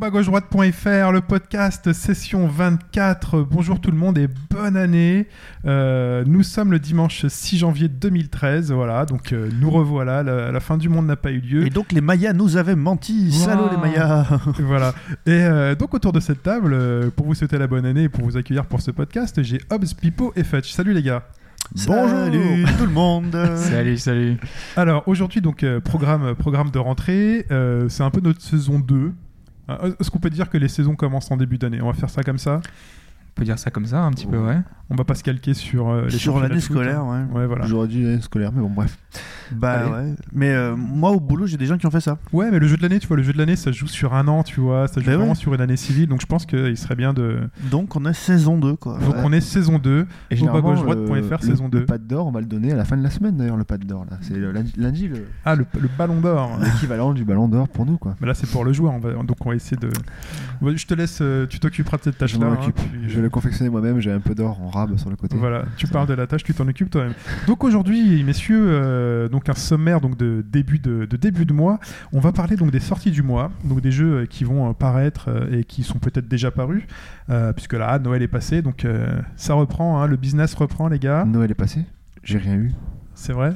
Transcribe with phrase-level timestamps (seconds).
[0.00, 3.42] Au bas gauche droite.fr, le podcast session 24.
[3.42, 5.28] Bonjour tout le monde et bonne année.
[5.66, 8.72] Euh, nous sommes le dimanche 6 janvier 2013.
[8.72, 10.22] Voilà, donc euh, nous revoilà.
[10.22, 11.66] La, la fin du monde n'a pas eu lieu.
[11.66, 13.30] Et donc les Mayas nous avaient menti.
[13.30, 14.26] Salaud les Mayas.
[14.60, 14.94] voilà.
[15.26, 18.08] Et euh, donc autour de cette table, euh, pour vous souhaiter la bonne année et
[18.08, 20.72] pour vous accueillir pour ce podcast, j'ai Hobbs, Pipo et Fetch.
[20.72, 21.24] Salut les gars.
[21.86, 22.26] Bonjour
[22.78, 23.36] tout le monde.
[23.56, 24.38] Salut, salut.
[24.76, 27.46] Alors aujourd'hui donc euh, programme programme de rentrée.
[27.50, 29.12] Euh, C'est un peu notre saison 2.
[29.70, 31.80] Euh, Est-ce qu'on peut dire que les saisons commencent en début d'année?
[31.80, 32.60] On va faire ça comme ça?
[32.62, 34.58] On peut dire ça comme ça, un petit peu, ouais.
[34.90, 37.28] On va pas se calquer sur euh, les Sur l'année scolaire, hein.
[37.32, 37.40] ouais.
[37.40, 37.64] Ouais, voilà.
[37.66, 38.98] J'aurais dit l'année scolaire, mais bon, bref.
[39.52, 39.90] Bah Allez.
[40.10, 40.14] ouais.
[40.32, 42.18] Mais euh, moi au boulot j'ai des gens qui ont fait ça.
[42.32, 43.88] Ouais, mais le jeu de l'année, tu vois, le jeu de l'année, ça se joue
[43.88, 45.36] sur un an, tu vois, ça se joue Bah vraiment ouais.
[45.36, 47.38] sur une année civile, donc je pense qu'il serait bien de.
[47.70, 48.98] Donc on est saison 2 quoi.
[48.98, 51.78] Donc on est saison 2, Et droite.fr, le- saison le, 2.
[51.80, 53.64] Le pad d'or, on va le donner à la fin de la semaine d'ailleurs, le
[53.64, 54.06] pad d'or.
[54.08, 54.18] là.
[54.22, 56.56] C'est lundi, lundi, le- Ah, le, le ballon d'or.
[56.62, 57.98] l'équivalent du ballon d'or pour nous.
[57.98, 58.14] quoi.
[58.20, 59.90] Mais là, c'est pour le joueur, on va, donc on va essayer de.
[60.62, 62.46] Je te laisse, euh, tu t'occuperas de cette Je tâche-là.
[62.46, 64.58] m'en hein, puis- Je vais le confectionner moi-même, j'ai un peu d'or
[64.96, 65.36] sur le côté.
[65.36, 67.14] Voilà, tu parles de la tâche, tu t'en occupes toi-même.
[67.46, 71.78] Donc aujourd'hui, messieurs, euh, donc un sommaire donc de début de, de début de mois.
[72.12, 75.26] On va parler donc des sorties du mois, donc des jeux qui vont euh, paraître
[75.28, 76.82] euh, et qui sont peut-être déjà parus,
[77.30, 80.98] euh, puisque là Noël est passé, donc euh, ça reprend, hein, le business reprend les
[80.98, 81.24] gars.
[81.24, 81.84] Noël est passé,
[82.22, 82.72] j'ai rien eu.
[83.14, 83.54] C'est vrai?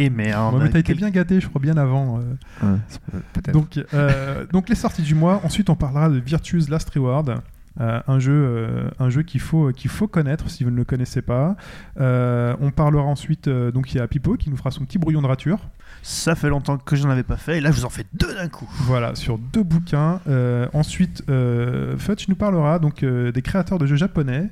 [0.00, 0.54] Et merde.
[0.54, 2.20] Ouais, mais t'as été bien gâté, je crois bien avant.
[2.62, 2.76] euh.
[3.12, 3.52] Ouais.
[3.52, 5.40] Donc, euh, donc les sorties du mois.
[5.44, 7.40] Ensuite, on parlera de Virtue's Last Reward.
[7.80, 10.84] Euh, un jeu, euh, un jeu qu'il faut, qu'il faut connaître si vous ne le
[10.84, 11.56] connaissez pas.
[12.00, 14.98] Euh, on parlera ensuite, euh, donc il y a Pipo qui nous fera son petit
[14.98, 15.58] brouillon de rature.
[16.02, 18.34] Ça fait longtemps que j'en avais pas fait et là je vous en fais deux
[18.34, 18.68] d'un coup.
[18.82, 20.20] Voilà, sur deux bouquins.
[20.28, 24.50] Euh, ensuite, euh, Fudge nous parlera donc euh, des créateurs de jeux japonais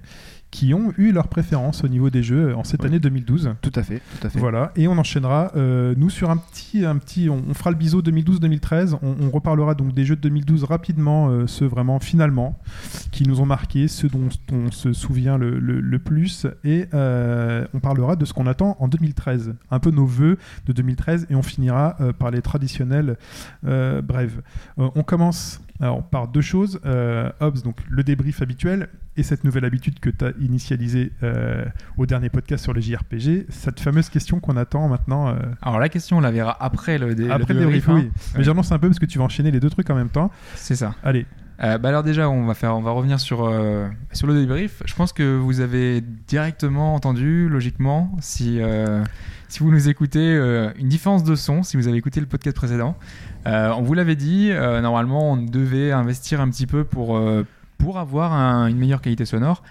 [0.50, 3.54] qui ont eu leur préférence au niveau des jeux en cette année 2012.
[3.60, 4.38] Tout à fait, tout à fait.
[4.38, 7.76] Voilà, et on enchaînera, euh, nous, sur un petit, un petit on, on fera le
[7.76, 12.58] biseau 2012-2013, on, on reparlera donc des jeux de 2012 rapidement, euh, ceux vraiment finalement,
[13.10, 17.66] qui nous ont marqué, ceux dont on se souvient le, le- le plus, et euh,
[17.74, 21.34] on parlera de ce qu'on attend en 2013, un peu nos vœux de 2013, et
[21.34, 23.16] on finira euh, par les traditionnels
[23.66, 24.40] euh, brèves.
[24.78, 28.88] Euh, on commence alors, par deux choses, euh, Hobbs, donc le débrief habituel,
[29.18, 31.64] et cette nouvelle habitude que tu as initialisée euh,
[31.96, 35.28] au dernier podcast sur les JRPG, cette fameuse question qu'on attend maintenant.
[35.28, 38.10] euh, Alors la question, on la verra après le, dé- après le débrief, débrief, oui.
[38.14, 38.34] hein.
[38.38, 40.30] Mais j'annonce un peu parce que tu vas enchaîner les deux trucs en même temps.
[40.54, 40.94] C'est ça.
[41.02, 41.24] Allez,
[41.62, 44.82] Euh, bah alors déjà, on va revenir sur euh, sur le débrief.
[44.84, 49.02] Je pense que vous avez directement entendu, logiquement, si euh,
[49.48, 51.62] si vous nous écoutez, euh, une différence de son.
[51.62, 52.96] Si vous avez écouté le podcast précédent,
[53.46, 54.50] on vous l'avait dit.
[54.82, 57.18] normalement, on devait investir un petit peu pour
[57.78, 59.62] pour avoir un- une meilleure qualité sonore.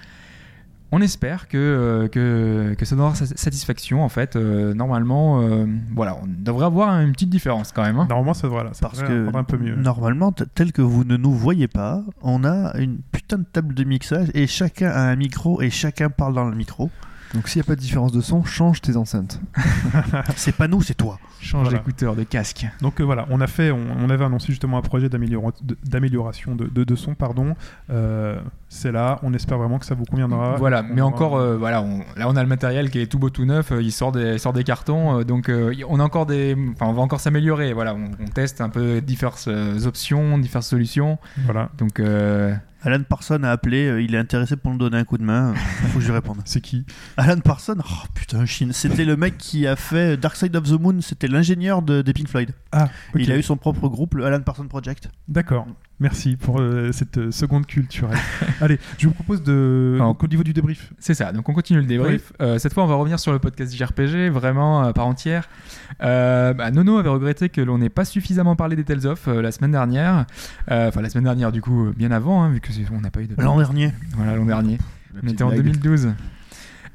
[0.91, 4.35] On espère que, euh, que, que ça donnera sa- satisfaction en fait.
[4.35, 7.97] Euh, normalement, euh, voilà, on devrait avoir une petite différence quand même.
[7.99, 8.05] hein.
[8.07, 9.75] normalement ça, voilà, ça Parce devrait que un peu mieux.
[9.75, 13.83] normalement, tel que vous ne nous voyez pas, on a une putain de table de
[13.83, 16.89] mixage et chacun a un micro et chacun parle dans le micro.
[17.35, 19.39] Donc s'il n'y a pas de différence de son, change tes enceintes.
[20.35, 21.19] C'est pas nous, c'est toi.
[21.41, 21.77] Change Voilà.
[21.77, 22.65] d'écouteur, de casque.
[22.81, 26.65] Donc euh, voilà, on a fait, on, on avait annoncé justement un projet d'amélioration de,
[26.65, 27.55] de, de son, pardon.
[27.91, 30.55] Euh, c'est là, on espère vraiment que ça vous conviendra.
[30.57, 33.07] Voilà, On mais aura- encore, euh, voilà, on- là on a le matériel qui est
[33.07, 35.73] tout beau tout neuf, euh, il sort des, il sort des cartons, euh, donc euh,
[35.87, 37.73] on a encore des, enfin on va encore s'améliorer.
[37.73, 41.19] Voilà, on, on teste un peu diverses euh, options, diverses solutions.
[41.45, 45.05] Voilà, Donc euh, Alan Parson a appelé, euh, il est intéressé pour nous donner un
[45.05, 45.55] coup de main.
[45.81, 46.37] Il faut que je lui réponde.
[46.45, 46.85] c'est qui?
[47.17, 48.73] Alan Parson, oh putain, Chine.
[48.73, 52.13] C'était le mec qui a fait Dark Side of the Moon, c'était l'ingénieur de, des
[52.13, 52.51] Pink Floyd.
[52.71, 52.89] Ah.
[53.15, 55.09] Il a eu son propre groupe, le Alan Parson Project.
[55.27, 55.65] D'accord.
[55.99, 58.17] Merci pour euh, cette euh, seconde culturelle.
[58.61, 60.91] Allez, je vous propose de, Alors, donc, au niveau du débrief.
[60.99, 61.31] c'est ça.
[61.31, 62.33] Donc on continue le débrief.
[62.41, 65.47] Euh, cette fois, on va revenir sur le podcast JRPG, vraiment à part entière.
[66.03, 69.41] Euh, bah, Nono avait regretté que l'on n'ait pas suffisamment parlé des Tales of euh,
[69.41, 70.25] la semaine dernière.
[70.69, 73.09] Euh, Enfin la semaine dernière, du coup, bien avant, hein, vu que c'est- on n'a
[73.09, 73.41] pas eu de.
[73.41, 73.93] L'an dernier.
[74.17, 74.77] Voilà, l'an dernier.
[75.13, 75.61] La On était en blague.
[75.61, 76.09] 2012.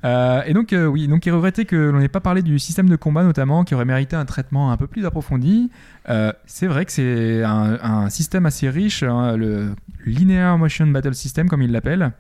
[0.05, 2.88] Euh, et donc, euh, oui, donc il regrettait que l'on n'ait pas parlé du système
[2.88, 5.70] de combat notamment, qui aurait mérité un traitement un peu plus approfondi.
[6.08, 9.75] Euh, c'est vrai que c'est un, système assez riche, hein, le
[10.06, 12.12] Linear Motion Battle System, comme il l'appelle,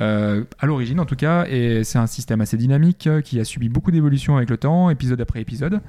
[0.00, 3.68] euh, à l'origine en tout cas, et c'est un système assez dynamique qui a subi
[3.68, 5.80] beaucoup d'évolutions avec le temps, épisode après épisode.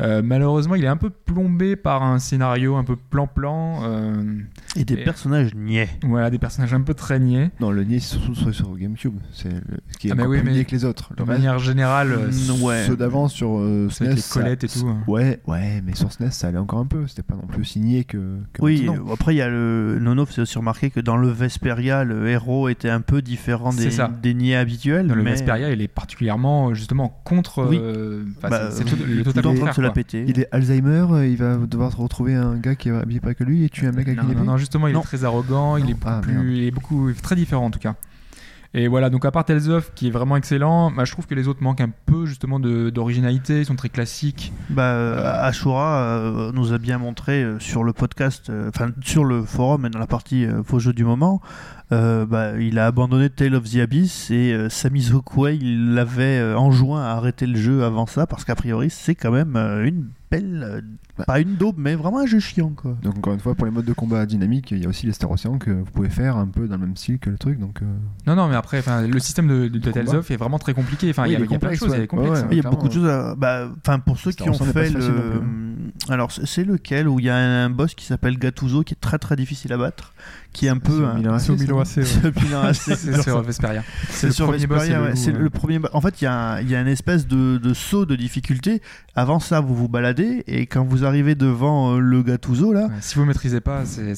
[0.00, 3.80] Euh, malheureusement, il est un peu plombé par un scénario un peu plan-plan.
[3.84, 4.22] euh,
[4.76, 5.88] Et des Et- personnages niais.
[6.04, 7.50] voilà, des personnages un peu très niais.
[7.60, 9.14] Non, le c'est surtout sur, sur GameCube.
[9.32, 9.60] C'est le-
[9.90, 11.08] ce qui est Ah, mais encore oui, plus mais niais que les autres.
[11.10, 12.84] Le De reste, manière générale, euh, Mm, ouais.
[12.86, 14.38] Ceux d'avant sur euh, c'est avec SNES.
[14.38, 14.86] les Colettes et ça- tout.
[14.88, 14.98] hein.
[15.06, 17.06] Ouais, ouais, mais sur SNES, ça allait encore un peu.
[17.06, 18.38] C'était pas non plus aussi niais que.
[18.52, 21.28] que Oui, euh, après il y a le Nono c'est aussi remarqué que dans le
[21.28, 24.10] Vesperia le héros était un peu différent des, ça.
[24.22, 25.06] des niais habituels.
[25.08, 27.66] Dans le Vesperia, il est particulièrement justement contre.
[27.66, 27.78] Oui.
[27.80, 29.74] euh, bah, c'est- le total contraire.
[29.90, 30.24] La.
[30.28, 33.34] Il est Alzheimer, euh, il va devoir se retrouver un gars qui est habillé pas
[33.34, 34.40] que lui et tuer un mec avec une épée.
[34.42, 35.00] non, justement, il Non.
[35.00, 35.90] est très arrogant, il Non.
[35.90, 36.46] est beaucoup Ah, plus, merde.
[36.48, 37.94] il est beaucoup très différent en tout cas.
[38.74, 41.34] Et voilà, donc à part Tales of qui est vraiment excellent, bah, je trouve que
[41.34, 44.52] les autres manquent un peu justement d'originalité, ils sont très classiques.
[44.68, 49.24] Bah, euh, Ashura euh, nous a bien montré euh, sur le podcast, euh, enfin sur
[49.24, 51.40] le forum et dans la partie euh, faux jeux du moment,
[51.92, 55.08] euh, bah, il a abandonné Tale of the Abyss et euh, Sami
[55.60, 59.30] il l'avait euh, enjoint à arrêter le jeu avant ça parce qu'a priori c'est quand
[59.30, 60.80] même euh, une belle, euh,
[61.16, 61.24] Bah.
[61.28, 62.96] pas une daube mais vraiment un jeu chiant quoi.
[63.02, 65.12] Donc encore une fois, pour les modes de combat dynamiques, il y a aussi les
[65.12, 67.60] Star Ocean que vous pouvez faire un peu dans le même style que le truc.
[67.60, 67.84] Donc euh,
[68.26, 71.08] Non, non, mais après, le système de, de Le Tales of est vraiment très compliqué.
[71.10, 71.98] Enfin, Oui, il y a, il est il y a plein de complexe, choses, il
[71.98, 72.04] ouais.
[72.04, 72.32] est complexe.
[72.32, 72.48] Ouais, ouais.
[72.50, 73.08] Il y a beaucoup de choses.
[73.08, 74.98] à- bah, Enfin, pour ceux Star qui ont fait le.
[74.98, 78.94] plus, Alors, c'est- c'est lequel où il y a un boss qui s'appelle Gattuso qui
[78.94, 80.12] est très très difficile à battre,
[80.56, 81.04] qui est un peu.
[81.38, 81.84] C'est au ouais.
[81.84, 82.74] C'est Milan AC.
[82.96, 83.82] C'est sur Vesperia.
[84.08, 85.50] C'est le sur premier Vesperia, c'est le
[85.92, 88.16] En fait, il y, a un- il y a une espèce de, de saut de
[88.16, 88.80] difficulté.
[89.14, 93.16] Avant ça, vous vous baladez et quand vous arrivez devant euh, le Gattuso là, si
[93.16, 94.14] vous maîtrisez pas, c'est,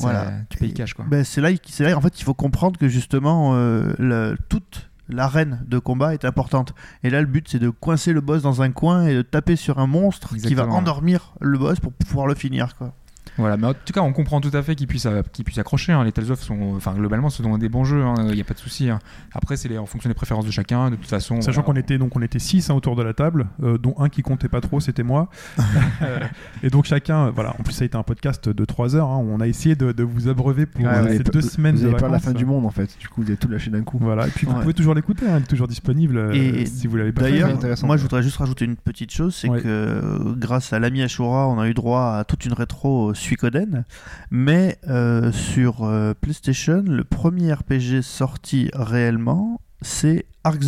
[0.48, 1.04] tu payes cash quoi.
[1.08, 5.64] ben, c'est là, c'est là en fait il faut comprendre que justement euh, toute l'arène
[5.66, 6.74] de combat est importante.
[7.02, 9.56] Et là, le but c'est de coincer le boss dans un coin et de taper
[9.56, 12.92] sur un monstre qui va endormir le boss pour pouvoir le finir quoi.
[13.36, 15.58] Voilà, mais en tout cas, on comprend tout à fait qu'ils puissent, euh, qu'ils puissent
[15.58, 15.92] accrocher.
[15.92, 16.04] hein.
[16.04, 18.02] Les Tales of sont, enfin, globalement, ce sont des bons jeux.
[18.28, 18.88] Il n'y a pas de souci.
[18.90, 18.98] hein.
[19.34, 20.90] Après, c'est les- en fonction des préférences de chacun.
[20.90, 21.74] De toute façon, Sachant voilà.
[21.74, 24.22] qu'on était donc on était six hein, autour de la table, euh, dont un qui
[24.22, 25.28] comptait pas trop, c'était moi.
[26.62, 27.54] Et donc chacun, euh, voilà.
[27.58, 29.08] En plus ça a été un podcast de 3 heures.
[29.08, 31.76] hein, on a essayé de, de vous abreuver pour Ouais, vous ouais, ces deux semaines
[31.76, 32.24] Vous de peur de la vacances.
[32.24, 32.96] fin du monde en fait.
[32.98, 33.98] Du coup, vous avez tout lâché d'un coup.
[34.00, 34.26] Voilà.
[34.26, 35.26] Et puis vous pouvez toujours l'écouter.
[35.28, 37.30] hein, il est toujours disponible euh, Et si vous l'avez pas fait.
[37.32, 39.60] D'ailleurs, c'est intéressant, moi je voudrais juste rajouter une petite chose, c'est Ouais.
[39.60, 43.84] que grâce à l'ami Ashura, on a eu droit à toute une rétro Suikoden,
[44.30, 50.62] mais euh, sur euh, PlayStation, le premier RPG sorti réellement, c'est Ark.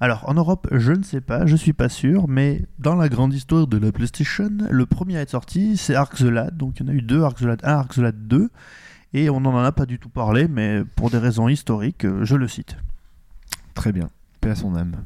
[0.00, 3.32] Alors en Europe, je ne sais pas, je suis pas sûr, mais dans la grande
[3.32, 6.22] histoire de la PlayStation, le premier à être sorti, c'est Ark.
[6.52, 8.50] Donc il y en a eu deux, Ark the Lad 1, Ark the Lad 2,
[9.14, 12.36] et on n'en a pas du tout parlé, mais pour des raisons historiques, euh, je
[12.36, 12.76] le cite.
[13.74, 14.10] Très bien.
[14.40, 14.96] Paix à son âme.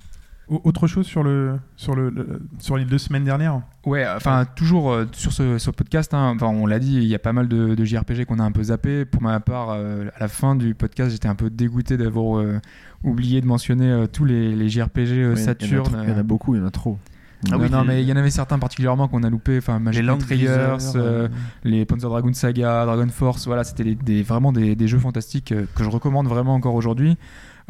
[0.49, 3.61] Au- Autre chose sur le sur le, le- sur les deux semaines dernières.
[3.87, 7.15] Ouais, enfin, toujours euh, sur ce, ce podcast, hein, enfin, on l'a dit, il y
[7.15, 9.05] a pas mal de, de JRPG qu'on a un peu zappé.
[9.05, 12.61] Pour ma part, euh, à la fin du podcast, j'étais un peu dégoûté d'avoir euh,
[13.05, 16.03] oublié de mentionner euh, tous les, les JRPG euh, Ouais, il y en a Saturn.
[16.05, 16.99] Il y en a beaucoup, il y en a trop.
[17.47, 19.59] Ah non, oui, non, mais il y en avait certains particulièrement qu'on a loupé.
[19.59, 21.29] Enfin, Magic Les Raiders, euh,
[21.62, 25.53] les Panzer Dragoon Saga, Dragon Force, voilà, c'était des, des- vraiment des, des jeux fantastiques
[25.53, 27.17] euh, que je recommande vraiment encore aujourd'hui.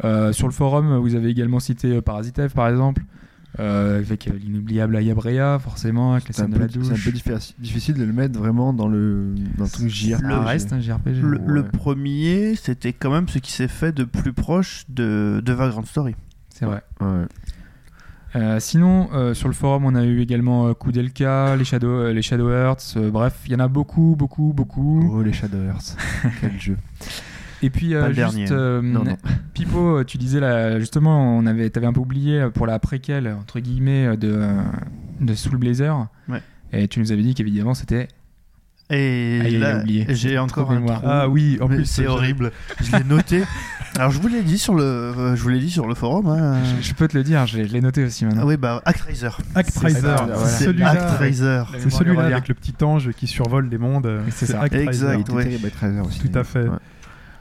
[0.03, 3.03] Euh, sur le forum, vous avez également cité euh, Parasite Eve, par exemple,
[3.59, 6.77] euh, avec euh, l'inoubliable Ayabrea, forcément, avec la C'est un, scène de peu, la c'est
[6.77, 7.21] un peu douche.
[7.23, 10.21] diffi- difficile de le mettre vraiment dans le, dans le truc JRPG.
[10.29, 11.21] Ça reste un JRPG.
[11.21, 15.53] Le, le premier, c'était quand même ce qui s'est fait de plus proche de, de
[15.53, 16.15] Vagrant Story.
[16.49, 16.81] C'est vrai.
[17.01, 17.25] Ouais.
[18.35, 22.13] Euh, sinon, euh, sur le forum, on a eu également euh, Kudelka, les Shadow, euh,
[22.13, 25.09] les Shadow Hearts, euh, bref, il y en a beaucoup, beaucoup, beaucoup.
[25.11, 25.97] Oh, les Shadowhearts.
[26.39, 26.77] Quel jeu.
[27.61, 29.17] Et puis, euh, juste, euh, Non, non.
[29.53, 32.79] Pipo, euh, tu disais là, justement, on avait, t'avais un peu oublié euh, pour la
[32.79, 34.41] préquelle entre guillemets de
[35.19, 36.07] de Soul Blazer.
[36.29, 36.41] Ouais.
[36.71, 38.07] Et tu nous avais dit qu'évidemment c'était.
[38.91, 40.05] Et Ah, là, oublié.
[40.09, 40.99] j'ai encore un mémoire.
[41.01, 41.09] trou.
[41.11, 42.51] Ah oui, en Mais plus c'est horrible.
[42.81, 43.43] Je l'ai noté.
[43.97, 46.27] Alors je vous l'ai dit sur le, je vous l'ai dit sur le forum.
[46.27, 46.57] hein.
[46.81, 48.41] Je, je peux te le dire, je, l'ai- noté aussi maintenant.
[48.43, 49.29] Ah oui, bah Actraiser.
[49.53, 49.99] Actraiser,
[50.45, 50.89] c'est celui-là.
[50.89, 51.61] Actraiser.
[51.77, 54.09] C'est celui-là avec le petit ange qui survole les mondes.
[54.31, 54.61] C'est ça.
[54.61, 54.87] Actraiser.
[54.87, 55.29] Exact.
[55.33, 55.59] Ouais.
[55.67, 56.19] Actraiser aussi.
[56.27, 56.63] Tout à fait.
[56.67, 56.77] Ouais.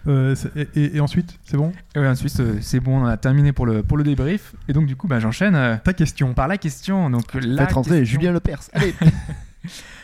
[0.06, 1.72] Euh, et, et- et ensuite, c'est bon?
[1.94, 4.54] Et ouais, ensuite euh, c'est bon, on a terminé pour le pour le débrief.
[4.68, 6.32] Et donc du coup, bah, j'enchaîne euh, Ta question.
[6.34, 7.10] par la question.
[7.10, 8.60] Donc la Faites rentrer question- Julien Lepers.
[8.72, 8.94] Allez.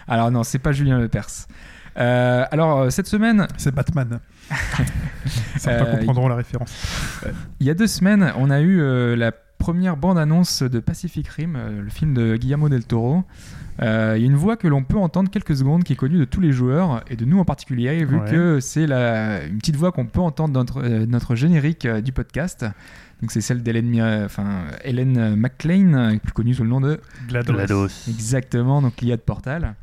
[0.08, 1.46] Alors non, c'est pas Julien Lepers.
[1.96, 4.18] Euh, alors cette semaine, C'est Batman.
[5.56, 6.74] Certains Euh, comprendront la référence.
[7.60, 11.54] Il y a deux semaines, on a eu euh, la première bande-annonce de Pacific Rim,
[11.56, 13.24] euh, le film de Guillermo del Toro.
[13.82, 16.18] Euh, Il y a une voix que l'on peut entendre quelques secondes qui est connue
[16.18, 18.30] de tous les joueurs et de nous en particulier, vu Ouais.
[18.30, 22.00] que c'est la- une petite voix qu'on peut entendre dans notre, euh, notre générique euh,
[22.00, 22.64] du podcast.
[23.20, 27.88] Donc c'est celle d'Hélène enfin, Hélène euh, plus connue sous le nom de GLaDOS.
[28.08, 29.74] Exactement, donc l'IA de Portal.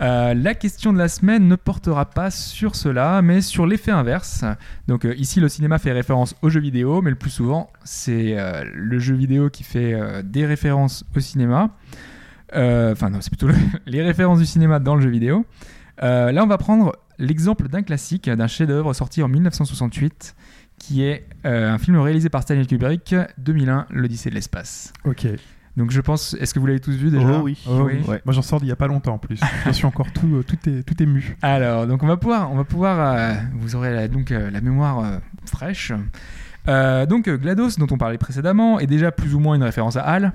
[0.00, 4.42] Euh, la question de la semaine ne portera pas sur cela, mais sur l'effet inverse.
[4.88, 8.36] Donc euh, ici, le cinéma fait référence au jeu vidéo, mais le plus souvent, c'est
[8.38, 11.70] euh, le jeu vidéo qui fait euh, des références au cinéma.
[12.54, 13.54] Euh, Enfin, non, c'est plutôt le-
[13.86, 15.44] les références du cinéma dans le jeu vidéo.
[16.02, 20.34] Euh, là, on va prendre l'exemple d'un classique, d'un chef-d'œuvre sorti en 1968,
[20.78, 24.92] qui est euh, un film réalisé par Stanley Kubrick, 2001, l'Odyssée de l'espace.
[25.04, 25.26] Ok.
[25.76, 27.38] Donc, je pense, est-ce que vous l'avez tous vu déjà?
[27.38, 27.56] Oh oui.
[27.66, 28.00] Oh, Oui.
[28.06, 28.20] Ouais.
[28.26, 29.40] Moi j'en sors d'il y a pas longtemps en plus.
[29.66, 31.36] Je suis encore tout, euh, tout, est, tout ému.
[31.40, 34.60] Alors, donc on va pouvoir, on va pouvoir, euh, vous aurez la- donc euh, la
[34.60, 35.92] mémoire euh, fraîche.
[36.68, 40.02] Euh, donc GLaDOS, dont on parlait précédemment, est déjà plus ou moins une référence à
[40.02, 40.32] HAL,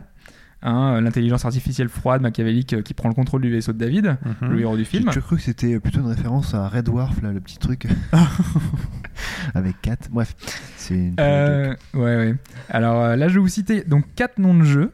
[0.62, 4.18] hein, euh, l'intelligence artificielle froide, machiavélique, euh, qui prend le contrôle du vaisseau de David,
[4.42, 4.50] Mhm.
[4.52, 5.06] le héros du film.
[5.06, 7.88] toujours cru que c'était plutôt une référence à Red Dwarf, là, le petit truc.
[9.54, 10.10] Avec 4.
[10.12, 10.36] Bref,
[10.76, 11.16] c'est une.
[11.20, 12.36] Euh, ouais, ouais.
[12.70, 14.92] Alors euh, là, je vais vous citer donc quatre noms de jeux,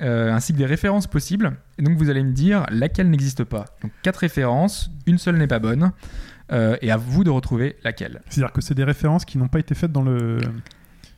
[0.00, 1.56] euh, ainsi que des références possibles.
[1.78, 3.64] Et donc vous allez me dire laquelle n'existe pas.
[3.82, 5.92] Donc quatre références, une seule n'est pas bonne.
[6.52, 8.20] euh, et à vous de retrouver laquelle.
[8.28, 10.38] C'est-à-dire que c'est des références qui n'ont pas été faites dans le.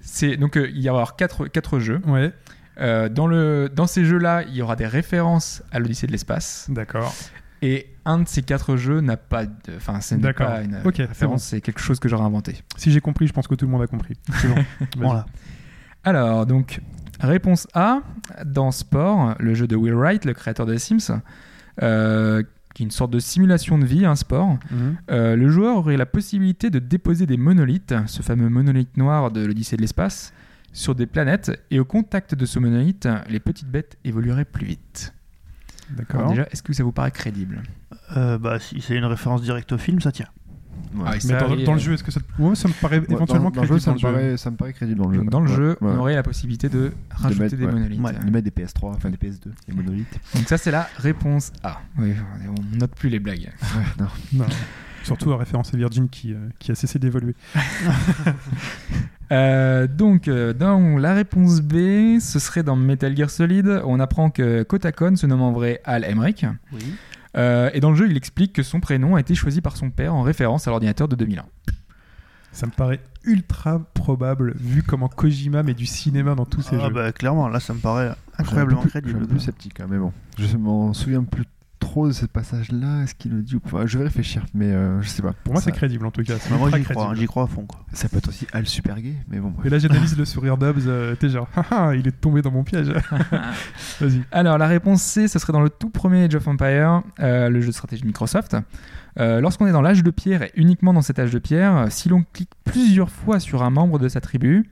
[0.00, 2.00] C'est donc euh, il y aura quatre, quatre jeux.
[2.06, 2.32] Ouais,
[2.78, 6.66] Euh, dans, le, dans ces jeux-là, il y aura des références à l'Odyssée de l'espace.
[6.70, 7.14] d'accord.
[7.62, 9.52] Et un de ces quatre jeux n'a pas de.
[9.76, 12.62] Enfin, ce n'est pas une référence, c'est quelque chose que j'aurais inventé.
[12.76, 14.14] Si j'ai compris, je pense que tout le monde a compris.
[14.40, 14.62] C'est bon.
[14.98, 15.24] Voilà.
[16.04, 16.80] Alors, donc,
[17.18, 18.00] réponse A,
[18.44, 21.20] dans Sport, le jeu de Will Wright, le créateur de Sims,
[21.82, 22.42] euh,
[22.74, 24.96] qui est une sorte de simulation de vie, un sport, Mhm.
[25.10, 29.44] euh, le joueur aurait la possibilité de déposer des monolithes, ce fameux monolithe noir de
[29.44, 30.34] l'Odyssée de l'espace,
[30.76, 35.14] sur des planètes, et au contact de ce monolithe, les petites bêtes évolueraient plus vite.
[35.90, 36.28] D'accord.
[36.28, 37.62] déjà, est-ce que ça vous paraît crédible?
[38.16, 40.26] Euh, bah, si c'est une référence directe au film, ça tient.
[40.94, 41.04] Ouais.
[41.06, 42.42] Ah, Mais ça, dans, dans euh, le jeu, est-ce que ça te...
[42.42, 44.14] Ouais, ça me paraît Ouais, éventuellement dans, dans le jeu, crédible ça me, dans le
[44.14, 44.20] jeu?
[44.22, 45.20] paraît, ça me paraît crédible dans le jeu.
[45.20, 45.90] Donc, dans le Ouais, jeu, ouais.
[45.92, 47.72] on aurait la possibilité de rajouter mettre, des ouais.
[47.72, 48.00] monolithes.
[48.00, 48.12] Ouais.
[48.26, 50.18] Ils mettent des PS3, enfin des PS2, des monolithes.
[50.34, 51.80] Donc ça, c'est la réponse A.
[51.98, 52.12] Oui,
[52.48, 53.50] on note plus les blagues.
[53.62, 54.08] Ouais, non.
[54.34, 54.46] Non.
[55.06, 57.34] Surtout à référence à Virgin qui, euh, qui a cessé d'évoluer.
[59.32, 63.66] Euh, donc, euh, dans la réponse B, ce serait dans Metal Gear Solid.
[63.84, 66.46] On apprend que Kotakon se nomme en vrai Al Emmerich.
[66.72, 66.78] Oui.
[67.36, 69.90] Euh, et dans le jeu, il explique que son prénom a été choisi par son
[69.90, 71.44] père en référence à l'ordinateur de 2001.
[72.52, 76.86] Ça me paraît ultra probable vu comment Kojima met du cinéma dans tous ses Ah
[76.86, 76.94] jeux.
[76.94, 79.20] bah clairement, là ça me paraît incroyablement plus- Je suis un crédible.
[79.26, 80.12] peu plus sceptique, hein, mais bon.
[80.38, 81.44] Je m'en souviens plus
[81.78, 83.02] trop de ce passage-là.
[83.02, 83.86] Est-ce qu'il le dit ou pas?
[83.86, 85.32] Je vais réfléchir, mais euh, je sais pas.
[85.44, 86.34] Pour moi, Ça- c'est crédible en tout cas.
[86.58, 87.16] Moi j'y crois, crédible.
[87.20, 87.80] j'y crois à fond quoi.
[87.92, 89.50] Ça peut être aussi Al Super Gay, mais bon.
[89.50, 89.66] bref.
[89.66, 90.86] Et là, j'analyse le sourire d'Hobbs.
[90.86, 92.88] euh, T'es genre, Haha, il est tombé dans mon piège.
[94.00, 94.22] Vas-y.
[94.32, 97.60] Alors, la réponse C, ce serait dans le tout premier Age of Empire, euh, le
[97.60, 98.56] jeu de stratégie de Microsoft.
[99.18, 101.86] Euh, Lorsqu'on est dans l'âge de pierre et uniquement dans cet âge de pierre, euh,
[101.88, 104.68] si l'on clique plusieurs fois sur un membre de sa tribu,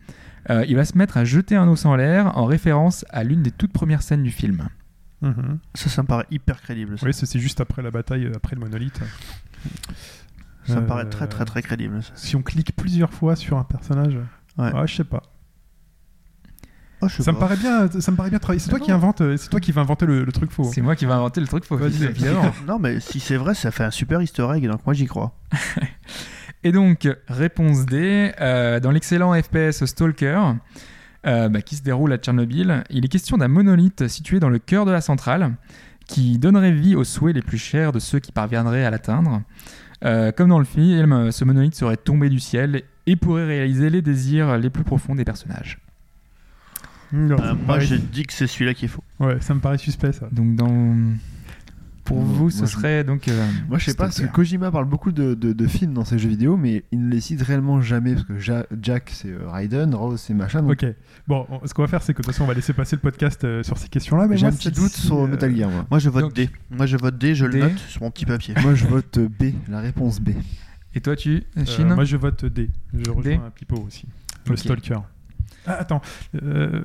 [0.50, 3.42] euh, il va se mettre à jeter un os en l'air en référence à l'une
[3.42, 4.68] des toutes premières scènes du film.
[5.23, 5.59] Mhm.
[5.75, 6.99] Ça, ça me paraît hyper crédible.
[6.99, 9.00] Ça, Oui, c'est juste après la bataille, euh, après le monolithe.
[10.66, 12.02] Ça me Euh, paraît très très très crédible.
[12.02, 12.12] ça.
[12.14, 14.14] Si on clique plusieurs fois sur un personnage,
[14.59, 14.71] Ouais.
[14.75, 15.23] ah, je sais pas.
[17.00, 18.61] Oh, je sais Ça me paraît bien, ça me paraît bien travaillé.
[18.61, 20.71] C'est toi qui invente, euh, c'est toi qui va inventer le, le truc faux.
[20.73, 21.78] C'est moi qui vais inventer le truc faux.
[21.78, 22.52] Évidemment.
[22.66, 25.37] Non mais si c'est vrai, ça fait un super easter egg, donc moi j'y crois.
[26.66, 30.40] Et donc, réponse D, euh, dans l'excellent FPS Stalker,
[31.26, 34.59] euh, bah, qui se déroule à Tchernobyl, il est question d'un monolithe situé dans le
[34.59, 35.52] cœur de la centrale,
[36.07, 39.43] qui donnerait vie aux souhaits les plus chers de ceux qui parviendraient à l'atteindre.
[40.04, 44.02] Euh, comme dans le film, ce monolithe serait tombé du ciel et pourrait réaliser les
[44.02, 45.78] désirs les plus profonds des personnages.
[47.12, 49.04] Non, Euh, moi paraît- je dis que c'est celui-là qui est faux.
[49.21, 50.26] Ouais, ça me paraît suspect ça.
[50.33, 50.95] Donc, dans...
[52.04, 53.28] pour vous, ce je- serait donc.
[53.28, 54.26] euh, Moi, je sais pas, parce que.
[54.26, 57.20] Kojima parle beaucoup de, de- de films dans ses jeux vidéo, mais il ne les
[57.20, 60.62] cite réellement jamais, parce que Ja- Jack, c'est euh, Raiden, Rose, c'est machin.
[60.62, 60.87] Donc Ok.
[61.26, 62.96] Bon, on- ce qu'on va faire, c'est que de toute façon, on va laisser passer
[62.96, 64.26] le podcast euh, sur ces questions-là.
[64.28, 65.87] Mais j'ai moi, un petit doute sur euh, Metal Gear, moi.
[65.90, 66.50] Moi je vote Donc- D.
[66.70, 67.58] Moi je vote D, je D.
[67.58, 68.54] le note sur mon petit papier.
[68.62, 70.30] moi, je vote B, la réponse B.
[70.94, 72.70] Et toi, tu, euh, Chine moi, je vote D.
[72.92, 74.06] Je rejoins Pipo aussi.
[74.49, 74.56] Le.
[74.56, 74.99] Stalker.
[75.66, 76.02] Ah, attends.
[76.42, 76.82] euh,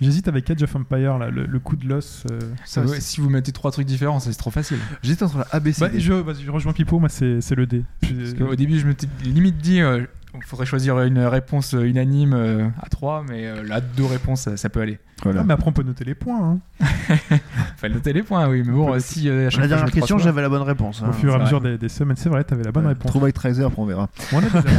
[0.00, 2.24] J'hésite avec Edge of Empire, là, le, le coup de l'os.
[2.30, 4.78] euh, Ça, ouais, Si vous mettez trois trucs différents, c'est trop facile.
[5.02, 7.54] J'hésite entre la A, B, C, Bah, je, vas-y, je rejoins Pipo, moi, c'est c'est
[7.54, 7.84] le D.
[8.00, 12.32] Parce qu'au début, je m'étais limite dit, euh, il faudrait choisir une réponse euh, unanime
[12.34, 14.98] euh, à 3, mais euh, là, deux réponses, ça, ça peut aller.
[15.22, 15.40] Voilà.
[15.40, 16.58] Ah, mais après, on peut noter les points.
[16.80, 16.86] hein.
[17.76, 19.76] Fallait noter les points, oui, mais bon, peut- euh, si euh, à chaque La fois,
[19.76, 21.02] dernière question, trois j'avais la bonne réponse.
[21.02, 21.12] Au hein.
[21.12, 23.10] fur et à mesure des, des semaines, c'est vrai, t'avais la bonne Ouais, réponse.
[23.10, 24.08] Trouve avec Tracer, après on verra.
[24.32, 24.62] On a déjà-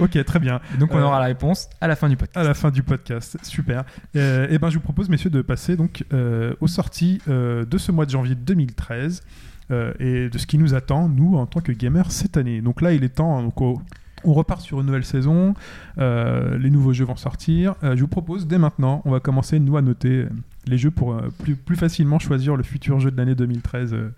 [0.00, 0.60] ok, très bien.
[0.78, 2.36] Donc, on Euh, aura la réponse à la fin du podcast.
[2.36, 3.84] À la fin du podcast, super.
[4.16, 7.92] Euh, et ben, je vous propose, messieurs, de passer donc euh, aux sorties de ce
[7.92, 9.22] mois de janvier 2013
[9.70, 12.60] euh, et de ce qui nous attend, nous, en tant que gamers, cette année.
[12.62, 13.42] Donc là, il est temps.
[13.42, 13.80] Donc, au-
[14.24, 15.54] on repart sur une nouvelle saison.
[15.98, 17.76] euh, les nouveaux jeux vont sortir.
[17.84, 20.26] Euh, je vous propose dès maintenant, on va commencer nous à noter
[20.66, 23.94] les jeux pour euh, plus, plus facilement choisir le futur jeu de l'année 2013.
[23.94, 24.10] Euh,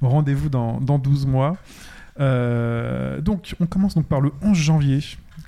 [0.00, 1.56] Rendez-vous dans, dans 12 mois.
[3.22, 5.00] Donc, on commence donc par le 11 janvier.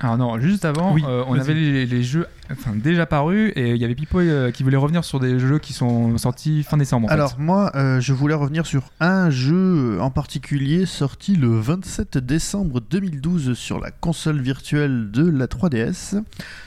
[0.03, 3.73] Alors non, juste avant, Oui, euh, on avait les, les jeux enfin, déjà parus et
[3.73, 6.79] il y avait Pipo euh, qui voulait revenir sur des jeux qui sont sortis fin
[6.79, 7.05] décembre.
[7.05, 7.15] en fait.
[7.15, 12.81] Alors moi, euh, je voulais revenir sur un jeu en particulier sorti le 27 décembre
[12.81, 16.23] 2012 sur la console virtuelle de la 3DS.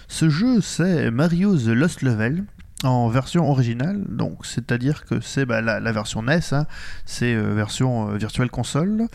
[0.07, 2.43] Ce jeu, c'est Mario The Lost Level
[2.83, 6.67] en version originale, donc c'est-à-dire que c'est bah, la, la version NES, hein,
[7.05, 9.07] c'est version virtuelle console,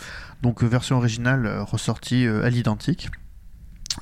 [0.42, 3.10] donc version originale ressortie à l'identique.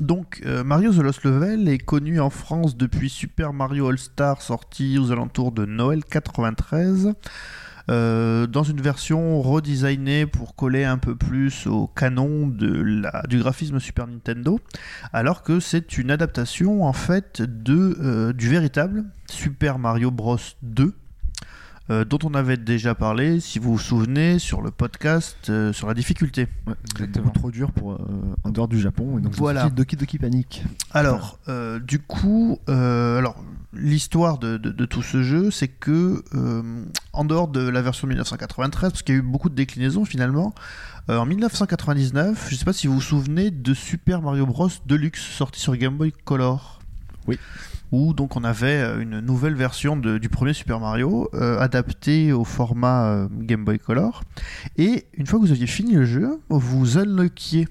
[0.01, 4.43] Donc euh, Mario The Lost Level est connu en France depuis Super Mario All Star
[4.43, 7.15] sorti aux alentours de Noël 93.
[7.89, 14.07] euh, dans une version redesignée pour coller un peu plus au canon du graphisme Super
[14.07, 14.59] Nintendo,
[15.13, 20.95] alors que c'est une adaptation en fait de, euh, du véritable Super Mario Bros 2.
[21.91, 25.87] Euh, dont on avait déjà parlé, si vous vous souvenez, sur le podcast euh, sur
[25.87, 26.49] la difficulté.
[26.67, 27.31] Ouais, Exactement.
[27.31, 27.99] trop dur pour euh,
[28.45, 29.19] en dehors du Japon.
[29.19, 29.69] Et donc Voilà.
[29.71, 30.65] Doki Doki Panic.
[30.93, 31.39] Alors,
[31.87, 33.37] du coup, alors
[33.73, 36.25] l'histoire de, de- de tout ce jeu, c'est que
[37.13, 40.55] en dehors de la version 1993, parce qu'il y a eu beaucoup de déclinaisons finalement,
[41.09, 45.21] en 1999, je ne sais pas si vous vous souvenez de Super Mario Bros Deluxe
[45.23, 46.81] sorti sur Game Boy Color.
[47.29, 47.39] Oui.
[47.97, 52.45] Où donc on avait euh, une nouvelle version du premier Super Mario euh, adaptée au
[52.45, 54.23] format euh, Game Boy Color.
[54.77, 57.67] Et une fois que vous aviez fini le jeu, vous unlockiez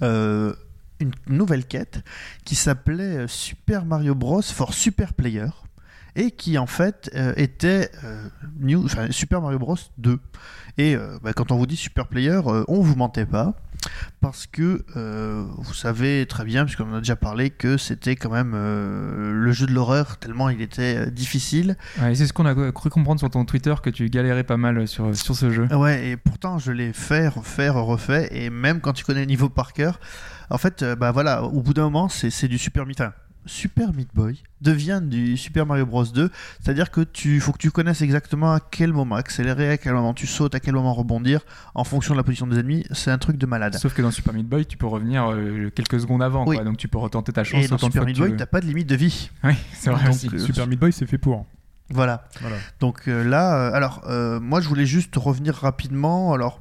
[0.00, 2.02] une nouvelle quête
[2.46, 5.48] qui s'appelait Super Mario Bros for Super Player
[6.16, 7.90] et qui en fait était
[9.10, 10.18] Super Mario Bros 2.
[10.78, 13.60] Et bah, quand on vous dit Super Player, on vous mentait pas
[14.20, 18.30] parce que euh, vous savez très bien, puisqu'on en a déjà parlé, que c'était quand
[18.30, 21.76] même euh, le jeu de l'horreur tellement il était euh, difficile.
[22.00, 24.86] Ouais, c'est ce qu'on a cru comprendre sur ton Twitter que tu galérais pas mal
[24.86, 25.66] sur, sur ce jeu.
[25.74, 29.48] Ouais, et pourtant je l'ai fait, refait, refait, et même quand tu connais le niveau
[29.48, 30.00] par cœur,
[30.50, 33.12] en fait, bah voilà, au bout d'un moment, c'est c'est du Super enfin,
[33.50, 36.30] Super Meat Boy devient du Super Mario Bros 2,
[36.62, 40.14] c'est-à-dire que tu faut que tu connaisses exactement à quel moment accélérer, à quel moment
[40.14, 41.40] tu sautes, à quel moment rebondir,
[41.74, 43.74] en fonction de la position des ennemis, c'est un truc de malade.
[43.76, 46.56] Sauf que dans Super Meat Boy, tu peux revenir euh, quelques secondes avant, Oui.
[46.56, 46.64] quoi.
[46.64, 48.36] donc tu peux retenter ta chance Et dans Super Meat tu Boy, veux.
[48.36, 49.30] t'as pas de limite de vie.
[49.44, 50.28] Oui, c'est vrai Donc, aussi.
[50.32, 51.44] euh, Super Meat Boy, c'est fait pour.
[51.92, 52.28] Voilà.
[52.40, 52.56] Voilà.
[52.78, 56.32] Donc euh, là, euh, alors, euh, moi je voulais juste revenir rapidement.
[56.32, 56.60] Alors,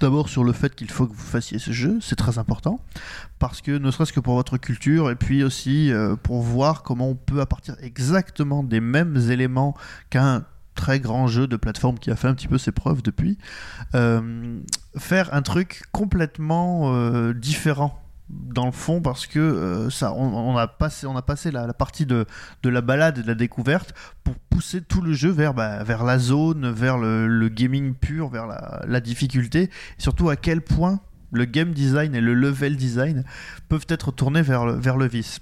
[0.00, 2.80] d'abord sur le fait qu'il faut que vous fassiez ce jeu, c'est très important.
[3.38, 7.10] Parce que ne serait-ce que pour votre culture, et puis aussi euh, pour voir comment
[7.10, 9.76] on peut, à partir exactement des mêmes éléments
[10.08, 13.38] qu'un très grand jeu de plateforme qui a fait un petit peu ses preuves depuis,
[13.94, 14.60] euh,
[14.96, 20.66] faire un truc complètement euh, différent dans le fond parce que euh, ça on, a
[20.66, 22.26] passé on a passé la, partie de,
[22.64, 26.70] la balade et de la découverte pour pousser tout le jeu vers bah, la zone
[26.70, 31.00] vers le, gaming pur vers la, la difficulté et surtout à quel point
[31.32, 33.24] le game design et le level design
[33.68, 35.40] peuvent être tournés vers le, vers le vice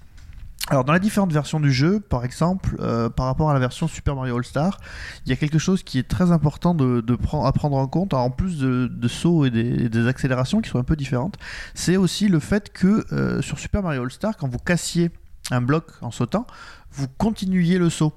[0.71, 3.89] alors dans les différentes versions du jeu, par exemple, euh, par rapport à la version
[3.89, 4.79] Super Mario All Star,
[5.25, 8.59] il y a quelque chose qui est très important à prendre en compte, en plus
[8.59, 11.37] de, sauts et des, et des accélérations qui sont un peu différentes,
[11.75, 15.11] c'est aussi le fait que euh, sur Super Mario All Star, quand vous cassiez
[15.51, 16.47] un bloc en sautant,
[16.93, 18.13] vous continuiez le saut.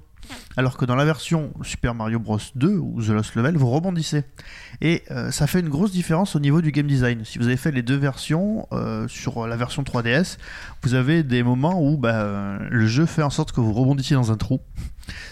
[0.58, 4.24] Alors que dans la version Super Mario Bros 2 ou The Lost Level, vous rebondissez.
[4.82, 7.24] Et euh, ça fait une grosse différence au niveau du game design.
[7.26, 10.38] Si vous avez fait les deux versions, euh, sur la version 3DS,
[10.84, 14.32] vous avez des moments où bah, le jeu fait en sorte que vous rebondissiez dans
[14.32, 14.60] un trou.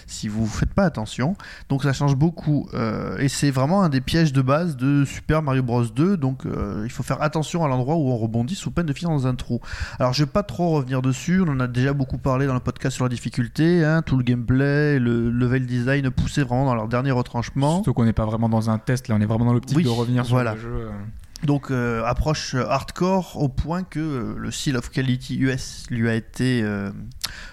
[0.06, 1.34] Si vous faites pas attention,
[1.68, 2.68] donc ça change beaucoup.
[2.74, 6.16] Euh, et c'est vraiment un des pièges de base de Super Mario Bros 2.
[6.16, 9.10] Donc euh, il faut faire attention à l'endroit où on rebondit sous peine de finir
[9.10, 9.60] dans un trou.
[9.98, 11.42] Alors je vais pas trop revenir dessus.
[11.46, 13.84] On en a déjà beaucoup parlé dans le podcast sur la difficulté.
[13.84, 17.74] hein, tout le gameplay, le level design poussé vraiment dans leur dernier retranchement.
[17.76, 19.84] Surtout qu'on n'est pas vraiment dans un test, là, on est vraiment dans l'optique Oui,
[19.84, 20.54] de revenir sur voilà.
[20.54, 20.88] le jeu.
[21.44, 26.08] Donc euh, approche euh, hardcore au point que euh, le Seal of Quality US lui
[26.08, 26.90] a été euh,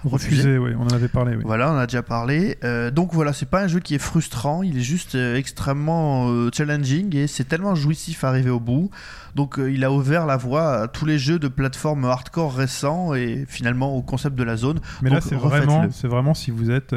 [0.04, 0.42] refusé.
[0.42, 1.36] Refusé, oui, on en avait parlé.
[1.36, 1.44] Oui.
[1.46, 2.58] Voilà, on a déjà parlé.
[2.94, 7.28] Donc voilà, c'est pas un jeu qui est frustrant, il est juste extrêmement challenging et
[7.28, 8.90] c'est tellement jouissif à arriver au bout.
[9.36, 13.46] Donc il a ouvert la voie à tous les jeux de plateforme hardcore récents et
[13.48, 14.80] finalement au concept de la zone.
[15.02, 16.94] Mais là, c'est vraiment, c'est vraiment si vous êtes,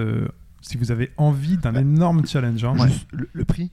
[0.63, 2.65] si vous avez envie d'un énorme challenge.
[2.65, 2.75] hein.
[2.79, 2.89] Ouais.
[2.89, 3.71] Juste le, le prix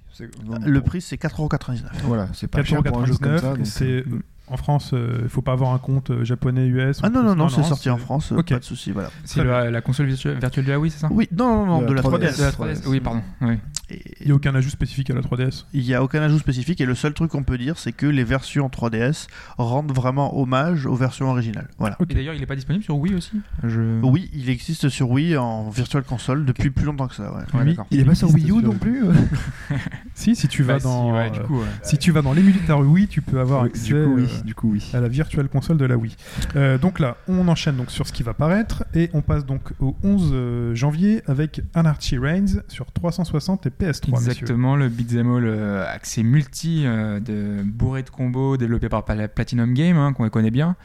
[0.65, 1.81] Le prix c'est 4,99€.
[2.03, 3.53] Voilà, c'est pas cher pour un jeu comme ça.
[3.53, 3.57] 4,99€.
[3.57, 4.05] donc, C'est euh,
[4.49, 6.99] en France, euh, il faut pas avoir un compte euh, japonais, US.
[7.03, 8.49] Ah non, non, non, c'est sorti en France, euh, Ok.
[8.49, 9.09] pas de souci, voilà.
[9.25, 11.09] C'est la console virtuelle, de la Wii, c'est ça?
[11.11, 12.31] Oui, non, non, non, De de la la 3DS.
[12.33, 12.37] 3DS.
[12.37, 12.87] De la 3DS.
[12.87, 13.21] Oui, pardon.
[13.41, 13.55] Oui.
[13.89, 15.65] Il n'y a aucun ajout spécifique à la 3DS.
[15.73, 18.05] il n'y a aucun ajout spécifique et le seul truc qu'on peut dire c'est que
[18.05, 21.69] les versions 3DS rendent vraiment hommage aux versions originales.
[21.77, 21.97] Voilà.
[22.09, 23.31] Et d'ailleurs, il est pas disponible sur Wii aussi?
[23.63, 24.01] Je...
[24.01, 27.31] Oui, il existe sur Wii en Virtual Console depuis plus longtemps que ça.
[27.33, 27.59] ouais.
[27.65, 27.75] Ouais.
[27.91, 29.03] Il est pas sur Wii U non plus
[30.13, 31.65] Si, si tu vas Bah, si, dans, ouais, du coup, ouais.
[31.83, 34.23] si tu vas dans l'émulateur Wii, tu peux avoir Oui, accès Du coup, oui.
[34.23, 34.89] euh, Du coup, oui.
[34.93, 36.15] à la virtuelle console de la Wii.
[36.55, 39.61] Euh, donc là, on enchaîne donc sur ce qui va paraître et on passe donc
[39.79, 44.11] au 11 euh, janvier avec Anarchy Reigns sur 360 et PS3.
[44.11, 44.31] messieurs.
[44.31, 49.27] Exactement, le beat'em all euh, accès multi euh, de bourré de combos développé par Pla-
[49.27, 50.75] Platinum Game, hein, qu'on connaît bien,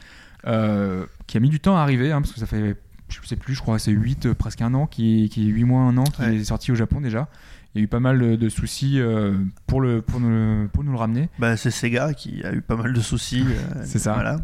[0.47, 2.75] euh, qui a mis du temps à arriver, hein, parce que ça fait,
[3.09, 5.81] je sais plus, je crois c'est 8, presque un an, qui, qui est 8 mois,
[5.81, 6.35] un an, qui Ouais.
[6.35, 7.27] est sorti au Japon déjà.
[7.75, 9.33] Il y a eu pas mal de, de soucis euh,
[9.65, 11.29] pour, le, pour, nous, le- pour nous le ramener.
[11.39, 13.43] Bah, c'est Sega qui a eu pas mal de soucis.
[13.47, 14.13] euh, C'est ça.
[14.13, 14.37] Voilà.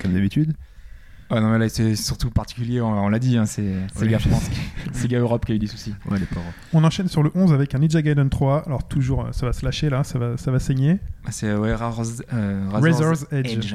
[0.00, 0.54] Comme d'habitude.
[1.28, 4.48] Ah non, mais là, c'est surtout particulier, on, on l'a dit, hein, c'est Sega France,
[4.92, 5.92] Sega Europe qui a eu des soucis.
[6.08, 6.46] Ouais, les pauvres.
[6.72, 8.62] On enchaîne sur le 11 avec un Ninja Gaiden 3.
[8.66, 10.98] Alors toujours, euh, ça va se lâcher là, ça va, ça va saigner.
[11.24, 13.74] Ah, C'est ouais, Razor's, euh, Razor's Edge.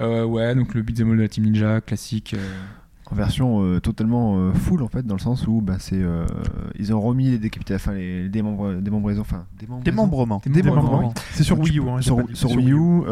[0.00, 2.34] Euh, ouais, donc le beat'em all de la Team Ninja, classique.
[2.34, 2.62] euh,
[3.10, 6.26] En version euh, totalement euh, full en fait, dans le sens où bah, c'est euh,
[6.76, 9.84] ils ont remis les décapitations, enfin les démembres, démembraisons, enfin démembraisons.
[9.84, 10.42] Démembrement.
[10.44, 11.14] Démembrement.
[11.30, 11.88] C'est sur Wii U.
[11.88, 13.02] Hein, Sur, sur Wii U,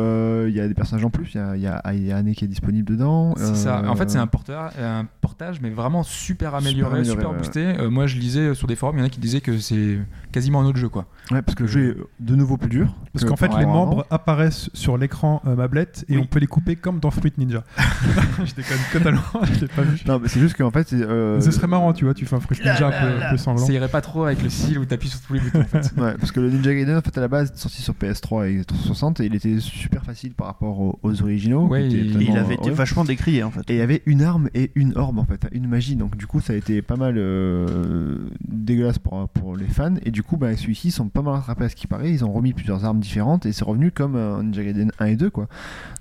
[0.48, 1.34] il y a des personnages en plus.
[1.34, 3.34] Il y a, il y a, y a Anne qui est disponible dedans.
[3.36, 3.82] C'est ça.
[3.88, 7.88] En fait, c'est un, porteur, un portage, mais vraiment super amélioré, super, amélioré, boosté.
[7.88, 9.98] Moi, je lisais sur des forums, il y en a qui disaient que c'est
[10.34, 11.06] quasiment un autre jeu, quoi.
[11.30, 12.92] Ouais, parce que le jeu est de nouveau plus dur.
[13.12, 14.04] Parce que qu'en fait, les membres avant.
[14.10, 16.22] apparaissent sur l'écran euh, Mablette et Oui.
[16.22, 17.62] on peut les couper comme dans Fruit Ninja.
[18.44, 20.00] je déconne totalement, je l'ai pas vu.
[20.06, 22.40] Non, mais c'est juste qu'en fait, euh, Ce serait marrant, tu vois, tu fais un
[22.40, 23.64] Fruit Ninja un peu, un peu sanglant.
[23.64, 25.92] Ça irait pas trop avec le style où t'appuies sur tous les boutons, en fait.
[25.96, 28.48] Ouais, parce que le Ninja Gaiden, en fait, à la base, est sorti sur PS3
[28.60, 31.68] et 360 et il était super facile par rapport aux, aux originaux.
[31.68, 32.74] Ouais, il- Et totalement- il avait été ouais.
[32.74, 33.60] vachement décrié en fait.
[33.70, 35.94] Et il y avait une arme et une orbe en fait, une magie.
[35.96, 38.18] Donc du coup, ça a été pas mal euh,
[38.48, 39.94] dégueulasse pour, pour les fans.
[40.04, 42.10] Et du coup, bah, celui-ci, ils sont pas mal rattrapés à ce qui paraît.
[42.10, 45.16] Ils ont remis plusieurs armes différentes et c'est revenu comme un Ninja Gaiden 1 et
[45.16, 45.48] 2 quoi.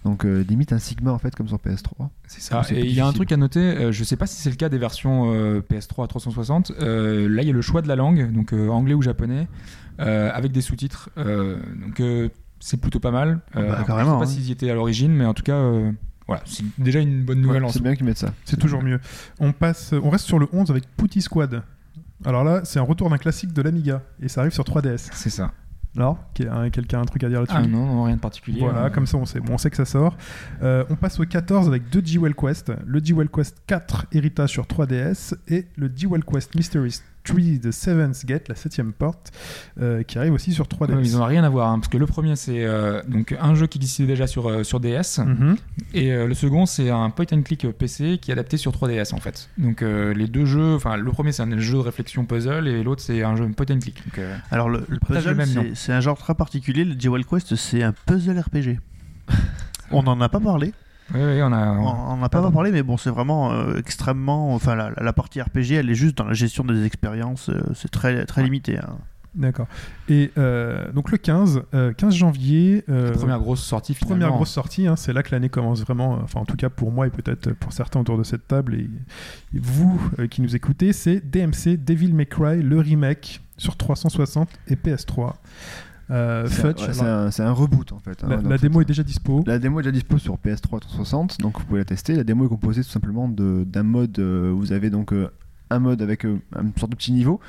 [0.06, 2.10] Donc euh, limite un Sigma en fait comme sur PS3.
[2.28, 2.62] C'est ça.
[2.72, 4.56] Et il y a un truc à noter, euh, je sais pas si c'est le
[4.56, 6.72] cas des versions euh, PS3 à 360.
[6.82, 9.48] euh, là, il y a le choix de la langue, donc euh, anglais ou japonais,
[10.00, 11.10] euh, avec des sous-titres.
[11.18, 13.40] Euh, donc euh, c'est plutôt pas mal.
[13.56, 14.42] Euh, Bah, alors, carrément, je sais pas hein.
[14.44, 15.92] s'ils y étaient à l'origine, mais en tout cas, euh,
[16.28, 18.34] voilà, c'est déjà une bonne nouvelle Ouais, en c'est bien qu'ils mettent ça.
[18.46, 19.00] C'est toujours mieux.
[19.40, 21.64] On, passe, on reste sur le 11 avec Putty Squad.
[22.26, 25.10] Alors là, c'est un retour d'un classique de l'Amiga et ça arrive sur 3DS.
[25.14, 25.52] C'est ça.
[25.96, 26.18] Alors,
[26.50, 28.62] hein, quelqu'un a un truc à dire là-dessus Ah non, non, rien de particulier.
[28.62, 30.18] Voilà, Euh, comme ça on sait, bon, on sait que ça sort.
[30.64, 32.72] Euh, on passe au 14 avec deux G-Well Quest.
[32.86, 38.26] Le G-Well Quest 4 héritage sur 3DS et le G-Well Quest Mystery Tree de Seventh
[38.26, 39.32] Gate, la septième porte,
[39.80, 40.96] euh, qui arrive aussi sur 3DS.
[40.96, 43.56] Ouais, ils n'ont rien à voir, hein, parce que le premier c'est euh, donc un
[43.56, 45.56] jeu qui existait déjà sur, euh, sur DS, Mhm.
[45.94, 49.14] et euh, le second c'est un point and click PC qui est adapté sur 3DS
[49.14, 49.50] en fait.
[49.58, 52.84] Donc euh, les deux jeux, enfin le premier c'est un jeu de réflexion puzzle et
[52.84, 54.04] l'autre c'est un jeu point and click.
[54.06, 55.38] Donc, euh, Alors le, le puzzle,
[55.76, 56.84] c'est un genre très particulier.
[56.84, 58.80] Le Jewel Quest, c'est un puzzle RPG.
[59.92, 60.74] On n'en a pas parlé.
[61.14, 61.72] Oui, oui, on a.
[61.74, 64.54] On on- n'en a pas parlé, mais bon, c'est vraiment euh, extrêmement.
[64.54, 67.50] Enfin, la, la partie RPG, elle est juste dans la gestion des expériences.
[67.50, 68.78] euh, c'est très très limité.
[68.80, 68.98] hein.
[69.36, 69.66] D'accord.
[70.10, 72.84] Et euh, donc le 15, euh, 15 janvier.
[72.88, 74.16] euh, la première grosse sortie finalement.
[74.26, 76.92] Première grosse sortie, hein, c'est là que l'année commence vraiment, enfin en tout cas pour
[76.92, 80.56] moi et peut-être pour certains autour de cette table et, et vous euh, qui nous
[80.56, 85.34] écoutez, c'est DMC Devil May Cry, le remake sur 360 et PS3.
[86.12, 88.24] Euh, C'est ouais, un, reboot en fait.
[88.24, 89.44] hein, la, démo fait, est déjà dispo.
[89.48, 92.16] La démo est déjà dispo sur PS3 360, donc vous pouvez la tester.
[92.16, 94.20] La démo est composée tout simplement de- d'un mode.
[94.20, 95.30] euh, vous avez donc euh,
[95.70, 97.40] un mode avec euh, une sorte de petit niveau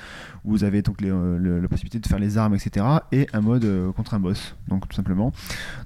[0.45, 2.87] où vous avez donc les, le- la possibilité de faire les armes, etc.
[3.13, 5.33] Et un mode contre un boss, donc tout simplement.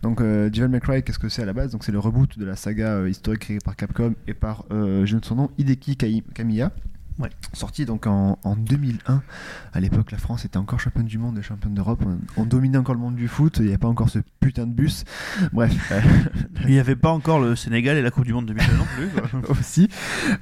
[0.03, 1.73] Donc Devil May Cry, qu'est-ce que c'est à la base?
[1.73, 5.25] Donc c'est le reboot de la saga historique créée par Capcom et par, je note
[5.25, 5.97] son nom, Hideki
[6.35, 6.71] Kamiya.
[7.19, 7.31] Ouais.
[7.53, 9.23] Sorti donc en, en 2001.
[9.73, 12.01] À l'époque, la France était encore championne du monde et championne d'Europe.
[12.07, 13.57] On, on dominait encore le monde du foot.
[13.59, 15.05] Il n'y avait pas encore ce putain de bus.
[15.53, 16.01] Bref, euh,
[16.65, 19.49] Il n'y avait pas encore le Sénégal et la Coupe du Monde 2002 non plus.
[19.61, 19.89] aussi.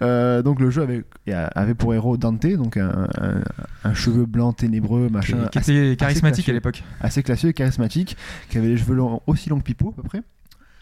[0.03, 3.43] Euh, donc le jeu avait, pour héros Dante, donc un, un-
[3.85, 6.53] un cheveu blanc ténébreux, machin, qui assez, était charismatique classieux.
[6.53, 6.83] à l'époque.
[7.01, 8.17] assez classieux et charismatique,
[8.51, 10.23] qui avait les cheveux longs, aussi longs que Pipo à peu près,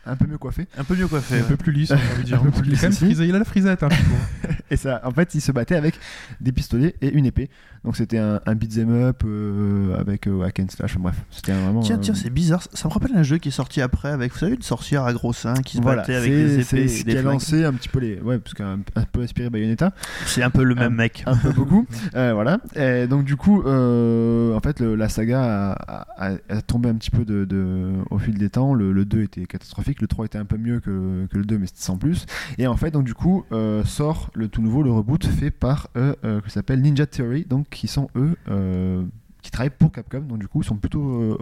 [0.07, 0.67] un peu mieux coiffé.
[0.79, 1.37] Un peu mieux coiffé.
[1.37, 1.45] un ouais.
[1.49, 2.41] peu plus lisse, j'ai envie de dire.
[2.41, 3.05] Un peu plus quand même lisse aussi.
[3.05, 3.83] frisé, il a la frisette.
[3.83, 3.89] Hein.
[4.71, 5.95] Et ça, en fait, il se battait avec
[6.41, 7.49] des pistolets et une épée.
[7.85, 10.97] Donc c'était un, un beat'em up euh, avec euh, hack and slash.
[10.97, 11.81] Bref, c'était un vraiment.
[11.81, 12.63] Tiens, euh, tiens, c'est bizarre.
[12.73, 15.13] Ça me rappelle un jeu qui est sorti après avec, vous savez, une sorcière à
[15.13, 17.23] gros seins qui se voilà, battait avec c'est des c'est épées ce et qui a
[17.23, 19.93] lancé un petit peu les, ouais, parce qu'un un peu inspiré Bayonetta.
[20.25, 21.23] C'est un peu le Un- même mec.
[21.27, 21.87] un peu beaucoup.
[22.17, 22.59] Euh, voilà.
[22.77, 26.95] Et donc du coup, euh, en fait, le- la saga a, a- a tombé un
[26.95, 28.73] petit peu de, de- au fil des temps.
[28.75, 31.59] Le, le 2 était catastrophique, le 3 était un peu mieux que, que le 2,
[31.59, 32.27] mais c'était sans plus.
[32.59, 35.89] Et en fait, donc du coup, euh, sort le tout nouveau, le reboot fait par
[35.97, 38.37] eux, euh, qui s'appelle Ninja Theory, donc qui sont eux.
[38.49, 39.03] euh,
[39.43, 40.21] qui travaillent pour Capcom.
[40.23, 41.39] Donc du coup, ils sont plutôt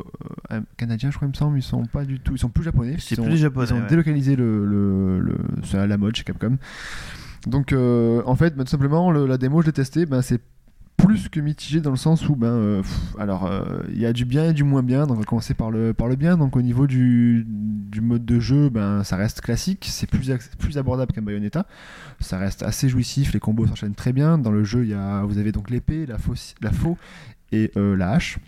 [0.50, 1.56] euh, canadiens, je crois, il me semble.
[1.58, 2.96] Ils sont pas du tout, ils sont plus japonais.
[2.98, 3.86] C'est plus japonais, Ils ont ouais.
[3.86, 6.56] délocalisé le, le, le- c'est à la mode chez Capcom.
[7.46, 10.40] Donc euh, en fait, ben, tout simplement, le- la démo, je l'ai testée, ben, c'est
[10.96, 14.12] plus que mitigé dans le sens où ben euh, pff, alors euh, il y a
[14.12, 16.36] du bien et du moins bien donc on va commencer par le par le bien.
[16.36, 19.86] Donc au niveau du, du mode de jeu ben ça reste classique.
[19.88, 21.66] C'est plus plus abordable qu'un Bayonetta.
[22.20, 23.32] Ça reste assez jouissif.
[23.32, 24.38] Les combos s'enchaînent très bien.
[24.38, 26.96] Dans le jeu il y a vous avez donc l'épée la faux la faux
[27.50, 28.38] et euh, la hache.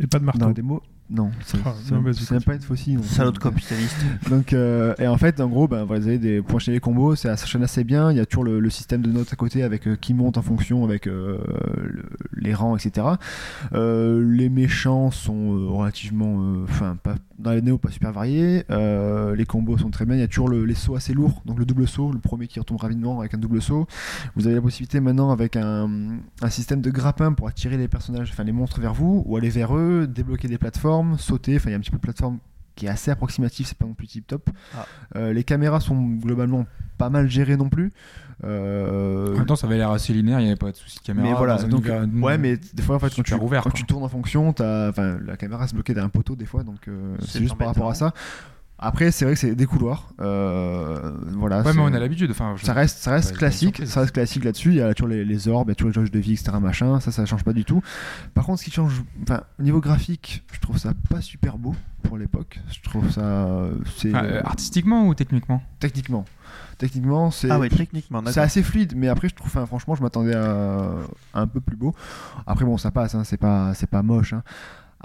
[0.00, 0.40] Et pas de marteau.
[0.40, 1.74] dans la démo non c'est Ah,
[2.32, 2.98] même pas une faucille.
[3.04, 3.96] Salaud de capitaliste.
[4.30, 7.14] Donc, euh, et en fait, en gros, ben, vous avez des pour enchaîner les combos,
[7.14, 8.10] ça s'enchaîne assez bien.
[8.10, 10.38] Il y a toujours le, le système de notes à côté avec euh, qui monte
[10.38, 11.38] en fonction avec euh,
[11.84, 12.04] le-
[12.36, 13.06] les rangs, etc.
[13.74, 18.64] Euh, les méchants sont euh, relativement, euh, enfin, pas dans les néo pas super variés.
[18.70, 20.14] Euh, les combos sont très bien.
[20.16, 22.46] Il y a toujours le- les sauts assez lourds, donc le double saut, le premier
[22.46, 23.86] qui retombe rapidement avec un double saut.
[24.36, 28.30] Vous avez la possibilité maintenant avec un, un système de grappin pour attirer les personnages,
[28.32, 31.56] enfin les monstres vers vous ou aller vers eux, débloquer des plateformes, sauter.
[31.56, 32.38] Enfin, il y a un petit peu de plateforme
[32.76, 34.50] qui est assez approximatif, c'est pas non plus tip top.
[34.76, 34.86] Ah.
[35.16, 36.66] Euh, les caméras sont globalement
[36.98, 37.92] pas mal gérées non plus.
[38.42, 40.98] Euh, En même temps, ça avait l'air assez linéaire, il n'y avait pas de souci
[40.98, 41.28] de caméra.
[41.28, 43.84] mais voilà, donc, univers- ouais, mais des fois, en fait, quand, tu, ouvert, quand tu
[43.84, 46.88] tournes en fonction, t'as- enfin, la caméra se bloquait derrière un poteau des fois, donc
[46.88, 48.12] euh, C'est juste par rapport à ça.
[48.76, 50.08] Après, c'est vrai que c'est des couloirs.
[50.20, 52.30] euh, voilà, Ouais, c'est- mais on a l'habitude.
[52.32, 54.70] Enfin, je- ça reste, ça reste Ouais, classique, ça reste classique là-dessus.
[54.70, 56.32] Il y a toujours les, les orbes, il y a toujours les jauges de vie,
[56.32, 56.50] etc.
[56.60, 57.82] Machin, ça, ça change pas du tout.
[58.34, 61.74] Par contre, ce qui change, enfin, au niveau graphique, je trouve ça pas super beau
[62.02, 62.58] pour l'époque.
[62.72, 63.48] Je trouve ça,
[63.96, 65.62] c'est Enfin, euh, artistiquement ou techniquement?
[65.78, 66.24] Techniquement,
[66.78, 68.42] techniquement, c'est Ah ouais, techniquement, c'est d'accord.
[68.44, 70.90] assez fluide, mais après je trouve, enfin, franchement, je m'attendais à,
[71.32, 71.94] à un peu plus beau.
[72.46, 74.32] Après bon, ça passe, hein, c'est pas, c'est pas moche.
[74.32, 74.42] hein.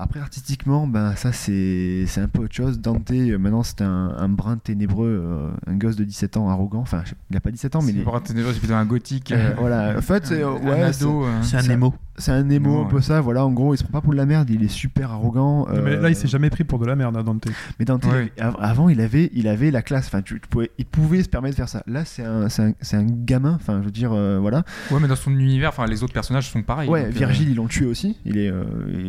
[0.02, 2.80] Après artistiquement, ben ça c'est, c'est un peu autre chose.
[2.80, 6.80] Dante, euh, maintenant c'est un, un brin ténébreux, euh, un gosse de 17 ans arrogant.
[6.80, 9.32] Enfin, il a pas 17 ans, mais il est, un ténébreux, c'est plutôt un gothique.
[9.34, 9.98] euh, voilà.
[9.98, 11.26] En fait, c'est, un ouais, c'est- ado.
[11.26, 11.94] euh, C'est un émo.
[12.20, 13.02] C'est un émo Non, un peu ouais.
[13.02, 13.22] ça.
[13.22, 15.66] Voilà, en gros, il se prend pas pour de la merde, il est super arrogant.
[15.70, 17.48] Mais euh, là, il s'est jamais pris pour de la merde, hein, Dante.
[17.80, 18.32] Mais Dante, Ouais.
[18.40, 20.08] av- avant, il avait, il avait la classe.
[20.08, 21.84] Enfin, tu, tu pouvais, il pouvait se permettre de faire ça.
[21.88, 23.54] Là, c'est un, c'est un, c'est un gamin.
[23.56, 24.64] Enfin, je veux dire, euh, voilà.
[24.92, 26.90] Ouais, mais dans son univers, enfin, les autres personnages sont pareils.
[26.90, 28.18] Ouais, donc, euh, Virgile, ils l'ont tué aussi.
[28.26, 28.64] Il est, euh,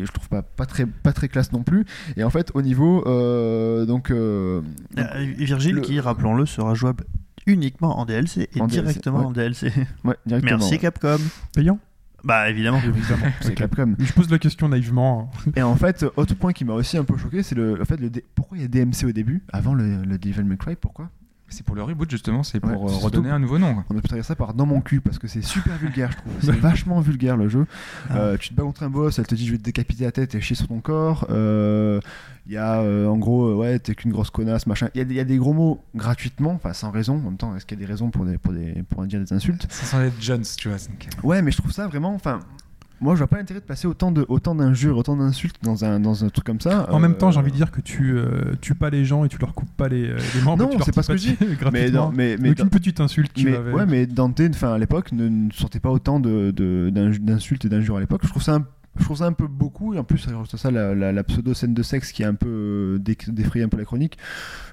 [0.05, 1.85] je trouve pas, pas très, pas très classe non plus.
[2.17, 4.61] Et en fait, au niveau, euh, donc, euh,
[4.97, 5.03] Euh,
[5.37, 7.03] Virgile, le- qui, rappelons-le, sera jouable
[7.47, 9.25] uniquement en DLC et En DLC, directement ouais.
[9.25, 9.71] en DLC.
[10.05, 10.57] ouais, directement.
[10.59, 10.77] Merci ouais.
[10.79, 11.17] Capcom.
[11.55, 11.79] Payant
[12.23, 12.79] Bah évidemment.
[12.79, 13.55] Évidemment, c'est.
[13.55, 13.95] Capcom.
[13.99, 15.31] Je pose la question naïvement.
[15.55, 17.97] Et en fait, autre point qui m'a aussi un peu choqué, c'est le, le fait
[17.99, 21.09] le pourquoi il y a DMC au début, avant le, le Devil May Cry, pourquoi?
[21.51, 23.83] C'est pour le reboot, justement, c'est pour euh, redonner un nouveau nom.
[23.89, 26.17] On a pu traduire ça par dans mon cul parce que c'est super vulgaire, je
[26.17, 26.33] trouve.
[26.41, 27.65] C'est vachement vulgaire le jeu.
[28.11, 30.11] Euh, tu te bats contre un boss, elle te dit je vais te décapiter la
[30.11, 31.27] tête et chier sur ton corps.
[31.29, 31.99] Euh,
[32.47, 34.87] Il y a euh, en gros, ouais, t'es qu'une grosse connasse, machin.
[34.95, 37.15] Il y, a des- il y a des gros mots gratuitement, enfin sans raison.
[37.17, 39.19] En même temps, est-ce qu'il y a des raisons pour, des, pour, des, pour dire
[39.19, 39.67] des insultes?
[39.69, 40.77] Ça semble être Jones, tu vois.
[41.23, 42.13] Ouais, mais je trouve ça vraiment.
[42.15, 42.39] Enfin,
[43.01, 45.99] moi je vois pas l'intérêt de passer autant de autant d'injures, autant d'insultes dans un,
[45.99, 46.87] dans un truc comme ça.
[46.93, 49.25] En même temps, Euh, j'ai envie de dire que tu euh, tues pas les gens
[49.25, 50.63] et tu leur coupes pas les, euh, les membres.
[50.71, 51.37] Non, c'est pas ce que je dis.
[51.73, 54.73] Mais, dans- mais, mais Donc dans- une petite insulte qui mais, ouais, mais Dante, enfin
[54.73, 56.51] à l'époque, ne, ne sortait pas autant de,
[57.19, 58.21] d'insultes et d'injures à l'époque.
[58.23, 58.65] Je trouve ça un
[58.99, 60.17] je trouve ça un peu beaucoup, et en plus,
[60.49, 63.63] c'est ça, la, la- la pseudo-scène de sexe qui est un peu euh, dé- défraye
[63.63, 64.17] un peu la chronique.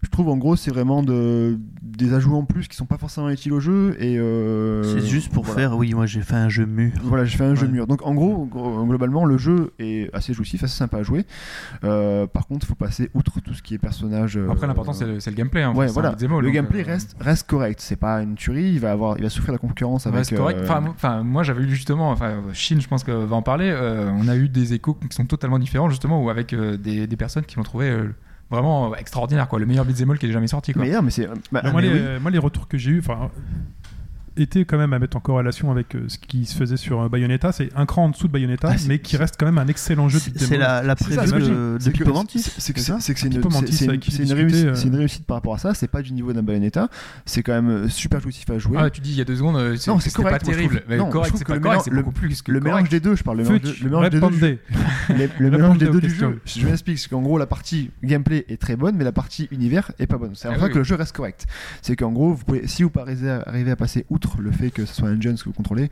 [0.02, 3.31] Je trouve en gros, c'est vraiment de, des ajouts en plus qui sont pas forcément
[3.31, 3.96] utiles au jeu.
[4.00, 5.61] Et euh, C'est juste pour voilà.
[5.61, 6.92] faire, oui, moi j'ai fait un jeu mûr.
[7.02, 7.87] Voilà, j'ai fait un jeu mûr.
[7.87, 11.24] Donc en gros, gro- globalement, le jeu est assez jouissif, assez sympa à jouer.
[11.85, 14.37] Euh, par contre, il faut passer outre tout ce qui est personnage.
[14.37, 15.62] euh, Après, l'important, c'est le, gameplay.
[15.62, 15.72] hein.
[15.74, 16.14] Ouais, voilà.
[16.20, 17.81] le donc, gameplay euh, reste, reste correct.
[17.81, 18.72] C'est pas une tuerie.
[18.72, 20.18] Il va avoir, il va souffrir la concurrence avec.
[20.18, 20.61] reste correct.
[20.64, 23.70] Enfin, moi- j'avais lu justement, enfin, Shin, je pense que va en parler.
[23.70, 27.07] euh, on a eu des échos qui sont totalement différents, justement, ou avec euh, des,
[27.07, 28.14] des personnes qui l'ont trouvé euh,
[28.51, 29.59] vraiment euh, extraordinaire, quoi.
[29.59, 30.83] Le meilleur beat'em all qui est jamais sorti, quoi.
[30.85, 31.29] Mais non, mais c'est.
[31.53, 31.99] bah, Non, moi, les, oui.
[31.99, 33.31] euh, moi, les retours que j'ai eu, enfin,
[34.40, 37.09] étaient quand même à mettre en corrélation avec euh, ce qui se faisait sur euh,
[37.09, 37.53] Bayonetta.
[37.53, 40.09] C'est un cran en dessous de Bayonetta, Ah, mais qui reste quand même un excellent
[40.09, 42.40] jeu de C'est la, la ça, prévue c'est de, de C'est que- Pipo Mantis.
[42.59, 45.24] c'est- que ça, ça c'est que c'est une, réussite, euh.
[45.27, 45.74] par rapport à ça.
[45.74, 46.88] C'est pas du niveau d'un Bayonetta.
[47.27, 48.77] C'est quand même euh, super jouissif à jouer.
[48.81, 50.81] Ah, tu dis il y a deux secondes, euh, c'est Non, c'est c'était pas terrible.
[50.81, 50.88] trouve.
[50.88, 53.38] Mais correct, c'est pas correct, c'est beaucoup plus que le mélange des deux, je parle.
[53.38, 54.59] Le mélange, des deux.
[55.38, 56.40] le mélange des deux du jeu.
[56.44, 59.92] Je m'explique, c'est qu'en gros la partie gameplay est très bonne, mais la partie univers
[59.98, 60.33] est pas bonne.
[60.35, 60.72] C'est Ah pour ça oui.
[60.72, 61.46] que le jeu reste correct.
[61.83, 64.71] C'est qu'en gros, vous pouvez, si vous arrivez à, arrivez à passer outre le fait
[64.71, 65.91] que ce soit un Jones que vous contrôlez,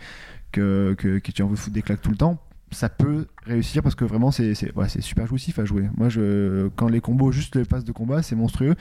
[0.53, 2.39] que, que, que tu en veux foutre des claques tout le temps,
[2.73, 5.89] ça peut réussir parce que vraiment c'est c'est ouais, c'est super jouissif à jouer.
[5.97, 8.75] Moi, je, quand les combos, juste les passes de combat, c'est monstrueux.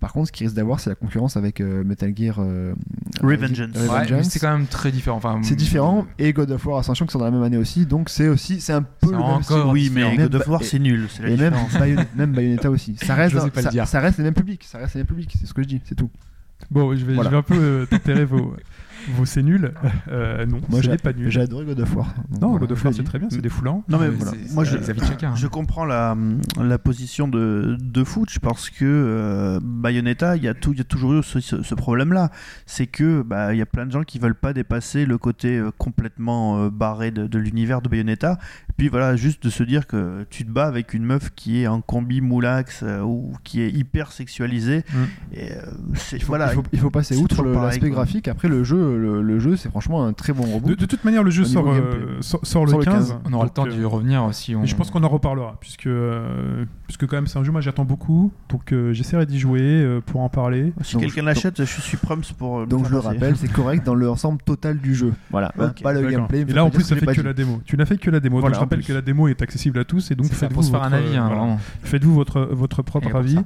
[0.00, 2.74] Par contre, ce qui risque d'avoir, c'est la concurrence avec euh, Metal Gear euh,
[3.22, 3.74] Revengeance.
[3.74, 5.16] Ouais, c'est quand même très différent.
[5.16, 7.86] Enfin, C'est différent et God of War Ascension qui sont dans la même année aussi,
[7.86, 10.16] donc c'est aussi c'est un peu C'est le même encore Oui, mais différent.
[10.28, 11.06] God of Même- War c'est nul.
[11.08, 11.54] C'est la et même,
[12.16, 12.96] même Bayonetta aussi.
[12.96, 13.86] Ça reste, J'osais pas le ça, dire.
[13.88, 14.64] ça reste les mêmes publics.
[14.64, 15.34] Ça reste les mêmes publics.
[15.40, 15.80] C'est ce que je dis.
[15.84, 16.10] C'est tout.
[16.70, 17.30] Bon, je vais, Voilà.
[17.30, 18.54] je vais un peu euh, tempérer vos,
[19.08, 19.72] Vous, c'est nul
[20.08, 21.30] Euh, Non, Moi, j'ai pas nul.
[21.30, 22.14] j'ai adoré God of War.
[22.30, 23.84] Donc, Non, voilà, God of je War, c'est très bien, c'est défoulant.
[23.88, 25.34] Non mais Ouais, voilà, moi je, chacun.
[25.34, 26.16] je comprends la,
[26.60, 31.22] la position de, de Fouch parce que euh, Bayonetta, il y, a y toujours eu
[31.22, 32.30] ce, ce- ce problème-là.
[32.66, 35.56] C'est que bah, il y a plein de gens qui veulent pas dépasser le côté
[35.58, 38.38] euh, complètement euh, barré de, de l'univers de Bayonetta.
[38.68, 41.62] Et puis voilà, juste de se dire que tu te bats avec une meuf qui
[41.62, 44.84] est en combi moulax euh, ou qui est hyper sexualisée.
[44.92, 44.96] Mm.
[45.34, 45.56] Et euh,
[46.12, 46.52] Il faut, voilà.
[46.52, 48.28] il, faut, il faut passer outre l'aspect graphique.
[48.28, 50.68] Après, le jeu, le, le jeu c'est franchement un très bon robot.
[50.70, 53.08] De, de toute manière, le jeu sort, euh, sort, sort le Sort le 15.
[53.10, 53.18] 15.
[53.26, 54.64] On aura le temps euh, d'y revenir si on.
[54.64, 57.84] Je pense qu'on en reparlera, puisque, euh, puisque quand même c'est un jeu, moi j'attends
[57.84, 60.72] beaucoup, donc euh, j'essaierai d'y jouer euh, pour en parler.
[60.82, 62.60] Si quelqu'un l'achète, je suis prums pour.
[62.60, 65.12] euh, Donc je le rappelle, c'est correct dans l'ensemble total du jeu.
[65.30, 66.40] Voilà, Ok, pas le gameplay.
[66.40, 67.60] Et là en plus ça fait que la démo.
[67.64, 69.84] Tu n'as fait que la démo, donc je rappelle que la démo est accessible à
[69.84, 71.54] tous, et donc C'est ça, faites-vous pour se faire un votre, avis, hein, euh.
[71.82, 73.38] Faites-vous votre, votre propre avis.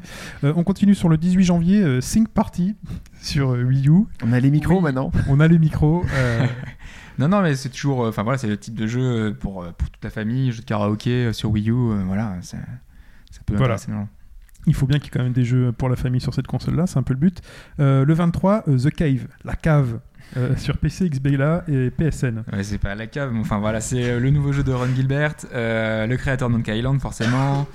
[0.45, 2.75] Euh, on continue sur le 18 janvier, euh, Sync Party
[3.21, 4.05] sur euh, Wii U.
[4.25, 5.11] On a les micros maintenant.
[5.29, 6.05] On a les micros.
[6.15, 6.47] euh,
[7.19, 8.05] Non, non, mais c'est toujours.
[8.05, 10.53] euh, Enfin voilà, c'est le type de jeu euh, pour, euh, pour toute la famille,
[10.53, 12.05] jeu de karaoké sur Wii U.
[12.07, 12.59] voilà, ça,
[13.31, 13.75] ça peut Voilà.
[13.75, 13.93] intéresser.
[14.67, 16.47] il faut bien qu'il y ait quand même des jeux pour la famille sur cette
[16.47, 17.41] console-là, c'est un peu le but.
[17.81, 19.99] Euh, le 23, euh, The Cave, la cave,
[20.37, 22.45] euh, sur PC, XBLA et PSN.
[22.53, 25.35] Ouais, c'est pas la cave, mais enfin voilà, c'est le nouveau jeu de Ron Gilbert,
[25.53, 27.67] le créateur de Monkey Island forcément.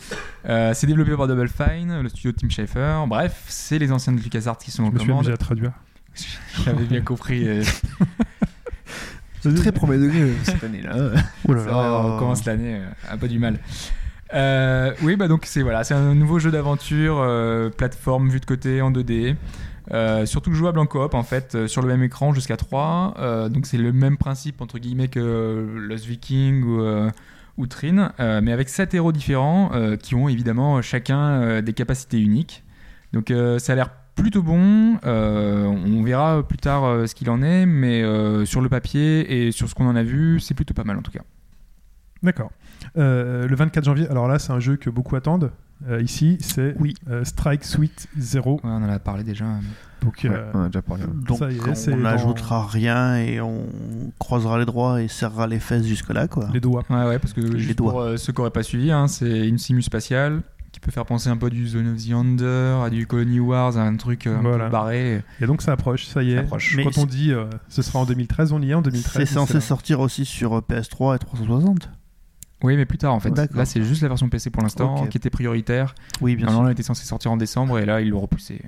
[0.46, 3.06] C'est développé par Double Fine, le studio de Tim Schafer.
[3.08, 5.26] Bref, c'est les anciens de LucasArts qui sont Je aux me suis commandes.
[5.26, 5.72] amusé à traduire.
[6.66, 7.48] J'avais bien compris.
[7.48, 7.64] euh,
[9.42, 10.96] C'est très premier degré euh, cette année-là.
[11.48, 13.60] Ouh là on commence l'année euh, un peu du mal.
[14.34, 18.46] Euh, oui, bah donc c'est voilà, c'est un nouveau jeu d'aventure, euh, plateforme vue de
[18.46, 19.36] côté en 2D.
[19.92, 23.16] euh, surtout jouable en coop en fait, euh, sur le même écran jusqu'à 3.
[23.20, 27.12] euh, donc c'est le même principe entre guillemets que Lost Viking ou, euh,
[27.58, 31.74] ou Trin, euh, mais avec 7 héros différents euh, qui ont évidemment chacun euh, des
[31.74, 32.64] capacités uniques.
[33.12, 34.98] Donc euh, ça a l'air plutôt bon.
[35.06, 39.48] euh, on verra plus tard euh, ce qu'il en est, mais euh, sur le papier
[39.48, 41.22] et sur ce qu'on en a vu, c'est plutôt pas mal en tout cas.
[42.22, 42.52] D'accord.
[42.98, 45.52] Euh, le 24 janvier, alors là, c'est un jeu que beaucoup attendent.
[45.90, 46.94] Euh, ici, c'est Oui.
[47.10, 48.54] euh, Strike Suite 0.
[48.54, 49.44] Ouais, on en a parlé déjà.
[50.02, 51.04] Donc, Ouais, euh, on a déjà parlé.
[51.28, 53.66] Donc Ça y est, c'est on dans- n'ajoutera rien et on
[54.20, 56.48] croisera les doigts et serrera les fesses jusque là quoi.
[56.54, 56.84] les doigts.
[56.90, 57.92] Ouais, ouais, parce que Les juste doigts.
[57.92, 60.42] pour euh, ceux qui n'auraient pas suivi, hein, c'est une simu spatiale
[60.84, 63.78] peut faire penser un peu à du Zone of the Under, à du Colony Wars,
[63.78, 64.66] à un truc euh, un Voilà.
[64.66, 65.22] peu barré.
[65.42, 66.36] Et donc, ça approche, ça y est.
[66.36, 66.76] Ça approche.
[66.76, 69.14] Mais Quand on dit euh, ce sera en 2013, on y est en 2013.
[69.14, 71.90] C'est censé sortir aussi sur euh, PS3 et 360.
[72.64, 73.32] Oui, mais plus tard en fait.
[73.54, 75.96] Là, c'est juste la version PC pour l'instant qui était prioritaire.
[76.22, 76.68] Oui, bien Normalement, sûr.
[76.70, 78.62] elle était censée sortir en décembre et là, ils l'ont repoussé.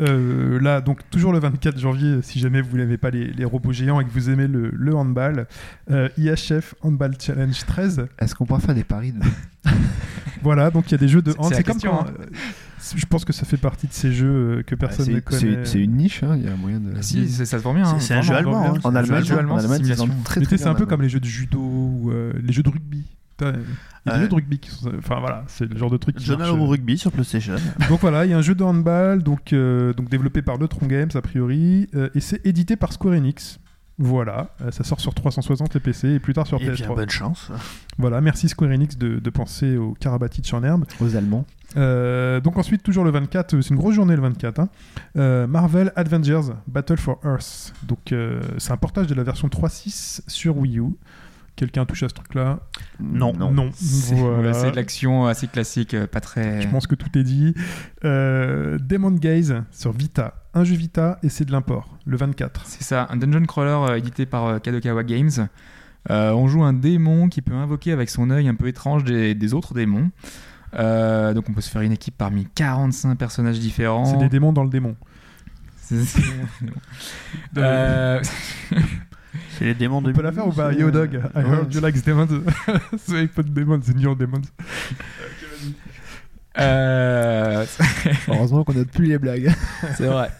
[0.00, 3.72] Euh, là, donc toujours le 24 janvier, si jamais vous n'aimez pas les, les robots
[3.72, 5.46] géants et que vous aimez le, le handball,
[5.90, 8.06] euh, IHF Handball Challenge 13.
[8.18, 9.20] Est-ce qu'on pourra faire des paris de...
[10.42, 11.52] Voilà, donc il y a des jeux de C'est- hand.
[11.54, 12.06] c'est comme quand.
[12.06, 12.26] euh,
[12.94, 15.64] je pense que ça fait partie de ces jeux euh, que personne C'est- ne connaît.
[15.64, 16.92] C'est une niche, hein, il y a moyen de.
[17.00, 17.84] Si, c'est- ça se vend bien.
[17.88, 18.62] hein, C'est- un jeu allemand.
[18.62, 18.74] hein.
[18.74, 19.94] En C'est un jeu Allemagne, jeu allemand, en Allemagne,
[20.56, 23.04] c'est un peu comme les jeux de judo ou euh, les jeux de rugby.
[23.40, 23.60] Il y a des
[24.12, 24.20] Ouais.
[24.20, 24.90] jeux de rugby qui sont.
[24.98, 26.60] Enfin voilà, c'est le genre de truc qui Journal marche.
[26.60, 27.56] au rugby sur PlayStation.
[27.88, 30.86] Donc voilà, il y a un jeu de handball donc, euh, donc développé par Neutron
[30.86, 33.58] Games a priori euh, et c'est édité par Square Enix.
[33.98, 36.94] Voilà, euh, ça sort sur 360 et PC et plus tard sur Et bien, PS3.
[36.94, 37.50] bonne chance.
[37.98, 40.84] Voilà, merci Square Enix de, de penser au Karabatic en herbe.
[41.00, 41.46] Aux Allemands.
[41.76, 44.60] Euh, donc ensuite, toujours le 24, euh, c'est une grosse journée le 24.
[44.60, 44.68] hein.
[45.16, 47.72] Euh, Marvel Avengers Battle for Earth.
[47.82, 50.84] Donc euh, c'est un portage de la version 3.6 sur Wii U.
[51.56, 52.60] Quelqu'un touche à ce truc-là
[53.00, 53.32] Non.
[53.32, 53.70] Non.
[53.74, 54.52] C'est Voilà.
[54.70, 56.60] de l'action assez classique, euh, pas très.
[56.60, 57.54] Je pense que tout est dit.
[58.04, 60.34] Euh, Demon Gaze sur Vita.
[60.54, 61.98] Un jeu Vita et c'est de l'import.
[62.06, 62.62] Le 24.
[62.66, 65.48] C'est ça, un dungeon crawler euh, édité par euh, Kadokawa Games.
[66.08, 69.54] On joue un démon qui peut invoquer avec son œil un peu étrange des, des
[69.54, 70.10] autres démons.
[70.72, 74.04] Donc on peut se faire une équipe parmi 45 personnages différents.
[74.04, 74.94] C'est des démons dans le démon.
[75.78, 76.22] C'est- c'est-
[77.56, 78.20] Euh,
[79.58, 81.80] C'est les démons de On peut la faire ou pas Yo Dog, I heard you
[81.80, 82.26] like demons.
[82.98, 84.42] c'est pas de démons, c'est your demons.
[86.58, 87.64] euh,
[88.28, 89.52] Heureusement qu'on note plus les blagues.
[89.96, 90.30] c'est vrai.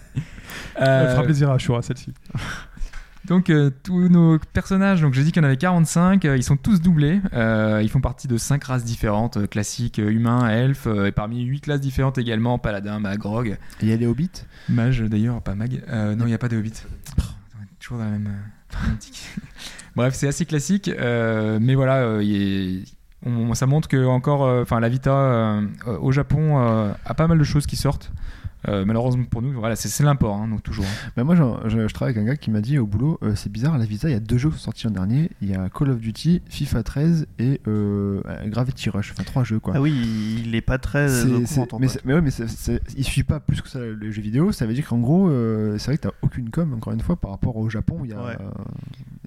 [0.79, 2.13] Ça fera Euh, plaisir à Shura celle-ci.
[3.25, 6.45] Donc euh, tous nos personnages, donc j'ai dit qu'il y en avait 45, euh, ils
[6.45, 7.21] sont tous doublés.
[7.33, 11.13] Euh, ils font partie de 5 races différentes, euh, classiques, euh, humains, elfes, euh, et
[11.13, 14.31] parmi 8 classes différentes également, paladin, mag, rogue, Il y a les hobbits?
[14.69, 15.83] mage d'ailleurs, pas mag.
[15.89, 16.73] Euh, non, il n'y a pas de hobbit.
[17.19, 18.49] On est Toujours dans la même euh.
[19.97, 22.83] Bref, c'est assez classique, euh, mais voilà, euh,
[23.55, 25.61] ça montre que encore, euh, enfin la Vita
[26.01, 28.12] au Japon a pas mal de choses qui sortent.
[28.68, 30.85] Euh, malheureusement pour nous, voilà, c'est l'import, hein, donc toujours.
[31.16, 33.35] Bah, moi, j'en- je, je travaille avec un gars qui m'a dit au boulot euh,
[33.35, 35.31] c'est bizarre, à la Vita, il y a deux jeux qui sont sortis l'an dernier.
[35.40, 39.12] Il y a Call of Duty, FIFA 13 et euh, Gravity Rush.
[39.12, 39.74] Enfin, trois jeux quoi.
[39.76, 39.92] Ah oui,
[40.44, 41.09] il est pas très
[41.66, 44.23] ton mais, mais ouais, mais c'est- c'est- il suit pas plus que ça les jeux
[44.23, 44.52] vidéo.
[44.52, 47.17] Ça veut dire qu'en gros, euh, c'est vrai que t'as aucune com, encore une fois,
[47.17, 48.00] par rapport au Japon.
[48.04, 48.37] Il y a, Ouais.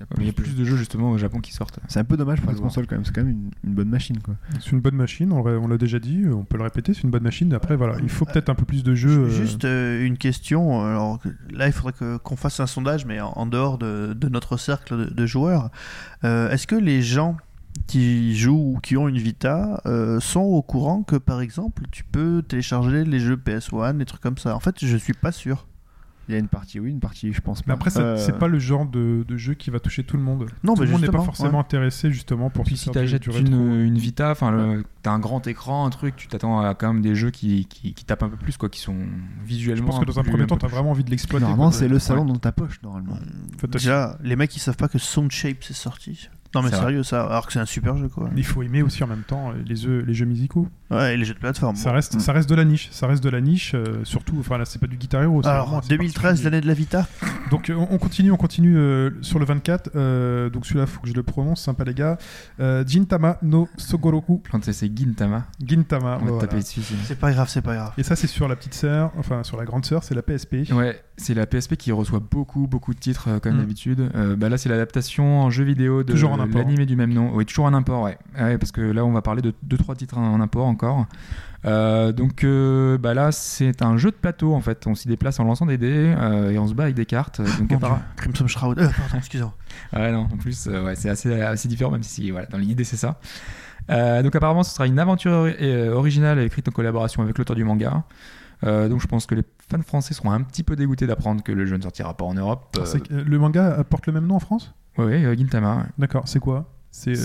[0.01, 1.53] Euh, il y a Mais il y a plus de jeux justement au Japon qui
[1.53, 1.79] sortent.
[1.87, 3.05] C'est un peu dommage pour la console quand même.
[3.05, 4.35] C'est quand même une, une bonne machine quoi.
[4.59, 7.23] C'est une bonne machine, on l'a déjà dit, on peut le répéter, c'est une bonne
[7.23, 7.53] machine.
[7.53, 9.25] Après, voilà, il faut peut-être un peu plus de jeux.
[9.25, 10.85] euh, Juste euh, une question.
[10.85, 11.19] Alors,
[11.51, 11.93] là, il faudrait
[12.23, 15.69] qu'on fasse un sondage, mais en, en dehors de, de notre cercle de, de joueurs.
[16.23, 17.37] Euh, Est-ce que les gens
[17.87, 22.03] qui jouent ou qui ont une Vita euh, sont au courant que, par exemple, tu
[22.03, 24.55] peux télécharger les jeux PS1, des trucs comme ça?
[24.55, 25.65] En fait, je suis pas sûr.
[26.29, 27.65] Il y a une partie oui, une partie je pense pas.
[27.69, 30.15] Mais après, ça- Euh, c'est pas le genre de, de jeu qui va toucher tout
[30.15, 30.45] le monde.
[30.63, 31.57] Non, tout mais le monde n'est pas forcément ouais.
[31.57, 35.89] intéressé justement pour Puis si t'achètes une, une Vita, enfin, t'as un grand écran, un
[35.89, 38.57] truc, tu t'attends à quand même des jeux qui, qui, qui tapent un peu plus,
[38.57, 38.95] quoi, qui sont
[39.43, 39.87] visuellement.
[39.87, 41.45] Je pense que dans un premier temps, tu as vraiment envie de l'exploiter.
[41.45, 43.17] Normalement, c'est le salon dans ta poche normalement.
[43.67, 46.29] Déjà, les mecs, ils savent pas que Sound Shape c'est sorti.
[46.55, 48.29] Non, mais sérieux, ça, alors que c'est un super jeu, quoi.
[48.35, 50.67] Il faut aimer aussi en même temps les jeux, les jeux musicaux.
[50.89, 51.75] Ouais, et les jeux de plateforme.
[51.75, 52.89] Ça reste, ça reste de la niche.
[52.91, 54.35] Ça reste de la niche, euh, surtout.
[54.39, 55.45] Enfin là, c'est pas du Guitar Hero.
[55.45, 56.49] Alors, vraiment assez 2013, particulier.
[56.49, 57.07] l'année de la Vita
[57.51, 59.91] Donc euh, on, on continue, on continue euh, sur le 24.
[59.95, 62.17] euh, donc celui-là, faut que je le prononce, sympa les gars.
[62.59, 65.45] Euh, Gintama no Sogoroku c'est- c'est Gintama.
[65.63, 66.17] Gintama.
[66.21, 66.47] On va voilà.
[66.47, 66.81] taper dessus.
[67.03, 67.93] C'est pas grave, c'est pas grave.
[67.99, 70.71] Et ça, c'est sur la petite sœur, enfin sur la grande sœur, c'est la PSP.
[70.71, 73.59] Ouais, c'est la PSP qui reçoit beaucoup, beaucoup de titres, euh, comme Mm.
[73.59, 74.11] d'habitude.
[74.15, 76.13] Euh, bah là, c'est l'adaptation en jeu vidéo de
[76.65, 77.31] l'animé du même nom.
[77.33, 78.17] Oui, toujours en import, ouais.
[78.39, 81.05] Ouais, parce que là, on va parler de 2-3 titres en import encore.
[81.65, 82.45] Euh, donc
[83.01, 84.87] bah là, c'est un jeu de plateau en fait.
[84.87, 86.15] On s'y déplace en lançant des dés
[86.51, 87.41] et on se bat avec des cartes.
[87.59, 88.77] Donc, appara- Dieu, Crimson Shroud.
[88.77, 89.53] Pardon, excusez-moi.
[89.93, 92.97] Ouais, non, en plus, ouais, c'est assez, assez différent, même si voilà, dans l'idée, c'est
[92.97, 93.19] ça.
[93.89, 98.03] Donc, apparemment, ce sera une aventure ori- originale écrite en collaboration avec l'auteur du manga.
[98.63, 101.51] Euh, donc, je pense que les fans français seront un petit peu dégoûtés d'apprendre que
[101.51, 102.77] le jeu ne sortira pas en Europe.
[102.85, 104.73] C'est- euh, Le manga porte le même nom en France?
[104.97, 105.85] Ouais, euh, Gintama.
[105.97, 106.65] D'accord, c'est quoi?
[106.91, 107.11] C'est.
[107.11, 107.19] euh,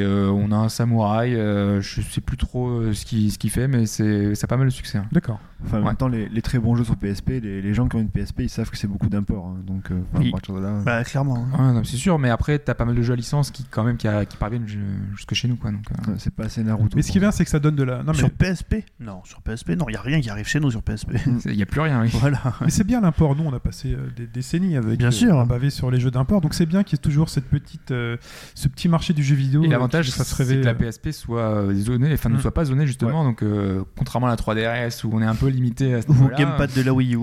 [0.00, 3.86] euh, on a un samouraï, euh, je sais plus trop ce qu'il ce fait, mais
[3.86, 4.98] c'est, ça a pas mal de succès.
[4.98, 5.06] hein.
[5.10, 5.40] D'accord.
[5.64, 5.86] Enfin, en Ouais.
[5.88, 8.10] même temps, les, les très bons jeux sur PSP, les, les gens qui ont une
[8.10, 9.46] PSP, ils savent que c'est beaucoup d'import.
[9.46, 9.56] hein.
[9.66, 10.80] donc, euh, enfin, à partir de là.
[10.84, 11.46] Bah, clairement.
[11.52, 11.68] hein.
[11.68, 13.82] Ouais, non, c'est sûr, mais après, t'as pas mal de jeux à licence qui, quand
[13.82, 14.78] même, qui, a- qui parviennent ju-
[15.16, 15.70] jusque chez nous, quoi.
[15.70, 16.96] Donc, euh, euh, c'est pas assez Naruto.
[16.96, 17.98] Mais ce qui est bien, c'est que ça donne de la.
[18.02, 20.60] Non, mais, Sur PSP Non, sur PSP, non, il n'y a rien qui arrive chez
[20.60, 21.12] nous sur PSP.
[21.46, 22.02] il y a plus rien.
[22.02, 22.10] oui.
[22.12, 22.40] voilà.
[22.60, 23.34] mais c'est bien l'import.
[23.34, 24.98] Nous, on a passé euh, des décennies avec.
[24.98, 25.38] Bien euh, sûr.
[25.40, 26.40] à baver sur les jeux d'import.
[26.42, 28.16] Donc c'est bien qu'il y ait toujours cette petite, euh,
[28.54, 29.62] ce petit marché du jeu vidéo.
[29.64, 30.74] Et euh, l'avantage, c'est que la euh.
[30.74, 32.40] PSP soit euh, zonée, enfin ne Mm.
[32.40, 33.24] soit pas zonée justement.
[33.24, 36.30] Donc, euh, contrairement à la 3DS où on est un peu limité à ce Ou.
[36.36, 37.18] Gamepad de la Wii U.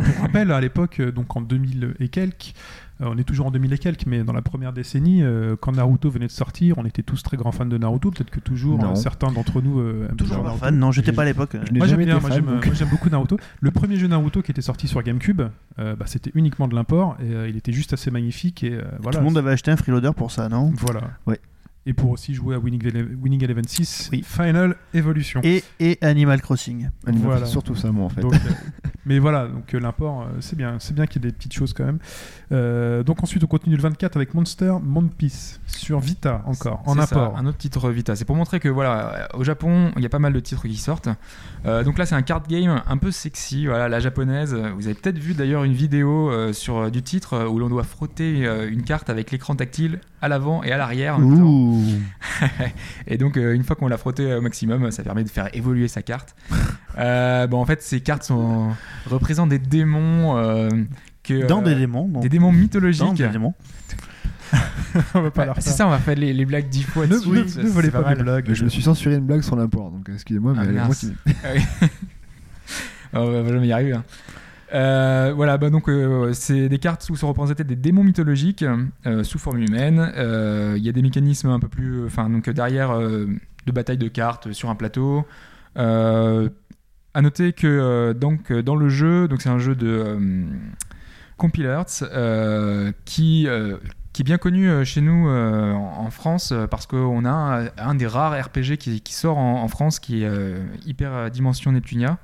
[0.00, 2.54] Je rappelle à l'époque, euh, donc en 2000 et quelques,
[3.00, 5.72] euh, on est toujours en 2000 et quelques, mais dans la première décennie, euh, quand
[5.72, 8.10] Naruto venait de sortir, on était tous très grands fans de Naruto.
[8.10, 8.92] Peut-être que toujours Non.
[8.92, 11.56] euh, certains d'entre nous euh, aiment Toujours toujours pas fan, non, j'étais pas à l'époque.
[11.72, 13.36] Moi j'aime bien, moi j'aime donc- moi, j'aime beaucoup Naruto.
[13.60, 15.42] Le premier jeu Naruto qui était sorti sur GameCube,
[15.78, 18.82] euh, bah, c'était uniquement de l'import et euh, il était juste assez magnifique et euh,
[19.00, 19.18] voilà.
[19.18, 20.72] Tout le monde avait acheté un freeloader pour ça, non?
[20.76, 21.00] Voilà.
[21.26, 21.40] Ouais.
[21.86, 24.24] Et pour aussi jouer à Winning, Ele- Winning Eleven 6, Oui.
[24.26, 25.40] Final Evolution.
[25.44, 26.88] et, et Animal Crossing.
[27.06, 27.44] Animal, Voilà.
[27.46, 28.22] c'est surtout ça, moi, en fait.
[28.22, 28.38] Donc, euh,
[29.06, 31.52] mais voilà, donc euh, l'import, euh, c'est bien, c'est bien qu'il y ait des petites
[31.52, 31.98] choses quand même.
[32.52, 37.00] Euh, donc ensuite, on continue le 24 avec Monster Monpiece sur Vita encore en C'est
[37.06, 37.36] ça, import.
[37.36, 38.16] un autre titre Vita.
[38.16, 40.76] C'est pour montrer que voilà, au Japon, il y a pas mal de titres qui
[40.76, 41.08] sortent.
[41.66, 44.54] Euh, donc là, c'est un card game un peu sexy, voilà, la japonaise.
[44.54, 48.46] Vous avez peut-être vu d'ailleurs une vidéo euh, sur du titre où l'on doit frotter
[48.46, 51.16] euh, une carte avec l'écran tactile à l'avant et à l'arrière.
[51.18, 51.73] en
[53.06, 55.88] Et donc, euh, une fois qu'on l'a frotté au maximum, ça permet de faire évoluer
[55.88, 56.34] sa carte.
[56.96, 58.68] Euh, bon, en fait, ces cartes sont,
[59.10, 60.36] représentent des démons.
[60.36, 60.68] euh,
[61.24, 62.06] que, Dans euh, des démons.
[62.06, 62.20] non.
[62.20, 63.14] des démons Dans mythologiques.
[63.14, 63.52] des démons.
[65.14, 67.08] on va pas Ouais, la c'est ça, on va faire les, les blagues dix fois
[67.08, 67.28] Ne, dessus.
[67.30, 68.16] ne- ne volez pas, mal.
[68.18, 68.48] mes blagues.
[68.54, 71.00] Je me suis censuré une blague sur l'import, donc excusez-moi, Ah, mais moi mince.
[71.00, 71.12] qui.
[71.36, 71.62] Ah oui.
[73.14, 73.94] on va jamais y arriver.
[73.94, 74.04] hein.
[74.74, 78.64] Euh, voilà, bah donc euh, c'est des cartes où sont représentés des démons mythologiques
[79.06, 80.12] euh, sous forme humaine.
[80.76, 84.52] Il y a des mécanismes un peu plus, enfin donc derrière de bataille de cartes
[84.52, 85.26] sur un plateau.
[85.76, 90.18] À noter que donc dans le jeu, c'est un jeu de
[91.36, 93.46] Compile Arts euh, qui
[94.12, 98.76] qui est bien connu chez nous en, France parce qu'on a un, des rares RPG
[98.76, 100.30] qui, sort en, France qui est
[100.86, 102.18] Hyper Dimension Neptunia.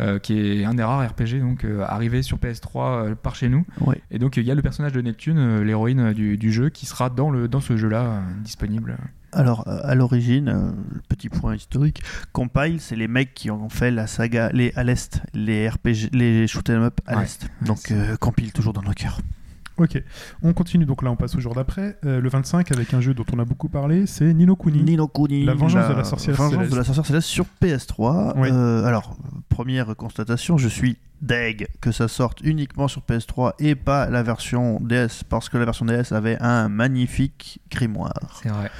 [0.00, 2.76] Euh, qui est un des rares RPG donc euh, arrivé sur PS3
[3.10, 4.00] euh, par chez nous Ouais.
[4.10, 7.10] et donc il y a le personnage de Neptune l'héroïne du, du jeu qui sera
[7.10, 8.96] dans le dans ce jeu là disponible
[9.32, 10.74] Alors, à l'origine,
[11.08, 15.20] petit point historique, Compile, c'est les mecs qui ont fait la saga, les à l'Est,
[15.34, 17.22] les RPG, les shoot 'em up à Ouais.
[17.22, 17.46] l'Est.
[17.62, 19.20] Donc, Compile toujours dans nos cœurs.
[19.78, 20.02] Ok,
[20.42, 20.86] on continue.
[20.86, 21.98] Donc là, on passe au jour d'après.
[22.06, 24.82] Euh, le 25, avec un jeu dont on a beaucoup parlé, c'est Nino Kuni.
[24.82, 26.72] Nino Kuni, La vengeance de la sorcière vengeance céleste.
[26.72, 28.32] de la sorcière céleste sur PS3.
[28.36, 28.48] Oui.
[28.50, 29.16] Euh, alors,
[29.50, 34.78] première constatation, je suis deg que ça sorte uniquement sur PS3 et pas la version
[34.80, 38.70] DS, parce que la version DS avait un magnifique grimoire, C'est vrai.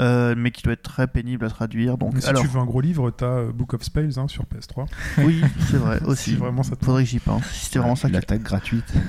[0.00, 1.96] euh, mais qui doit être très pénible à traduire.
[1.98, 4.26] Donc, Mais si alors, tu veux un gros livre, t'as euh, Book of Spells hein,
[4.28, 4.86] sur PS3.
[5.18, 6.30] oui, c'est vrai aussi.
[6.30, 7.44] Si vraiment ça te Faudrait que j'y pense.
[7.46, 8.08] Si c'était vraiment ça.
[8.08, 8.92] qui- L'attaque gratuite.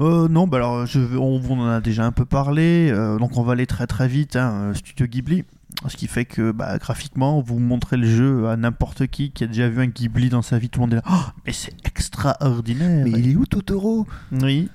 [0.00, 3.36] Euh, non, bah alors je, on, on en a déjà un peu parlé, euh, donc
[3.36, 4.36] on va aller très très vite.
[4.36, 5.44] Hein, euh, Studio Ghibli,
[5.86, 9.46] ce qui fait que bah, graphiquement, vous montrez le jeu à n'importe qui qui a
[9.46, 11.02] déjà vu un Ghibli dans sa vie, tout le monde est là.
[11.10, 13.04] Oh, mais c'est extraordinaire.
[13.04, 14.06] Mais il est où Totoro?
[14.32, 14.68] Oui,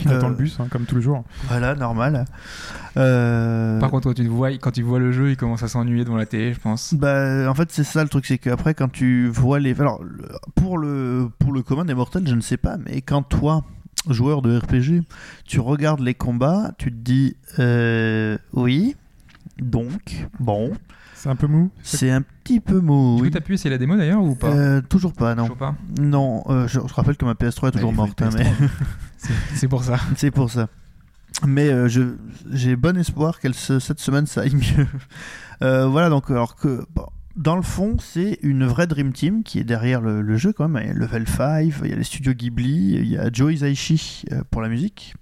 [0.00, 1.24] Il attend Euh, le bus, hein, comme tous les jours.
[1.48, 2.24] voilà, normal.
[2.96, 5.68] Euh, Par contre, quand tu, te vois, quand tu vois le jeu, il commence à
[5.68, 6.94] s'ennuyer devant la télé, je pense.
[6.94, 9.78] Bah, en fait, c'est ça le truc, c'est qu'après, quand tu vois les.
[9.80, 13.22] Alors, le- pour le, pour le commun des mortels, je ne sais pas, mais quand
[13.22, 13.64] toi,
[14.08, 15.04] joueur de RPG,
[15.46, 18.96] tu regardes les combats, tu te dis euh, oui,
[19.60, 20.72] donc, bon,
[21.14, 21.70] C'est un peu mou.
[21.82, 23.16] c'est un petit peu mou.
[23.16, 23.30] Du oui.
[23.40, 24.48] pu essayer la démo d'ailleurs ou pas?
[24.50, 25.44] Euh, toujours pas, non.
[25.44, 25.74] Toujours pas?
[26.00, 28.46] Non, euh, je, je rappelle que ma PS3 est toujours morte, hein, mais
[29.56, 29.98] C'est- pour ça.
[30.16, 30.68] c'est pour ça.
[31.46, 32.02] Mais euh, je,
[32.50, 34.86] j'ai bon espoir qu'elle se, cette semaine ça aille mieux.
[35.62, 37.06] Euh, voilà, donc alors que bon,
[37.38, 40.82] dans le fond, c'est une vraie Dream Team qui est derrière le, jeu quand même.
[40.82, 43.54] Il y a Level 5, il y a les studios Ghibli, il y a Joe
[43.54, 45.14] Hisaishi euh, pour la musique.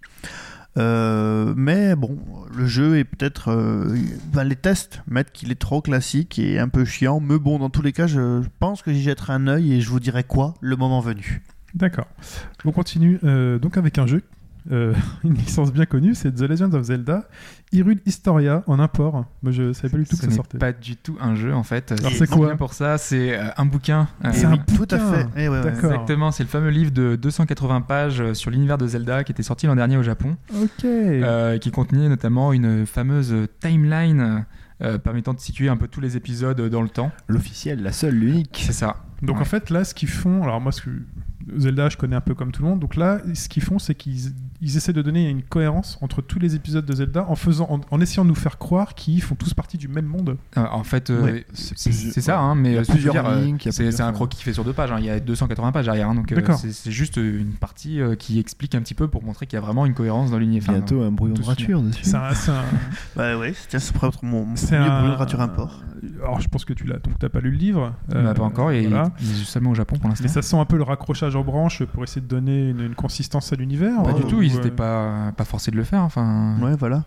[0.79, 2.19] Euh, mais bon,
[2.57, 3.51] le jeu est peut-être.
[3.51, 3.95] euh,
[4.43, 7.21] les tests mettent qu'il est trop classique et un peu chiant.
[7.21, 9.91] Mais bon, dans tous les cas, je pense que j'y jetterai un œil et je
[9.91, 11.43] vous dirai quoi le moment venu.
[11.75, 12.09] D'accord.
[12.65, 13.19] On continue
[13.61, 14.23] donc avec un jeu,
[14.71, 14.95] euh,
[15.25, 17.29] une licence bien connue, c'est The Legend of Zelda,
[17.73, 19.25] Hyrule Historia en import.
[19.43, 20.59] Moi je savais pas du tout que Ce ça n'est sortait.
[20.59, 21.93] pas du tout un jeu en fait.
[21.99, 24.09] Alors, c'est quoi bien pour ça C'est euh, un bouquin.
[24.25, 25.27] euh, C'est un oui, tout à fait.
[25.37, 25.63] Eh ouais, ouais.
[25.63, 25.93] D'accord.
[25.93, 29.43] Exactement, c'est le fameux livre de 280 pages euh, sur l'univers de Zelda qui était
[29.43, 30.85] sorti l'an dernier au Japon, Ok.
[30.85, 34.45] euh, qui contenait notamment une fameuse timeline
[34.83, 37.11] euh, permettant de situer un peu tous les épisodes dans le temps.
[37.29, 38.63] L'officiel, la seule, l'unique.
[38.67, 38.97] C'est ça.
[39.23, 39.43] Donc Ouais.
[39.43, 40.91] en fait là ce qu'ils font, alors moi ce que
[41.57, 43.95] Zelda je connais un peu comme tout le monde, donc là ce qu'ils font c'est
[43.95, 47.67] qu'ils ils essaient de donner une cohérence entre tous les épisodes de Zelda en faisant
[47.71, 50.37] en, en essayant de nous faire croire qu'ils font tous partie du même monde.
[50.57, 51.47] Euh, en fait, euh, Ouais.
[51.53, 52.79] c'est ça, hein, mais Il
[53.63, 54.91] il c'est un croquis fait sur deux pages.
[54.93, 54.97] hein.
[54.99, 56.59] Il y a 280 pages derrière, hein, donc euh, D'accord.
[56.59, 59.65] c'est juste une partie euh, qui explique un petit peu pour montrer qu'il y a
[59.65, 60.73] vraiment une cohérence dans l'univers.
[60.73, 62.05] Bientôt un brouillon de rature dessus.
[62.05, 62.31] C'est un,
[63.17, 65.83] Bah ouais, c'était ce serait mon, mon c'est premier un- brouillon de rature import.
[66.23, 67.93] Alors je pense que tu l'as, donc t'as pas lu le livre.
[68.11, 69.11] on l'a Euh, pas encore, et voilà.
[69.21, 70.23] il est seulement au Japon pour l'instant.
[70.25, 72.95] Mais ça sent un peu le raccrochage en branche pour essayer de donner une, une
[72.95, 74.03] consistance à l'univers.
[74.03, 76.03] Pas du tout, ils n'étaient euh, pas, pas forcés de le faire.
[76.03, 77.05] Enfin, Ouais, voilà.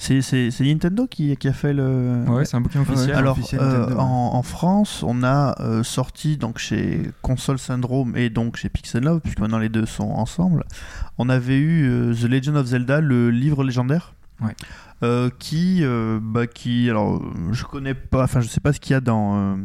[0.00, 2.24] C'est c'est- c'est Nintendo qui, qui a fait le.
[2.28, 3.08] ouais, c'est un bouquin officiel.
[3.10, 3.14] Ouais.
[3.16, 8.56] Alors, officiel euh, en France, on a euh, sorti donc chez Console Syndrome et donc
[8.56, 10.62] chez Pixel Love, puisque maintenant les deux sont ensemble.
[11.18, 14.14] On avait eu euh, The Legend of Zelda, le livre légendaire.
[14.40, 14.54] Ouais.
[15.02, 17.22] Euh, qui, euh, bah, qui, alors,
[17.52, 19.56] je connais pas, enfin, je sais pas ce qu'il y a dans euh,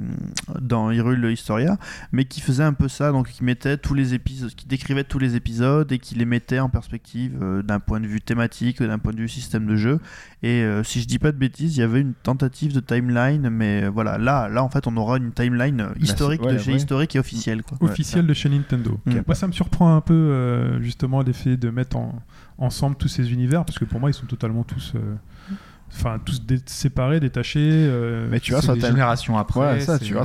[0.61, 1.77] dans Hyrule Historia,
[2.11, 5.19] mais qui faisait un peu ça, donc qui mettait tous les épisodes, qui décrivait tous
[5.19, 8.99] les épisodes et qui les mettait en perspective euh, d'un point de vue thématique, d'un
[8.99, 9.99] point de vue système de jeu.
[10.43, 13.49] Et euh, si je dis pas de bêtises, il y avait une tentative de timeline,
[13.49, 16.57] mais euh, voilà, là, là en fait, on aura une timeline euh, historique ouais, de
[16.59, 17.77] chez historique et officielle, quoi.
[17.81, 18.99] officiel de chez Nintendo.
[19.05, 19.19] Mm.
[19.25, 22.21] Moi, ça me surprend un peu euh, justement l'effet de mettre en-
[22.57, 25.15] ensemble tous ces univers parce que pour moi, ils sont totalement tous, euh,
[25.95, 27.59] enfin, tous dé- séparés, détachés.
[27.71, 29.59] euh, Mais tu vois, ta- générations après.
[29.59, 30.24] Voilà, ça, c'est- tu vois,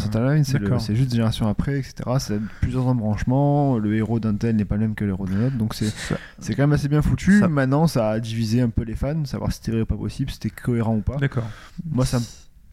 [0.78, 1.94] c'est juste génération après, etc.
[2.18, 3.78] C'est plusieurs embranchements.
[3.78, 5.56] Le héros d'un tel n'est pas le même que le héros d'un autre.
[5.56, 7.40] Donc c'est Ça- c'est quand même assez bien foutu.
[7.40, 9.96] Ça- Maintenant, ça a divisé un peu les fans, savoir si c'était vrai ou pas
[9.96, 11.16] possible, si c'était cohérent ou pas.
[11.16, 11.48] D'accord.
[11.90, 12.24] Moi, ça me.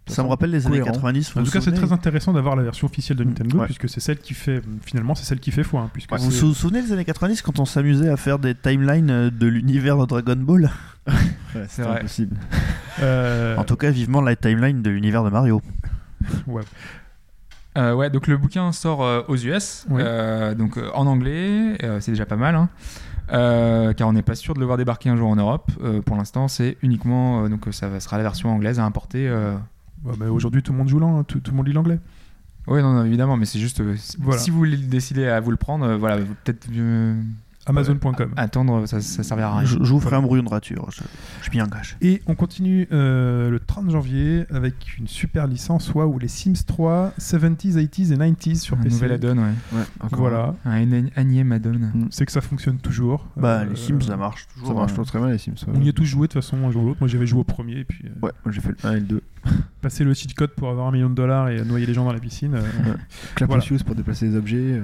[0.08, 0.92] Ça me rappelle les années cohérent.
[0.94, 1.32] 90.
[1.34, 3.28] vous En vous tout cas, c'est très intéressant d'avoir la version officielle de Mm.
[3.30, 3.66] Nintendo Ouais.
[3.66, 5.82] puisque c'est celle qui fait, finalement, c'est celle qui fait foi.
[5.82, 9.10] hein, puisque Vous vous souvenez des années 90 quand on s'amusait à faire des timelines
[9.10, 10.70] euh, de l'univers de Dragon Ball?
[11.08, 11.14] Ouais,
[11.70, 12.00] c'est vrai.
[12.00, 12.36] impossible.
[13.02, 15.62] euh, En tout cas, vivement la timeline de l'univers de Mario.
[16.48, 16.64] ouais.
[17.78, 20.02] Euh, ouais, donc le bouquin sort euh, aux US, Oui.
[20.06, 22.70] euh, donc euh, en anglais, euh, c'est déjà pas mal, hein.
[23.34, 25.72] Euh, car on n'est pas sûr de le voir débarquer un jour en Europe.
[25.84, 29.28] Euh, pour l'instant, c'est uniquement euh, donc ça sera la version anglaise à importer.
[30.06, 32.00] Ouais, aujourd'hui, tout le monde joue l'an, tout, tout le monde lit l'anglais.
[32.68, 34.40] Oui, non, non, évidemment, mais c'est juste euh, si- Voilà.
[34.40, 37.20] si vous décider à vous le prendre, euh, voilà, peut-être euh,
[37.66, 38.32] Amazon.com.
[38.38, 39.66] attendre, ça, ça servira à rien.
[39.66, 41.02] Je, je vous ferai un brouillon de rature, je,
[41.42, 41.98] je m'y engage.
[42.02, 47.14] Et on continue euh, le 30 janvier avec une super licence, waouh, les Sims 3,
[47.20, 48.96] 70s, 80s et 90s sur un PC.
[48.96, 49.44] nouvel add-on, ouais.
[49.74, 51.80] Ouais, Voilà, Un éni- énième add-on.
[52.12, 53.28] c'est que ça fonctionne toujours.
[53.36, 54.68] Bah, Euh, les Sims, ça marche toujours.
[54.70, 55.54] Ça marche toujours très bien, les Sims.
[55.68, 55.74] ouais.
[55.76, 57.00] On y a tous joué de toute façon un jour ou l'autre.
[57.02, 59.00] Moi j'avais joué au premier et puis euh, Ouais, moi j'ai fait le 1 et
[59.00, 59.22] le 2.
[59.82, 62.14] passer le cheat code pour avoir un million de dollars et noyer les gens dans
[62.14, 62.56] la piscine.
[62.56, 62.62] euh,
[63.36, 63.64] Clap Voilà.
[63.86, 64.82] pour déplacer les objets.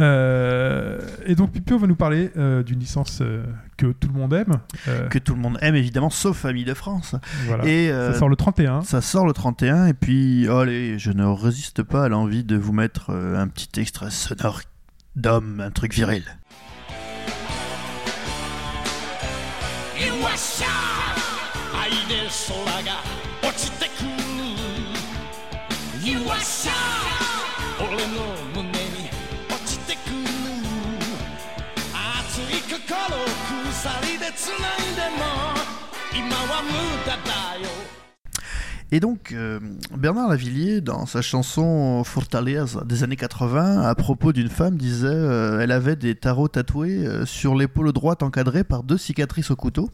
[0.00, 0.98] Euh.
[1.26, 3.42] Et donc Pipio va nous parler euh, d'une licence euh,
[3.76, 4.54] que tout le monde aime.
[4.88, 7.14] Euh, Que tout le monde aime évidemment, sauf Famille de France.
[7.46, 7.64] voilà.
[7.66, 8.82] Et euh, Ça sort le 31.
[8.82, 12.72] ça sort le 31 et puis allez, je ne résiste pas à l'envie de vous
[12.72, 14.60] mettre euh, un petit extrait sonore
[15.16, 16.24] d'homme, un truc viril.
[33.77, 35.23] 鎖で繋いでも
[36.13, 37.69] 今は無駄だよ
[38.91, 39.59] Et donc, euh,
[39.97, 45.61] Bernard Lavillier, dans sa chanson Fortaleza des années 80, à propos d'une femme, disait euh,
[45.61, 49.89] elle avait des tarots tatoués euh, sur l'épaule droite encadrés par deux cicatrices au couteau.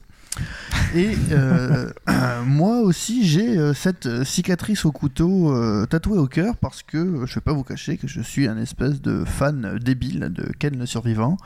[0.95, 1.91] Et euh,
[2.47, 7.25] moi aussi, j'ai euh, cette euh, cicatrice au couteau euh, tatouée au cœur parce que
[7.27, 10.79] je vais pas vous cacher que je suis un espèce de fan débile de Ken
[10.79, 11.37] le survivant.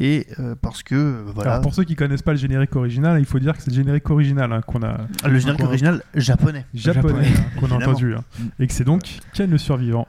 [0.00, 3.26] Et euh, parce que, voilà, Alors pour ceux qui connaissent pas le générique original, il
[3.26, 6.64] faut dire que c'est le générique original hein, qu'on a le générique original japonais.
[6.74, 7.28] japonais Japonais.
[7.36, 8.24] hein, qu'on a entendu hein.
[8.58, 9.02] et que c'est donc
[9.34, 10.08] Ken le survivant.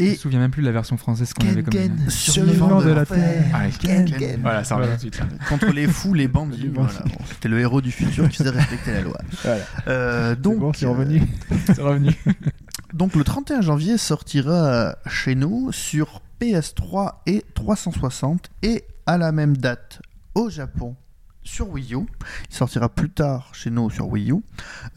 [0.00, 2.90] Je me Et souviens même plus de la version française qu'on avait comme survivant de
[2.90, 3.44] la Terre.
[3.54, 4.18] Allez, Ken, Ken.
[4.18, 4.40] Ken.
[4.42, 5.00] Voilà, ça revient Voilà.
[5.00, 5.18] tout de suite.
[5.40, 5.46] là.
[5.48, 6.70] contre les fous, les bandits.
[6.72, 6.90] Voilà.
[7.04, 9.18] Bon, C'était le héros du futur qui faisait respecter la loi.
[9.44, 9.62] Voilà.
[9.88, 11.22] Euh, Donc, bon, c'est revenu.
[11.66, 12.10] C'est revenu.
[12.26, 12.32] euh,
[12.94, 19.56] donc le 31 janvier sortira chez nous sur PS3 et 360 et à la même
[19.56, 20.00] date
[20.34, 20.96] au Japon
[21.42, 22.06] sur Wii U.
[22.50, 24.36] Il sortira plus tard chez nous sur Wii U.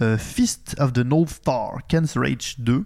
[0.01, 2.85] euh, Fist of the North Star, Ken's Rage 2.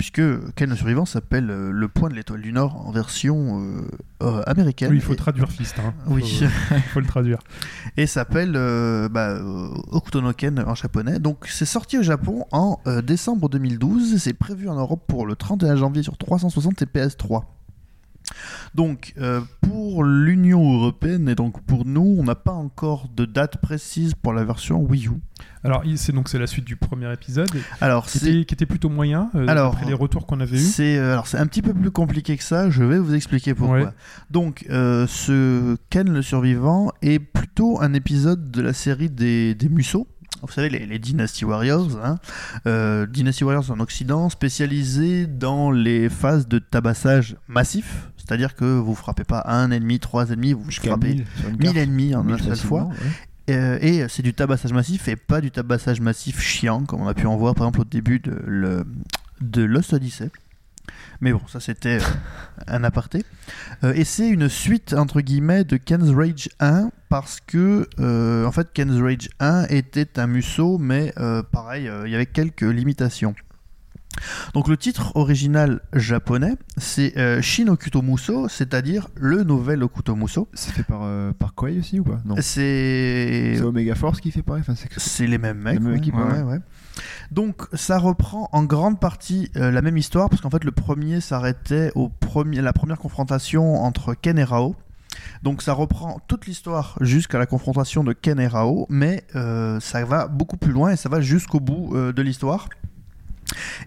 [0.00, 0.22] Puisque
[0.54, 3.82] Ken le survivant s'appelle euh, le point de l'étoile du Nord en version euh,
[4.22, 4.88] euh, américaine.
[4.88, 5.78] Oui, il faut Et- traduire fist.
[5.78, 5.92] Hein.
[6.06, 6.22] Oui.
[6.70, 7.38] Faut, faut le traduire.
[7.98, 11.18] et s'appelle euh, bah, euh, Hokuto no Ken en japonais.
[11.18, 14.16] Donc c'est sorti au Japon en euh, décembre 2012.
[14.16, 17.42] C'est prévu en Europe pour le 31 janvier sur 360 et PS3.
[18.74, 23.58] Donc euh, pour l'Union européenne et donc pour nous, on n'a pas encore de date
[23.58, 25.10] précise pour la version Wii U.
[25.64, 27.50] Alors il- c'est donc c'est la suite du premier épisode
[27.80, 30.56] Alors qui c'est était, qui était plutôt moyen euh, Alors, après les retours qu'on avait
[30.56, 30.60] eus.
[30.60, 32.70] C'est euh, alors c'est un petit peu plus compliqué que ça.
[32.70, 33.78] Je vais vous expliquer pourquoi.
[33.80, 33.88] Ouais.
[34.30, 39.68] Donc euh, ce Ken le survivant est plutôt un épisode de la série des, des
[39.68, 40.06] Musso.
[40.42, 42.16] Vous savez les, les Dynasty Warriors, hein.
[42.66, 48.94] Euh, Dynasty Warriors en Occident, spécialisés dans les phases de tabassage massif, c'est-à-dire que vous
[48.94, 51.76] frappez pas un ennemi, trois ennemis, vous frappez 1000 sur une 1000 carte.
[51.76, 52.84] ennemis en 1000 une seule fois.
[52.84, 52.94] ouais.
[53.50, 57.14] Euh, et c'est du tabassage massif et pas du tabassage massif chiant comme on a
[57.14, 58.84] pu en voir par exemple au début de,
[59.62, 60.30] Lost Odyssey.
[61.20, 63.24] Mais bon, ça c'était euh, un aparté.
[63.84, 67.88] Euh, et c'est une suite entre guillemets de Ken's Rage 1 parce que
[68.44, 71.12] en fait Ken's Rage 1 était un musso mais
[71.52, 73.34] pareil, il y avait quelques limitations.
[74.54, 80.48] Donc le titre original japonais c'est euh, Shin Okuto Muso, c'est-à-dire le nouvel Okuto Muso.
[80.52, 82.20] C'est fait par, euh, par Koei aussi ou pas?
[82.24, 82.34] Non.
[82.40, 84.62] C'est Omega Force qui fait pareil.
[84.66, 85.74] Enfin, c'est les mêmes mecs.
[85.74, 85.98] La même ouais.
[85.98, 86.42] équipe, Ouais, ouais.
[86.42, 86.58] ouais.
[87.30, 91.20] Donc ça reprend en grande partie euh, la même histoire parce qu'en fait le premier
[91.20, 94.74] s'arrêtait au premier, la première confrontation entre Ken et Rao.
[95.42, 100.04] Donc ça reprend toute l'histoire jusqu'à la confrontation de Ken et Rao, mais euh, ça
[100.04, 102.68] va beaucoup plus loin et ça va jusqu'au bout euh, de l'histoire.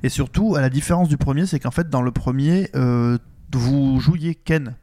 [0.04, 3.18] Et surtout, à la différence du premier, c'est qu'en fait dans le premier, euh,
[3.54, 4.76] vous jouiez Ken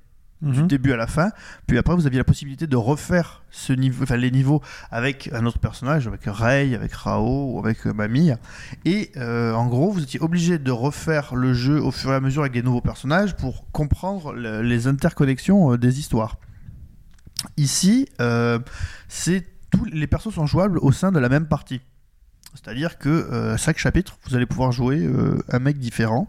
[0.43, 0.69] du Mhm.
[0.69, 1.33] début à la fin.
[1.67, 5.45] Puis après, vous aviez la possibilité de refaire ce niveau, enfin, les niveaux avec un
[5.45, 8.31] autre personnage, avec Rei, avec Rao ou avec euh, Mamie.
[8.87, 12.21] Et euh, en gros, vous étiez obligé de refaire le jeu au fur et à
[12.21, 16.39] mesure avec des nouveaux personnages pour comprendre le- les interconnexions euh, des histoires.
[17.59, 18.09] Ici,
[19.09, 21.81] c'est tous les persos sont jouables au sein de la même partie.
[22.55, 26.29] C'est-à-dire que euh, chaque chapitre, vous allez pouvoir jouer euh, un mec différent.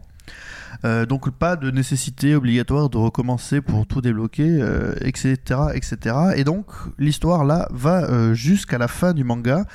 [0.86, 4.64] Euh, donc pas de nécessité obligatoire de recommencer pour tout débloquer,
[5.02, 5.36] etc.,
[5.74, 5.98] etc.
[6.36, 6.66] Et donc
[6.98, 9.66] l'histoire là va jusqu'à la fin du manga,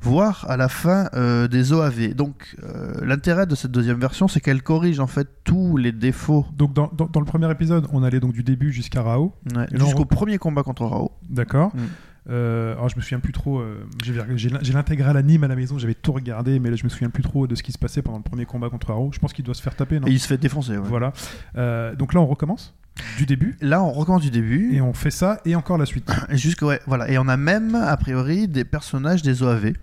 [0.00, 1.08] voire à la fin
[1.50, 2.14] des OAV.
[2.14, 2.56] Donc
[3.02, 6.90] l'intérêt de cette deuxième version, c'est qu'elle corrige en fait tous les défauts Donc dans,
[6.96, 10.04] dans- dans le premier épisode, on allait donc du début jusqu'à Rao, ouais, on jusqu'au
[10.04, 11.10] re- premier combat contre Rao.
[11.28, 11.74] d'accord.
[11.74, 11.80] Mm.
[12.28, 13.60] Euh, alors je me souviens plus trop.
[13.60, 16.76] euh, j'ai j'ai l'in- j'ai l'intégrale anime à la maison, j'avais tout regardé, mais là
[16.76, 18.88] je me souviens plus trop de ce qui se passait pendant le premier combat contre
[18.92, 19.10] Rao.
[19.12, 20.08] Je pense qu'il doit se faire taper, non?
[20.08, 20.72] Et il se fait défoncer.
[20.76, 20.88] ouais.
[20.88, 21.12] Voilà.
[21.56, 22.74] Euh, donc là on recommence?
[23.18, 23.56] Du début?
[23.60, 24.74] Là, on recommence du début.
[24.74, 26.10] et on fait ça et encore la suite.
[26.30, 27.10] Jusque, ouais, voilà.
[27.10, 29.74] Et on a même, a priori, des personnages des OAV.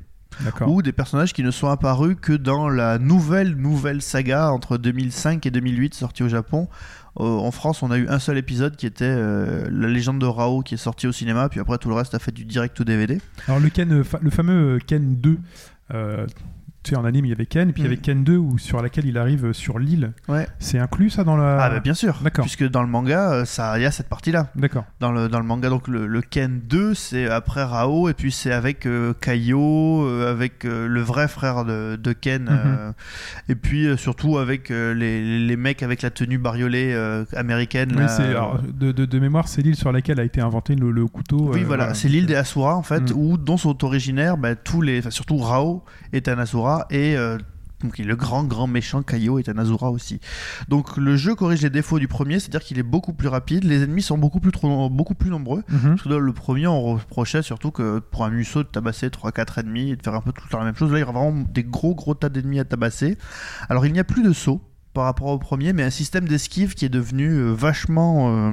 [0.67, 5.45] Ou des personnages qui ne sont apparus que dans la nouvelle nouvelle saga entre 2005
[5.45, 6.67] et 2008 sortie au Japon.
[7.19, 10.25] Euh, en France, on a eu un seul épisode qui était euh, la légende de
[10.25, 12.79] Rao qui est sorti au cinéma, puis après tout le reste a fait du direct
[12.79, 13.19] ou DVD.
[13.47, 15.37] Alors le Ken, euh, le fameux Ken 2,
[15.93, 16.25] euh,
[16.83, 18.01] tu sais, en anime, il y avait Ken, et puis il y avait Mhm.
[18.01, 20.11] Ken 2 où, sur laquelle il arrive sur l'île.
[20.27, 20.47] Ouais.
[20.59, 21.57] C'est inclus ça dans la.
[21.61, 22.19] Ah bah bien sûr.
[22.23, 22.43] D'accord.
[22.45, 24.47] Puisque dans le manga, euh, ça, il y a cette partie-là.
[24.55, 24.83] D'accord.
[24.99, 28.31] Dans le, dans le manga, donc le, le Ken 2, c'est après Rao, et puis
[28.31, 32.91] c'est avec euh, Kaio, euh, avec euh, le vrai frère de, de Ken, euh,
[33.49, 37.91] et puis euh, surtout avec euh, les, les mecs avec la tenue bariolée euh, américaine.
[37.95, 40.41] Oui, là, c'est, euh, alors, de, de- de mémoire, c'est l'île sur laquelle a été
[40.41, 41.51] inventé le, le couteau.
[41.53, 43.15] Oui, euh, voilà, c'est l'île des Asura en fait, Mm.
[43.15, 47.37] où dont sont originaires bah, tous les, enfin, surtout Rao est un Asura et euh,
[47.83, 50.19] donc le grand grand méchant Kaio est un Asura aussi.
[50.69, 53.83] Donc le jeu corrige les défauts du premier, c'est-à-dire qu'il est beaucoup plus rapide, les
[53.83, 55.63] ennemis sont beaucoup plus trop, beaucoup plus nombreux.
[55.69, 55.89] Mhm.
[55.89, 59.59] Parce que dans le premier, on reprochait surtout que pour un musso de tabasser 3-4
[59.59, 60.91] ennemis et de faire un peu tout le temps la même chose.
[60.91, 63.17] Là, il y a vraiment des gros gros tas d'ennemis à tabasser.
[63.69, 64.61] Alors, il n'y a plus de sauts
[64.93, 68.51] par rapport au premier, mais un système d'esquive qui est devenu euh, vachement euh,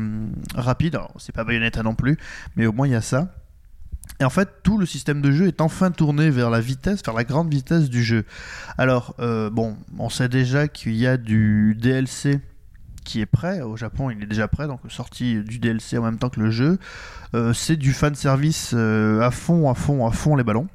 [0.54, 0.96] rapide.
[0.96, 2.16] Alors, c'est pas Bayonetta non plus,
[2.56, 3.34] mais au moins il y a ça.
[4.20, 7.14] Et en fait, tout le système de jeu est enfin tourné vers la vitesse, vers
[7.14, 8.26] la grande vitesse du jeu.
[8.76, 12.38] Alors, euh, bon, on sait déjà qu'il y a du DLC
[13.02, 13.62] qui est prêt.
[13.62, 16.50] Au Japon, il est déjà prêt, donc sorti du DLC en même temps que le
[16.50, 16.78] jeu.
[17.34, 20.68] Euh, c'est du fan service euh, à fond, à fond, à fond les ballons.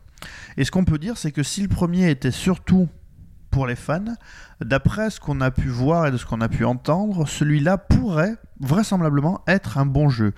[0.57, 2.89] Et ce qu'on peut dire, c'est que si le premier était surtout
[3.51, 4.15] pour les fans,
[4.59, 8.35] d'après ce qu'on a pu voir et de ce qu'on a pu entendre, celui-là pourrait
[8.59, 10.33] vraisemblablement être un bon jeu.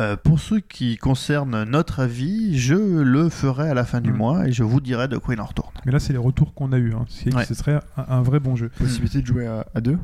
[0.00, 4.16] Euh, pour ce qui concerne notre avis, je le ferai à la fin du Mm.
[4.16, 5.72] mois et je vous dirai de quoi il en retourne.
[5.84, 6.94] Mais là, c'est les retours qu'on a eu.
[6.94, 7.04] Hein.
[7.34, 7.44] Ouais.
[7.44, 8.70] ce serait un, un vrai bon jeu.
[8.78, 9.98] Possibilité de jouer à, à deux?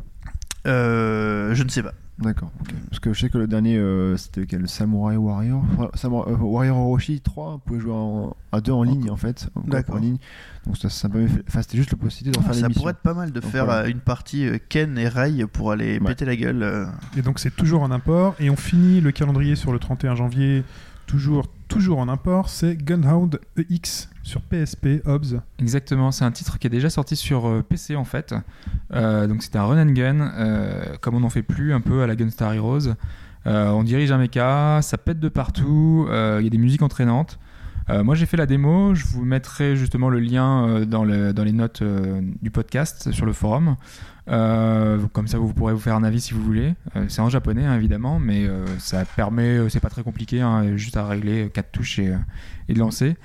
[0.66, 1.92] Euh, je ne sais pas.
[2.18, 2.50] D'accord.
[2.88, 5.62] Parce que je sais que le dernier, euh, c'était quel Samurai Warrior?
[5.94, 9.50] Samurai- euh, Warrior Orochi 3, vous pouvez jouer en- à deux en ligne en fait.
[9.66, 9.96] D'accord.
[9.96, 10.16] En ligne.
[10.66, 13.00] Donc ça, ça permet- enfin, c'était juste la possibilité d'en Ah, faire ça pourrait être
[13.00, 13.82] pas mal de Donc, faire voilà.
[13.82, 16.06] euh, une partie Ken et Ray pour aller Ouais.
[16.06, 16.88] péter la gueule.
[17.18, 18.34] Et donc, c'est toujours en import.
[18.40, 20.64] Et on finit le calendrier sur le 31 janvier.
[21.06, 22.48] Toujours, toujours en import.
[22.48, 25.40] C'est Gunhound EX sur PSP, Hobbs.
[25.60, 28.34] Exactement, c'est un titre qui est déjà sorti sur euh, PC en fait.
[28.92, 32.02] Euh, donc c'était un run and gun, euh, comme on n'en fait plus un peu
[32.02, 32.94] à la Gunstar Heroes.
[33.48, 37.38] On dirige un mecha, ça pète de partout, il y a des musiques entraînantes.
[37.88, 41.52] Moi j'ai fait la démo, je vous mettrai justement le lien dans, le- dans les
[41.52, 41.80] notes
[42.42, 43.76] du podcast sur le forum.
[44.28, 46.74] Euh, comme ça vous pourrez vous faire un avis si vous voulez.
[46.96, 50.76] Euh, c'est en japonais hein, évidemment, mais euh, ça permet, c'est pas très compliqué, hein,
[50.76, 52.12] juste à régler quatre touches et,
[52.68, 53.16] de lancer.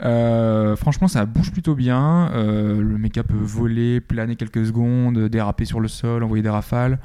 [0.00, 2.30] Franchement, ça bouge plutôt bien.
[2.34, 6.98] Le mecha peut voler, planer quelques secondes, déraper sur le sol, envoyer des rafales.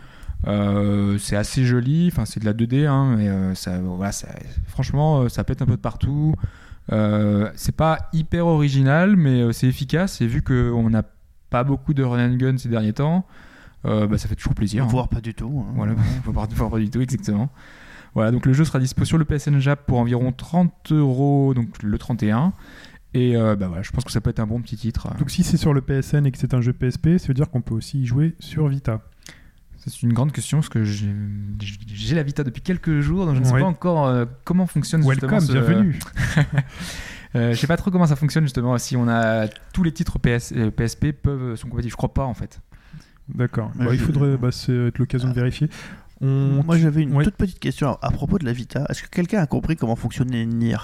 [0.45, 2.09] C'est assez joli.
[2.11, 4.29] Enfin, c'est de la 2D, hein, mais ça, voilà, ça-
[4.65, 6.33] franchement, ça pète un peu de partout.
[6.89, 10.19] C'est pas hyper original, mais c'est efficace.
[10.21, 11.03] Et vu qu'on n'a
[11.49, 13.25] pas beaucoup de run and gun ces derniers temps,
[13.85, 14.83] euh, bah, ça fait toujours plaisir.
[14.83, 14.87] hein.
[14.87, 15.65] Voire pas du tout.
[15.67, 15.73] hein.
[15.75, 16.47] Voilà, faut pas,
[16.79, 17.49] du tout, exactement.
[18.13, 21.81] Voilà, donc le jeu sera dispo sur le PSN Jap pour environ 30 euros, donc
[21.83, 22.53] le 31.
[23.13, 25.07] Et euh, bah voilà, je pense que ça peut être un bon petit titre.
[25.17, 27.49] Donc, si c'est sur le PSN et que c'est un jeu PSP, ça veut dire
[27.49, 29.01] qu'on peut aussi y jouer sur Vita.
[29.77, 31.13] C'est une grande question parce que j'ai
[32.13, 33.61] la Vita depuis quelques jours, donc je ne sais Ouais.
[33.61, 35.99] pas encore euh, comment fonctionne justement Welcome, ce- bienvenue.
[37.37, 38.77] Euh, je sais pas trop comment ça fonctionne justement.
[38.77, 42.25] Si on a tous les titres PS, euh, PSP peuvent sont compatibles, je crois pas
[42.25, 42.59] en fait.
[43.29, 43.71] D'accord.
[43.75, 45.69] Mais Bah, il faudrait, bah, c'est être l'occasion de vérifier.
[46.21, 46.63] On...
[46.65, 47.23] Moi j'avais une Ouais.
[47.23, 48.85] toute petite question à, à propos de la Vita.
[48.89, 50.77] Est-ce que quelqu'un a compris comment fonctionnait Nier?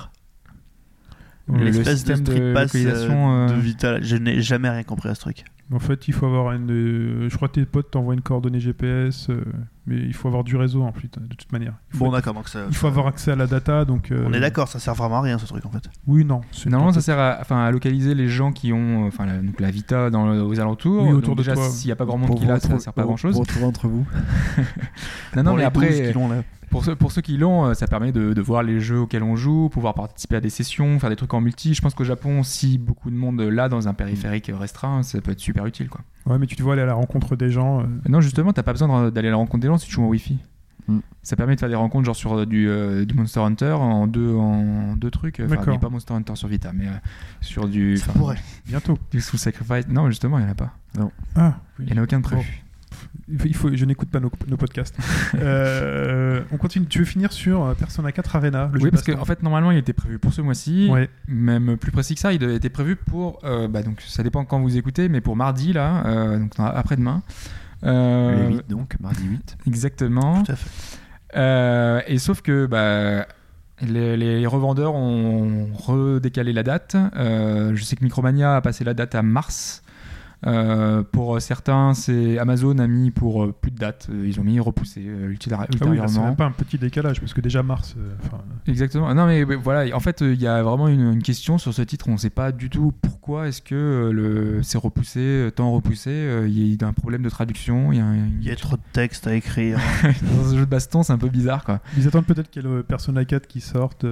[1.48, 4.02] Le- le L'espèce de système de street pass localisation, euh, de euh, Vita.
[4.02, 5.44] Je n'ai jamais rien compris à ce truc.
[5.74, 6.70] En fait, il faut avoir une.
[6.72, 9.44] euh, Je crois que tes potes t'envoient une coordonnée GPS, euh,
[9.88, 11.74] mais il faut avoir du réseau en plus, de toute manière.
[11.94, 12.60] Il faut, Bon d'accord, donc ça.
[12.70, 14.12] il faut avoir accès à la data, donc.
[14.12, 15.84] euh, On est d'accord, ça sert vraiment à rien ce truc en fait.
[16.06, 16.42] Oui, non.
[16.68, 19.72] Normalement, ça sert à, enfin, à localiser les gens qui ont enfin, la, donc la
[19.72, 21.04] Vita dans aux alentours.
[21.04, 21.70] Oui, autour Donc de déjà, toi.
[21.70, 23.34] s'il n'y a pas grand monde Pour qui l'a, ça ne sert pas grand chose.
[23.34, 24.06] Pour retrouver entre vous.
[25.36, 26.44] Non, non, Pour mais les 12 après, qui l'ont là.
[26.74, 29.24] Pour ceux, pour ceux qui l'ont, euh, ça permet de, de voir les jeux auxquels
[29.24, 31.74] on joue, pouvoir participer à des sessions, faire des trucs en multi.
[31.74, 35.32] Je pense qu'au Japon, si beaucoup de monde l'a dans un périphérique restreint, ça peut
[35.32, 35.88] être super utile.
[35.90, 36.02] Quoi.
[36.26, 37.82] Ouais, mais tu te vois aller à la rencontre des gens.
[37.82, 40.04] euh, Non, justement, t'as pas besoin d'aller à la rencontre des gens si tu joues
[40.04, 40.38] en Wi-Fi.
[40.88, 41.00] Mm.
[41.22, 44.34] Ça permet de faire des rencontres genre sur du, euh, du Monster Hunter en deux,
[44.36, 45.40] en deux trucs.
[45.40, 46.92] Enfin, a pas Monster Hunter sur Vita, mais euh,
[47.40, 48.40] sur du, Ça pourrait.
[48.68, 48.98] bientôt.
[49.12, 49.88] du Soul Sacrifice.
[49.88, 50.74] Non, justement, il n'y en a pas.
[51.36, 51.86] Ah, oui.
[51.88, 52.64] Il n'y en a aucun de prévu.
[53.30, 54.98] Il faut- je n'écoute pas nos, nos podcasts.
[55.36, 56.86] Euh, on continue.
[56.88, 59.72] Tu veux finir sur euh, Persona 4 Arena le jeu Oui, parce qu'en fait, normalement,
[59.72, 60.88] il était prévu pour ce mois-ci.
[60.90, 61.10] Ouais.
[61.28, 63.40] Même plus précis que ça, il était prévu pour.
[63.44, 67.22] euh, bah, donc, ça dépend quand vous écoutez, mais pour mardi, là, euh, donc après-demain.
[67.84, 69.58] Euh, Le 8 donc, mardi 8.
[69.68, 70.44] Exactement.
[70.44, 70.70] Tout à fait.
[71.36, 73.26] Euh, et sauf que bah,
[73.82, 76.96] les, les revendeurs ont redécalé la date.
[77.16, 79.82] Euh, je sais que Micromania a passé la date à mars.
[80.46, 84.08] Euh, pour certains, c'est Amazon a mis pour euh, plus de date.
[84.12, 86.26] Euh, ils ont mis repoussé euh, ultérie- Ah oui, c'est ultérieurement.
[86.28, 87.96] même pas un petit décalage, parce que déjà mars.
[87.98, 88.14] euh,
[88.68, 89.14] Exactement.
[89.14, 91.82] Non mais mais voilà, en fait, il y a vraiment une, une question sur ce
[91.82, 92.08] titre.
[92.10, 96.10] On ne sait pas du tout pourquoi est-ce que le c'est repoussé, tant repoussé.
[96.12, 97.92] euh, Il y a eu un problème de traduction.
[97.92, 99.78] Il y a, un- Il y a trop de textes à écrire.
[100.04, 101.80] dans ce jeu de baston, c'est un peu bizarre quoi.
[101.98, 104.06] ils attendent peut-être qu'il y ait le Persona 4 qui sorte.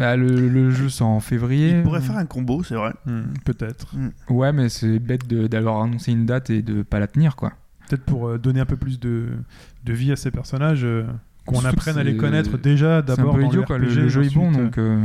[0.00, 1.76] Bah, le, le jeu c'est en février.
[1.78, 2.92] Il pourrait faire un combo, c'est vrai.
[3.06, 3.94] hmm, peut-être.
[4.28, 7.52] Ouais, mais c'est bête d'avoir annoncé une date et de pas la tenir quoi.
[7.88, 9.28] Peut-être pour euh, donner un peu plus de,
[9.84, 10.84] de vie à ces personnages.
[10.84, 11.04] euh,
[11.46, 13.78] qu'on apprenne à les connaître déjà C'est un d'abord peu dans idiot le quoi.
[13.78, 14.78] Le, jeu est bon donc.
[14.78, 15.00] euh,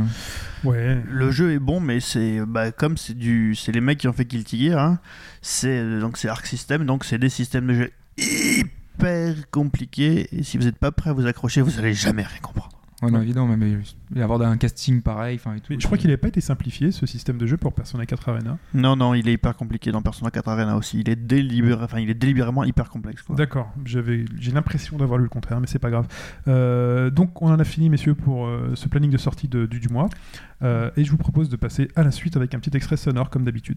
[0.64, 3.98] euh, ouais Le jeu est bon, mais c'est bah, comme c'est du, c'est les mecs
[3.98, 4.78] qui ont fait Guilty Gear.
[4.78, 4.98] Hein,
[5.42, 10.28] c'est donc c'est Arc System, donc c'est des systèmes de jeu hyper compliqués.
[10.32, 12.75] Et si vous n'êtes pas prêt à vous accrocher, vous allez jamais rien comprendre.
[13.06, 13.78] Ouais, non, évidemment, mais,
[14.10, 15.66] mais avoir un casting pareil, enfin et tout.
[15.70, 18.28] Mais je crois qu'il n'avait pas été simplifié ce système de jeu pour Persona 4
[18.28, 18.58] Arena.
[18.74, 21.00] Non, non, il est hyper compliqué dans Persona 4 Arena aussi.
[21.00, 23.22] Il est délibéré, enfin, il est délibérément hyper complexe.
[23.22, 23.36] Quoi.
[23.36, 26.06] D'accord, j'avais, j'ai l'impression d'avoir lu le contraire, mais c'est pas grave.
[26.48, 29.80] Euh, donc on en a fini, messieurs, pour euh, ce planning de sortie de- du,
[29.80, 30.08] du mois.
[30.62, 33.30] Euh, et je vous propose de passer à la suite avec un petit extrait sonore,
[33.30, 33.76] comme d'habitude.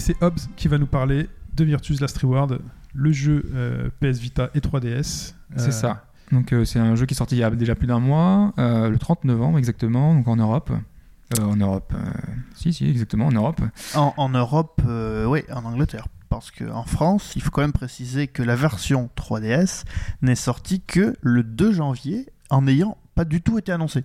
[0.00, 2.58] C'est Hobbs qui va nous parler de Virtus Last Reward,
[2.94, 5.34] le jeu euh, PS Vita et 3DS.
[5.56, 6.04] C'est Euh, ça.
[6.32, 8.52] Donc euh, c'est un jeu qui est sorti il y a déjà plus d'un mois,
[8.58, 10.70] euh, le 30 novembre exactement, donc en Europe.
[11.38, 12.10] Euh, en Europe, euh,
[12.54, 13.60] si si exactement en Europe.
[13.94, 16.08] En, en Europe, euh, oui, en Angleterre.
[16.28, 19.84] Parce qu'en France, il faut quand même préciser que la version 3DS
[20.22, 24.04] n'est sortie que le 2 janvier en n'ayant pas du tout été annoncée.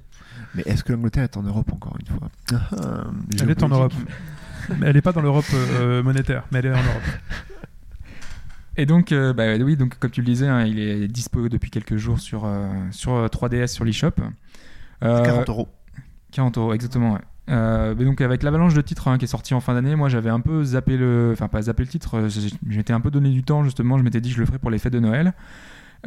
[0.56, 2.30] Mais est-ce que l'Angleterre est en Europe encore une fois?
[2.84, 3.04] Euh,
[3.42, 3.70] Elle est en.
[3.70, 3.94] Europe.
[4.80, 7.04] Mais elle n'est pas dans l'Europe euh, monétaire, mais elle est en Europe.
[8.78, 11.72] Et donc, euh, bah, oui, donc comme tu le disais, hein, il est dispo depuis
[11.72, 14.12] quelques jours sur, euh, sur euh, 3DS sur l'eShop.
[15.04, 15.70] Euh, 40 euros.
[16.32, 17.14] 40 euros, exactement.
[17.14, 17.22] ouais.
[17.50, 20.10] Euh, mais donc avec l'avalanche de titres hein, qui est sorti en fin d'année, moi
[20.10, 22.30] j'avais un peu zappé le, enfin pas zappé le titre, euh,
[22.66, 24.00] m'étais un peu donné du temps justement.
[24.00, 25.34] Je m'étais dit que je le ferais pour les fêtes de Noël.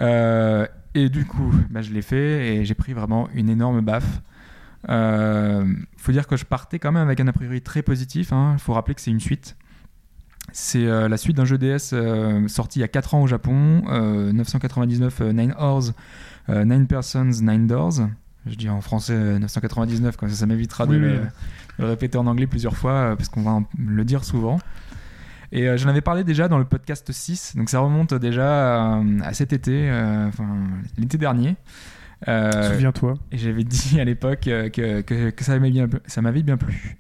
[0.01, 4.21] Euh, et du coup, bah, je l'ai fait et j'ai pris vraiment une énorme baffe.
[4.89, 5.65] Euh,
[5.97, 8.33] faut dire que je partais quand même avec un a priori très positif.
[8.33, 9.57] Il faut rappeler que c'est une suite.
[10.53, 13.27] C'est euh, la suite d'un jeu DS euh, sorti il y a 4 ans au
[13.27, 15.93] Japon, euh, 999 euh, Nine Hours,
[16.49, 18.01] euh, Nine Persons, Nine Doors.
[18.47, 21.17] Je dis en français euh, 999, comme ça, ça m'évitera de, Oui, le, oui.
[21.79, 24.59] de le répéter en anglais plusieurs fois, parce qu'on va le dire souvent.
[25.53, 29.03] Et euh, j'en avais parlé déjà dans le podcast 6, donc ça remonte déjà à,
[29.23, 30.47] à cet été, euh, enfin
[30.97, 31.57] l'été dernier.
[32.27, 33.15] Euh, Souviens-toi.
[33.31, 36.97] et j'avais dit à l'époque euh, que, que, que ça m'avait bien, ça bien plu.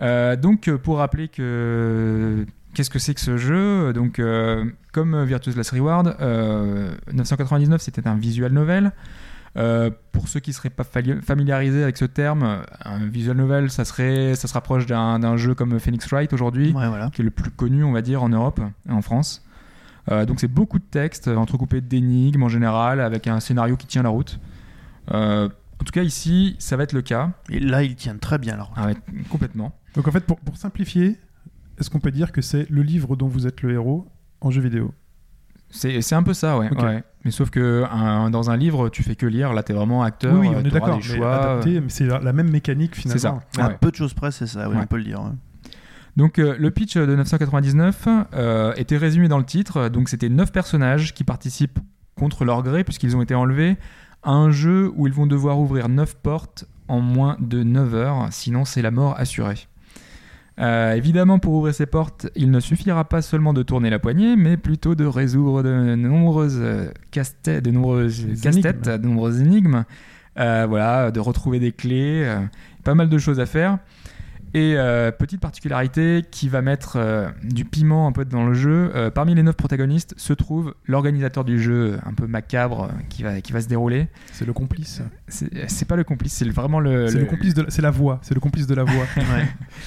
[0.00, 5.24] Euh, donc, euh, pour rappeler que qu'est-ce que c'est que ce jeu Donc, euh, comme
[5.24, 8.92] Virtus Last Reward, euh, 999 c'était un visual novel.
[9.56, 14.36] Euh, pour ceux qui seraient pas familiarisés avec ce terme, un visual novel, ça serait,
[14.36, 17.10] ça se rapproche d'un d'un jeu comme Phoenix Wright aujourd'hui Ouais, voilà.
[17.12, 19.44] qui est le plus connu, on va dire, en Europe et en France.
[20.10, 23.86] Euh, donc c'est beaucoup de textes euh, entrecoupés d'énigmes en général, avec un scénario qui
[23.86, 24.40] tient la route.
[25.12, 25.48] Euh,
[25.80, 28.54] en tout cas ici, ça va être le cas, Et là, ils tiennent très bien
[28.54, 28.72] alors.
[28.76, 28.94] Ah ouais,
[29.30, 29.72] complètement.
[29.94, 31.18] Donc en fait, pour, pour simplifier,
[31.78, 34.06] est-ce qu'on peut dire que c'est le livre dont vous êtes le héros
[34.40, 34.92] en jeu vidéo?
[35.70, 36.68] C'est c'est un peu ça, ouais.
[37.24, 39.52] Mais sauf que un- dans un livre, tu fais que lire.
[39.52, 40.32] Là, t'es vraiment acteur.
[40.34, 41.60] Oui, oui, euh, on est t'auras d'accord.
[41.64, 43.40] des Mais mais c'est la, la même mécanique C'est finalement.
[43.52, 43.62] ça.
[43.62, 43.76] À Ouais.
[43.80, 44.82] peu de choses près, c'est ça, oui, Ouais.
[44.82, 45.20] on peut le dire.
[46.16, 49.88] Donc euh, le pitch de 999 euh, était résumé dans le titre.
[49.88, 51.78] Donc c'était neuf personnages qui participent
[52.16, 53.76] contre leur gré puisqu'ils ont été enlevés
[54.22, 58.28] à un jeu où ils vont devoir ouvrir 9 portes en moins de 9 heures,
[58.30, 59.66] sinon c'est la mort assurée.
[60.58, 64.36] Euh, évidemment, pour ouvrir ces portes, il ne suffira pas seulement de tourner la poignée,
[64.36, 66.62] mais plutôt de résoudre de nombreuses
[67.12, 68.98] casse-têtes, de nombreuses casse-têtes, énigmes.
[68.98, 69.84] de nombreuses énigmes.
[70.38, 72.40] Euh, voilà, de retrouver des clés, euh,
[72.84, 73.78] pas mal de choses à faire.
[74.52, 78.90] Et euh, petite particularité qui va mettre euh, du piment un peu dans le jeu,
[78.94, 83.40] euh, parmi les neuf protagonistes se trouve l'organisateur du jeu un peu macabre qui va,
[83.40, 84.08] qui va se dérouler.
[84.32, 85.02] C'est le complice.
[85.28, 87.06] C'est pas le complice, c'est vraiment le.
[87.08, 88.18] C'est le complice de la- c'est la voix.
[88.22, 89.04] C'est le complice de la voix.
[89.16, 89.46] Ouais.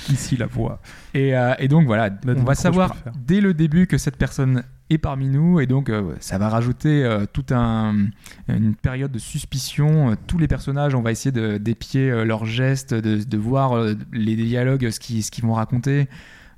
[0.09, 0.79] Ici, la voix.
[1.13, 4.17] Et, euh, et donc voilà, Là, on va savoir le dès le début que cette
[4.17, 7.95] personne est parmi nous et donc euh, ça va rajouter euh, toute un,
[8.47, 10.11] une période de suspicion.
[10.11, 13.75] Euh, Tous les personnages, on va essayer de- d'épier leurs gestes, de, de voir
[14.11, 16.07] les dialogues, ce qu'ils vont raconter.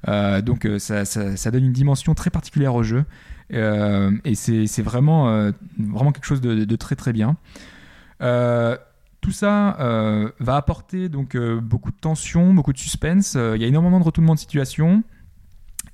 [0.07, 3.05] Donc ça, ça- ça donne une dimension très particulière au jeu
[3.51, 7.37] et c'est vraiment, vraiment quelque chose de, de très très bien.
[8.21, 8.77] Euh,
[9.25, 13.33] tout ça euh, va apporter donc euh, beaucoup de tension, beaucoup de suspense.
[13.35, 15.03] Euh, Il y a énormément de retournements de situation.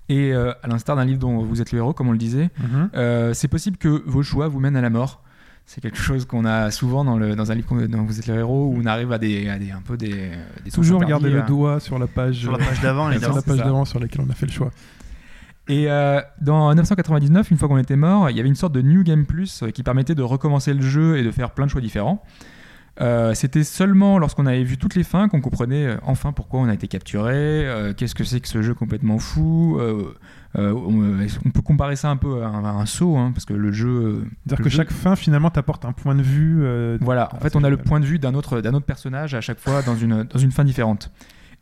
[0.10, 2.50] Et euh, à l'instar d'un livre dont vous êtes le héros, comme on le disait,
[2.60, 2.90] Mhm.
[2.96, 5.24] euh, c'est possible que vos choix vous mènent à la mort.
[5.66, 8.36] C'est quelque chose qu'on a souvent dans, le, dans un livre dont vous êtes le
[8.36, 10.32] héros, où on arrive à des, à des un peu des,
[10.66, 13.34] des Toujours tensions garder perdues, le doigt sur la page, Sur la page d'avant, sur
[13.34, 14.72] la page d'avant sur laquelle on a fait le choix.
[15.70, 18.82] Et euh, dans 999, une fois qu'on était mort, il y avait une sorte de
[18.82, 21.80] New Game Plus qui permettait de recommencer le jeu et de faire plein de choix
[21.80, 22.22] différents.
[23.00, 26.68] Euh, C'était seulement lorsqu'on avait vu toutes les fins qu'on comprenait euh, enfin pourquoi on
[26.68, 29.78] a été capturé, euh, qu'est-ce que c'est que ce jeu complètement fou.
[29.80, 30.14] euh,
[30.58, 33.46] euh, on, on peut comparer ça un peu à un, à un saut, hein, parce
[33.46, 34.26] que le jeu.
[34.46, 36.60] C'est-à-dire le que jeu- chaque fin, finalement, t'apporte un point de vue.
[36.64, 38.86] euh, Voilà, en Ah, fait, on a le point de vue d'un autre, d'un autre
[38.86, 41.10] personnage à chaque fois dans une, dans une fin différente.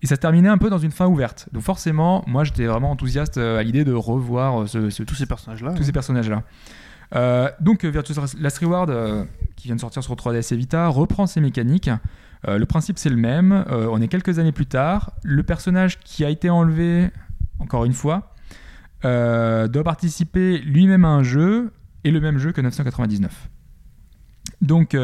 [0.02, 1.48] Et ça se terminait un peu dans une fin ouverte.
[1.54, 5.74] Donc forcément, moi, j'étais vraiment enthousiaste à l'idée de revoir ce, ce- Tous ces personnages-là.
[5.74, 6.42] tous ces personnages-là.
[7.16, 10.88] Euh, donc euh, Virtuous Last Reward, euh, qui vient de sortir sur 3DS et Vita,
[10.88, 11.90] reprend ses mécaniques.
[12.48, 13.66] Le principe c'est le même.
[13.70, 15.12] On est quelques années plus tard.
[15.24, 17.10] Le personnage qui a été enlevé,
[17.60, 18.34] encore une fois,
[19.04, 21.74] doit participer lui-même à un jeu
[22.06, 23.50] et le même jeu que 999.
[24.62, 24.96] Donc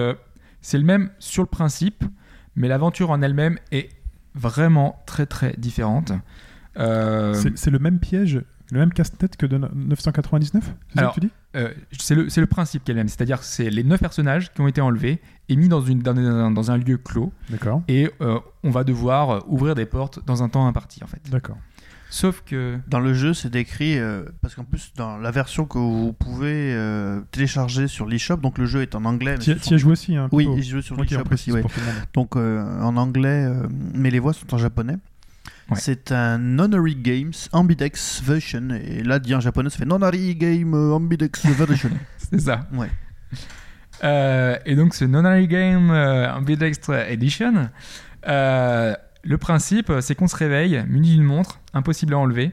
[0.61, 2.05] c'est le même sur le principe,
[2.55, 3.89] mais l'aventure en elle-même est
[4.33, 6.13] vraiment très très différente.
[6.77, 11.19] C'est le même piège, le même casse-tête que de no- 999 C'est ça Alors, que
[11.19, 13.99] tu dis Euh, c'est le, c'est le principe qu'elle même, c'est-à-dire que c'est les neuf
[13.99, 17.31] personnages qui ont été enlevés et mis dans, une, dans, un, dans un lieu clos
[17.49, 17.81] D'accord.
[17.87, 21.21] et euh, on va devoir euh, ouvrir des portes dans un temps imparti en fait.
[21.29, 21.57] D'accord.
[22.11, 25.77] Sauf que Dans le jeu, c'est décrit, euh, parce qu'en plus, dans la version que
[25.79, 29.37] vous pouvez euh, télécharger sur l'eShop, donc le jeu est en anglais.
[29.39, 31.63] Tu y as joué aussi, hein Oui, je joue sur l'eShop aussi, ouais.
[32.13, 34.95] Donc euh, en anglais, euh, mais les voix sont en japonais.
[35.69, 35.77] Ouais.
[35.79, 38.69] C'est un Nonary Games Ambidex version.
[38.69, 41.89] Et là, dit en japonais, ça fait Nonary Game euh, Ambidex version.
[42.17, 42.67] c'est ça.
[42.73, 42.89] Ouais.
[44.03, 47.69] Euh, et donc ce Nonary Game euh, Ambidextre Edition,
[48.27, 48.93] euh,
[49.23, 52.51] le principe c'est qu'on se réveille muni d'une montre, impossible à enlever,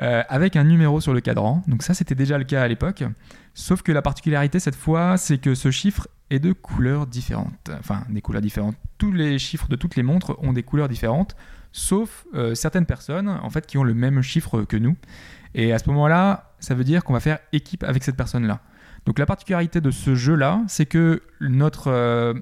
[0.00, 1.62] euh, avec un numéro sur le cadran.
[1.68, 3.04] Donc ça c'était déjà le cas à l'époque.
[3.54, 7.70] Sauf que la particularité cette fois c'est que ce chiffre est de couleurs différentes.
[7.78, 8.76] Enfin des couleurs différentes.
[8.98, 11.36] Tous les chiffres de toutes les montres ont des couleurs différentes,
[11.76, 14.96] sauf euh, certaines personnes en fait qui ont le même chiffre que nous.
[15.56, 18.60] Et à ce moment-là, ça veut dire qu'on va faire équipe avec cette personne-là.
[19.06, 22.32] Donc la particularité de ce jeu-là, c'est que notre, euh,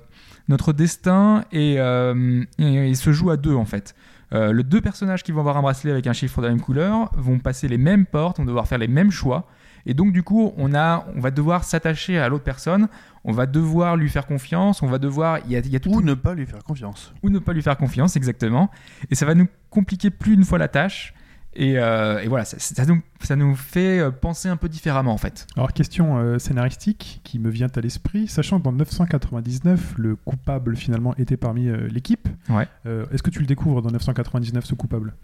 [0.49, 3.95] notre destin est, euh, et- et se joue à deux en fait.
[4.35, 6.61] Euh, les deux personnages qui vont avoir un bracelet avec un chiffre de la même
[6.62, 9.49] couleur vont passer les mêmes portes, vont devoir faire les mêmes choix.
[9.87, 12.89] Et donc du coup, on, a, on va devoir s'attacher à l'autre personne,
[13.25, 15.39] on va devoir lui faire confiance, on va devoir...
[15.47, 17.12] Il y a, y a tout Ou ne pas lui faire confiance.
[17.23, 18.70] ou ne pas lui faire confiance, exactement.
[19.11, 21.14] Et ça va nous compliquer plus d'une fois la tâche.
[21.55, 25.12] Et, euh, et voilà, ça, ça nous, ça nous fait euh, penser un peu différemment
[25.12, 25.47] en fait.
[25.55, 30.77] Alors, question euh, scénaristique qui me vient à l'esprit, sachant que dans 999, le coupable
[30.77, 32.27] finalement était parmi euh, l'équipe.
[32.49, 32.66] Ouais.
[32.87, 35.14] Euh, Est-ce que tu le découvres dans 999, ce coupable?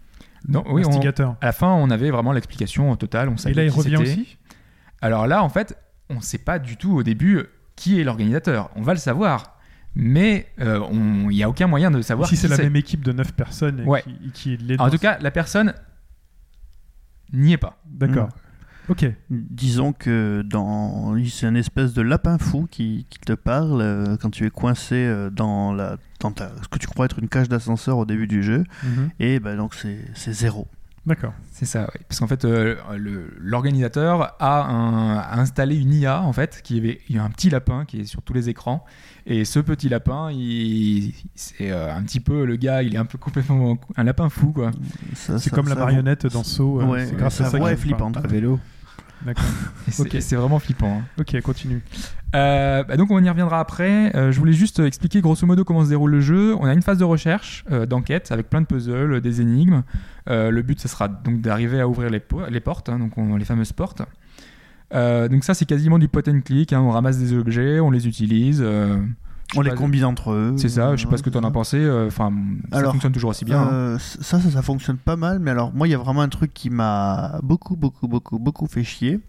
[0.47, 3.27] Non, oui, on- à la fin, on avait vraiment l'explication totale.
[3.29, 4.37] On savait Et là, il revient aussi?
[5.01, 5.77] Alors là, en fait,
[6.09, 7.43] on ne sait pas du tout au début
[7.79, 8.69] qui est l'organisateur.
[8.75, 9.57] On va le savoir,
[9.95, 13.13] mais euh, il n'y a aucun moyen de savoir Si c'est la même équipe de
[13.13, 14.03] 9 personnes et Ouais.
[14.33, 15.73] qui, qui En tout cas, la personne
[17.31, 17.81] n'y est pas.
[17.85, 18.29] D'accord.
[18.89, 19.05] Ok.
[19.29, 24.31] Disons que dans c'est un espèce de lapin fou qui, qui te parle euh, quand
[24.31, 27.47] tu es coincé euh, dans, la, dans ta, ce que tu crois être une cage
[27.47, 28.65] d'ascenseur au début du jeu.
[28.83, 29.09] Mhm.
[29.19, 30.67] Et ben donc c'est zéro.
[31.05, 31.33] D'accord.
[31.51, 32.01] C'est ça, oui.
[32.07, 32.75] Parce qu'en fait, euh,
[33.39, 37.29] l'organisateur a, un- a installé une IA, en fait, qui avait, il y a un
[37.29, 38.85] petit lapin qui est sur tous les écrans.
[39.25, 43.05] Et ce petit lapin, il, c'est euh, un petit peu le gars, il est un
[43.05, 44.71] peu complètement un lapin fou, quoi.
[45.15, 46.81] Ça- C'est ça- comme la ça- marionnette dans Saw.
[46.81, 48.17] euh, Ouais, c'est grâce sa à ça voix qu'il est flippante.
[48.17, 48.59] À vélo.
[49.25, 49.43] D'accord.
[49.89, 50.17] C'est Ok.
[50.21, 50.99] c'est vraiment flippant.
[50.99, 51.03] hein.
[51.19, 51.81] Ok, continue.
[52.35, 54.15] Euh, bah donc on y reviendra après.
[54.15, 56.55] Euh, je voulais juste expliquer grosso modo comment se déroule le jeu.
[56.59, 59.83] On a une phase de recherche, euh, d'enquête, avec plein de puzzles, des énigmes.
[60.27, 63.35] Le but, ce sera donc d'arriver à ouvrir les, po- les portes, hein, donc on-
[63.35, 64.03] les fameuses portes.
[64.93, 66.71] Donc ça, c'est quasiment du pot and click.
[66.73, 66.81] hein.
[66.81, 68.63] On ramasse des objets, on les utilise.
[69.55, 70.53] On les combine entre eux.
[70.57, 70.95] C'est ça.
[70.95, 71.77] Je sais pas ce que tu en as pensé.
[71.77, 72.31] euh, Enfin,
[72.71, 73.59] ça fonctionne toujours aussi bien.
[73.61, 73.69] hein.
[73.71, 76.29] Euh, ça, ça, ça fonctionne pas mal, mais alors moi, il y a vraiment un
[76.29, 79.19] truc qui m'a beaucoup, beaucoup, beaucoup, beaucoup fait chier.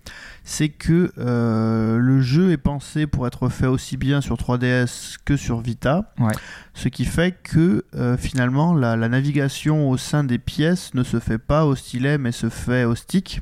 [0.45, 5.37] C'est que euh, le jeu est pensé pour être fait aussi bien sur 3DS que
[5.37, 6.13] sur Vita.
[6.19, 6.33] Ouais.
[6.75, 7.85] Ce qui fait que
[8.19, 12.33] finalement, la, la navigation au sein des pièces ne se fait pas au stylet, mais
[12.33, 13.41] se fait au stick.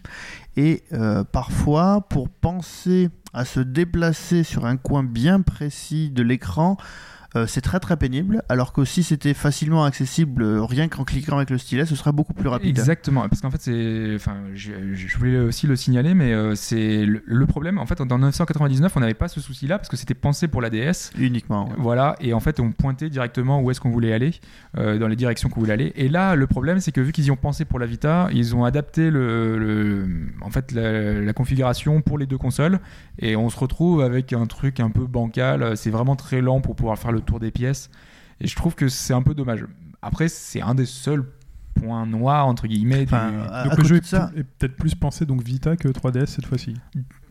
[0.58, 6.76] Et euh, parfois, pour penser à se déplacer sur un coin bien précis de l'écran,
[7.36, 11.36] euh, c'est très très pénible, alors que si c'était facilement accessible euh, rien qu'en cliquant
[11.36, 12.70] avec le stylet, ce serait beaucoup plus rapide.
[12.70, 17.04] Exactement, parce qu'en fait, c'est, enfin, je, je voulais aussi le signaler, mais euh, c'est
[17.04, 17.78] le, le problème.
[17.78, 20.70] En fait, dans 999, on n'avait pas ce souci-là parce que c'était pensé pour la
[20.70, 21.10] DS.
[21.18, 21.66] Uniquement.
[21.68, 21.74] ouais.
[21.78, 24.32] Voilà, et en fait, on pointait directement où est-ce qu'on voulait aller,
[24.74, 25.92] dans les directions qu'on voulait aller.
[25.96, 28.56] Et là, le problème, c'est que vu qu'ils y ont pensé pour la Vita, ils
[28.56, 30.08] ont adapté le, le-
[30.40, 32.80] en fait, la, la configuration pour les deux consoles,
[33.18, 35.76] et on se retrouve avec un truc un peu bancal.
[35.76, 37.90] C'est vraiment très lent pour pouvoir faire le tour des pièces,
[38.40, 39.64] et je trouve que c'est un peu dommage.
[40.02, 41.24] Après, c'est un des seuls
[41.74, 43.04] points noirs entre guillemets.
[43.06, 45.76] du- Enfin, à- Donc à le jeu de ça, est, peut-être plus pensé donc Vita
[45.76, 46.74] que 3DS cette fois-ci.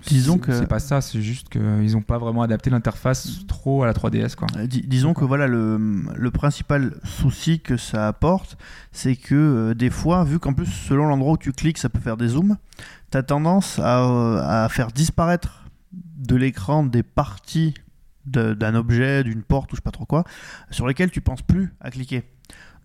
[0.07, 3.87] disons que- c'est pas ça, c'est juste qu'ils n'ont pas vraiment adapté l'interface trop à
[3.87, 4.47] la 3DS, quoi.
[4.55, 5.77] Euh, dis- disons que voilà le,
[6.15, 8.57] le principal souci que ça apporte,
[8.93, 11.99] c'est que euh, des fois, vu qu'en plus selon l'endroit où tu cliques, ça peut
[11.99, 12.55] faire des zooms,
[13.11, 17.73] tu as tendance à, euh, à faire disparaître de l'écran des parties
[18.27, 20.23] d'un objet, d'une porte ou je sais pas trop quoi,
[20.71, 22.23] sur lesquelles tu penses plus à cliquer.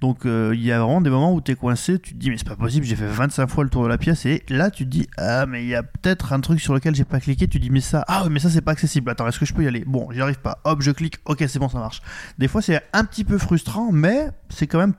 [0.03, 2.29] Donc euh, il y a vraiment des moments où tu es coincé, tu te dis
[2.29, 4.69] mais c'est pas possible, j'ai fait 25 fois le tour de la pièce et là
[4.69, 7.21] tu te dis ah mais il y a peut-être un truc sur lequel j'ai pas
[7.21, 9.09] cliqué, tu dis mais ça ah mais ça c'est pas accessible.
[9.11, 9.85] Attends, est-ce que je peux y aller?
[9.87, 10.59] Bon, j'y arrive pas.
[10.65, 11.19] Hop, je clique.
[11.27, 12.03] OK, c'est bon, ça marche.
[12.37, 14.95] Des fois c'est un petit peu frustrant mais c'est quand même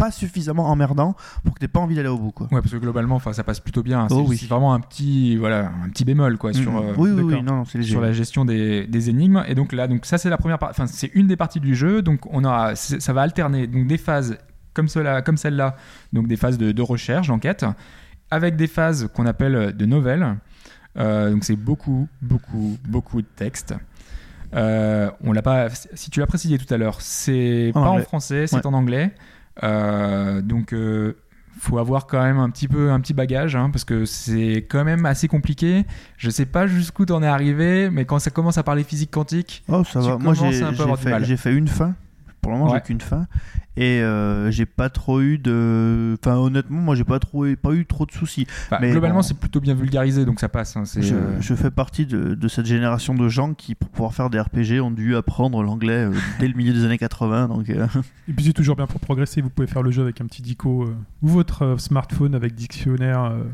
[0.00, 2.46] pas suffisamment emmerdant pour que t'aies pas envie d'aller au bout quoi.
[2.50, 4.08] Ouais, parce que globalement, enfin, ça passe plutôt bien.
[4.08, 4.36] C'est Oh oui.
[4.38, 6.78] c'est vraiment un petit, voilà, un petit bémol, quoi, sur, Mhm.
[6.78, 9.44] euh, oui, oui, non, sur la gestion des, des énigmes.
[9.46, 10.58] Et donc là, donc ça, c'est la première.
[10.62, 12.02] Enfin, c'est une des parties du jeu.
[12.02, 14.38] Donc on aura, ça va alterner donc des phases
[14.74, 15.76] comme cela, comme celle-là,
[16.12, 17.64] donc des phases de, de recherche, d'enquête,
[18.30, 20.36] avec des phases qu'on appelle de nouvelles.
[20.98, 23.74] Euh, donc c'est beaucoup, beaucoup, beaucoup de texte.
[24.54, 25.68] Euh, on l'a pas.
[25.70, 28.66] Si tu l'as précisé tout à l'heure, c'est pas en français, c'est Ouais.
[28.66, 29.12] en anglais.
[29.62, 31.14] Euh, donc euh,
[31.58, 34.84] faut avoir quand même un petit peu un petit bagage hein, parce que c'est quand
[34.84, 35.84] même assez compliqué.
[36.16, 39.62] Je sais pas jusqu'où t'en es arrivé, mais quand ça commence à parler physique quantique,
[39.68, 40.16] Oh, ça va.
[40.16, 41.94] Moi, fait, j'ai fait une fin.
[42.40, 42.78] Pour le moment, Ouais.
[42.78, 43.26] j'ai qu'une fin.
[43.82, 46.14] Et euh, j'ai pas trop eu de.
[46.22, 48.46] Enfin, honnêtement, moi, j'ai pas, trop, pas eu trop de soucis.
[48.70, 49.22] bah, Mais globalement bon.
[49.22, 50.76] c'est plutôt bien vulgarisé, donc ça passe.
[50.76, 53.88] hein, c'est, Je, euh, je fais partie de, de cette génération de gens qui, pour
[53.88, 57.48] pouvoir faire des RPG, ont dû apprendre l'anglais euh, dès le milieu des années 80.
[57.48, 57.86] Donc, euh,
[58.28, 59.40] Et puis c'est toujours bien pour progresser.
[59.40, 62.54] Vous pouvez faire le jeu avec un petit dico euh, ou votre euh, smartphone avec
[62.54, 63.44] dictionnaire euh,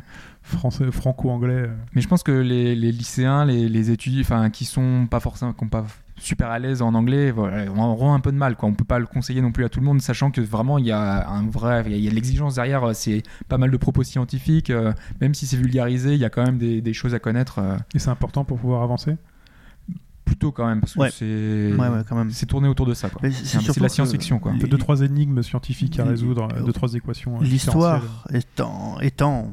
[0.43, 1.71] français, franco-anglais.
[1.95, 5.53] Mais je pense que les, les lycéens, les, les étudiants, enfin qui sont pas forcément,
[5.53, 5.85] qui sont pas
[6.19, 8.57] super à l'aise en anglais, voilà, on aura un peu de mal.
[8.57, 8.69] Quoi.
[8.69, 10.87] On peut pas le conseiller non plus à tout le monde, sachant que vraiment il
[10.87, 12.85] y a un vrai, il y a- il y a de l'exigence derrière.
[12.85, 16.31] euh, C'est pas mal de propos scientifiques, euh, même si c'est vulgarisé, il y a
[16.31, 17.59] quand même des, des choses à connaître.
[17.59, 19.17] euh, Et c'est important pour pouvoir avancer?
[20.25, 21.11] plutôt quand même parce que Ouais.
[21.13, 23.09] c'est ouais, ouais, tourné autour de ça.
[23.33, 24.53] C'est de la science-fiction quoi.
[24.61, 27.39] Peu deux trois énigmes scientifiques à résoudre, deux trois équations.
[27.41, 28.27] L'histoire
[29.01, 29.53] étant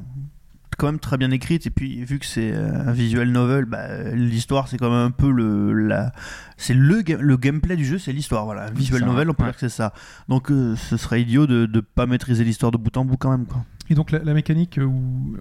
[0.75, 4.11] quand même très bien écrite et puis vu que c'est euh, un visual novel bah,
[4.13, 6.11] l'histoire c'est quand même un peu le la
[6.57, 9.33] c'est le ga- le gameplay du jeu c'est l'histoire voilà un visual ça, novel on
[9.33, 9.49] peut ouais.
[9.49, 9.93] dire que c'est ça
[10.29, 13.31] donc euh, ce serait idiot de ne pas maîtriser l'histoire de bout en bout quand
[13.31, 15.37] même quoi Et donc la, la mécanique euh, où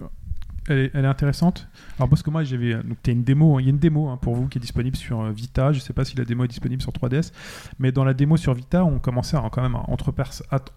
[0.69, 1.67] elle est, elle est intéressante.
[1.97, 4.17] Alors parce que moi j'avais donc une démo, hein, il y a une démo hein,
[4.21, 5.73] pour vous qui est disponible sur Vita.
[5.73, 7.33] Je sais pas si la démo est disponible sur 3DS,
[7.79, 9.83] mais dans la démo sur Vita, on commençait à quand même à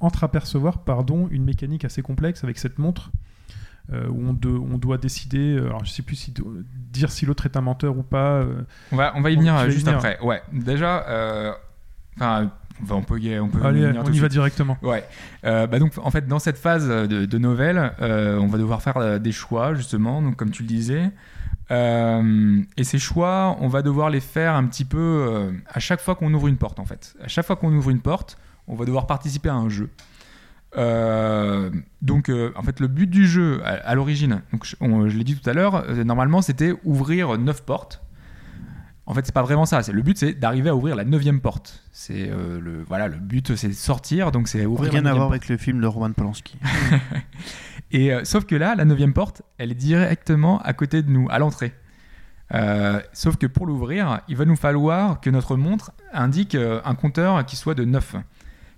[0.00, 3.12] entreapercevoir pardon une mécanique assez complexe avec cette montre.
[3.92, 6.34] Euh, où on, de- on doit décider, euh, alors je sais plus si
[6.92, 8.32] dire si l'autre est un menteur ou pas.
[8.40, 8.62] euh,
[8.92, 9.98] On va on va y venir euh, juste venir.
[9.98, 10.18] après.
[10.20, 11.04] Ouais, déjà,
[12.16, 12.50] enfin,
[12.90, 14.76] on peut y on peut y allez, venir on y va directement.
[14.82, 15.04] Ouais.
[15.42, 19.32] Bah donc en fait dans cette phase de, de nouvelle, on va devoir faire des
[19.32, 21.10] choix justement, donc comme tu le disais.
[21.72, 26.00] Euh, et ces choix, on va devoir les faire un petit peu euh, à chaque
[26.00, 27.14] fois qu'on ouvre une porte en fait.
[27.22, 29.90] À chaque fois qu'on ouvre une porte, on va devoir participer à un jeu.
[30.76, 31.70] Euh,
[32.02, 35.16] donc euh, en fait le but du jeu à, à l'origine, donc je, on- je
[35.16, 38.02] l'ai dit tout à l'heure, euh, normalement c'était ouvrir 9 portes.
[39.08, 39.84] En fait, c'est pas vraiment ça.
[39.84, 41.84] C'est le but, c'est d'arriver à ouvrir la neuvième porte.
[41.92, 44.32] C'est le voilà, le but, c'est de sortir.
[44.32, 44.90] Donc c'est ouvrir.
[44.90, 45.30] rien à voir porte.
[45.30, 46.58] avec le film de Roman Polanski
[47.92, 51.38] Et sauf que là, la neuvième porte, elle est directement à côté de nous, à
[51.38, 51.72] l'entrée.
[53.12, 57.54] Sauf que pour l'ouvrir, il va nous falloir que notre montre indique un compteur qui
[57.54, 58.16] soit de 9.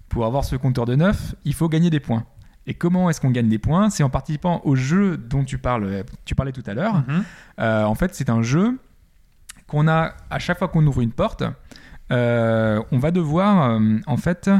[0.08, 2.24] Pour avoir ce compteur de 9, il faut gagner des points.
[2.66, 3.88] Et comment est-ce qu'on gagne des points?
[3.90, 6.96] C'est en participant au jeu dont tu, parles, tu parlais tout à l'heure.
[7.08, 7.24] Mhm.
[7.60, 8.78] Euh, en fait, c'est un jeu
[9.66, 11.42] qu'on a à chaque fois qu'on ouvre une porte.
[12.12, 14.50] euh, on va devoir euh, en fait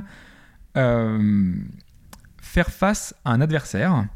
[2.41, 4.07] faire face à un adversaire.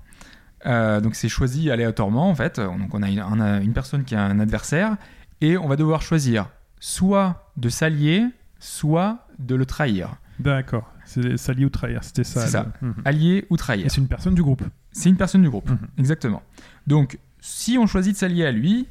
[0.65, 2.61] Donc c'est choisi aléatoirement en fait.
[2.61, 4.97] Donc on a une, on a une personne qui a un adversaire
[5.41, 8.27] et on va devoir choisir soit de s'allier,
[8.59, 10.15] soit de le trahir.
[10.39, 10.93] D'accord.
[11.13, 12.41] C'est s'allier ou trahir, c'était ça.
[12.43, 12.73] C'est ça.
[12.81, 12.95] le-.
[13.05, 13.91] Allier ou trahir.
[13.91, 14.63] C'est une personne du groupe.
[14.93, 15.79] C'est une personne du groupe, Mhm.
[15.99, 16.43] exactement.
[16.87, 18.89] Donc, si on choisit de s'allier à lui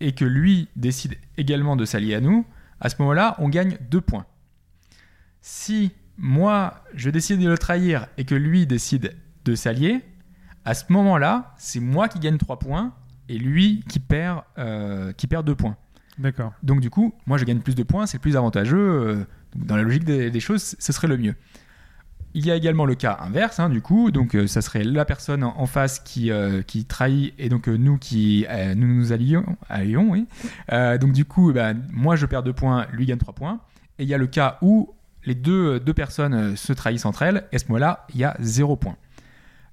[0.00, 2.44] et que lui décide également de s'allier à nous,
[2.80, 4.26] à ce moment-là, on gagne deux points.
[5.40, 9.14] Si moi, je décide de le trahir et que lui décide
[9.44, 10.02] de s'allier,
[10.64, 12.92] à ce moment-là, c'est moi qui gagne trois points
[13.28, 15.76] et lui qui perd, euh, qui perd deux points.
[16.18, 16.52] D'accord.
[16.62, 18.76] Donc du coup, moi je gagne plus de points, c'est plus avantageux.
[18.78, 19.24] euh,
[19.54, 21.34] dans la logique des, des choses, ce serait le mieux.
[22.34, 25.06] Il y a également le cas inverse, hein, du coup, donc euh, ça serait la
[25.06, 28.86] personne en en face qui, euh, qui trahit et donc euh, nous qui euh, nous
[28.86, 30.26] nous allions, allions oui.
[30.72, 33.60] Euh, donc du coup, bah, moi je perds deux points, lui gagne trois points.
[33.98, 34.92] Et il y a le cas où
[35.24, 38.24] les deux, deux personnes euh, se trahissent entre elles, et à ce moment-là, il y
[38.24, 38.96] a zéro point.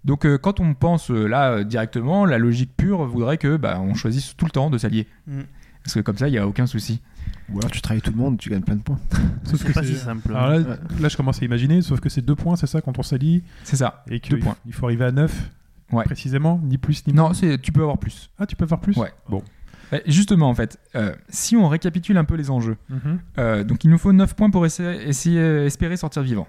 [0.05, 3.79] Donc euh, quand on pense euh, là euh, directement, la logique pure voudrait que bah,
[3.81, 5.07] on choisisse tout le temps de s'allier.
[5.27, 5.41] Mm.
[5.83, 7.01] Parce que comme ça, il n'y a aucun souci.
[7.49, 8.99] Ou alors tu trahis tout le monde, tu gagnes plein de points.
[9.43, 10.33] Sauf C'est que pas c'est- si simple.
[10.33, 12.97] Alors là, là, je commence à imaginer, sauf que c'est deux points, c'est ça, quand
[12.99, 14.03] on s'allie, C'est ça.
[14.09, 14.55] et que Deux il- points.
[14.65, 15.51] il faut arriver à 9
[15.91, 16.05] Ouais.
[16.05, 17.29] précisément, ni plus ni moins.
[17.29, 18.29] Non, c'est tu peux avoir plus.
[18.39, 19.11] Ah, tu peux faire plus Ouais.
[19.29, 19.43] Bon.
[19.91, 23.19] Eh, Justement, en fait, euh, si on récapitule un peu les enjeux, Mhm.
[23.37, 26.47] euh, donc il nous faut 9 points pour essayer, essayer- espérer sortir vivant.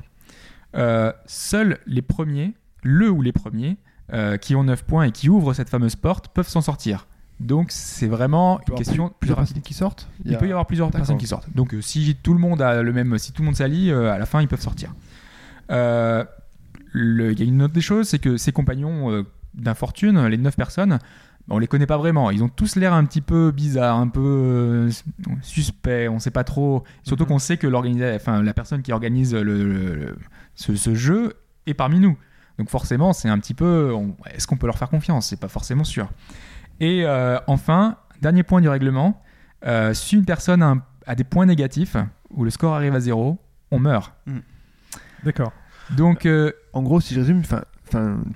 [0.76, 3.76] Euh, seuls les premiers, le ou les premiers,
[4.12, 7.06] euh, qui ont 9 points et qui ouvrent cette fameuse porte peuvent s'en sortir.
[7.40, 10.08] Donc c'est vraiment Il peut y une question plus- plusieurs personnes qui sortent.
[10.24, 11.48] Il peut y avoir plusieurs personnes qui sortent.
[11.54, 14.12] Donc euh, si tout le monde a le même, si tout le monde s'allie, euh,
[14.12, 14.94] à la fin ils peuvent sortir.
[15.70, 16.24] Euh,
[16.94, 19.24] Il y a une autre des choses, c'est que ces compagnons
[19.54, 20.98] d'infortune, les neuf personnes,
[21.48, 22.30] on les connaît pas vraiment.
[22.30, 24.88] Ils ont tous l'air un petit peu bizarres, un peu
[25.42, 26.08] suspects.
[26.08, 26.84] On sait pas trop.
[27.02, 27.28] Surtout Mhm.
[27.28, 27.66] qu'on sait que
[28.16, 30.16] enfin la personne qui organise le, le- le-
[30.54, 31.34] ce, ce jeu
[31.66, 32.16] est parmi nous.
[32.58, 33.92] Donc forcément, c'est un petit peu.
[34.32, 35.26] Est-ce qu'on peut leur faire confiance?
[35.28, 36.08] C'est pas forcément sûr.
[36.80, 39.22] Et euh, enfin, dernier point du règlement.
[39.66, 41.96] euh, si une personne a, un- a des points négatifs
[42.30, 43.38] ou le score arrive à zéro,
[43.70, 44.12] on meurt.
[45.24, 45.52] D'accord.
[45.96, 47.62] Donc euh, En gros, si je résume, enfin,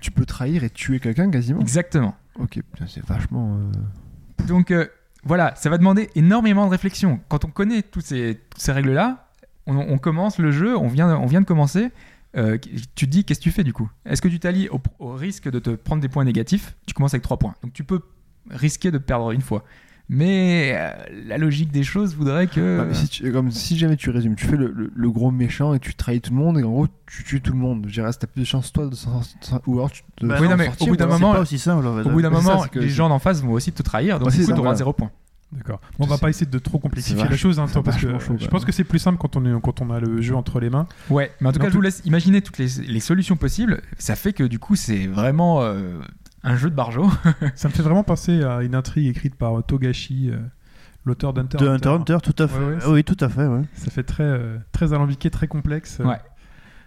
[0.01, 1.60] tu peux trahir et tuer quelqu'un quasiment.
[1.60, 2.15] exactement.
[2.39, 3.56] Ok, c'est vachement.
[3.59, 4.86] euh, Donc euh,
[5.24, 7.20] voilà, ça va demander énormément de réflexion.
[7.28, 8.39] Quand on connaît toutes ces,
[8.69, 9.28] règles-là,
[9.66, 11.90] on, on commence le jeu, on vient, on vient de commencer.
[12.36, 12.56] euh,
[12.94, 13.90] tu te dis, qu'est-ce que tu fais du coup?
[14.06, 16.77] Est-ce que tu t'allies au, au risque de te prendre des points négatifs?
[16.86, 17.55] Tu commences avec 3 points.
[17.62, 18.01] Donc tu peux
[18.50, 19.64] risquer de perdre une fois.
[20.10, 20.90] Mais euh,
[21.26, 22.80] la logique des choses voudrait que.
[22.86, 25.74] ouais, si, tu- comme, si jamais tu résumes, tu fais le, le- le gros méchant
[25.74, 27.84] et tu trahis tout le monde et en gros tu tues tout le monde.
[27.88, 29.60] Je dirais, t'as plus de chance toi de s'en sortir.
[29.66, 31.40] Ou alors tu te Bah Oui, non, non, mais sortir, au bout d'un moment- pas
[31.40, 31.86] aussi simple.
[31.86, 34.18] au bout d'un c'est ça, moment, que les gens d'en face vont aussi te trahir,
[34.18, 34.76] donc Ouais, du c'est coup, tu auras voilà.
[34.78, 35.10] 0 point.
[35.52, 35.80] D'accord.
[35.98, 38.46] Bon, on va pas essayer de trop complexifier la chose, hein, parce que chaud, je
[38.48, 40.70] pense que c'est plus simple quand on, est, quand on a le jeu entre les
[40.70, 40.86] mains.
[41.10, 43.36] Ouais, mais en tout Mais cas, en je vous laisse imaginer toutes les, les solutions
[43.36, 43.82] possibles.
[43.98, 45.98] Ça fait que du coup, c'est vraiment euh,
[46.50, 47.08] un jeu de barjo.
[47.54, 50.36] Ça me fait vraiment penser à une intrigue écrite par Togashi, euh,
[51.04, 52.58] l'auteur d'Hunter De Hunter x Hunter, tout à fait.
[52.58, 53.46] Ouais, ouais, oui, tout à fait.
[53.46, 53.62] ouais.
[53.74, 56.00] Ça fait très, euh, très alambiqué, très complexe.
[56.04, 56.18] Ouais.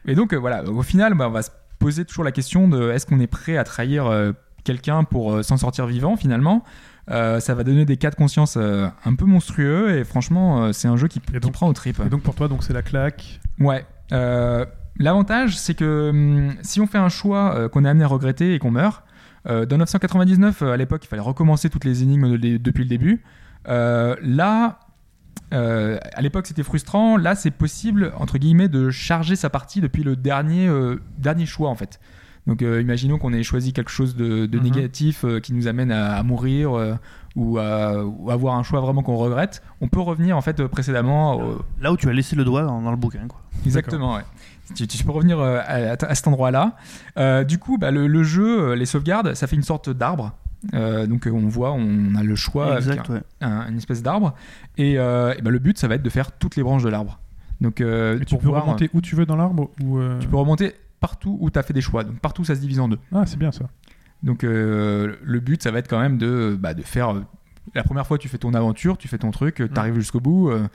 [0.06, 2.90] Et donc, euh, voilà, au final, bah, on va se poser toujours la question de
[2.92, 4.32] est-ce qu'on est prêt à trahir euh,
[4.64, 6.64] quelqu'un pour euh, s'en sortir vivant finalement?
[7.10, 10.72] Euh, Ça va donner des cas de conscience euh, un peu monstrueux et franchement, euh,
[10.72, 12.00] c'est un jeu qui, qui donc- prend aux tripes.
[12.06, 13.40] Et donc pour toi, donc c'est la claque?
[13.60, 13.86] Ouais.
[14.12, 14.66] Euh,
[15.00, 18.54] L'avantage, c'est que hum, si on fait un choix euh, qu'on est amené à regretter
[18.54, 19.04] et qu'on meurt,
[19.48, 22.90] euh, dans 999, euh, à l'époque, il fallait recommencer toutes les énigmes de- depuis le
[22.90, 23.24] début.
[23.68, 24.80] Euh, là,
[25.54, 27.18] euh, à l'époque, c'était frustrant.
[27.18, 30.70] Là, c'est possible, entre guillemets, de charger sa partie depuis le dernier,
[31.18, 32.00] dernier choix, en fait.
[32.48, 34.64] Donc, imaginons qu'on ait choisi quelque chose de, de Mhm.
[34.64, 36.72] négatif qui nous amène à, à mourir
[37.36, 39.62] ou, à, ou avoir un choix vraiment qu'on regrette.
[39.80, 41.40] On peut revenir, en fait, précédemment
[41.82, 43.28] Là où tu as laissé le doigt dans, dans le bouquin.
[43.28, 43.40] Quoi.
[43.66, 44.24] Exactement, ouais.
[44.76, 46.76] Tu, tu peux revenir euh, à, à cet endroit-là.
[47.18, 50.34] Euh, du coup, bah, le, le jeu, euh, les sauvegardes, ça fait une sorte d'arbre.
[50.76, 53.22] Euh, donc on voit, on a le choix avec exact, ouais.
[53.42, 54.36] un- un- une espèce d'arbre.
[54.78, 56.90] Et, euh, et bah, le but, ça va être de faire toutes les branches de
[56.90, 57.20] l'arbre.
[57.62, 60.28] Donc euh, Et tu peux voir, remonter où tu veux dans l'arbre ou euh, tu
[60.28, 62.04] peux remonter partout où tu as fait des choix.
[62.04, 63.00] Donc partout, ça se divise en deux.
[63.14, 63.66] Ah, c'est bien ça.
[64.24, 67.10] Donc euh, le but, ça va être quand même de, bah, de faire...
[67.16, 67.24] euh,
[67.74, 70.50] la première fois, tu fais ton aventure, tu fais ton truc, tu arrives jusqu'au bout.
[70.50, 70.68] euh,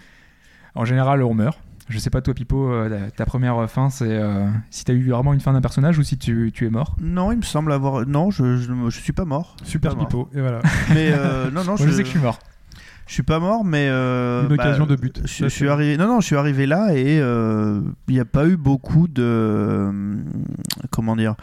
[0.75, 1.59] en général, on meurt.
[1.89, 5.11] Je sais pas, toi, Pipo, euh, ta, première fin, c'est euh, si tu as eu
[5.11, 6.97] vraiment une fin d'un personnage ou si tu, tu es mort.
[7.01, 8.07] Non, il me semble avoir.
[8.07, 9.57] Non, je, je, je suis pas mort.
[9.63, 10.09] Super Pas mort.
[10.09, 10.29] pipo.
[10.35, 10.63] Et voilà.
[10.95, 11.91] Mais euh, non, non, Moi, je...
[11.93, 12.39] sais que je suis mort.
[13.07, 15.21] Je suis pas mort, mais euh, Une occasion de but.
[15.25, 15.97] Je, suis arrivé.
[15.97, 19.93] Non, non, je suis arrivé là et euh, il n'y a pas eu beaucoup de.
[20.91, 21.37] Comment dire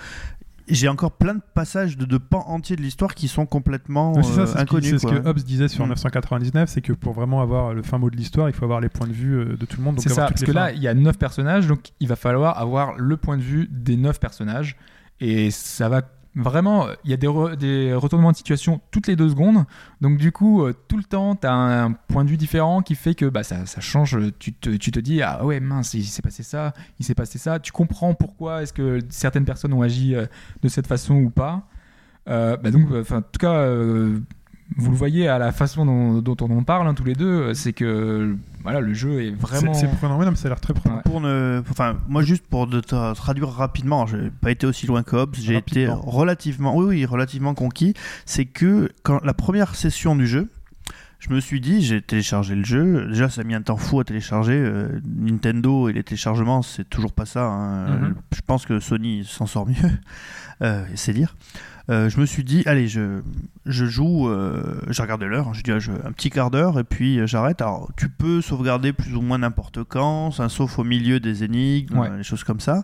[0.67, 4.19] J'ai encore plein de passages de, de pans entiers de l'histoire qui sont complètement ça,
[4.19, 4.89] euh, c'est ce, qui- inconnus.
[4.91, 5.89] c'est ce que Hobbes disait sur Mm.
[5.89, 8.89] 999, c'est que pour vraiment avoir le fin mot de l'histoire, il faut avoir les
[8.89, 9.99] points de vue euh, de tout le monde.
[9.99, 12.95] C'est ça, parce que là, il y a 9 personnages, donc il va falloir avoir
[12.97, 14.77] le point de vue des 9 personnages.
[15.19, 16.01] Et ça va
[16.35, 16.87] vraiment.
[17.03, 19.65] Il y a des, re- des retournements de situation toutes les deux secondes.
[20.01, 22.95] Donc, du coup, euh, tout le temps, tu as un, point de vue différent qui
[22.95, 24.17] fait que bah, ça, change.
[24.39, 27.37] Tu te, tu te dis, ah ouais, mince, il s'est passé ça, il s'est passé
[27.37, 27.59] ça.
[27.59, 30.25] Tu comprends pourquoi est-ce que certaines personnes ont agi euh,
[30.61, 31.67] de cette façon ou pas.
[32.29, 33.65] Euh, bah donc, en tout cas,
[34.77, 37.53] vous le voyez à la façon dont, dont on en parle hein, tous les deux,
[37.53, 39.73] c'est que voilà, le jeu est vraiment.
[39.73, 40.95] c'est prenant, ouais, non, mais ça a l'air très prenant.
[40.97, 41.01] Ouais.
[41.03, 45.03] Pour ne, enfin, moi juste pour de te traduire rapidement, j'ai pas été aussi loin
[45.03, 47.93] que Hobbes, j'ai été relativement, oui, oui, relativement conquis.
[48.25, 50.49] C'est que quand la première session du jeu,
[51.19, 53.07] je me suis dit, j'ai téléchargé le jeu.
[53.07, 54.55] Déjà, ça a mis un temps fou à télécharger.
[54.57, 57.45] Euh, Nintendo et les téléchargements, c'est toujours pas ça.
[57.45, 57.87] hein.
[57.87, 58.15] Mhm.
[58.35, 59.75] Je pense que Sony s'en sort mieux.
[60.61, 61.35] Euh, c'est dire.
[61.89, 63.19] Euh, je me suis dit, allez, je,
[63.65, 66.79] je joue, euh, j'ai regardé l'heure, hein, j'ai dit ah, je- un petit quart d'heure
[66.79, 67.61] et puis euh, j'arrête.
[67.61, 72.09] Alors, tu peux sauvegarder plus ou moins n'importe quand, sauf au milieu des énigmes, Ouais.
[72.09, 72.83] euh, des choses comme ça.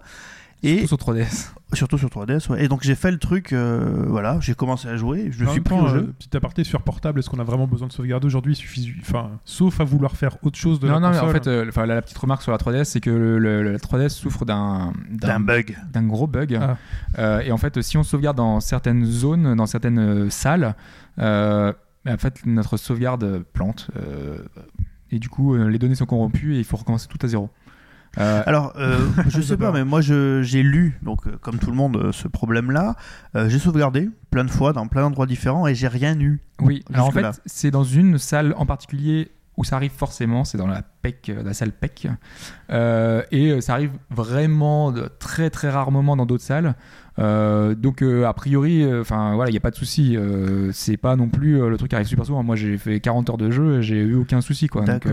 [0.64, 1.54] Et Surtout sur 3DS.
[1.74, 2.64] Surtout sur 3DS, ouais.
[2.64, 5.62] Et donc j'ai fait le truc, euh, voilà, j'ai commencé à jouer, je me suis
[5.62, 5.98] pris temps, au jeu.
[6.00, 8.54] euh, petit aparté sur portable, est-ce qu'on a vraiment besoin de sauvegarder aujourd'hui?
[8.54, 11.22] Il suffit, enfin, sauf à vouloir faire autre chose de Non, la non, mais en
[11.26, 11.44] console.
[11.44, 14.10] fait, euh, la, la petite remarque sur la 3DS, c'est que le, le- la 3DS
[14.10, 15.78] souffre d'un D'un bug.
[15.94, 16.58] d'un gros bug.
[16.62, 16.78] Ah.
[17.20, 20.76] Euh, et en fait, si on sauvegarde dans certaines zones, dans certaines euh, salles,
[21.20, 21.72] euh,
[22.08, 23.90] en fait, notre sauvegarde plante.
[23.98, 24.40] euh,
[25.12, 27.50] et du coup, euh, les données sont corrompues et il faut recommencer tout à zéro.
[28.18, 31.70] Euh, Alors, euh, je sais pas, mais moi je- j'ai lu, donc euh, comme tout
[31.70, 32.96] le monde, ce problème-là.
[33.36, 36.42] Euh, j'ai sauvegardé plein de fois dans plein d'endroits différents et j'ai rien eu.
[36.62, 40.58] oui, alors en fait, c'est dans une salle en particulier où ça arrive forcément, c'est
[40.58, 42.08] dans la PEC, euh, la salle PEC.
[42.72, 46.76] Euh, et euh, ça arrive vraiment de très très rare moments dans d'autres salles.
[47.18, 50.16] Euh, donc euh, a priori, enfin voilà, il n'y a pas de souci.
[50.72, 52.44] C'est pas non plus le truc qui arrive super souvent.
[52.44, 54.84] Moi j'ai fait 40 heures de jeu et j'ai eu aucun souci quoi.
[54.86, 55.06] Donc,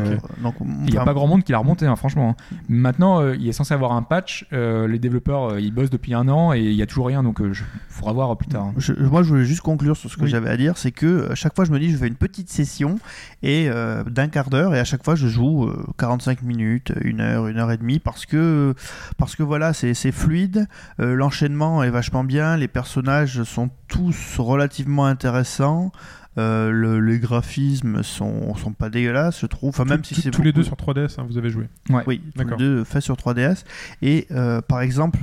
[0.86, 2.36] il n'y a pas grand monde qui l'a remonté, hein, franchement.
[2.68, 4.46] Maintenant, euh, il est censé avoir un patch.
[4.52, 7.52] les développeurs, ils bossent depuis un an et il y a toujours rien, donc il
[7.88, 8.66] faudra voir plus tard.
[8.66, 8.74] hein.
[8.76, 10.28] je- moi, je voulais juste conclure sur ce que Oui.
[10.28, 12.98] j'avais à dire, c'est que chaque fois, je me dis, je fais une petite session
[13.42, 13.68] et
[14.08, 17.72] d'un quart d'heure, et à chaque fois, je joue 45 minutes, une heure, une heure
[17.72, 18.74] et demie, parce que
[19.18, 20.68] parce que voilà, c'est c'est fluide,
[21.00, 25.92] euh, l'enchaînement est vachement bien, les personnages sont tous relativement intéressants.
[26.38, 29.70] Euh, le- les graphismes sont, sont pas dégueulasses, je trouve.
[29.70, 31.68] Enfin, même si c'est tous les deux sur 3DS, hein, vous avez joué.
[31.90, 32.02] Ouais.
[32.06, 33.64] Oui, tous les deux faits sur 3DS.
[34.02, 35.18] Et euh, par exemple,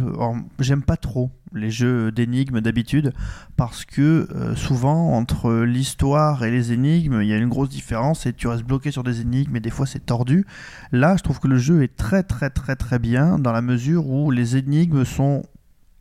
[0.59, 3.13] j'aime pas trop les jeux d'énigmes d'habitude
[3.57, 8.25] parce que euh, souvent entre l'histoire et les énigmes, il y a une grosse différence
[8.25, 10.47] et tu restes bloqué sur des énigmes et des fois c'est tordu.
[10.91, 14.07] Là, je trouve que le jeu est très très très très bien dans la mesure
[14.07, 15.43] où les énigmes sont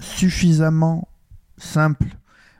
[0.00, 1.08] suffisamment
[1.58, 2.06] simples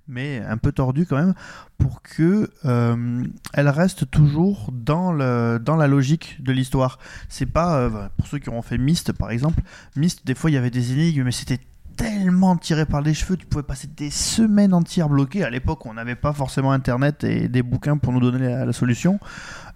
[0.08, 1.34] mais un peu tordues quand même
[1.78, 6.98] pour que euh, elles restent toujours dans le dans la logique de l'histoire.
[7.28, 9.62] C'est pas euh, pour ceux qui ont fait Myst par exemple.
[9.96, 11.60] Myst, des fois il y avait des énigmes, mais c'était
[11.96, 15.44] tellement tiré par les cheveux, tu pouvais passer des semaines entières bloqué.
[15.44, 19.20] À l'époque, on n'avait pas forcément Internet et des bouquins pour nous donner la, solution.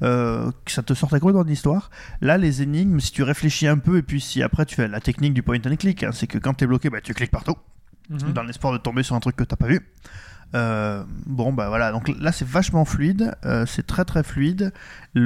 [0.02, 1.90] Euh, ça te sortait complètement de l'histoire.
[2.20, 5.00] Là, les énigmes, si tu réfléchis un peu et puis si après tu fais la
[5.00, 7.30] technique du point and click, hein, c'est que quand tu es bloqué, bah, tu cliques
[7.30, 7.56] partout
[8.08, 9.86] dans l'espoir de tomber sur un truc que t'as pas vu.
[10.54, 14.72] Euh, bon bah voilà donc là c'est vachement fluide euh, c'est très très fluide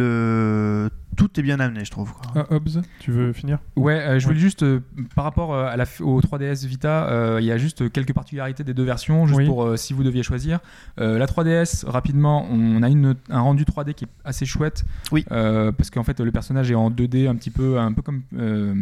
[0.00, 2.22] le tout est bien amené je trouve quoi.
[2.34, 3.58] Ah, Hobbs, tu veux finir?
[3.76, 4.80] Ouais, euh, je voulais juste, euh,
[5.16, 8.62] par rapport euh, à la, au 3DS Vita, euh, il y a juste quelques particularités
[8.64, 9.46] des deux versions, juste Oui.
[9.46, 10.60] pour euh, si vous deviez choisir.
[11.00, 14.84] Euh, la 3DS, rapidement, on a une, un rendu 3D qui est assez chouette.
[15.10, 15.24] Oui.
[15.32, 18.22] Euh, parce qu'en fait, le personnage est en 2D, un petit peu, un peu comme
[18.38, 18.74] euh,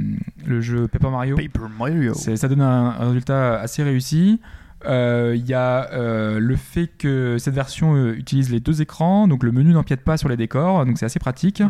[0.46, 1.34] le jeu Paper Mario.
[1.36, 4.38] Paper Mario C'est- Ça donne un, un résultat assez réussi.
[4.86, 9.26] Euh, Il y a euh, le fait que cette version euh, utilise les deux écrans,
[9.26, 11.62] donc le menu n'empiète pas sur les décors, donc c'est assez pratique.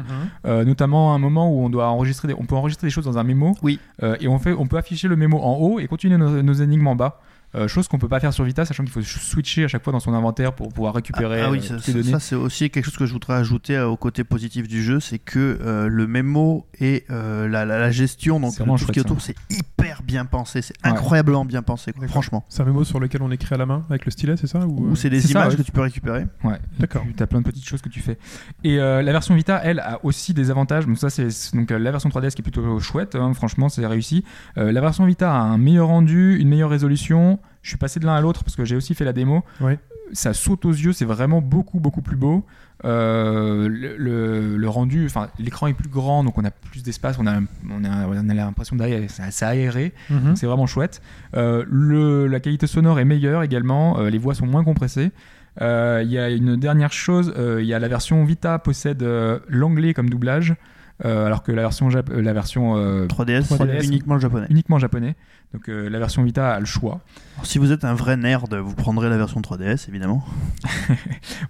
[0.47, 3.06] Euh, notamment à un moment où on doit enregistrer, des- on peut enregistrer des choses
[3.06, 3.55] dans un mémo.
[3.62, 3.78] Oui.
[4.02, 6.52] Euh, et on fait, on peut afficher le mémo en haut et continuer nos, nos
[6.52, 7.20] énigmes en bas.
[7.55, 9.93] Euh, chose qu'on peut pas faire sur Vita, sachant qu'il faut switcher à chaque fois
[9.93, 12.11] dans son inventaire pour pouvoir récupérer Ah, ah oui, euh, ça, toutes les ça- données.
[12.12, 15.01] ça, c'est aussi quelque chose que je voudrais ajouter euh, au côté positif du jeu,
[15.01, 18.99] c'est que euh, le mémo et euh, la, la- la gestion, donc tout ce qui
[18.99, 20.91] est autour, c'est hyper bien pensé, c'est Ouais.
[20.91, 22.45] incroyablement bien pensé, quoi, franchement.
[22.51, 24.66] C'est un mémo sur lequel on écrit à la main avec le stylet, c'est ça
[24.66, 25.57] ou, Ou c'est des ça, images ouais.
[25.59, 26.27] que tu peux récupérer.
[26.45, 26.59] Ouais.
[26.79, 27.03] D'accord.
[27.16, 28.19] Tu as plein de petites choses que tu fais.
[28.62, 30.87] Et euh, la version Vita, elle, a aussi des avantages.
[30.87, 33.15] Donc ça, c'est donc euh, la version 3DS qui est plutôt chouette.
[33.15, 34.23] hein, franchement, c'est réussi.
[34.59, 37.38] Euh, la version Vita a un meilleur rendu, une meilleure résolution.
[37.62, 39.44] Je suis passé de l'un à l'autre parce que j'ai aussi fait la démo.
[39.60, 39.78] Ouais.
[40.12, 42.44] Ça saute aux yeux, c'est vraiment beaucoup beaucoup plus beau.
[42.85, 47.18] Euh, le, le- le rendu, enfin l'écran est plus grand, donc on a plus d'espace,
[47.18, 49.93] on a, on a, on a l'impression d'aller, c'est aéré.
[50.09, 50.36] Mhm.
[50.36, 51.02] C'est vraiment chouette.
[51.36, 53.98] Euh, le, la qualité sonore est meilleure également.
[53.98, 55.10] euh, les voix sont moins compressées.
[55.60, 57.35] Il y a une dernière chose.
[57.36, 59.05] Il y a la version Vita possède
[59.48, 60.55] l'anglais comme doublage.
[61.05, 63.85] Euh, alors que la version, jap- euh, la version euh, 3DS, c'est 3DS.
[63.87, 64.47] uniquement japonais.
[64.51, 65.15] uniquement japonais.
[65.55, 67.01] Donc euh, la version Vita a le choix.
[67.37, 70.25] Alors, si vous êtes un vrai nerd, vous prendrez la version 3DS, évidemment.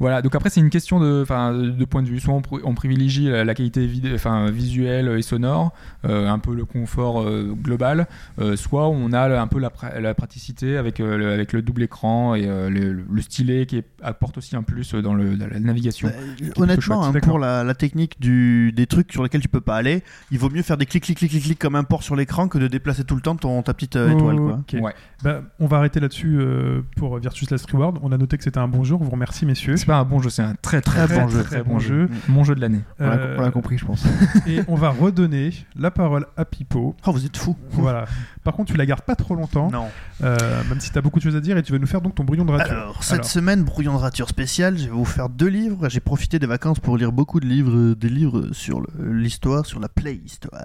[0.01, 2.21] Voilà, donc après c'est une question de, de point de vue.
[2.21, 5.73] Soit on, pri- on privilégie la, la qualité visuelle et sonore,
[6.05, 8.07] euh, un peu le confort euh, global,
[8.39, 11.63] euh, soit on a un peu la, pra- la praticité avec, euh, le, avec le
[11.63, 15.47] double écran et euh, le, le stylet qui apporte aussi un plus dans, le, dans
[15.49, 16.09] la navigation.
[16.09, 16.15] Bah,
[16.57, 17.17] honnêtement, chouette.
[17.17, 20.39] hein, pour la, la technique du, des trucs sur lesquels tu peux pas aller, il
[20.39, 22.59] vaut mieux faire des clics, clics, clics, clics, clics comme un port sur l'écran que
[22.59, 24.37] de déplacer tout le temps ton, ta petite euh, étoile.
[24.37, 24.53] Quoi.
[24.61, 24.77] Ok.
[24.81, 24.95] Ouais.
[25.23, 27.99] Bah, on va arrêter là-dessus euh, pour Virtus Last Reward.
[28.03, 29.01] On a noté que c'était un bon jour.
[29.01, 29.77] On vous remercie, messieurs.
[29.77, 31.75] C'est pas un bon jeu, c'est un très très, Très bon jeu, très très bon
[31.75, 32.07] bon jeu.
[32.07, 32.11] jeu.
[32.29, 32.81] Mon jeu de l'année.
[33.01, 34.05] On l'a- Euh, on l'a compris, je pense.
[34.47, 36.95] et on va redonner la parole à Pipo.
[37.07, 37.57] Oh, vous êtes fous.
[37.71, 38.05] Voilà.
[38.49, 39.89] Par contre, tu la gardes pas trop longtemps, Non.
[40.25, 40.39] euh,
[40.71, 42.15] même si tu as beaucoup de choses à dire et tu vas nous faire donc
[42.15, 42.73] ton brouillon de rature.
[42.73, 43.25] Alors, cette Alors.
[43.27, 45.91] semaine, brouillon de rature spécial, je vais vous faire deux livres.
[45.91, 49.81] J'ai profité des vacances pour lire beaucoup de livres, euh, des livres sur l'histoire, sur
[49.81, 50.63] la play-histoire.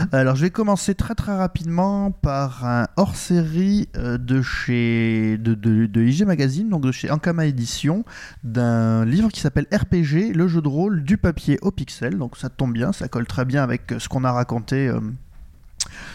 [0.00, 0.08] Mhm.
[0.12, 5.86] Alors, je vais commencer très très rapidement par un hors-série euh, de chez de, de-
[5.86, 8.04] de IG Magazine, donc de chez Ankama Édition,
[8.42, 12.18] d'un livre qui s'appelle RPG, le jeu de rôle du papier au pixel.
[12.18, 14.88] Donc, ça tombe bien, ça colle très bien avec ce qu'on a raconté.
[14.88, 15.00] euh,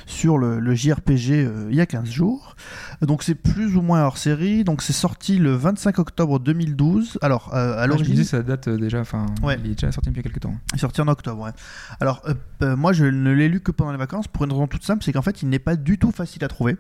[0.06, 2.56] sur le, le JRPG euh, il y a 15 jours.
[3.02, 4.64] Donc c'est plus ou moins hors série.
[4.64, 7.20] Donc c'est sorti le 25 octobre 2012.
[7.22, 9.58] Alors euh, à Ah, l'origine, disais, ça date euh, déjà, enfin, Ouais.
[9.64, 10.56] il est déjà sorti depuis quelques temps.
[10.74, 11.42] il est sorti en octobre.
[11.44, 11.52] ouais.
[12.00, 12.24] Alors,
[12.62, 15.04] euh, moi, je ne l'ai lu que pendant les vacances pour une raison toute simple,
[15.04, 16.78] c'est qu'en fait, il n'est pas du tout facile à trouver.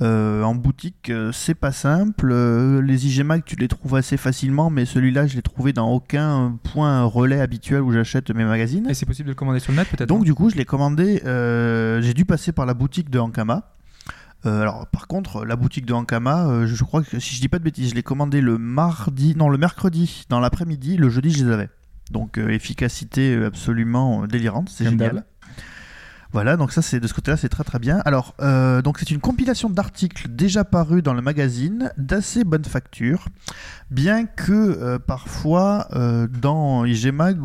[0.00, 2.30] Euh, en boutique, euh, c'est pas simple.
[2.32, 5.90] Euh, les IG Mag, tu les trouves assez facilement, mais celui-là, je l'ai trouvé dans
[5.90, 8.88] aucun point relais habituel où j'achète mes magazines.
[8.88, 10.64] Et c'est possible de le commander sur le net peut-être Donc du coup, je l'ai
[10.64, 11.20] commandé.
[12.02, 13.74] j'ai dû passer par la boutique de Ankama.
[14.44, 17.64] Alors par contre, la boutique de Ankama, je crois que si je dis pas de
[17.64, 20.96] bêtises, je l'ai commandé le mardi, non le mercredi dans l'après-midi.
[20.96, 21.68] Le jeudi, je les avais.
[22.10, 25.24] Donc efficacité absolument délirante, c'est génial.
[26.32, 28.00] Voilà, donc ça c'est de ce côté-là, c'est très très bien.
[28.06, 33.26] Alors, euh, donc c'est une compilation d'articles déjà parus dans le magazine, d'assez bonne facture,
[33.90, 37.38] bien que euh, parfois euh, dans IGMag,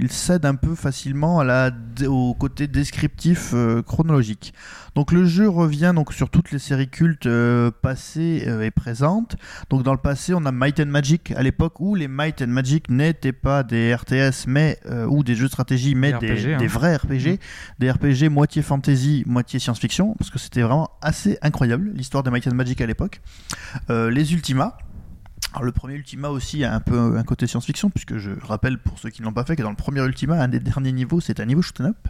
[0.00, 1.70] il cède un peu facilement à la,
[2.06, 3.54] au côté descriptif
[3.86, 4.54] chronologique.
[4.94, 9.36] Donc le jeu revient donc sur toutes les séries cultes euh, passées euh, et présentes.
[9.70, 12.48] Donc dans le passé, on a Might and Magic à l'époque où les Might and
[12.48, 16.34] Magic n'étaient pas des RTS mais euh, ou des jeux de stratégie mais Des des,
[16.34, 16.58] RPG, hein.
[16.58, 17.38] des vrais RPG,
[17.78, 22.46] des RPG moitié fantasy, moitié science-fiction parce que c'était vraiment assez incroyable l'histoire des Might
[22.46, 23.20] and Magic à l'époque.
[23.88, 24.76] Les Ultima.
[25.52, 28.98] Alors le premier Ultima aussi a un peu un côté science-fiction puisque je rappelle pour
[28.98, 31.20] ceux qui ne l'ont pas fait que dans le premier Ultima, un des derniers niveaux,
[31.20, 32.08] c'est un niveau shoot 'em up.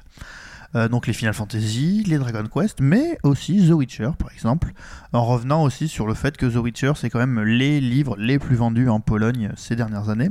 [0.74, 4.72] Euh, donc les Final Fantasy, les Dragon Quest, mais aussi The Witcher par exemple,
[5.12, 8.38] en revenant aussi sur le fait que The Witcher c'est quand même les livres les
[8.38, 10.30] plus vendus en Pologne ces dernières années.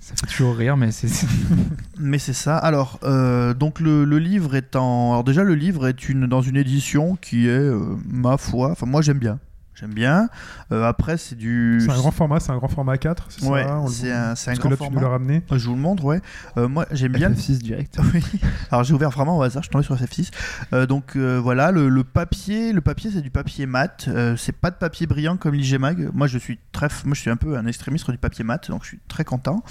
[0.00, 1.08] Ça fait toujours rire, mais c'est.
[1.98, 2.56] Mais c'est ça.
[2.56, 5.10] Alors, euh, donc le, le livre est en.
[5.10, 8.70] Alors déjà, le livre est une dans une édition qui est euh, ma foi.
[8.70, 9.38] Enfin, moi j'aime bien.
[9.78, 10.28] J'aime bien.
[10.72, 11.80] Euh, après, c'est du.
[11.84, 14.34] C'est un grand format, c'est un grand format A4, c'est Ouais, ça le- c'est un,
[14.34, 15.08] c'est un Parce que grand là, tu nous format.
[15.08, 15.42] ramené.
[15.52, 16.20] Je vous le montre, ouais.
[16.56, 17.30] Euh, moi, j'aime bien.
[17.30, 17.98] FF6 direct.
[18.14, 18.22] Oui.
[18.70, 20.30] Alors j'ai ouvert vraiment au hasard, je suis tombé sur SF6.
[20.72, 24.06] Euh, donc euh, voilà, le, le papier, le papier c'est du papier mat.
[24.08, 26.10] Euh, c'est pas de papier brillant comme l'IGMag.
[26.14, 28.82] Moi je suis très, moi je suis un peu un extrémiste du papier mat, donc
[28.82, 29.62] je suis très content.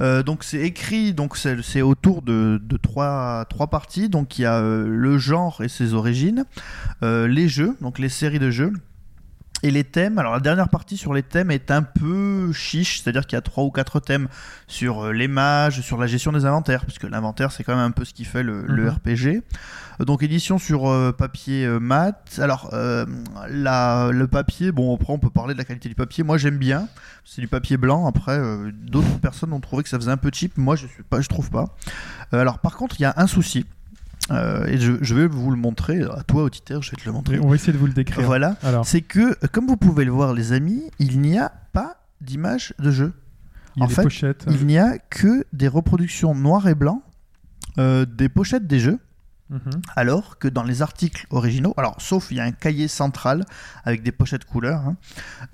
[0.00, 4.08] Euh, donc c'est écrit, donc c'est c'est autour de, de trois, trois parties.
[4.08, 6.44] Donc il y a euh, le genre et ses origines,
[7.02, 8.72] euh, les jeux, donc les séries de jeux.
[9.66, 13.26] Et les thèmes, alors la dernière partie sur les thèmes est un peu chiche, c'est-à-dire
[13.26, 14.28] qu'il y a trois ou quatre thèmes
[14.66, 17.90] sur euh, les mages, sur la gestion des inventaires, puisque l'inventaire c'est quand même un
[17.90, 18.90] peu ce qui fait le, le Mhm.
[18.90, 19.42] RPG.
[20.04, 22.38] Donc édition sur euh, papier euh, mat.
[22.42, 23.06] Alors euh,
[23.48, 26.24] la- le papier, bon après on peut parler de la qualité du papier.
[26.24, 26.86] Moi j'aime bien,
[27.24, 28.06] c'est du papier blanc.
[28.06, 28.38] Après
[28.82, 30.58] d'autres personnes ont trouvé que ça faisait un peu cheap.
[30.58, 31.74] Moi je suis pas, je trouve pas.
[32.32, 33.64] Alors par contre il y a un souci.
[34.30, 37.12] Euh, et je, je vais vous le montrer à toi auditeur, je vais te le
[37.12, 37.38] montrer.
[37.40, 38.24] On va essayer de vous le décrire.
[38.24, 41.98] Voilà, c'est que euh, comme vous pouvez le voir les amis, il n'y a pas
[42.20, 43.12] d'image de jeu.
[43.76, 44.46] il en fait, pochettes.
[44.48, 47.02] Il n'y a que des reproductions noir et blanc
[47.78, 48.98] euh, des pochettes des jeux,
[49.50, 49.82] Mhm.
[49.94, 53.44] alors que dans les articles originaux, alors sauf il y a un cahier central
[53.84, 54.96] avec des pochettes couleurs, hein,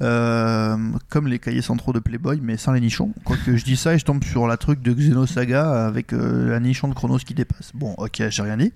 [0.01, 0.77] euh,
[1.09, 3.13] comme les cahiers centraux de Playboy, mais sans les nichons.
[3.25, 6.61] Quoique je dis ça et je tombe sur la truc de Xenosaga avec euh, un
[6.61, 7.73] nichon de Chronos qui dépasse.
[7.75, 8.73] Bon, ok, j'ai rien dit.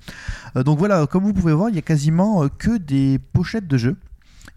[0.56, 3.68] Euh, donc voilà, comme vous pouvez voir, il y a quasiment euh, que des pochettes
[3.68, 3.96] de jeux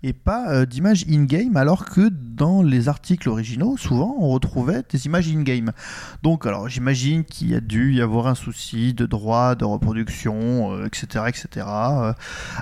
[0.03, 5.05] et pas euh, d'images in-game, alors que dans les articles originaux, souvent, on retrouvait des
[5.05, 5.71] images in-game.
[6.23, 10.73] Donc, alors, j'imagine qu'il y a dû y avoir un souci de droit, de reproduction,
[10.73, 11.65] euh, etc., etc.
[11.67, 12.13] Euh,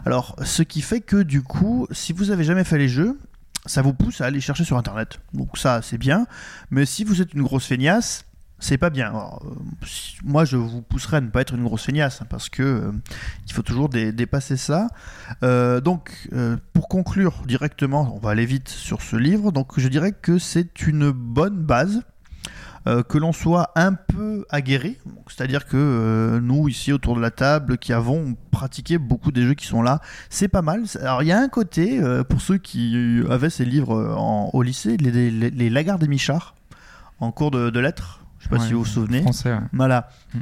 [0.05, 3.17] alors, ce qui fait que, du coup, si vous avez jamais fait les jeux,
[3.65, 5.19] ça vous pousse à aller chercher sur Internet.
[5.33, 6.27] Donc ça, c'est bien.
[6.69, 8.24] Mais si vous êtes une grosse feignasse,
[8.59, 9.13] c'est pas bien.
[9.13, 9.49] Euh,
[10.23, 12.91] moi, je vous pousserais à ne pas être une grosse feignasse hein, parce que euh,
[13.47, 14.87] il faut toujours dé- dépasser ça.
[15.43, 16.29] Euh, donc,
[16.73, 19.51] pour conclure directement, on va aller vite sur ce livre.
[19.51, 22.01] Donc, je dirais que c'est une bonne base.
[23.09, 27.93] que l'on soit un peu aguerri, c'est-à-dire que nous ici autour de la table qui
[27.93, 30.83] avons pratiqué beaucoup des jeux qui sont là, c'est pas mal.
[31.01, 31.99] Alors il y a un côté
[32.29, 34.15] pour ceux qui avaient ces livres
[34.53, 36.53] au lycée, les, les, les Lagarde et Michard
[37.19, 38.19] en cours de lettres.
[38.45, 39.21] Je sais pas Ouais, si vous vous souvenez.
[39.21, 39.59] Français, ouais.
[39.73, 40.09] Voilà.
[40.33, 40.39] Mm.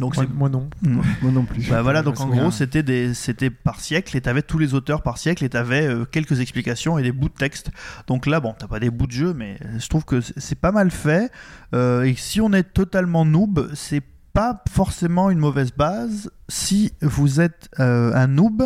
[0.00, 0.68] Donc Moi, non.
[0.82, 1.68] Moi non plus.
[1.70, 5.02] bah voilà, donc en gros, c'était des, c'était par siècle, et t'avais tous les auteurs
[5.02, 7.70] par siècle, et t'avais euh, quelques explications et des bouts de texte.
[8.08, 10.34] Donc là, bon, t'as pas des bouts de jeu, mais euh, je trouve que c'est-
[10.40, 11.30] c'est pas mal fait.
[11.76, 14.02] Euh, et si on est totalement noob, c'est
[14.34, 18.64] pas forcément une mauvaise base si vous êtes euh, un noob,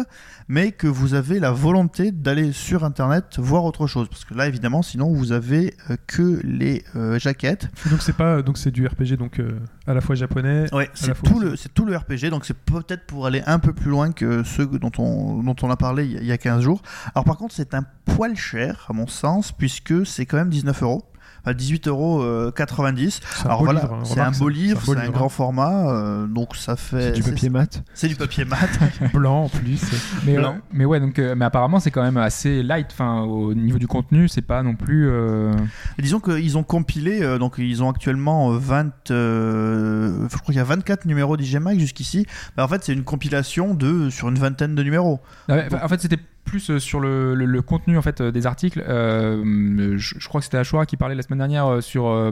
[0.49, 4.09] mais que vous avez la volonté d'aller sur Internet voir autre chose.
[4.09, 7.69] Parce que là, évidemment, sinon, vous avez euh, que les euh, jaquettes.
[7.91, 9.43] Donc c'est pas donc c'est du RPG donc
[9.87, 10.73] à la fois japonais.
[10.75, 11.45] Ouais, c'est tout, aussi.
[11.45, 14.43] le, c'est tout le RPG, donc c'est peut-être pour aller un peu plus loin que
[14.45, 16.81] ceux dont on, dont on a parlé il y a 15 jours.
[17.15, 20.83] Alors par contre, c'est un poil cher, à mon sens, puisque c'est quand même 19
[20.83, 21.05] euros.
[21.49, 23.21] Enfin, 18 euros euh, 90.
[23.23, 24.05] C'est un Alors beau voilà, livre, hein.
[24.05, 25.29] c'est un beau livre, c'est un livre, grand hein.
[25.31, 27.15] format, euh, donc ça fait.
[27.15, 27.83] C'est du papier mat.
[27.95, 28.69] C'est du papier mat.
[29.15, 29.81] blanc en plus.
[30.27, 30.55] Mais, Blanc.
[30.57, 32.89] euh, mais ouais, donc, euh, mais apparemment c'est quand même assez light.
[32.93, 35.09] Enfin, au niveau du contenu, c'est pas non plus.
[35.09, 35.53] euh,
[35.99, 40.57] disons qu'ils ont compilé, euh, donc ils ont actuellement euh, 20, euh, je crois qu'il
[40.57, 42.27] y a 24 numéros d'IGMAC jusqu'ici.
[42.57, 45.21] Bah, en fait, c'est une compilation de sur une vingtaine de numéros.
[45.49, 46.19] Ah ouais, en fait, c'était
[46.49, 48.83] plus euh, sur le, contenu en fait euh, des articles.
[48.87, 51.81] Euh, je, crois que c'était Ashura qui parlait la semaine dernière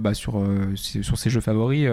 [0.01, 0.44] bah, sur
[0.82, 1.88] ses jeux favoris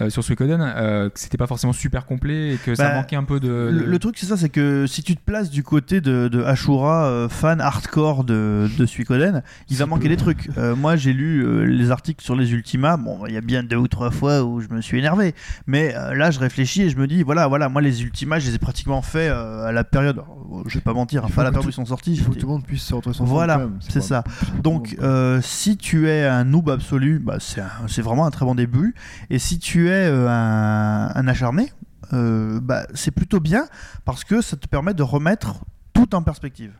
[0.00, 3.16] euh, sur Suikoden, euh, que c'était pas forcément super complet et que ça Bah, manquait
[3.16, 3.48] un peu de.
[3.72, 6.28] Le, de- le truc, c'est ça, c'est que si tu te places du côté de,
[6.28, 10.08] de Ashura, euh, fan hardcore de, de Suikoden, il va manquer peu.
[10.10, 10.48] des trucs.
[10.56, 12.96] Euh, moi, j'ai lu euh, les articles sur les Ultimas.
[12.96, 15.34] Bon, il y a bien deux ou trois fois où je me suis énervé.
[15.66, 18.48] Mais euh, là, je réfléchis et je me dis, voilà, voilà, moi, les Ultimas, je
[18.48, 20.18] les ai pratiquement fait euh, à la période.
[20.18, 22.12] alors, je vais pas mentir, pas à la période où tout- ils sont sortis.
[22.14, 24.24] Il faut que tout le monde puisse se retrouver son Voilà, c'est ça.
[24.62, 28.94] Donc, euh, si tu es un noob absolu, bah, c'est vraiment un très bon début.
[29.30, 31.72] Et si tu es euh, un, un acharné,
[32.12, 33.66] euh, bah, c'est plutôt bien
[34.04, 36.72] parce que ça te permet de remettre tout en perspective.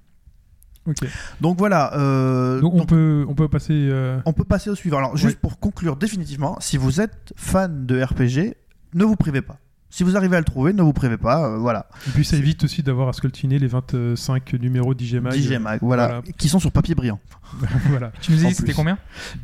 [1.40, 1.94] Donc voilà.
[1.96, 3.72] euh, Donc on donc, peut on peut passer.
[3.90, 4.98] euh, on peut passer au suivant.
[4.98, 5.38] Alors, juste Ouais.
[5.40, 8.56] pour conclure définitivement, si vous êtes fan de RPG,
[8.94, 9.58] ne vous privez pas.
[9.90, 11.46] Si vous arrivez à le trouver, ne vous privez pas.
[11.50, 11.86] euh, voilà.
[12.08, 15.34] Et puis ça évite aussi d'avoir à scoltiner les 25 numéros d'IGMAG.
[15.34, 16.22] DJMag, voilà, voilà.
[16.36, 17.20] Qui sont sur papier brillant.
[17.90, 18.10] voilà.
[18.20, 18.98] Tu nous as dit c'était combien?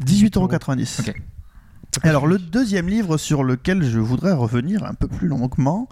[0.04, 1.00] 18,90€.
[1.08, 1.22] Ok.
[2.02, 5.88] Alors le deuxième livre sur lequel je voudrais revenir un peu plus longuement,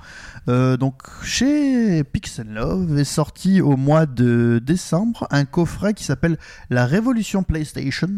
[0.48, 6.38] euh, donc chez Pixel Love est sorti au mois de décembre un coffret qui s'appelle
[6.70, 8.08] La Révolution PlayStation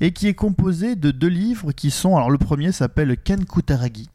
[0.00, 4.10] et qui est composé de deux livres qui sont alors le premier s'appelle Ken Kutaragi.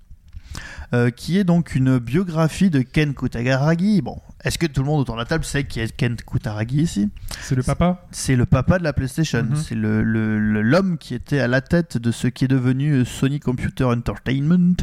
[0.94, 4.02] Euh, qui est donc une biographie de Ken Kutaragi.
[4.02, 6.82] Bon, est-ce que tout le monde autour de la table sait qui est Ken Kutaragi
[6.82, 7.10] ici?
[7.42, 8.06] C'est le papa?
[8.12, 9.44] c'est le papa de la PlayStation.
[9.44, 9.56] Mhm.
[9.56, 12.92] C'est le- le- le- l'homme qui était à la tête de ce qui est devenu
[12.92, 14.76] euh, Sony Computer Entertainment,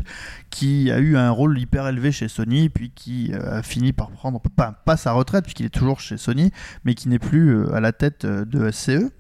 [0.51, 4.11] qui a eu un rôle hyper élevé chez Sony, puis qui euh, a fini par
[4.11, 6.51] prendre, pas, pas sa retraite, puisqu'il est toujours chez Sony,
[6.85, 9.11] mais qui n'est plus à la tête de SCE.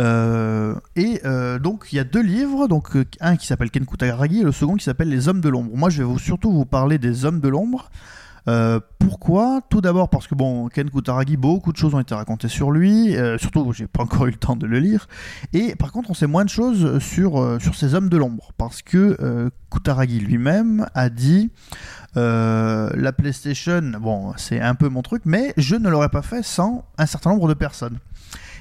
[0.00, 3.86] Euh, et euh, donc il y a deux livres, donc euh, un qui s'appelle Ken
[3.86, 5.70] Kutaragi et le second qui s'appelle Les Hommes de l'ombre.
[5.74, 7.90] Moi je vais vous, surtout vous parler des Hommes de l'ombre.
[9.00, 9.60] Pourquoi?
[9.70, 13.16] Tout d'abord parce que bon, Ken Kutaragi, beaucoup de choses ont été racontées sur lui,
[13.38, 15.08] surtout j'ai pas encore eu le temps de le lire.
[15.52, 19.50] Et par contre, on sait moins de choses sur, ces hommes de l'ombre, parce que
[19.72, 21.50] Kutaragi lui-même a dit
[22.14, 26.84] la PlayStation, bon, c'est un peu mon truc, mais je ne l'aurais pas fait sans
[26.98, 27.98] un certain nombre de personnes.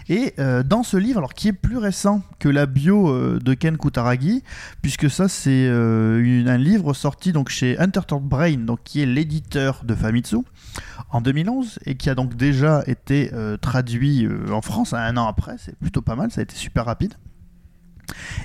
[0.08, 3.54] Et euh, dans ce livre, alors qui est plus récent que la bio euh, de
[3.54, 4.44] Ken Kutaragi,
[4.82, 9.82] puisque ça c'est euh, un livre sorti donc chez Untertort Brain, donc qui est l'éditeur
[9.84, 10.38] de Famitsu
[11.10, 15.56] en 2011 et qui a donc déjà été traduit en France un an après.
[15.58, 17.14] C'est plutôt pas mal, ça a été super rapide.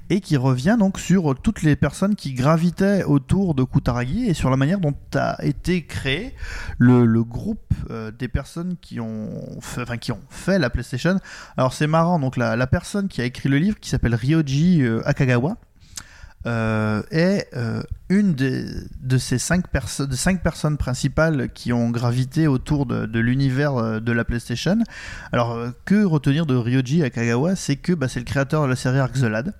[0.09, 4.51] Et qui revient donc sur toutes les personnes qui gravitaient autour de Kutaragi et sur
[4.51, 6.35] la manière dont a été créé
[6.78, 11.16] le, groupe euh, des personnes qui ont, fait, la PlayStation.
[11.57, 14.82] Alors c'est marrant, donc la, la personne qui a écrit le livre, qui s'appelle Ryoji
[14.82, 15.57] euh, Akagawa,
[16.47, 18.65] euh, est euh, une des-
[19.03, 23.77] de ces cinq, perso- de cinq personnes principales qui ont gravité autour de, de l'univers
[23.77, 24.79] euh, de la PlayStation.
[25.33, 27.57] Alors, que retenir de Ryoji Akagawa?
[27.57, 29.55] C'est que bah, c'est le créateur de la série Ark the Lad.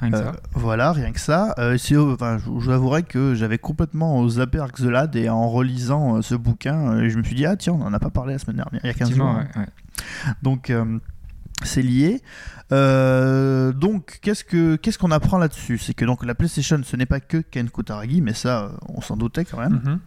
[0.00, 1.54] Rien Euh, voilà, rien que ça.
[1.58, 1.76] Euh,
[2.12, 6.16] enfin, je je vous avouerai que j'avais complètement zappé Ark the Lad et en relisant
[6.16, 8.38] euh, ce bouquin, je me suis dit, ah tiens, on en a pas parlé la
[8.38, 9.26] semaine dernière, il y a 15 jours.
[9.26, 9.48] Hein.
[9.56, 9.68] ouais, ouais.
[10.42, 10.72] Donc,
[11.64, 12.22] c'est lié.
[12.70, 13.72] Euh,
[14.08, 15.76] donc, qu'est-ce que qu'est-ce qu'on apprend là-dessus?
[15.78, 19.00] C'est que donc la PlayStation, ce n'est pas que Ken Kutaragi, mais ça, euh, on
[19.02, 19.80] s'en doutait quand même.
[19.84, 19.98] Mhm.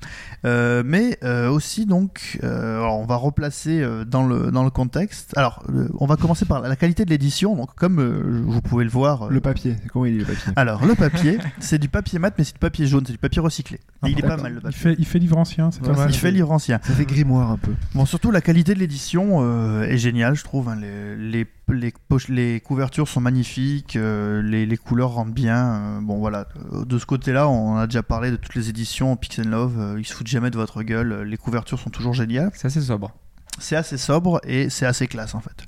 [0.46, 4.72] Euh, mais euh, aussi donc, euh, alors on va replacer euh, dans le dans le
[4.72, 5.38] contexte.
[5.38, 7.56] Alors, euh, on va commencer par la, qualité de l'édition.
[7.56, 10.54] Donc, comme euh, vous pouvez le voir, euh, Le papier, comment il est le papier?
[10.56, 13.42] Alors le papier, c'est du papier mat, mais c'est du papier jaune, c'est du papier
[13.42, 13.80] recyclé.
[14.06, 14.80] Et il est pas mal le Il papier.
[14.80, 16.10] fait, il fait livre ancien, c'est Ouais, pas mal.
[16.10, 16.80] Il fait livre ancien.
[16.84, 17.74] Ça fait grimoire un peu.
[17.94, 20.70] Bon, surtout la qualité de l'édition euh, est géniale, je trouve.
[20.70, 20.76] hein.
[20.82, 25.98] Les, les, les, couvertures sont magnifiques, euh, les, couleurs rentrent bien.
[25.98, 26.48] euh, bon, voilà.
[26.86, 29.80] De ce côté-là, on a déjà parlé de toutes les éditions Pix Love.
[29.80, 31.24] euh, ils se foutent jamais de votre gueule.
[31.24, 32.52] Les couvertures sont toujours géniales.
[32.54, 33.12] C'est assez sobre.
[33.60, 35.68] C'est assez sobre et c'est assez classe en fait.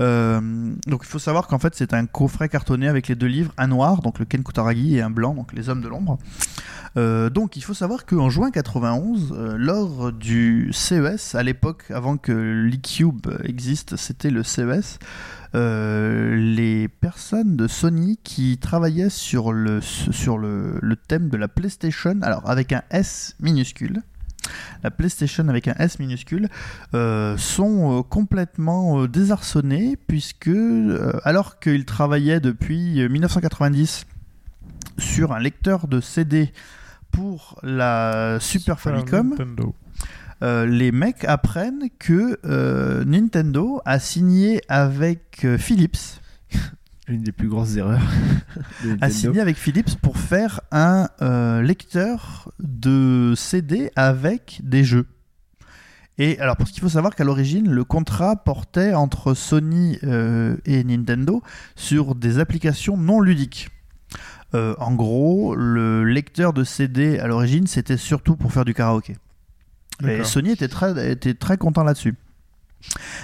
[0.00, 0.40] Euh,
[0.86, 3.68] donc il faut savoir qu'en fait c'est un coffret cartonné avec les deux livres, un
[3.68, 6.18] noir, donc le Ken Kutaragi, et un blanc, donc les Hommes de l'ombre.
[6.96, 12.16] Euh, donc il faut savoir qu'en juin 91, euh, lors du CES, à l'époque, avant
[12.16, 14.98] que l'eCube existe, c'était le CES,
[15.54, 22.18] les personnes de Sony qui travaillaient sur le, sur le, le thème de la PlayStation,
[22.22, 24.02] alors avec un S minuscule,
[24.82, 26.48] la PlayStation avec un S minuscule,
[26.94, 30.50] euh, sont euh, complètement euh, désarçonnés puisque,
[31.24, 34.06] alors qu'ils travaillaient depuis euh, 1990
[34.98, 36.52] sur un lecteur de CD
[37.10, 39.34] pour la Super Famicom,
[40.42, 42.38] les mecs apprennent que
[43.04, 46.20] Nintendo a signé avec Philips
[47.06, 48.02] Une des plus grosses erreurs
[49.00, 55.06] a signé avec Philips pour faire un euh, lecteur de CD avec des jeux.
[56.16, 60.82] Et alors, parce qu'il faut savoir qu'à l'origine, le contrat portait entre Sony euh, et
[60.84, 61.42] Nintendo
[61.74, 63.68] sur des applications non ludiques.
[64.54, 69.16] Euh, en gros, le lecteur de CD à l'origine, c'était surtout pour faire du karaoké.
[70.06, 70.24] Et.
[70.24, 72.14] Sony était très, était très content là-dessus.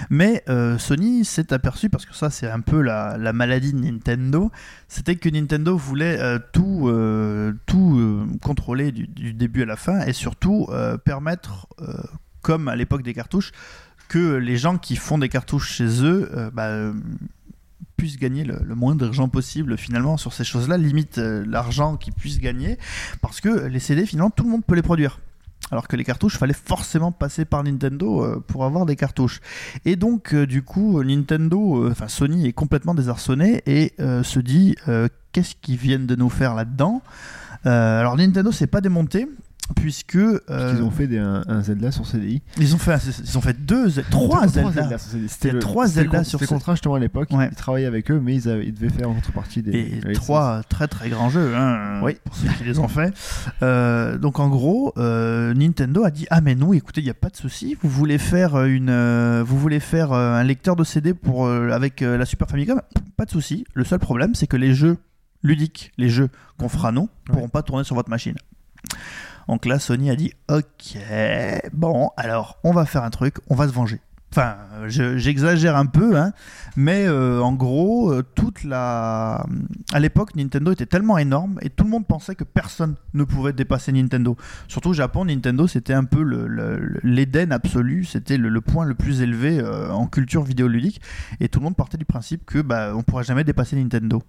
[0.09, 3.79] Mais euh, Sony s'est aperçu, parce que ça c'est un peu la, la maladie de
[3.79, 4.51] Nintendo,
[4.87, 10.13] c'était que Nintendo voulait euh, tout, euh, tout contrôler du, début à la fin et
[10.13, 10.67] surtout
[11.05, 11.67] permettre,
[12.41, 13.51] comme à l'époque des cartouches,
[14.07, 16.91] que les gens qui font des cartouches chez eux bah,
[17.97, 22.39] puissent gagner le, le moins d'argent possible finalement sur ces choses-là, limite l'argent qu'ils puissent
[22.39, 22.77] gagner,
[23.21, 25.19] parce que les CD finalement tout le monde peut les produire.
[25.69, 29.39] Alors que les cartouches, fallait forcément passer par Nintendo euh, pour avoir des cartouches.
[29.85, 34.75] Et donc, euh, du coup, Nintendo, euh, enfin Sony est complètement désarçonné et se dit
[35.31, 37.01] qu'est-ce qu'ils viennent de nous faire là-dedans?
[37.63, 39.27] Alors, Nintendo s'est pas démonté
[39.75, 42.41] puisque euh, Ils ont fait des- un, un Zelda sur CDI.
[42.57, 44.97] ils ont fait ils ont fait deux trois Zelda.
[44.97, 45.29] sur CDI.
[45.29, 47.29] C'était trois Zelda sur C'était contrat justement à l'époque.
[47.31, 47.47] Ouais.
[47.51, 49.71] Ils travaillaient avec eux, mais ils, avaient- ils devaient faire en contrepartie des.
[49.71, 52.17] et des trois très très grands jeux hein, Oui.
[52.23, 53.13] pour ceux qui les ont fait
[53.63, 57.13] Euh, donc en gros euh, Nintendo a dit ah mais nous écoutez il n'y a
[57.15, 61.47] pas de souci vous voulez faire une vous voulez faire un lecteur de CD pour
[61.49, 62.81] avec la Super Famicom?
[63.17, 64.97] Pas de souci le seul problème c'est que les jeux
[65.43, 68.35] ludiques les jeux qu'on fera nous pourront pas tourner sur votre machine
[69.51, 70.97] donc là Sony a dit ok
[71.73, 73.99] bon alors on va faire un truc on va se venger
[74.33, 74.55] Enfin,
[74.87, 76.31] je- j'exagère un peu, hein,
[76.77, 79.45] mais euh, en gros, euh, toute la.
[79.91, 83.51] À l'époque, Nintendo était tellement énorme et tout le monde pensait que personne ne pouvait
[83.51, 84.37] dépasser Nintendo.
[84.69, 86.21] Surtout au Japon, Nintendo c'était un peu
[87.03, 91.01] l'Éden absolu, c'était le, le point le plus élevé euh, en culture vidéoludique
[91.41, 94.23] et tout le monde partait du principe que bah, on pourra jamais dépasser Nintendo.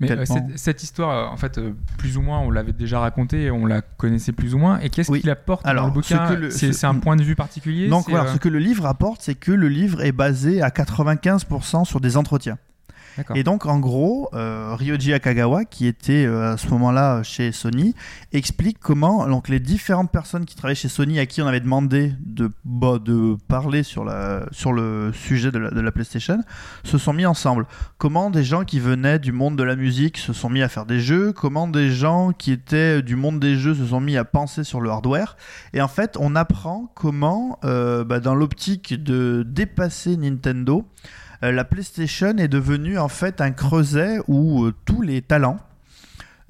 [0.00, 2.98] Mais euh, cette, cette histoire, euh, en fait, euh, plus ou moins, on l'avait déjà
[2.98, 4.80] racontée, on la connaissait plus ou moins.
[4.80, 5.20] Et qu'est-ce Oui.
[5.20, 8.08] qu'il apporte Alors, dans le bouquin C'est ce- c'est un point de vue particulier Donc
[8.10, 11.84] voilà, euh, ce que le livre apporte, c'est que le livre est basé à 95%
[11.84, 12.58] sur des entretiens.
[13.34, 17.94] Et donc, en gros, euh, Ryoji Akagawa, qui était euh, à ce moment-là chez Sony,
[18.32, 22.12] explique comment donc, les différentes personnes qui travaillaient chez Sony, à qui on avait demandé
[22.20, 26.38] de, bah, de parler sur, la, sur le sujet de la, PlayStation,
[26.82, 27.66] se sont mis ensemble.
[27.98, 30.86] Comment des gens qui venaient du monde de la musique se sont mis à faire
[30.86, 34.24] des jeux, comment des gens qui étaient du monde des jeux se sont mis à
[34.24, 35.36] penser sur le hardware?
[35.72, 41.14] Et en fait, on apprend comment, euh, bah, dans l'optique de dépasser Nintendo, euh,
[41.52, 45.58] la PlayStation est devenue en fait un creuset où euh, tous les talents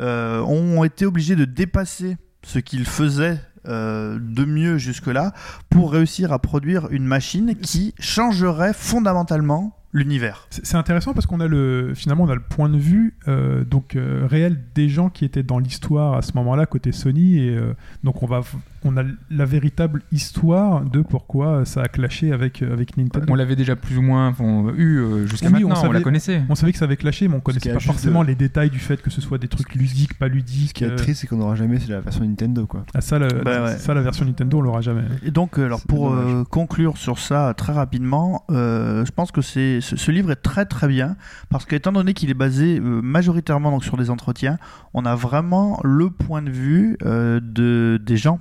[0.01, 5.33] euh, ont été obligés de dépasser ce qu'ils faisaient euh, de mieux jusque-là
[5.71, 10.47] pour réussir à produire une machine qui changerait fondamentalement l'univers.
[10.51, 13.95] C'est intéressant parce qu'on a le finalement on a le point de vue euh, donc
[13.95, 17.75] euh, réel des gens qui étaient dans l'histoire à ce moment-là côté Sony et euh,
[18.03, 18.43] donc on va
[18.85, 23.27] on a la véritable histoire de pourquoi ça a clashé avec, euh, avec Nintendo.
[23.31, 24.33] On l'avait déjà plus ou moins
[24.77, 26.43] eu euh, jusqu'à Oui, on maintenant, on, savait- la connaissait.
[26.49, 28.79] On savait que ça avait clashé, mais on connaissait pas forcément euh, les détails du
[28.79, 30.69] fait que ce soit des trucs ludiques, pas ludiques.
[30.69, 32.85] Ce qui est euh, triste, c'est qu'on n'aura jamais la version Nintendo, quoi.
[32.95, 33.77] ah, ça, la, Bah ouais.
[33.79, 35.03] ça, la version Nintendo, on l'aura jamais.
[35.25, 39.81] Et donc, alors pour euh, conclure sur ça très rapidement, euh, je pense que c'est
[39.81, 41.17] ce, ce livre est très très bien
[41.49, 44.59] parce qu'étant donné qu'il est basé euh, majoritairement donc sur des entretiens,
[44.93, 48.41] on a vraiment le point de vue euh, de des gens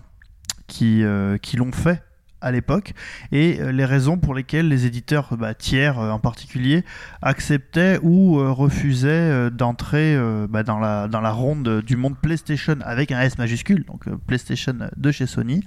[0.68, 2.04] qui euh, qui l'ont fait
[2.42, 2.92] à l'époque
[3.32, 6.84] et euh, les raisons pour lesquelles les éditeurs bah, tiers euh, en particulier
[7.22, 10.18] acceptaient ou refusaient d'entrer
[10.50, 14.76] bah, dans la dans la ronde du monde PlayStation avec un S majuscule donc PlayStation
[14.96, 15.64] de chez Sony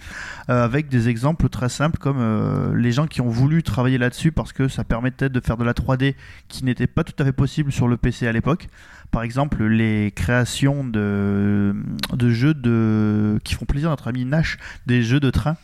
[0.48, 4.68] avec des exemples très simples comme les gens qui ont voulu travailler là-dessus parce que
[4.68, 6.14] ça permettait de faire de la 3D
[6.48, 8.68] qui n'était pas tout à fait possible sur le PC à l'époque.
[9.10, 11.74] Par exemple, les créations de,
[12.12, 15.56] de jeux de, qui font plaisir à notre ami Nash, des jeux de train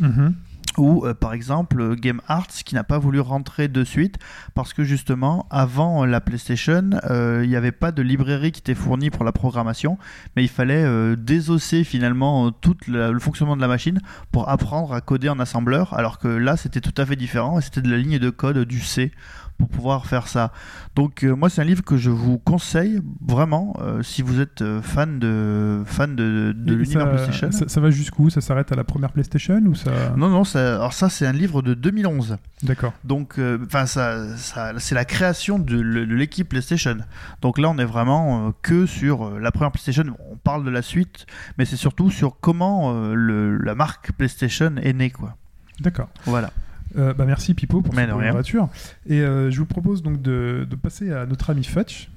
[0.00, 0.34] Mhm.
[0.76, 4.16] ou euh, par exemple Game Arts qui n'a pas voulu rentrer de suite
[4.54, 8.76] parce que justement avant la PlayStation euh, il n'y avait pas de librairie qui était
[8.76, 9.98] fournie pour la programmation
[10.36, 14.00] mais il fallait euh, désosser finalement tout la- le fonctionnement de la machine
[14.30, 17.62] pour apprendre à coder en assembleur alors que là c'était tout à fait différent et
[17.62, 19.10] c'était de la ligne de code du C
[19.58, 20.52] pour pouvoir faire ça
[20.94, 24.62] donc euh, moi c'est un livre que je vous conseille vraiment euh, si vous êtes
[24.62, 28.30] euh, fan de fan de, de l'univers PlayStation Ça, ça va jusqu'où?
[28.30, 29.90] Ça s'arrête à la première PlayStation ou ça?
[30.16, 32.92] Non non ça- alors ça c'est un livre de 2011 D'accord.
[33.04, 36.96] donc, euh, enfin, ça, ça- c'est la création de, de l'équipe PlayStation.
[37.40, 40.02] Donc là, on est vraiment que sur la première PlayStation.
[40.32, 41.26] On parle de la suite,
[41.56, 45.36] mais c'est surtout sur comment le- la marque PlayStation est née, quoi.
[45.80, 46.08] D'accord.
[46.24, 46.50] Voilà.
[46.96, 48.68] Euh, bah merci Pipo pour cette voiture.
[49.06, 52.10] Et euh, je vous propose donc de, de passer à notre ami Fetch,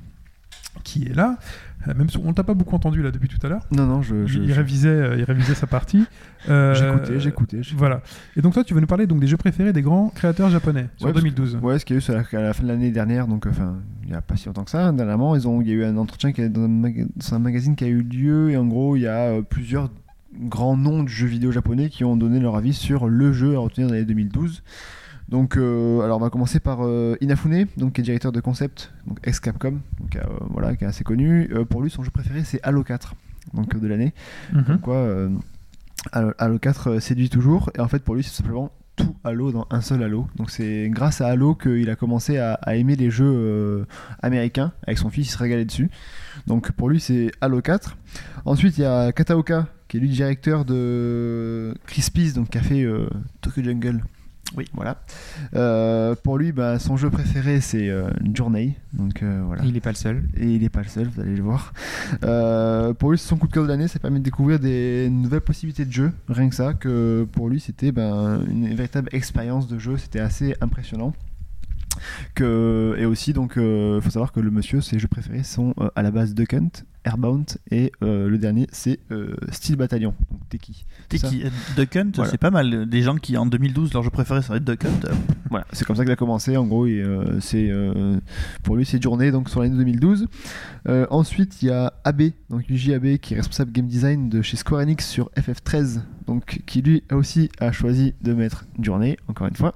[0.83, 1.37] qui est là.
[1.87, 3.65] Euh, même si on t'a pas beaucoup entendu là depuis tout à l'heure.
[3.71, 4.27] Non, non, je.
[4.27, 6.05] je- il, je- révisait, euh, il révisait sa partie.
[6.47, 7.19] J'écoutais, j'écoutais.
[7.19, 7.61] j'écoutais.
[7.75, 8.01] Voilà.
[8.37, 10.87] Et donc toi, tu vas nous parler donc des jeux préférés des grands créateurs japonais
[10.97, 11.57] sur Ouais, parce 2012.
[11.61, 13.27] Ouais, ce qu'il y a eu c'est à la, à la fin de l'année dernière,
[13.27, 14.91] donc enfin, il n'y a pas si longtemps que ça.
[14.91, 17.33] Dernièrement, ils ont, il y a eu un entretien qui est dans un, maga- dans
[17.35, 19.89] un magazine qui a eu lieu, et en gros, il y a euh, plusieurs
[20.33, 23.59] grands noms de jeux vidéo japonais qui ont donné leur avis sur le jeu à
[23.59, 24.63] retenir dans l'année 2012.
[25.29, 28.91] Donc, euh, alors on va commencer par euh, Inafune, donc qui est directeur de concept,
[29.07, 31.49] donc ex Capcom, donc euh, voilà, qui est assez connu.
[31.69, 33.15] Pour lui, son jeu préféré, c'est Halo 4,
[33.53, 34.13] donc de l'année.
[34.65, 35.29] Comme quoi,
[36.11, 37.69] Halo, Halo 4 euh, séduit toujours.
[37.75, 40.27] Et en fait, pour lui, c'est simplement tout Halo dans un seul Halo.
[40.35, 43.85] Donc c'est grâce à Halo qu'il a commencé à, à aimer les jeux euh,
[44.21, 44.73] américains.
[44.85, 45.89] Avec son fils, il se régalait dessus.
[46.47, 47.97] Donc pour lui, c'est Halo 4.
[48.45, 52.81] Ensuite, il y a Kataoka, qui est lui directeur de Crispies, donc qui a fait
[52.81, 53.09] euh,
[53.41, 54.01] Tokyo Jungle.
[54.55, 54.63] Oui.
[54.73, 55.01] Voilà.
[55.53, 58.77] Euh, pour lui, bah, son jeu préféré, c'est euh, Journey.
[58.93, 59.65] Donc euh, voilà.
[59.65, 60.23] Il est pas le seul.
[60.37, 61.73] Et il n'est pas le seul, vous allez le voir.
[62.99, 65.83] Pour lui, son coup de cœur de l'année, ça permet de découvrir des nouvelles possibilités
[65.83, 66.13] de jeu.
[66.29, 70.55] Rien que ça, que pour lui, c'était ben, une véritable expérience de jeu, c'était assez
[70.61, 71.11] impressionnant.
[72.33, 76.01] Que, et aussi, donc, il faut savoir que le monsieur, ses jeux préférés sont à
[76.01, 76.69] la base Duck Hunt,
[77.03, 80.85] Airbound, et euh, le dernier, c'est euh, Steel Battalion, donc Teki.
[81.13, 82.31] Euh, Duck Hunt, Voilà.
[82.31, 82.85] c'est pas mal.
[82.87, 85.09] Des gens qui, en 2012, leur jeu préféré, ça va être Duck Hunt.
[85.49, 86.55] Voilà, c'est comme ça qu'il a commencé.
[86.57, 87.69] En gros, et, euh, c'est
[88.63, 90.27] pour lui c'est journée donc sur l'année 2012.
[90.87, 94.41] Euh, ensuite, il y a Abe, donc Yuji Abe, qui est responsable game design de
[94.41, 99.47] chez Square Enix sur FF13, donc qui lui aussi a choisi de mettre journée, encore
[99.47, 99.75] une fois.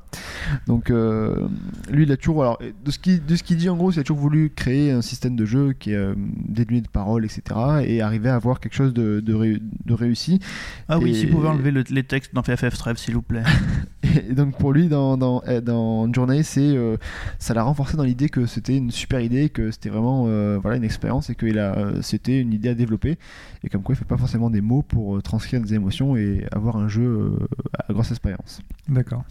[0.67, 1.47] Donc euh,
[1.91, 3.99] lui, il a toujours, alors de ce qu'il de ce qu'il dit en gros, qu'il
[3.99, 6.15] a toujours voulu créer un système de jeu qui est euh,
[6.47, 7.41] dénué de paroles, etc.,
[7.85, 10.39] et arriver à avoir quelque chose de, de, ré- de réussi.
[10.87, 13.43] Ah oui, si vous pouvez enlever le- les textes dans FF Trèves, s'il vous plaît.
[14.29, 16.95] Et donc pour lui, dans, dans, euh, dans Journey, c'est euh,
[17.39, 20.77] ça l'a renforcé dans l'idée que c'était une super idée, que c'était vraiment euh, voilà
[20.77, 21.61] une expérience et que il
[22.01, 23.17] c'était une idée à développer.
[23.63, 26.77] Et comme quoi, il fait pas forcément des mots pour transcrire des émotions et avoir
[26.77, 27.47] un jeu euh,
[27.87, 28.61] à grosse expérience.
[28.87, 29.23] D'accord.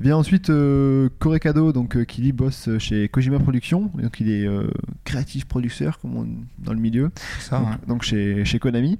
[0.00, 4.46] Vient ensuite euh, Korekado, donc euh, qui lui bosse chez Kojima Productions, donc il est
[5.04, 6.26] créatif producteur comme on,
[6.58, 7.10] dans le milieu,
[7.40, 7.78] Ça, donc, hein.
[7.86, 8.98] donc chez, chez Konami.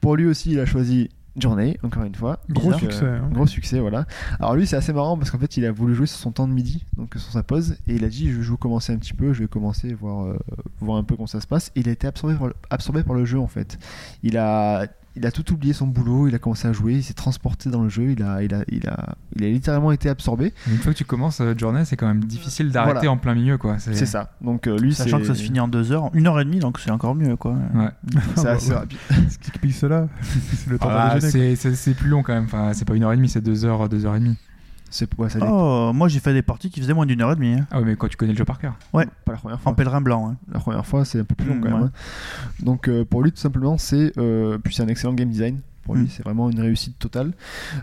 [0.00, 1.10] Pour lui aussi, il a choisi
[1.40, 2.40] Journey, encore une fois.
[2.50, 3.28] Gros succès, hein.
[3.32, 4.06] Gros succès, voilà.
[4.40, 6.48] Alors lui, c'est assez marrant parce qu'en fait, il a voulu jouer sur son temps
[6.48, 9.14] de midi, donc sur sa pause, et il a dit, je vais commencer un petit
[9.14, 10.36] peu, je vais commencer voir, euh,
[10.80, 11.70] voir un peu comment ça se passe.
[11.76, 13.78] Et il a été absorbé par, le, absorbé par le jeu en fait.
[14.22, 14.86] Il a,
[15.18, 17.82] il a tout oublié son boulot, il a commencé à jouer, il s'est transporté dans
[17.82, 20.54] le jeu, il a, il a, il a, il a littéralement été absorbé.
[20.70, 23.10] Une fois que tu commences euh, Journée, c'est quand même difficile d'arrêter Voilà.
[23.12, 23.78] en plein milieu, quoi.
[23.78, 24.32] C'est ça.
[24.40, 26.44] Donc euh, lui, c'est Sachant que ça se finit en deux heures, une heure et
[26.44, 27.56] demie, donc c'est encore mieux, quoi.
[27.74, 27.88] Ouais.
[28.36, 28.98] c'est assez bah, rapide.
[29.28, 31.56] Ce qui explique cela, c'est le temps Ah, de déjeuner.
[31.56, 32.44] c'est c'est- c'est plus long quand même.
[32.44, 34.36] Enfin, c'est pas une heure et demie, c'est deux heures, deux heures et demie.
[34.90, 35.38] C'est ouais, ça.
[35.42, 37.78] Oh, moi j'ai fait des parties qui faisaient moins d'une heure et demie, hein, Ah
[37.80, 38.74] ouais, mais quand tu connais le jeu par cœur.
[38.92, 39.06] ouais.
[39.24, 39.72] Pas la première fois.
[39.72, 40.30] en pèlerin blanc.
[40.30, 40.36] hein.
[40.52, 41.80] La première fois, c'est un peu plus long Mm, quand même.
[41.82, 41.86] ouais.
[41.88, 42.64] hein.
[42.64, 45.60] Donc euh, pour lui, tout simplement, c'est euh, puis c'est un excellent game design.
[45.84, 46.08] Pour lui, Mm.
[46.10, 47.32] c'est vraiment une réussite totale.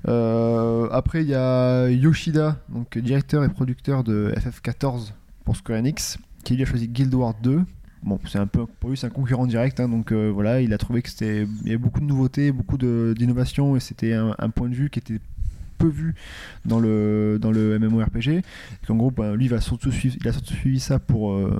[0.07, 5.14] Euh, après, il y a Yoshida, donc directeur et producteur de FF14
[5.44, 7.61] pour Square Enix, qui lui a choisi Guild Wars 2.
[8.03, 10.72] Bon, c'est un peu pour lui, c'est un concurrent direct, hein, donc euh, voilà, il
[10.73, 14.14] a trouvé que c'était, il y avait beaucoup de nouveautés, beaucoup de- d'innovations, et c'était
[14.14, 15.19] un, un point de vue qui était
[15.77, 16.15] peu vu
[16.65, 18.41] dans le dans le MMORPG.
[18.88, 21.60] Qu'en gros, ben, lui, il va surtout suivre, il a surtout suivi ça pour euh,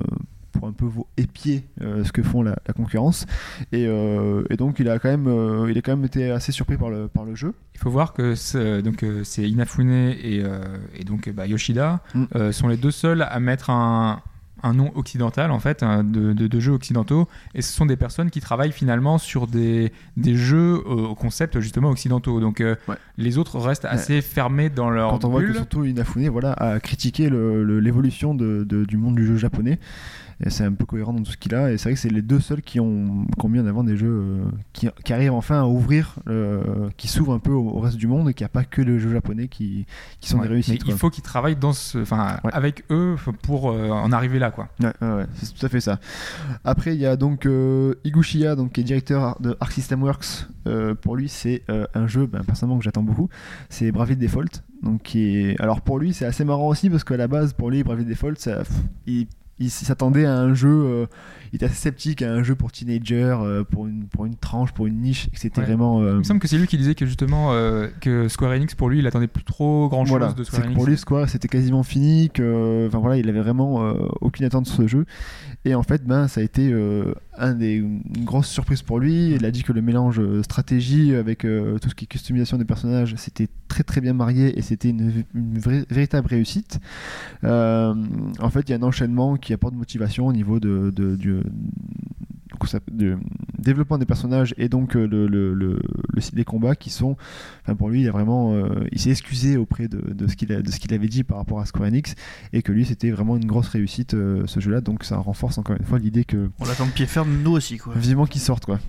[0.52, 0.86] pour un peu
[1.18, 3.26] épier euh, ce que font la, la concurrence.
[3.72, 6.50] Et, euh, et donc, il a quand même, euh, il a quand même été assez
[6.50, 7.52] surpris par le par le jeu.
[7.74, 10.42] Il faut voir que c'est- donc c'est Inafune et,
[10.98, 12.52] et donc bah, Yoshida Mm.
[12.52, 14.22] sont les deux seuls à mettre un,
[14.62, 17.96] un nom occidental en fait hein, de, de- de jeux occidentaux et ce sont des
[17.96, 22.74] personnes qui travaillent finalement sur des, des jeux euh, au concept justement occidentaux donc euh,
[22.88, 22.96] Ouais.
[23.18, 26.80] les autres restent assez fermés dans leur Quand on voit que surtout Inafune voilà, a
[26.80, 29.78] critiqué l'évolution de- du monde du jeu japonais.
[30.48, 31.72] C'est un peu cohérent dans tout ce qu'il a.
[31.72, 33.82] Et c'est vrai que c'est les deux seuls qui ont, qui ont mis en avant
[33.84, 34.44] des jeux euh,
[34.74, 38.06] qui, qui arrivent enfin à ouvrir, euh, qui s'ouvrent un peu au, au reste du
[38.06, 39.86] monde et qu'il n'y a pas que les jeux japonais qui,
[40.20, 40.42] qui sont Ouais.
[40.48, 40.84] des réussites.
[40.86, 42.50] Mais il faut qu'ils travaillent dans ce, Ouais.
[42.52, 44.68] avec eux pour euh, en arriver là quoi.
[44.80, 45.98] Ouais, c'est tout à fait ça.
[46.64, 50.46] Après, il y a donc euh, Iguchiya, donc, qui est directeur de Arc System Works.
[51.00, 51.62] Pour lui, c'est
[51.94, 53.28] un jeu, ben, personnellement, que j'attends beaucoup.
[53.70, 54.62] C'est Bravely Default.
[54.82, 55.60] Donc, qui est...
[55.60, 58.34] Alors, pour lui, c'est assez marrant aussi parce qu'à la base, pour lui, Bravely Default,
[58.36, 58.62] ça,
[59.06, 59.26] il,
[59.58, 61.06] il s'attendait à un jeu.
[61.52, 64.72] Il était assez sceptique à un jeu pour teenagers, euh, pour, une, pour une tranche,
[64.72, 65.26] pour une niche.
[65.28, 65.66] Et que c'était Ouais.
[65.66, 66.00] vraiment.
[66.02, 68.74] euh, Il me semble que c'est lui qui disait que justement euh, que Square Enix
[68.74, 70.74] pour lui il attendait plus trop grand chose de Square Enix.
[70.74, 73.80] pour lui Square c'était quasiment fini, que enfin voilà, il avait vraiment
[74.20, 75.04] aucune attente sur ce jeu.
[75.64, 76.72] Et en fait, ben ça a été
[77.38, 79.30] un des une grosse surprise pour lui.
[79.32, 82.64] Il a dit que le mélange stratégie avec euh, tout ce qui est customisation des
[82.64, 86.78] personnages, c'était très très bien marié et c'était une, une vraie- véritable réussite.
[87.44, 87.94] Euh,
[88.40, 91.35] en fait, il y a un enchaînement qui apporte motivation au niveau de, de- du
[92.90, 93.16] de
[93.58, 95.78] développement des personnages et donc euh, le, le, le,
[96.12, 97.16] le site des combats qui sont
[97.62, 100.48] enfin pour lui il a vraiment euh, il s'est excusé auprès de, de ce qu'il
[100.48, 102.14] de ce qu'il avait dit par rapport à Square Enix
[102.52, 105.58] et que lui c'était vraiment une grosse réussite euh, ce jeu là donc ça renforce
[105.58, 107.94] encore une fois l'idée que On l'attend de pied ferme, nous aussi, quoi.
[107.94, 108.80] vivement qu'il sorte quoi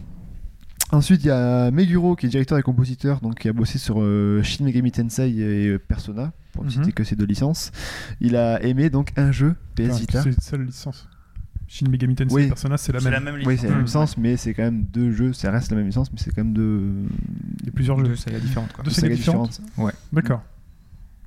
[0.93, 3.97] Ensuite, il y a Meguro qui est directeur et compositeur, donc qui a bossé sur
[3.99, 6.75] euh, Shin Megami Tensei et Persona, pour ne Mhm.
[6.75, 7.73] citer que ces deux licences.
[8.21, 10.21] Il a aimé donc un jeu PS Vita.
[10.23, 11.09] C'est une seule licence.
[11.67, 12.47] Shin Megami Tensei Oui.
[12.47, 13.11] Persona, c'est la même.
[13.11, 13.85] la même Oui, c'est la même Mhm.
[13.85, 15.33] licence, mais c'est quand même deux jeux.
[15.33, 16.81] Ça reste la même licence, mais c'est quand même deux,
[17.59, 18.05] Il y a plusieurs jeux.
[18.05, 18.83] Deux sagas différentes quoi.
[18.83, 19.59] Deux deux sagas sagas différentes.
[19.75, 19.93] différentes.
[20.13, 20.43] D'accord.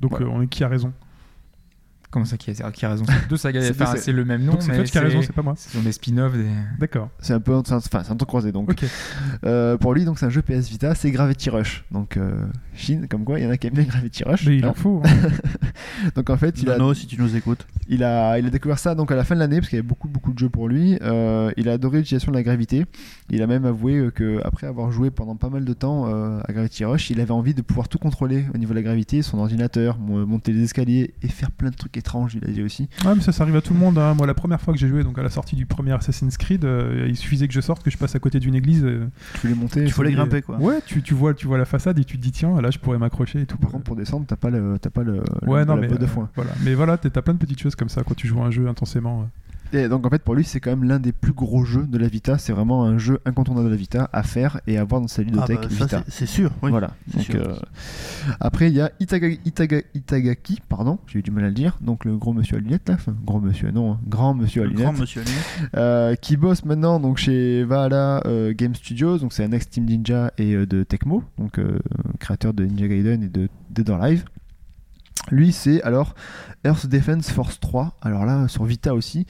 [0.01, 0.23] Donc Ouais.
[0.25, 0.93] euh, on est qui a raison?
[2.11, 3.05] Comment ça qui a, qui a raison?
[3.07, 5.43] C'est Deux sagas, C'est enfin, le même nom Donc c'est qui a raison, c'est pas
[5.43, 5.55] moi.
[5.57, 6.47] ce sont des spin-offs des...
[6.79, 7.09] D'accord.
[7.21, 8.51] C'est un peu, enfin, c'est un temps croisé.
[8.51, 8.75] Donc.
[9.45, 11.85] Euh, pour lui, donc c'est un jeu PS Vita, c'est Gravity Rush.
[11.93, 14.47] Donc, euh, Chine, comme quoi, il y en a qui aiment bien Gravity Rush.
[14.47, 14.71] Mais il hein.
[14.71, 15.03] en faut.
[15.05, 15.11] hein.
[16.17, 17.67] Donc en fait, il a, Nono, si tu nous écoutes.
[17.89, 19.81] il a, il a découvert ça donc à la fin de l'année parce qu'il y
[19.81, 20.99] avait beaucoup, beaucoup de jeux pour lui.
[21.03, 22.87] Euh, il a adoré l'utilisation de la gravité.
[23.29, 26.41] Il a même avoué euh, que après avoir joué pendant pas mal de temps euh,
[26.49, 29.23] à Gravity Rush, il avait envie de pouvoir tout contrôler au niveau de la gravité,
[29.23, 32.35] son ordinateur, mo- monter les escaliers et faire plein de trucs étranges.
[32.35, 32.89] Il a dit aussi.
[33.05, 33.97] Ouais, mais ça, ça arrive à tout le monde.
[33.99, 34.15] hein.
[34.15, 36.65] Moi, la première fois que j'ai joué, donc à la sortie du premier Assassin's Creed,
[36.65, 38.83] euh, il suffisait que je sorte, que je passe à côté d'une église.
[38.85, 39.85] euh, Tu voulais monter.
[39.85, 40.57] Il faut les et- grimper, quoi.
[40.59, 42.79] Ouais, tu, tu vois, tu vois la façade et tu te dis tiens, là, je
[42.79, 43.57] pourrais m'accrocher et tout.
[43.59, 46.03] Par contre, pour descendre, t'as pas le, t'as pas le, ouais, le- non, mais de
[46.03, 46.29] euh, foin.
[46.35, 46.51] voilà.
[46.65, 48.51] Mais voilà, t'as t'as plein de petites choses comme ça quand tu joues à un
[48.51, 49.29] jeu intensément.
[49.73, 51.97] Et donc en fait pour lui c'est quand même l'un des plus gros jeux de
[51.99, 55.01] la Vita, c'est vraiment un jeu incontournable de la Vita à faire et à avoir
[55.01, 56.05] dans sa Ah ludothèque bah, ça, Vita.
[56.09, 56.51] c'est- sûr.
[56.63, 56.71] Oui.
[56.71, 56.91] Voilà.
[57.11, 57.49] c'est Donc, sûr.
[57.49, 57.55] euh,
[58.41, 61.77] Après il y a Itaga- Itaga- Itagaki, pardon, j'ai eu du mal à le dire,
[61.81, 64.67] donc le gros monsieur à lunettes là, enfin gros monsieur non, hein, grand monsieur à
[64.67, 65.37] lunettes, grand monsieur Aligné.
[65.77, 69.85] euh, qui bosse maintenant donc chez Valhalla euh, Game Studios, donc c'est un ex Team
[69.85, 71.61] Ninja et de Tecmo, donc
[72.19, 74.25] créateur de Ninja Gaiden et de Dead or Alive.
[75.31, 76.15] Lui, c'est alors
[76.65, 77.97] Earth Defense Force 3.
[78.03, 79.27] Alors là, sur Vita aussi.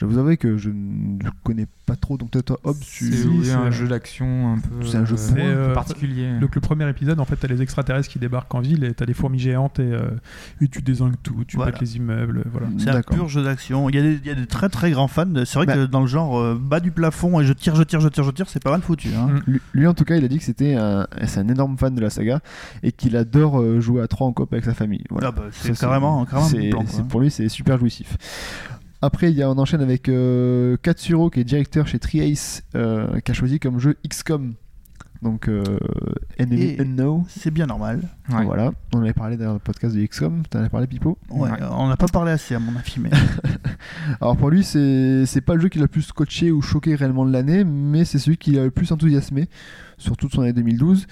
[0.00, 2.16] Je vous avouer que je ne connais pas trop.
[2.16, 2.30] Donc,
[2.64, 3.12] Hobbs, tu.
[3.12, 5.74] C'est oui, un jeu d'action un peu, C'est un jeu euh, C'est, un peu euh,
[5.74, 6.38] particulier.
[6.40, 9.04] Donc le premier épisode, en fait, t'as les extraterrestres qui débarquent en ville et t'as
[9.04, 10.08] les fourmis géantes et, euh,
[10.62, 11.72] et tu désingues tout, tu Voilà.
[11.72, 12.68] pètes les immeubles, voilà.
[12.78, 13.90] C'est un pur jeu d'action.
[13.90, 15.26] Il y, a des, il y a des très très grands fans.
[15.44, 15.74] C'est vrai Bah.
[15.74, 18.24] que dans le genre euh, bas du plafond et je tire, je tire, je tire,
[18.24, 19.10] je tire, c'est pas mal foutu.
[19.14, 19.26] Hein.
[19.26, 19.40] Mm.
[19.48, 21.94] Lui, lui, en tout cas, il a dit que c'était un, c'est un énorme fan
[21.94, 22.40] de la saga
[22.82, 25.04] et qu'il adore euh, jouer à trois en coop avec sa famille.
[25.10, 25.28] Voilà.
[25.28, 26.84] Ah bah, c'est carrément, carrément plan.
[27.10, 28.16] Pour lui, c'est super jouissif.
[29.02, 33.18] Après, il y a, on enchaîne avec euh, Katsuro, qui est directeur chez Triace, euh,
[33.20, 34.54] qui a choisi comme jeu XCOM.
[35.22, 35.62] Donc, euh,
[36.38, 37.24] Enemy Et- Unknown.
[37.28, 38.00] C'est bien normal.
[38.30, 38.44] Ouais.
[38.44, 41.18] Voilà, on en avait parlé dans le podcast de XCOM, tu en as parlé Pipo?
[41.30, 41.58] Ouais, Ouais.
[41.72, 43.10] On n'a pas parlé assez, à mon avis, mais.
[44.20, 46.94] Alors pour lui, c'est c'est pas le jeu qui l'a le plus scotché ou choqué
[46.94, 49.48] réellement de l'année, mais c'est celui qui l'a le plus enthousiasmé
[50.00, 51.06] sur toute son année 2012.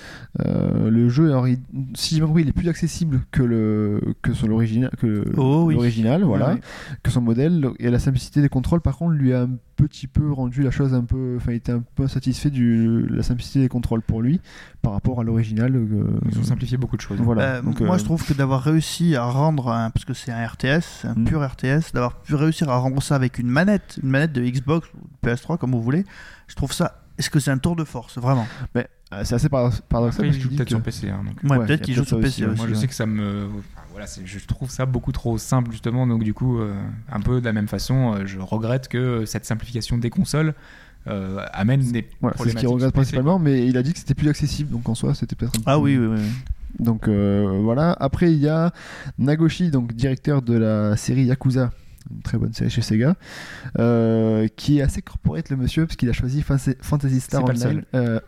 [0.45, 1.59] Euh, le jeu, alors, il-
[1.95, 5.65] si j'ai bien compris, il est plus accessible que le que sur l'original, que Oh
[5.67, 5.75] oui.
[5.75, 6.61] l'original, voilà, Ouais.
[7.03, 7.69] que son modèle.
[7.79, 10.93] Et la simplicité des contrôles, par contre, lui a un petit peu rendu la chose
[10.93, 14.41] un peu, enfin, il était un peu satisfait de la simplicité des contrôles pour lui
[14.83, 15.77] par rapport à l'original.
[15.77, 17.19] euh, Ils ont simplifié beaucoup de choses.
[17.21, 17.43] voilà.
[17.43, 20.33] Euh, Donc, moi, euh, je trouve que d'avoir réussi à rendre, un- parce que c'est
[20.33, 21.25] un RTS, un Mm.
[21.25, 24.89] pur RTS, d'avoir pu réussir à rendre ça avec une manette, une manette de Xbox
[24.95, 26.05] ou de PS3, comme vous voulez,
[26.49, 27.03] je trouve ça.
[27.19, 28.47] Est-ce que c'est un tour de force, vraiment?
[28.75, 30.83] Mais, euh, c'est assez paradox- paradoxal Après, parce il qu'il joue dit peut-être que- sur
[30.83, 31.09] PC.
[31.11, 31.43] hein, donc.
[31.51, 32.57] Ouais, Ouais, peut-être y a qu'il joue peut-être sur ça PC aussi, aussi.
[32.59, 32.81] Moi, je ouais.
[32.81, 33.47] sais que ça me.
[33.49, 36.07] enfin, voilà, c'est- je trouve ça beaucoup trop simple, justement.
[36.07, 36.75] Donc, du coup, euh,
[37.11, 40.55] un peu de la même façon, euh, je regrette que cette simplification des consoles
[41.07, 42.59] euh, amène des Voilà, c'est ce problématiques.
[42.59, 42.93] qu'il regrette sur PC.
[42.93, 45.59] principalement, mais il a dit que c'était plus accessible, donc en soi c'était peut-être un
[45.59, 46.21] peu Ah oui, oui, oui.
[46.81, 47.97] Donc euh, voilà.
[47.99, 48.73] Après il y a
[49.17, 51.71] Nagoshi, donc directeur de la série Yakuza,
[52.11, 53.15] une très bonne série chez Sega,
[53.79, 57.83] euh, qui est assez corporate le monsieur parce qu'il a choisi Fantasy Fantasy Star Online,
[57.95, 58.21] euh,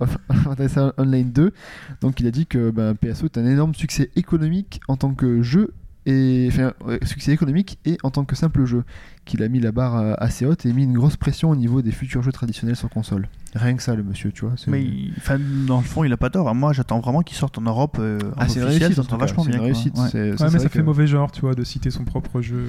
[0.45, 1.53] Fantasy Star Online 2.
[2.01, 5.43] Donc il a dit que ben, PSO est un énorme succès économique en tant que
[5.43, 5.73] jeu
[6.07, 8.85] et enfin succès économique et en tant que simple jeu
[9.31, 11.83] qu'il a mis la barre euh, assez haute et mis une grosse pression au niveau
[11.83, 13.29] des futurs jeux traditionnels sur console.
[13.55, 14.55] Rien que ça le monsieur, tu vois.
[14.69, 15.37] Mais il- enfin,
[15.67, 16.49] dans le fond, il a pas tort.
[16.49, 16.55] hein.
[16.55, 17.97] Moi, j'attends vraiment qu'il sorte en Europe.
[17.99, 19.61] euh, Ah, c'est réussite, ça vachement c'est bien.
[19.63, 19.97] réussite.
[19.99, 20.31] Ouais.
[20.31, 22.57] Ouais, mais ça fait que- mauvais genre, tu vois, de citer son propre jeu.
[22.59, 22.67] euh.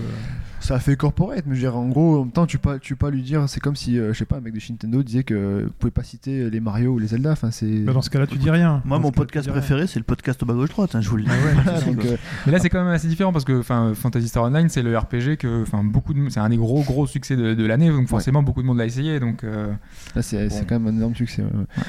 [0.60, 2.80] Ça fait corporate, mais je veux dire, en gros, en même temps, tu peux, pas-
[2.80, 4.60] tu peux pas lui dire, c'est comme si, euh, je sais pas, un mec de
[4.60, 7.32] chez Nintendo disait que vous pouvez pas citer les Mario ou les Zelda.
[7.32, 7.80] Enfin, c'est.
[7.82, 8.82] Bah, dans ce cas-là, tu dis rien.
[8.86, 10.96] Moi, Dans mon podcast dis préféré, c'est le podcast au bas gauche droite.
[10.96, 11.30] hein, je vous le dis.
[11.64, 12.16] Voilà, donc, euh,
[12.46, 14.96] Mais là, c'est quand même assez différent parce que enfin, Fantasy Star Online, c'est le
[14.98, 18.08] RPG que, enfin, beaucoup de, c'est un des gros gros succès de, de l'année, donc
[18.08, 19.20] forcément beaucoup de monde l'a essayé.
[19.20, 19.74] Donc, euh,
[20.22, 20.56] c'est Bon.
[20.70, 21.42] quand même un énorme succès.
[21.42, 21.84] ouais.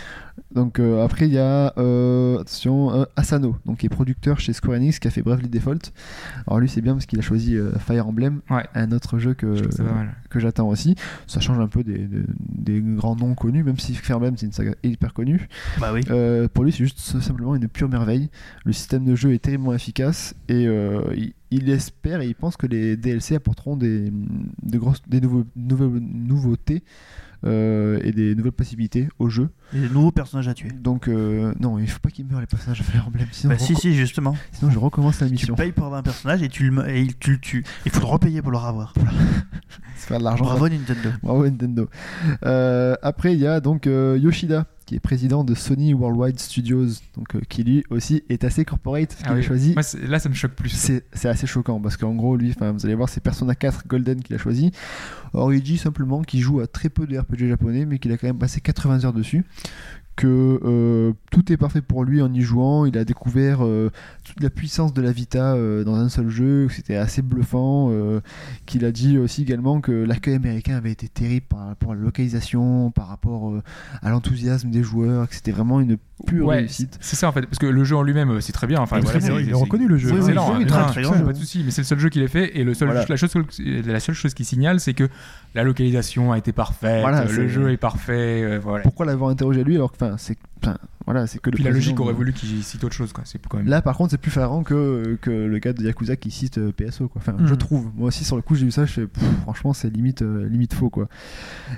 [0.54, 4.52] Donc, euh, après, il y a, euh, attention, euh, Asano, donc, qui est producteur chez
[4.52, 5.92] Square Enix, qui a fait Bravely Default.
[6.46, 9.34] Alors, lui, c'est bien parce qu'il a choisi euh, Fire Emblem, ouais, un autre jeu
[9.34, 9.62] que, je
[10.30, 10.94] que j'attends aussi.
[11.26, 14.46] Ça change un peu des, des- des grands noms connus, même si Fire Emblem, c'est
[14.46, 15.48] une saga hyper connue.
[15.80, 16.00] Bah oui.
[16.10, 18.30] Euh, pour lui, c'est juste simplement une pure merveille.
[18.64, 22.56] Le système de jeu est terriblement efficace et euh, il, il espère et il pense
[22.56, 24.10] que les DLC apporteront des,
[24.62, 26.82] de grosses, des nouveaux, nouvelles nouveautés
[27.44, 29.48] et des nouvelles possibilités au jeu.
[29.74, 30.70] Et des nouveaux personnages à tuer.
[30.70, 33.58] Donc, euh, non, il faut pas qu'ils meurent les personnages de Fire Emblem, sinon, Bah
[33.58, 34.36] je, si, si, justement.
[34.52, 35.54] sinon je recommence la Tu mission.
[35.54, 37.64] payes pour avoir un personnage et tu le, et il- tu le tues.
[37.86, 38.94] Il faut le repayer pour le revoir.
[39.96, 40.44] Se faire de l'argent.
[40.44, 41.10] Bravo Nintendo.
[41.22, 41.88] Bravo Nintendo.
[42.44, 46.86] Euh, après, il y a donc euh, Yoshida, qui est président de Sony Worldwide Studios,
[47.16, 49.38] donc, euh, qui lui aussi est assez corporate, Ah qu'il oui.
[49.38, 50.68] a choisi Moi, là, ça me choque plus.
[50.68, 54.20] C'est c'est assez choquant parce qu'en gros, lui, vous allez voir, c'est Persona 4 Golden
[54.22, 54.70] qu'il a choisi.
[55.32, 58.18] Or, il dit simplement qu'il joue à très peu de RPG japonais, mais qu'il a
[58.18, 59.44] quand même passé 80 heures dessus.
[60.14, 62.84] Que euh, tout est parfait pour lui en y jouant.
[62.84, 63.90] Il a découvert euh,
[64.24, 67.88] toute la puissance de la Vita euh, dans un seul jeu, que c'était assez bluffant.
[67.90, 68.20] euh,
[68.66, 72.02] qu'il a dit aussi également que l'accueil américain avait été terrible par rapport à la
[72.02, 73.62] localisation, par rapport euh,
[74.02, 76.98] à l'enthousiasme des joueurs, que c'était vraiment une pure Ouais, réussite.
[77.00, 78.80] c'est ça en fait, parce que le jeu en lui-même, c'est très bien.
[78.80, 80.10] Enfin, Il est voilà, très bien, c'est- il est c'est- reconnu le jeu.
[80.12, 81.32] Oui, excellent, oui, hein, pas jeu.
[81.32, 81.62] de souci.
[81.64, 83.04] Mais c'est le seul jeu qu'il ait fait et le seul, Voilà.
[83.08, 83.34] la, chose,
[83.86, 85.08] la seule chose qui signale, c'est que
[85.54, 88.82] la localisation a été parfaite, Voilà, le c'est- jeu est parfait, euh, voilà.
[88.82, 91.98] Pourquoi l'avoir interrogé lui alors que, enfin, c'est, enfin, voilà, c'est que Puis la logique
[92.00, 93.24] aurait voulu qu'il cite autre chose, quoi.
[93.26, 93.66] C'est quand même.
[93.68, 96.72] Là, par contre, c'est plus flagrant que, que le gars de Yakuza qui cite euh,
[96.72, 97.20] PSO, quoi.
[97.20, 97.58] Enfin, je Mhm.
[97.58, 97.90] trouve.
[97.96, 100.48] Moi aussi, sur le coup, j'ai vu ça, je fais, pff, franchement, c'est limite, euh,
[100.48, 101.08] limite faux, quoi.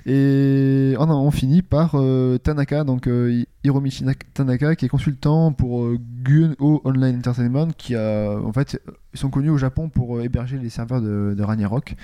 [0.06, 4.88] Et oh non, on finit par euh, Tanaka, donc euh, Hiromichi Nak- Tanaka, qui est
[4.88, 8.80] consultant pour euh, Gun-O Online Entertainment, qui a, en fait,
[9.14, 11.96] ils sont connus au Japon pour euh, héberger les serveurs de, de Ragnarok.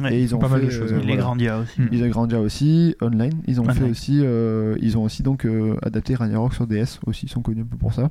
[0.00, 0.14] Ouais.
[0.16, 0.96] Et ils ont pas mal fait, de choses, euh.
[0.98, 1.16] Les voilà.
[1.22, 1.80] Grandia aussi.
[1.80, 1.88] Mm.
[1.92, 3.32] Ils ont Grandia aussi, online.
[3.46, 3.74] Ils ont Online.
[3.76, 7.26] fait aussi, euh, ils ont aussi donc euh, adapté Ragnarok sur DS aussi.
[7.26, 8.10] Ils sont connus un peu pour ça.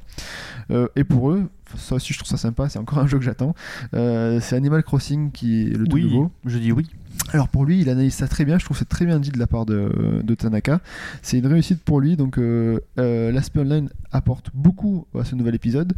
[0.72, 1.44] Euh, et pour eux,
[1.76, 2.68] ça aussi je trouve ça sympa.
[2.70, 3.54] C'est encore un jeu que j'attends.
[3.94, 6.32] Euh, c'est Animal Crossing qui est le tout Oui, nouveau.
[6.46, 6.88] je dis oui.
[7.34, 8.58] Alors pour lui, il analyse ça très bien.
[8.58, 10.80] Je trouve c'est très bien dit de la part de, Tanaka.
[11.22, 12.16] C'est une réussite pour lui.
[12.16, 15.94] Donc euh, euh, l'aspect online apporte beaucoup à ce nouvel épisode.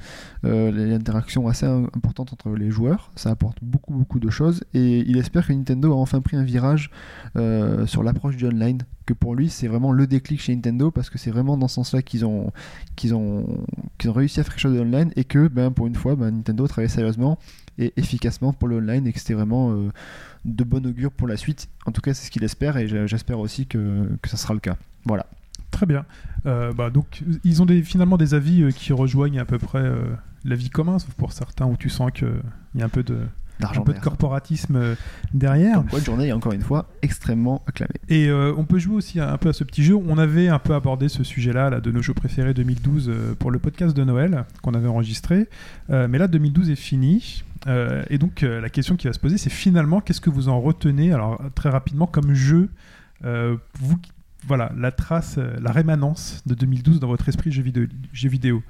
[0.45, 4.63] Euh, L'interaction assez im- importante entre les joueurs, ça apporte beaucoup beaucoup de choses.
[4.73, 6.89] Et il espère que Nintendo a enfin pris un virage
[7.85, 8.79] sur l'approche du online.
[9.05, 11.75] Que pour lui, c'est vraiment le déclic chez Nintendo parce que c'est vraiment dans ce
[11.75, 12.51] sens-là qu'ils ont
[13.11, 13.45] ont
[14.05, 16.29] ont réussi à faire quelque chose de online et que ben pour une fois, ben,
[16.31, 17.39] Nintendo travaille sérieusement
[17.79, 19.89] et efficacement pour le online et que c'était vraiment euh,
[20.45, 21.69] de bon augure pour la suite.
[21.85, 24.59] En tout cas, c'est ce qu'il espère et j'espère aussi que, que ça sera le
[24.59, 24.77] cas.
[25.05, 25.25] Voilà.
[25.71, 26.05] Très bien.
[26.45, 29.89] Euh, bah, donc, ils ont finalement des avis euh, qui rejoignent à peu près
[30.43, 32.41] l'avis commun, sauf pour certains où tu sens qu'il
[32.75, 33.19] y a un peu de,
[33.59, 34.95] d'argent un peu de corporatisme euh,
[35.33, 35.75] derrière.
[35.75, 37.99] Comme quoi, une journée est encore une fois extrêmement acclamée.
[38.07, 39.95] Et euh, on peut jouer aussi un peu à ce petit jeu.
[39.95, 43.51] On avait un peu abordé ce sujet-là là, de nos jeux préférés 2012 euh, pour
[43.51, 45.47] le podcast de Noël qu'on avait enregistré.
[45.89, 47.43] Euh, mais là, 2012 est fini.
[47.67, 50.61] Euh, et donc, la question qui va se poser, c'est finalement, qu'est-ce que vous en
[50.61, 52.69] retenez Alors, très rapidement, comme jeu,
[53.21, 53.97] vous,
[54.47, 57.87] voilà, la trace, la rémanence de 2012 dans votre esprit jeu vidéo.
[58.13, 58.63] Jeu vidéo?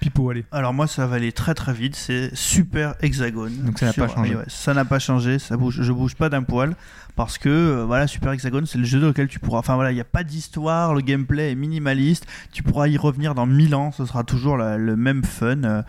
[0.00, 0.44] Pipo, allez.
[0.52, 3.56] Alors moi ça va aller très très vite, c'est Super Hexagone.
[3.64, 4.32] Donc ça n'a sur pas changé.
[4.32, 4.42] iOS.
[4.48, 6.76] Ça n'a pas changé, ça bouge, je bouge pas d'un poil
[7.14, 9.90] parce que euh, voilà Super Hexagone c'est le jeu dans lequel tu pourras, enfin voilà
[9.92, 13.74] il n'y a pas d'histoire, le gameplay est minimaliste, tu pourras y revenir dans 1000
[13.74, 15.62] ans, ce sera toujours la- le même fun.
[15.64, 15.82] euh.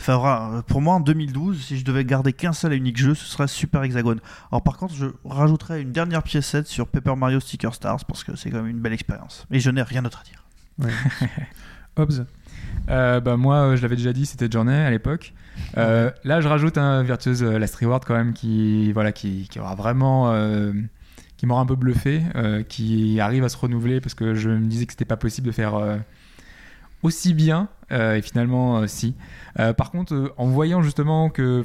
[0.00, 3.14] Enfin voilà, pour moi en 2012, si je devais garder qu'un seul et unique jeu,
[3.14, 4.20] ce serait Super Hexagone.
[4.50, 8.34] Alors par contre je rajouterais une dernière piécette sur Paper Mario Sticker Stars parce que
[8.34, 9.46] c'est quand même une belle expérience.
[9.50, 10.44] Et je n'ai rien d'autre à dire.
[10.78, 11.28] Ouais.
[11.96, 12.24] Hobbs.
[12.90, 15.32] Euh, bah, moi, euh, je l'avais déjà dit, c'était Journey à l'époque.
[15.76, 20.32] Euh, là, je rajoute un Virtueuse Last Reward quand même qui, voilà, qui, aura vraiment.
[20.32, 20.72] euh,
[21.36, 22.20] qui m'aura un peu bluffé,
[22.68, 25.52] qui arrive à se renouveler parce que je me disais que c'était pas possible de
[25.52, 25.72] faire
[27.02, 29.14] aussi bien et finalement si.
[29.56, 31.62] Par contre, en voyant justement que,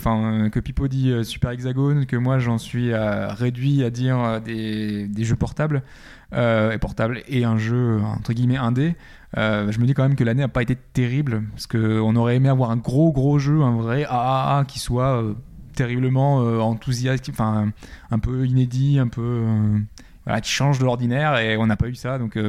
[0.48, 5.36] que Pipo dit Super Hexagone, que moi j'en suis réduit à dire des, des jeux
[5.36, 5.84] portables
[6.32, 8.96] et portables et un jeu entre guillemets indé,
[9.38, 12.38] euh, je me dis quand même que l'année n'a pas été terrible parce qu'on aurait
[12.38, 15.34] aimé avoir un gros gros jeu, un vrai AAA qui soit euh,
[15.74, 17.72] terriblement euh, enthousiaste, enfin
[18.12, 19.80] un peu inédit, un peu euh,
[20.24, 22.40] voilà, qui change de l'ordinaire et on n'a pas eu ça donc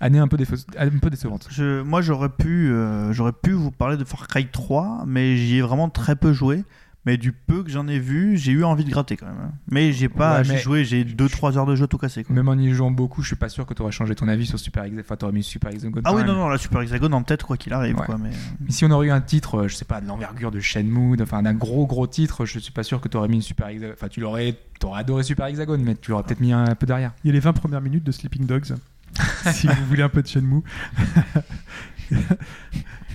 [0.00, 1.48] année un peu, décevante.
[1.84, 2.74] Moi, j'aurais pu,
[3.10, 6.64] j'aurais pu vous parler de Far Cry 3, mais j'y ai vraiment très peu joué.
[7.06, 9.36] Mais du peu que j'en ai vu, j'ai eu envie de gratter quand même.
[9.40, 9.52] hein.
[9.70, 12.24] Mais j'ai pas, Ouais, j'ai mais- joué, j'ai 2-3 heures de jeu tout cassé.
[12.24, 12.34] Quoi.
[12.34, 14.44] Même en y jouant beaucoup, je suis pas sûr que tu aurais changé ton avis
[14.44, 15.04] sur Super Hexagone.
[15.06, 16.02] Enfin, t'aurais mis Super Hexagone.
[16.04, 16.32] Ah quand oui, même.
[16.32, 17.96] non, non, la Super Hexagone en tête, quoi qu'il arrive.
[17.96, 18.04] Ouais.
[18.06, 18.30] Quoi, mais...
[18.60, 21.16] Mais si on aurait eu un titre, euh, je sais pas, de l'envergure de Shenmue,
[21.22, 23.68] enfin d'un gros gros titre, je suis pas sûr que tu aurais mis une Super
[23.68, 23.94] Hexagone.
[23.96, 27.12] Enfin, tu l'aurais, t'aurais adoré Super Hexagone, mais tu l'aurais peut-être mis un peu derrière.
[27.22, 28.74] Il y a les 20 premières minutes de Sleeping Dogs.
[29.52, 30.62] si vous voulez un peu de Shenmue.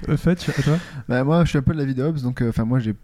[0.09, 0.77] Euh, Fetch, à toi
[1.07, 2.79] Bah, moi, je suis un peu de la vie de Hobbs, donc euh, enfin moi
[2.79, 2.95] j'ai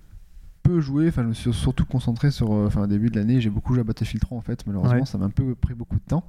[0.68, 3.49] peu joué, enfin je me suis surtout concentré sur euh, enfin début de l'année, j'ai
[3.49, 5.06] beaucoup joué à Battlefield 3 en fait, malheureusement Ouais.
[5.06, 6.23] ça m'a un peu pris beaucoup de temps.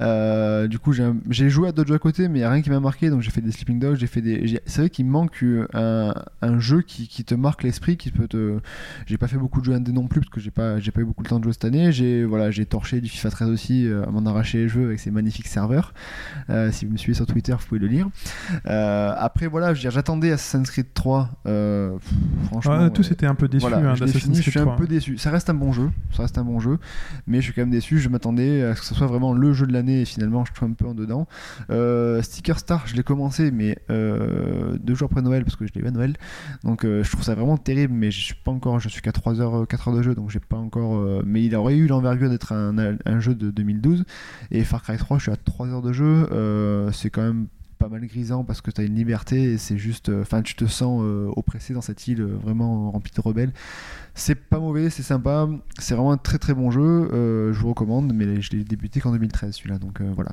[0.00, 2.62] Euh, du coup j'ai joué à d'autres jeux à côté, mais il y a rien
[2.62, 5.04] qui m'a marqué, donc j'ai fait des Sleeping Dogs, j'ai fait des, c'est vrai qu'il
[5.06, 8.58] me manque euh, un, un jeu qui, qui te marque l'esprit, qui peut te,
[9.06, 11.00] j'ai pas fait beaucoup de jeux indés non plus parce que j'ai pas j'ai pas
[11.00, 13.48] eu beaucoup de temps de jouer cette année, j'ai voilà j'ai torché du FIFA 13
[13.50, 15.92] aussi, à m'en arracher les jeux avec ces magnifiques serveurs.
[16.50, 18.08] Euh, si vous me suivez sur Twitter, vous pouvez le lire.
[18.66, 22.12] Euh, après voilà, j'attendais Assassin's Creed 3, euh, pff,
[22.46, 22.74] franchement.
[22.78, 24.76] Ah, Tous étaient un peu déçus voilà, hein, je fini, suis un 3.
[24.76, 25.18] peu déçu.
[25.18, 26.78] Ça reste un bon jeu, ça reste un bon jeu,
[27.26, 27.98] mais je suis quand même déçu.
[27.98, 30.52] Je m'attendais à ce que ce soit vraiment le jeu de l'année et finalement je
[30.54, 31.26] suis un peu en dedans.
[31.70, 35.72] Euh, Sticker Star, je l'ai commencé, mais euh, deux jours après Noël parce que je
[35.74, 36.14] l'ai eu à Noël.
[36.62, 39.12] Donc euh, je trouve ça vraiment terrible, mais je suis pas encore, je suis qu'à
[39.12, 41.04] 3 heures, 4 heures de jeu, donc j'ai pas encore.
[41.24, 44.04] mais il aurait eu l'envergure d'être un, un jeu de 2012.
[44.50, 46.90] Et Far Cry 3, je suis à 3 heures de jeu.
[46.92, 47.46] c'est quand même
[47.88, 51.00] mal grisant parce que tu as une liberté et c'est juste enfin tu te sens
[51.02, 53.52] euh, oppressé dans cette île euh, vraiment remplie de rebelles.
[54.14, 55.48] C'est pas mauvais c'est sympa
[55.78, 59.00] c'est vraiment un très très bon jeu euh, je vous recommande mais je l'ai débuté
[59.00, 60.32] qu'en 2013 celui-là donc euh, voilà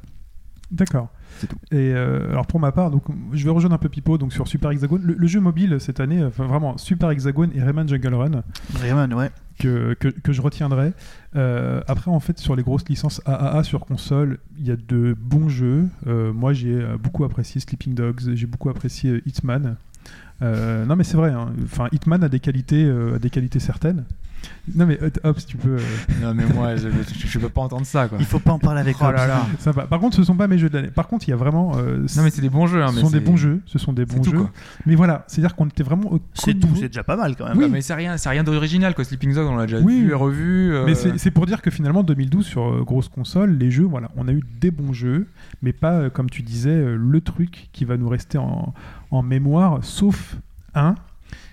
[0.71, 1.09] D'accord.
[1.39, 1.57] C'est tout.
[1.71, 3.03] Et euh, alors pour ma part, donc
[3.33, 5.01] je vais rejoindre un peu Pipo donc sur Super Hexagone.
[5.03, 8.43] Le, le jeu mobile cette année, enfin vraiment Super Hexagone et Rayman Jungle Run
[8.79, 9.31] Rayman, ouais.
[9.59, 10.93] que, que, que je retiendrai.
[11.35, 15.15] Euh, après en fait sur les grosses licences AAA sur console, il y a de
[15.19, 15.87] bons jeux.
[16.07, 19.75] Euh, moi j'ai euh, beaucoup apprécié Sleeping Dogs, j'ai beaucoup apprécié Hitman.
[20.41, 21.53] Euh, non mais c'est vrai, hein.
[21.63, 24.05] enfin Hitman a des qualités, euh, a des qualités certaines.
[24.75, 25.77] Non mais euh, hop, si tu peux.
[25.77, 25.79] euh,
[26.21, 28.17] Non, mais moi, je, je, je peux pas entendre ça, quoi.
[28.19, 29.45] Il faut pas en parler avec Oh là là.
[29.59, 29.87] sympa.
[29.87, 30.89] Par contre, ce sont pas mes jeux de l'année.
[30.91, 31.73] Par contre, il y a vraiment.
[31.77, 32.81] euh, Non, mais c'est des bons jeux.
[32.83, 33.61] Hein, ce mais sont des c'est- bons jeux.
[33.65, 34.45] Ce sont des c'est bons jeux.
[34.85, 37.57] Mais voilà, c'est-à-dire qu'on était vraiment C'est tout, c'est déjà pas mal quand même.
[37.57, 37.67] Oui.
[37.71, 39.03] Mais c'est rien, c'est rien d'original, quoi.
[39.03, 40.01] Sleeping Dogs, on l'a déjà Oui.
[40.03, 40.73] vu et revu.
[40.73, 43.83] euh, Mais c'est c'est pour dire que finalement, 2012, sur euh, grosse console, les jeux,
[43.85, 45.27] voilà, on a eu des bons jeux,
[45.61, 48.73] mais pas, euh, comme tu disais, euh, le truc qui va nous rester en,
[49.11, 50.35] en mémoire, sauf
[50.75, 50.95] un.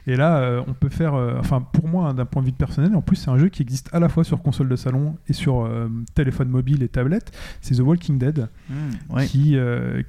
[0.08, 2.52] Et là, euh, on peut faire, euh, enfin, pour moi, hein, d'un point de vue
[2.52, 5.18] personnel, en plus, c'est un jeu qui existe à la fois sur console de salon
[5.28, 7.30] et sur euh, téléphone mobile et tablette.
[7.60, 8.48] C'est The Walking Dead.
[8.70, 8.74] Mmh,
[9.10, 9.26] ouais.
[9.26, 9.58] qui,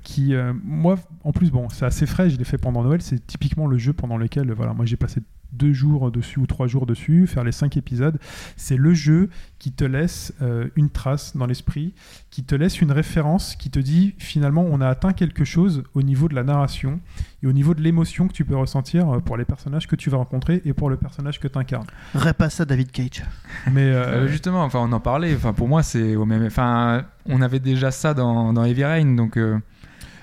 [0.02, 0.96] qui moi,
[1.26, 3.92] en plus, bon, c'est assez frais, je l'ai fait pendant Noël, c'est typiquement le jeu
[3.92, 5.22] pendant lequel, voilà, moi j'ai passé
[5.52, 8.18] deux jours dessus ou trois jours dessus, faire les cinq épisodes.
[8.56, 11.94] C'est le jeu qui te laisse euh, une trace dans l'esprit,
[12.30, 16.02] qui te laisse une référence, qui te dit finalement on a atteint quelque chose au
[16.02, 17.00] niveau de la narration
[17.44, 20.10] et au niveau de l'émotion que tu peux ressentir euh, pour les personnages que tu
[20.10, 21.88] vas rencontrer et pour le personnage que tu incarnes.
[22.16, 23.24] Repasse ça David Cage.
[23.72, 25.36] Mais Euh, euh, justement, enfin, on en parlait.
[25.36, 26.46] Enfin, pour moi, c'est au même.
[26.46, 29.38] Enfin, on avait déjà ça dans, dans Heavy Rain, donc.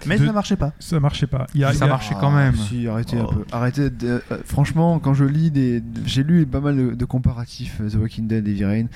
[0.06, 0.72] Mais De- ça marchait pas.
[0.78, 1.46] Ça marchait pas.
[1.54, 2.10] Il y a, Ça il y a- marche.
[2.10, 2.54] marchait quand même.
[2.58, 3.34] Ah, Si, arrêtez un Oh.
[3.34, 3.44] peu.
[3.52, 3.90] Arrêtez.
[3.90, 7.88] de- euh, franchement, quand je lis des, j'ai lu pas mal de, de comparatifs euh,
[7.90, 8.86] The Walking Dead et Heavy Rain.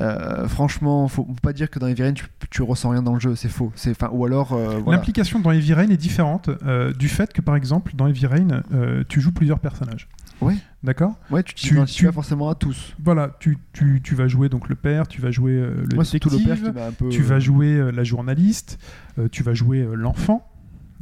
[0.00, 3.20] Euh, franchement, faut pas dire que dans Heavy Rain tu, tu ressens rien dans le
[3.20, 3.72] jeu, c'est faux.
[3.74, 4.98] C'est enfin ou alors euh, voilà.
[4.98, 8.62] L'implication dans Heavy Rain est différente euh, du fait que, par exemple, dans Heavy Rain,
[8.72, 10.08] euh, tu joues plusieurs personnages.
[10.40, 10.54] Ouais.
[10.84, 11.14] D'accord?
[11.32, 12.94] Ouais, tu t'identifies pas forcément à tous.
[13.02, 16.04] Voilà, tu, tu, tu vas jouer donc le père, tu vas jouer euh, le Moi,
[16.04, 17.08] c'est surtout le père détective, qui un peu.
[17.08, 18.78] tu vas jouer euh, la journaliste,
[19.18, 20.48] euh, tu vas jouer euh, l'enfant.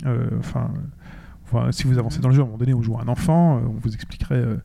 [0.05, 0.70] Euh, Enfin,
[1.44, 3.59] enfin, si vous avancez dans le jeu, à un moment donné, on joue un enfant,
[3.59, 4.56] euh, on vous expliquerait euh,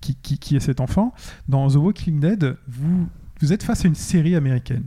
[0.00, 1.14] qui, qui, qui est cet enfant.
[1.48, 3.06] Dans The Walking Dead, vous,
[3.40, 4.84] vous êtes face à une série américaine.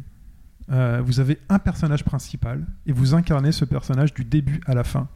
[0.71, 4.83] Euh, vous avez un personnage principal et vous incarnez ce personnage du début à la
[4.83, 5.07] fin.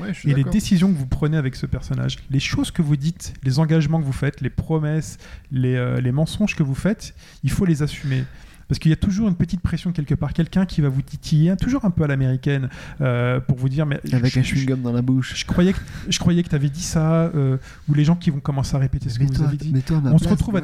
[0.00, 3.32] Ouais, Et les décisions que vous prenez avec ce personnage, les choses que vous dites,
[3.42, 5.16] les engagements que vous faites, les promesses,
[5.50, 8.24] les, euh, les mensonges que vous faites, il faut les assumer.
[8.68, 11.56] Parce qu'il y a toujours une petite pression quelque part, quelqu'un qui va vous titiller,
[11.56, 12.68] toujours un peu à l'américaine,
[13.00, 15.34] euh, pour vous dire mais Avec je, un chewing-gum dans la bouche.
[15.36, 15.78] je croyais que
[16.08, 17.56] je croyais que tu avais dit ça, euh,
[17.88, 19.72] ou les gens qui vont commencer à répéter ce que vous avez dit.
[19.72, 20.60] ma On se retrouve à-.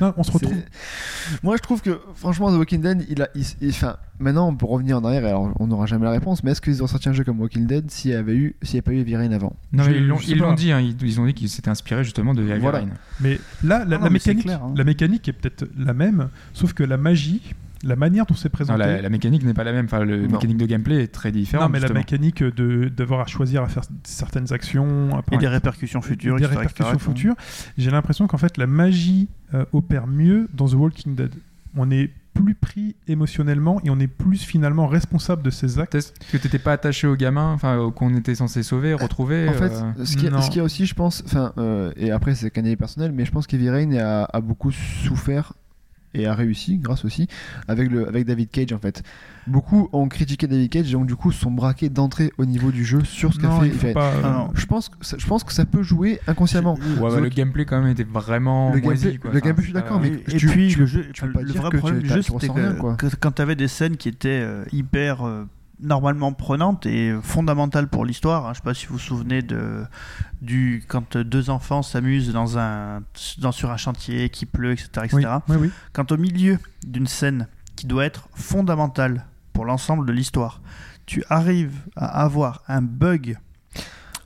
[0.00, 0.54] Non, on se retrouve.
[1.42, 3.28] Moi, je trouve que, franchement, The Walking Dead, il a.
[3.34, 6.50] il- il- Enfin, maintenant, pour revenir en arrière, alors on n'aura jamais la réponse, mais
[6.50, 8.76] est-ce qu'ils auraient sorti un jeu comme Walking Dead s'il n'y avait, eu, s'il y
[8.78, 9.54] avait pas eu Heavy Rain avant?
[9.72, 12.34] Non, Je- mais ils l'ont dit, hein, ils, ils ont dit qu'ils s'étaient inspirés justement
[12.34, 12.80] de Heavy Voilà.
[12.80, 12.88] Rain.
[13.20, 14.74] Mais là, la, Ah non, la mais c'est mécanique, clair, hein.
[14.76, 17.27] la mécanique est peut-être la même, sauf que la magie,
[17.84, 18.78] la manière dont c'est Non, présenté.
[18.80, 19.84] la, la mécanique n'est pas la même.
[19.84, 20.32] Enfin, le Non.
[20.32, 21.66] mécanique de gameplay est très différente.
[21.66, 26.02] non, mais la mécanique de d'avoir à choisir à faire certaines actions, Et des répercussions
[26.02, 26.36] futures.
[26.36, 27.04] des répercussions etc.
[27.10, 27.34] futures.
[27.76, 31.32] J'ai l'impression qu'en fait la magie euh, opère mieux dans The Walking Dead.
[31.76, 35.94] On est plus pris émotionnellement et on est plus finalement responsable de ses actes.
[35.96, 39.72] Est-ce que t'étais pas attaché au gamin, enfin qu'on était censé sauver, retrouver En fait,
[39.72, 42.64] euh, ce qu'il y, a- y aussi, je pense, enfin, euh, et après c'est qu'un
[42.64, 45.52] avis personnel, mais je pense qu'Heavy Rain a, a beaucoup souffert
[46.18, 47.28] et a réussi, grâce aussi,
[47.68, 49.02] avec, le, avec David Cage en fait.
[49.46, 53.02] Beaucoup ont critiqué David Cage, donc du coup sont braqués d'entrée au niveau du jeu
[53.04, 54.12] sur ce qu'a fait pas.
[54.12, 54.48] euh, Ah.
[54.54, 56.74] Je pense, que ça, je pense que ça peut jouer inconsciemment.
[56.74, 59.30] Ouais, bah, The le gameplay quand même était vraiment Le moisi, gameplay- quoi.
[59.30, 61.32] le Enfin, gameplay, je suis d'accord, mais Et tu- puis tu- le jeu, tu peux
[61.32, 62.94] pas le dire vrai que tu- problème du jeu, tu c'était ressens que, rien, quoi.
[62.96, 65.44] que quand tu avais des scènes qui étaient euh, hyper euh,
[65.80, 68.46] normalement prenantes et fondamentales pour l'histoire.
[68.46, 68.52] hein.
[68.52, 69.84] Je sais pas si vous vous souvenez de
[70.40, 73.02] du quand deux enfants s'amusent dans un
[73.38, 75.10] dans, sur un chantier qui pleut, etc., etc.
[75.16, 75.70] oui, oui, oui.
[75.92, 80.60] Quand au milieu d'une scène qui doit être fondamentale pour l'ensemble de l'histoire,
[81.06, 83.38] tu arrives à avoir un bug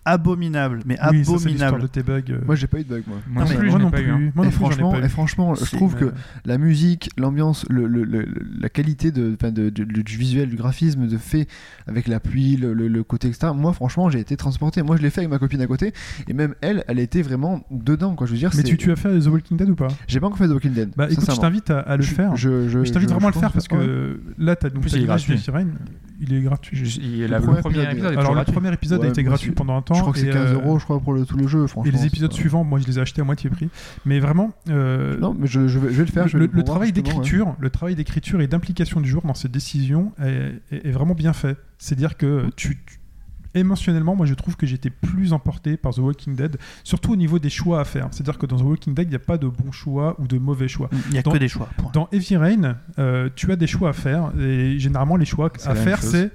[0.04, 1.82] abominable, mais Oui, ça, abominable.
[1.82, 2.20] de tes bugs.
[2.30, 2.40] euh.
[2.44, 3.18] Moi j'ai pas eu de bug moi.
[3.28, 4.16] Moi Non, plus, moi je n'ai non pas eu, hein.
[4.16, 4.32] plus.
[4.34, 5.04] Moi et, non plus, ai franchement, pas eu.
[5.04, 6.12] et franchement, je trouve que
[6.44, 8.26] la musique, l'ambiance, le, le- le-
[8.60, 11.46] la qualité de, enfin, de- de- du visuel, du graphisme, de fait
[11.86, 13.52] avec la pluie, le, le- le côté etc.
[13.54, 14.82] Moi, franchement, j'ai été transporté.
[14.82, 15.92] Moi, je l'ai fait avec ma copine à côté,
[16.28, 18.14] et même elle, elle était vraiment dedans.
[18.14, 18.26] Quoi.
[18.26, 19.88] Je veux dire, Mais tu, tu as fait The Walking Dead ou pas?
[20.08, 20.90] J'ai pas encore fait The Walking Dead.
[20.96, 22.36] Bah écoute, je t'invite à, à le Je- faire.
[22.36, 25.40] Je, je- t'invite vraiment à le faire parce que là, t'as donc il est gratuit.
[26.24, 26.78] Il est gratuit.
[26.78, 29.91] Le premier épisode, Alors le premier épisode a été gratuit pendant un temps.
[29.94, 31.66] Je crois que c'est et, 15 euh, euros, je crois, pour le, tout le jeu.
[31.66, 33.68] Franchement, Et les épisodes pas- suivants, moi je les ai achetés à moitié prix.
[34.04, 36.28] Mais vraiment, euh, Non, mais je, je vais, je vais le faire.
[36.28, 36.92] je vais le, le le revoir, travail ouais.
[36.92, 41.14] d'écriture, le travail d'écriture et d'implication du joueur dans ses décisions est, est- est vraiment
[41.14, 41.56] bien fait.
[41.78, 42.98] C'est-à-dire que tu, tu-
[43.54, 47.38] émotionnellement, moi je trouve que j'étais plus emporté par The Walking Dead, surtout au niveau
[47.38, 48.08] des choix à faire.
[48.10, 50.38] C'est-à-dire que dans The Walking Dead, il n'y a pas de bons choix ou de
[50.38, 50.88] mauvais choix.
[51.08, 51.68] Il n'y a Dans- que des choix.
[51.76, 51.90] point.
[51.92, 55.74] Dans Heavy Rain, euh, tu as des choix à faire et généralement les choix à
[55.74, 56.30] faire, c'est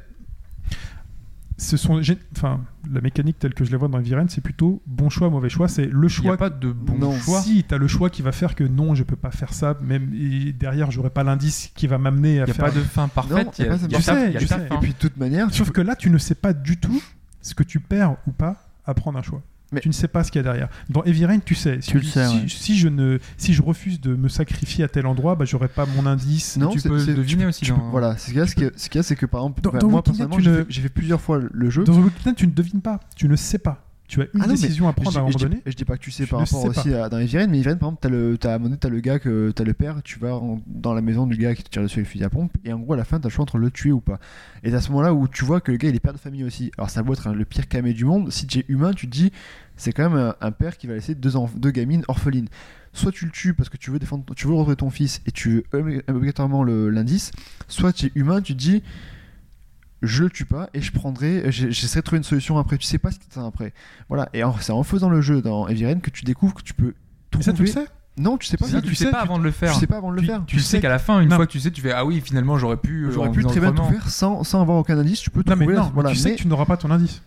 [1.58, 2.00] ce sont
[2.36, 2.62] enfin
[2.92, 5.68] la mécanique telle que je la vois dans Rain, c'est plutôt bon choix mauvais choix,
[5.68, 7.18] c'est le Il n'y a choix pas de bon Non.
[7.18, 7.42] choix.
[7.42, 9.76] si tu as le choix qui va faire que non, je peux pas faire ça,
[9.82, 12.72] même et derrière j'aurai pas l'indice qui va m'amener à Il n'y a faire pas
[12.72, 13.48] de fin parfaite.
[13.48, 14.34] Non, il y a, y a pas de il y a fin parfaite.
[14.34, 14.76] ta sais, je fin.
[14.76, 17.02] Et puis, de toute manière, Sauf que là, tu ne sais pas du tout
[17.42, 19.42] ce que tu perds ou pas à prendre un choix.
[19.72, 20.70] Mais- Tu ne sais pas ce qu'il y a derrière.
[20.90, 21.80] Dans Heavy Rain, tu sais.
[21.82, 22.46] Si, Tu le sais, si, ouais.
[22.48, 25.86] si je ne, si je refuse de me sacrifier à tel endroit, bah, j'aurai pas
[25.86, 26.56] mon indice.
[26.58, 28.56] Non, tu peux deviner tu- aussi tu dans- peux- Voilà, ce qu'il y a, ce
[29.04, 31.70] c'est que par exemple, Dans- enfin, dans moi personnellement, j'ai ne- fait, plusieurs fois le
[31.70, 31.84] jeu.
[31.84, 33.00] Dans Dead, tu ne devines pas.
[33.16, 33.84] Tu ne sais pas.
[34.08, 35.62] Tu as une Ah non, décision à prendre dis- à un je moment donné.
[35.66, 37.78] Je dis pas que tu sais Tu par rapport aussi à, dans Eviren, mais Eviren,
[37.78, 39.74] par exemple, t'as le, t'as, à un moment donné, t'as le gars que t'as le
[39.74, 42.12] père, tu vas en- dans la maison du gars qui te tire dessus avec le
[42.12, 43.92] fusil à pompe, et en gros, à la fin, t'as le choix entre le tuer
[43.92, 44.20] ou pas.
[44.64, 46.46] Et à ce moment-là où tu vois que le gars, il est père de famille
[46.46, 46.72] aussi.
[46.78, 48.32] Alors, ça vaut être un- le pire camé du monde.
[48.32, 49.32] Si tu es humain, tu te dis,
[49.76, 52.48] c'est quand même un, un père qui va laisser deux, deux gamines orphelines.
[52.94, 55.32] Soit tu le tues parce que tu veux défendre, tu veux retrouver ton fils et
[55.32, 57.32] tu veux obli- obligatoirement l'indice,
[57.68, 58.82] soit tu es humain, tu te dis,
[60.02, 62.98] je le tue pas et je prendrai j'essaierai de trouver une solution après tu sais
[63.00, 63.74] pas ce qui t'attend après
[64.10, 66.74] voilà et c'est en faisant le jeu dans Heavy Rain que tu découvres que tu
[66.76, 66.94] peux
[67.36, 67.86] Mais ça, tu le sais.
[68.18, 69.74] non tu sais pas ça, tu tu sais sais, pas tu- avant de le faire.
[69.74, 71.36] tu sais pas avant de le Tu- faire Tu sais qu'à la fin, une Non.
[71.36, 73.06] fois que tu sais, tu fais Ah oui, finalement, j'aurais pu.
[73.06, 75.56] euh, j'aurais pu très bien tout faire sans, sans avoir aucun indice tu peux Non,
[75.56, 77.22] mais trouver non, voilà tu sais mais que tu n'auras pas ton indice.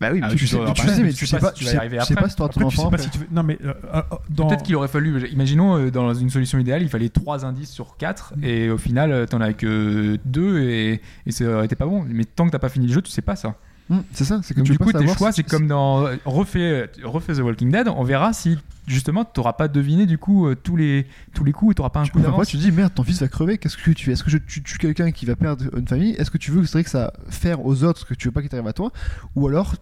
[0.00, 1.46] Bah oui mais Ah, tu, tu sais, tu pas, sais mais tu sais sais pas
[1.50, 2.22] pas si tu tu vas y sais, sais après.
[2.22, 3.02] pas si ton tu sais enfant pas après.
[3.04, 3.26] si tu veux.
[3.30, 4.46] Non, mais euh, euh, dans.
[4.48, 7.96] Peut-être qu'il aurait fallu, imaginons euh, dans une solution idéale, il fallait 3 indices sur
[7.96, 11.86] 4 et au final euh, t'en as que 2 et, et ça aurait été pas
[11.86, 12.04] bon.
[12.08, 13.54] Mais tant que t'as pas fini le jeu, tu sais pas ça.
[13.88, 16.16] Hmm, c'est ça, c'est tu du peux coup, tes choix, si- c'est comme dans euh,
[16.24, 17.86] refais, refais The Walking Dead.
[17.88, 18.58] On verra si
[18.88, 21.80] justement tu n'auras pas deviné du coup euh, tous les tous les coups et tu
[21.80, 22.48] n'auras pas un Tu, coup d'avance.
[22.48, 24.38] tu te dis merde, ton fils va crever, qu'est-ce que tu fais Est-ce que je-
[24.38, 27.64] tu tues quelqu'un qui va perdre une famille Est-ce que tu veux que ça faire
[27.64, 28.90] aux autres ce que tu veux pas qu'il t'arrive à toi
[29.36, 29.74] Ou alors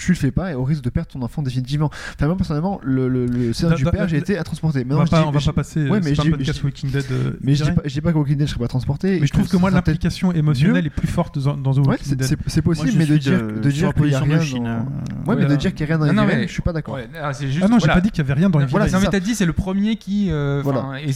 [0.00, 1.90] tu le fais pas et au risque de perdre ton enfant définitivement.
[2.14, 4.80] Enfin, moi personnellement, le, le, le scénario du père, j'ai été à transporter.
[4.80, 5.88] on Maintenant, va je pas, dis- on va pas passer.
[5.88, 7.04] Ouais, mais pas un j'ai- podcast Walking Dead.
[7.12, 9.20] euh, Mais je dis pas, je dis pas que Walking Dead je serais pas transporté.
[9.20, 11.78] Mais je trouve que moi, serait peut-être- l'implication émotionnelle est plus forte dans, dans The
[11.78, 12.38] Ouais, Walking c'est- Dead.
[12.46, 14.40] c'est possible, Moi, mais de dire, de- de dire qu'il y a rien.
[14.40, 14.80] Chine, dans- euh,
[15.26, 16.72] Ouais, mais de dire qu'il y a rien dans Non, non, mais- je suis pas
[16.72, 16.94] d'accord.
[16.94, 17.32] Ouais, ah,
[17.68, 19.34] non, j'ai pas dit qu'il y avait rien dans Heavy Voilà, Non, mais t'as dit
[19.34, 20.28] c'est le premier qui.
[20.30, 20.62] euh,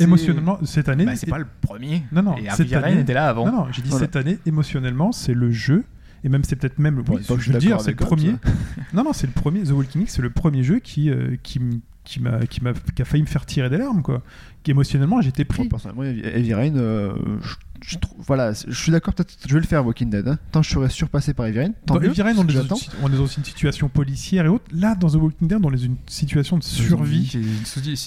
[0.00, 1.04] Émotionnellement, cette année.
[1.04, 2.02] Bah, c'est pas le premier.
[2.12, 2.46] Non, non, Et
[3.00, 3.46] était là avant.
[3.46, 5.84] Non, non, j'ai dit cette année, émotionnellement, c'est le jeu.
[6.24, 6.96] Et même, c'est peut-être même.
[7.02, 8.34] Bon, oui, je veux dire, c'est le premier.
[8.94, 9.62] Non, non, c'est le premier.
[9.62, 11.58] The Walking Dead, c'est le premier jeu qui, euh, qui,
[12.20, 14.22] m'a, qui m'a, qui a failli me faire tirer des larmes, quoi.
[14.62, 15.68] Qui émotionnellement, j'étais Moi, pris.
[15.68, 17.54] personnellement, Heavy Rain, euh, je,
[17.86, 20.26] je trouve- voilà, je suis d'accord, peut-être je vais le faire Walking Dead.
[20.28, 20.38] hein.
[20.52, 22.66] Tant que je serai surpassé par Heavy Rain, tant Dans mieux, Heavy Rain, on est,
[22.68, 24.64] dans on est dans une situation policière et autres.
[24.72, 27.30] Là, dans The Walking Dead, on est dans une situation de survie.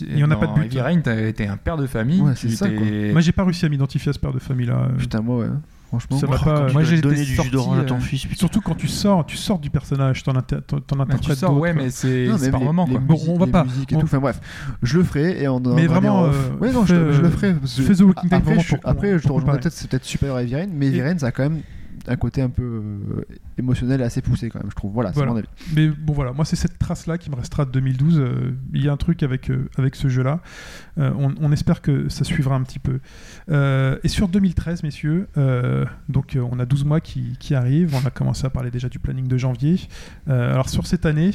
[0.10, 0.64] Il y en a pas de but.
[0.66, 2.22] Heavy Rain, t'as été un père de famille.
[2.22, 2.86] Ouais, c'est ça, t'es- quoi.
[3.12, 4.90] Moi, j'ai pas réussi à m'identifier à ce père de famille-là.
[4.92, 4.98] euh.
[4.98, 5.48] Putain, moi, ouais.
[5.88, 6.68] Franchement, Ça pas.
[6.74, 8.24] Moi, j'ai donné été du sorti, jus d'orange à ton euh, fils.
[8.24, 8.36] putain.
[8.36, 11.38] Surtout quand tu sors, tu sors du personnage, t'en, inter- t'en- t'en Bah, tu interprètes
[11.38, 12.88] sors, ouais, mais c'est Non, c'est mais par moment.
[12.88, 14.06] Bon, on va pas- musiques et on- tout.
[14.06, 14.42] Enfin bref,
[14.84, 17.22] je le ferai et on en Mais vraiment, euh, ouais, non, je, fais, te- je
[17.22, 17.56] le euh, ferai.
[17.66, 20.04] fais The Walking Dead après, vraiment je, pour- après, je te rejoins peut-être, c'est peut-être
[20.06, 21.62] super à Heavy Rain, mais Rain, ça a quand même
[22.08, 23.26] un côté un peu euh,
[23.58, 24.92] émotionnel et assez poussé quand même, je trouve.
[24.94, 25.48] Voilà, c'est mon avis.
[25.76, 28.20] Mais bon voilà, moi c'est cette trace-là qui me restera de 2012.
[28.20, 30.42] Euh, Il y a un truc avec, euh, avec ce jeu-là.
[30.98, 33.00] Euh, on, on espère que ça suivra un petit peu.
[34.04, 35.28] Et sur 2013, messieurs,
[36.10, 37.96] donc on a 12 mois qui, qui arrivent.
[37.96, 39.80] On a commencé à parler déjà du planning de janvier.
[40.28, 41.32] Alors sur cette année,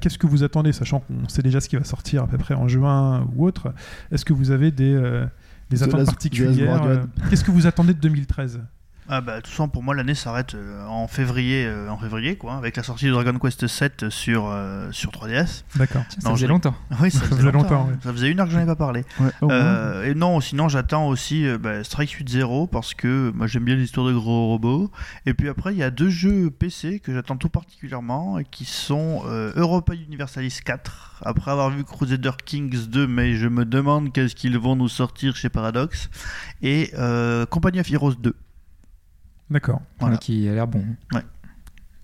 [0.00, 2.54] qu'est-ce que vous attendez, sachant qu'on sait déjà ce qui va sortir à peu près
[2.54, 3.72] en juin ou autre?
[4.10, 5.24] Est-ce que vous avez des,
[5.70, 8.60] des attentes particulières Qu'est-ce que vous attendez de 2013
[9.08, 12.54] Ah bah tout ça pour moi l'année s'arrête euh, en février euh, en février quoi
[12.54, 15.64] avec la sortie de Dragon Quest 7 sur euh, sur 3DS.
[15.74, 16.04] D'accord.
[16.20, 16.74] Ça faisait longtemps.
[17.00, 17.94] Oui, ça, faisait longtemps, ouais.
[18.02, 19.04] Ça faisait une heure que j'en ai pas parlé.
[19.18, 23.74] Ouais, et non, sinon j'attends aussi bah, Strike Suite Zero parce que moi j'aime bien
[23.74, 24.90] l'histoire de gros robots.
[25.26, 28.64] Et puis après il y a deux jeux PC que j'attends tout particulièrement et qui
[28.64, 29.24] sont
[29.56, 31.22] Europa Universalis 4.
[31.24, 35.34] Après avoir vu Crusader Kings 2, mais je me demande qu'est-ce qu'ils vont nous sortir
[35.34, 36.08] chez Paradox.
[36.62, 36.92] Et
[37.50, 38.34] Company of Heroes 2.
[39.52, 39.82] D'accord.
[40.00, 40.14] Voilà.
[40.14, 40.82] Ouais, Qui a l'air bon.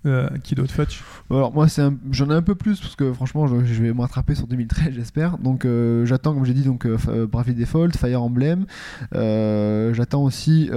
[0.06, 3.48] Euh, qui d'autre Fetch Alors moi c'est j'en ai un peu plus parce que franchement
[3.48, 5.38] je, je vais me rattraper sur 2013 j'espère.
[5.38, 8.64] Donc euh, j'attends comme j'ai dit donc euh, Bravely Default Fire Emblem.
[9.12, 10.70] J'attends aussi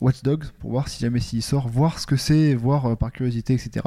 [0.00, 3.54] Watch Dogs pour voir si jamais s'il sort voir ce que c'est voir par curiosité
[3.54, 3.84] etc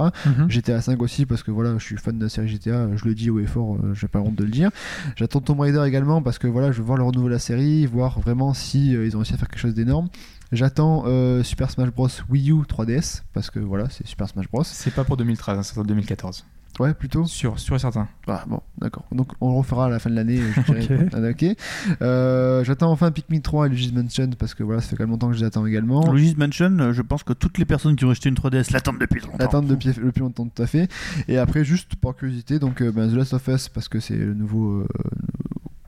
[0.49, 3.15] GTA 5 aussi parce que voilà je suis fan de la série GTA je le
[3.15, 4.71] dis haut et fort j'ai pas honte de le dire.
[5.15, 7.85] J'attends Tomb Raider également parce que voilà je veux voir le renouveau de la série
[7.85, 10.09] voir vraiment si ils ont réussi à faire quelque chose d'énorme
[10.51, 14.63] j'attends euh, Super Smash Bros Wii U 3DS parce que voilà c'est Super Smash Bros
[14.63, 16.45] C'est pas pour 2013, hein, c'est pour 2014.
[16.79, 18.07] ouais plutôt sûr et certain.
[18.27, 19.03] ah, bon, d'accord.
[19.11, 21.07] Donc on le refera à la fin de l'année, je dirais.
[21.11, 21.13] Ok.
[21.13, 21.57] Ah, ok.
[22.01, 25.11] Euh, J'attends enfin Pikmin 3 et Luigi's Mansion parce que voilà, ça fait quand même
[25.11, 26.11] longtemps que je les attends également.
[26.11, 28.99] Luigi's Mansion, euh, je pense que toutes les personnes qui ont acheté une 3DS l'attendent
[28.99, 29.37] depuis longtemps.
[29.39, 30.89] L'attente depuis le plus longtemps, tout à fait.
[31.27, 34.15] Et après, juste par curiosité, donc euh, ben, The Last of Us parce que c'est
[34.17, 34.87] le nouveau euh,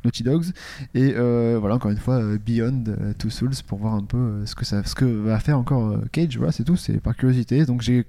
[0.04, 0.46] Naughty Dogs.
[0.94, 4.18] Et euh, voilà, encore une fois, euh, Beyond euh, Two Souls pour voir un peu
[4.18, 6.38] euh, ce, que ça, ce que va faire encore euh, Cage.
[6.38, 7.66] Voilà, c'est tout, c'est par curiosité.
[7.66, 8.06] Donc j'ai.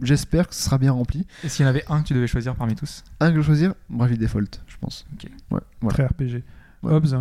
[0.00, 1.26] J'espère que ce sera bien rempli.
[1.42, 3.02] Et s'il y en avait un que tu devais choisir parmi tous?
[3.18, 5.04] Un que je vais choisir, Bravely Default, je pense.
[5.12, 5.28] Ok.
[5.50, 5.92] Ouais, voilà.
[5.94, 6.44] Très RPG.
[6.84, 6.92] Ouais.
[6.92, 7.16] Hobbs,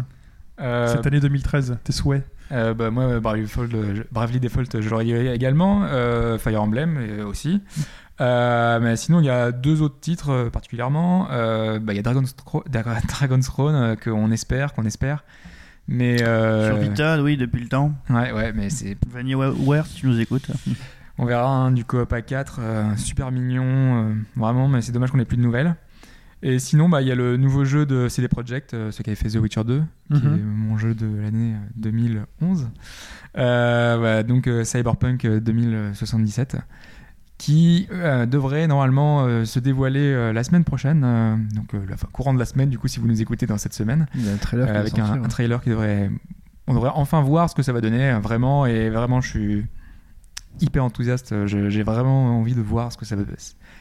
[0.60, 2.24] Euh, cette année 2013, tes souhaits?
[2.52, 5.86] Euh, bah, moi, Bravely Default, je- Bravely Default, je l'aurais eu également.
[5.86, 7.62] euh, Fire Emblem aussi.
[8.20, 11.28] Euh, mais sinon, il y a deux autres titres euh, particulièrement.
[11.32, 12.36] Euh, bah, Il y a Dragon's,
[13.08, 15.24] Dragon's Throne qu'on espère, qu'on espère.
[15.88, 17.94] Mais Sur Vita, oui, depuis le temps.
[18.10, 20.50] ouais, ouais, mais c'est, Vanillaware, si tu nous écoutes.
[21.18, 24.68] on verra hein, du coop à 4 euh, super mignon, vraiment.
[24.68, 25.76] Mais c'est dommage qu'on ait plus de nouvelles.
[26.44, 29.16] Et sinon, bah, il y a le nouveau jeu de CD Projekt, ceux qui avaient
[29.16, 29.82] fait The Witcher 2,
[30.14, 30.34] qui Mhm.
[30.36, 32.70] est mon jeu de l'année euh, 2011.
[33.38, 36.58] Euh, voilà, donc Cyberpunk euh, 2077,
[37.38, 41.02] qui euh, devrait normalement euh, se dévoiler euh, la semaine prochaine,
[41.54, 43.74] donc la enfin, courant de la semaine, du coup, si vous nous écoutez dans cette
[43.74, 46.10] semaine, Il y a un trailer avec un, un trailer qui devrait.
[46.70, 49.66] On devrait enfin voir ce que ça va donner, euh, vraiment, et vraiment, je suis
[50.60, 51.46] hyper enthousiaste.
[51.46, 53.22] J'ai vraiment envie de voir ce que ça va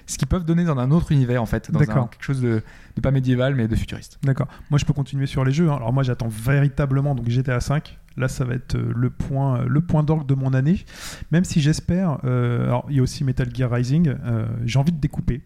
[0.09, 2.63] ce qu'ils peuvent donner dans un autre univers en fait, dans un- quelque chose de,
[2.95, 4.19] de pas médiéval mais de futuriste.
[4.23, 4.47] D'accord.
[4.71, 5.69] Moi, je peux continuer sur les jeux.
[5.71, 5.77] hein.
[5.77, 7.99] Alors moi, j'attends véritablement donc GTA 5.
[8.17, 10.85] Là, ça va être euh, le point, le point d'orgue de mon année.
[11.33, 12.19] Même si j'espère.
[12.25, 14.09] euh, alors, il y a aussi Metal Gear Rising.
[14.25, 15.43] euh, J'ai envie de découper.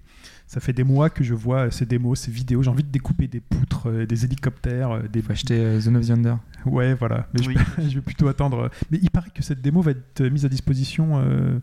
[0.46, 2.62] Ça fait des mois que je vois euh, ces démos, ces vidéos.
[2.64, 5.22] J'ai envie de découper des poutres, euh, des hélicoptères, euh, des.
[5.22, 6.38] Faut acheter euh, Zone of the Under.
[6.66, 7.28] Ouais, voilà.
[7.32, 7.56] Mais Oui.
[7.78, 8.64] je, je vais plutôt attendre.
[8.64, 11.20] euh, Mais il paraît que cette démo va être mise à disposition.
[11.24, 11.60] euh,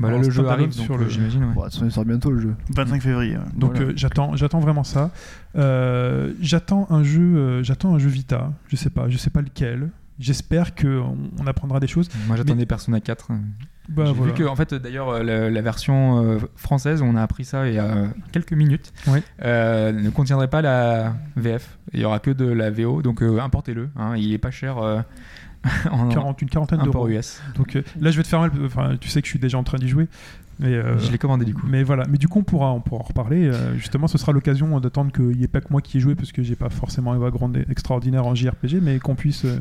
[0.00, 1.44] Bah là, le jeu arrive, sur le- euh, j'imagine.
[1.44, 1.54] ouais.
[1.54, 2.54] Bon, de toute façon, il sort bientôt le jeu.
[2.74, 3.36] 25 février.
[3.36, 3.42] ouais.
[3.56, 3.90] Donc Voilà.
[3.90, 5.12] euh, j'attends, j'attends vraiment ça.
[5.54, 8.52] Euh, j'attends un jeu, euh, j'attends un jeu Vita.
[8.68, 9.90] Je sais pas, je sais pas lequel.
[10.18, 12.08] J'espère que on, on apprendra des choses.
[12.26, 13.28] Moi, j'attendais Mais- Persona 4.
[13.30, 13.34] euh.
[13.88, 14.32] Bah, J'ai voilà.
[14.32, 17.68] vu que, en fait, d'ailleurs, euh, la, la version euh, française, on a appris ça
[17.68, 19.18] il y a quelques minutes, Oui.
[19.42, 21.78] euh, ne contiendrait pas la VF.
[21.92, 23.90] Il y aura que de la VO, donc euh, importez-le.
[23.96, 25.00] hein, il est pas cher euh,
[25.90, 27.08] en 40, une quarantaine d'euros.
[27.08, 27.42] US.
[27.56, 28.52] Donc là, je vais te faire mal.
[28.64, 30.08] Enfin, tu sais que je suis déjà en train d'y jouer.
[30.60, 31.66] Mais, euh, Je l'ai commandé du coup.
[31.68, 32.04] mais voilà.
[32.08, 33.46] Mais du coup, on pourra, on pourra en reparler.
[33.48, 36.14] Euh, justement, ce sera l'occasion d'attendre qu'il n'y ait pas que moi qui ai joué,
[36.14, 39.60] parce que j'ai pas forcément un background extraordinaire en JRPG, mais qu'on puisse euh,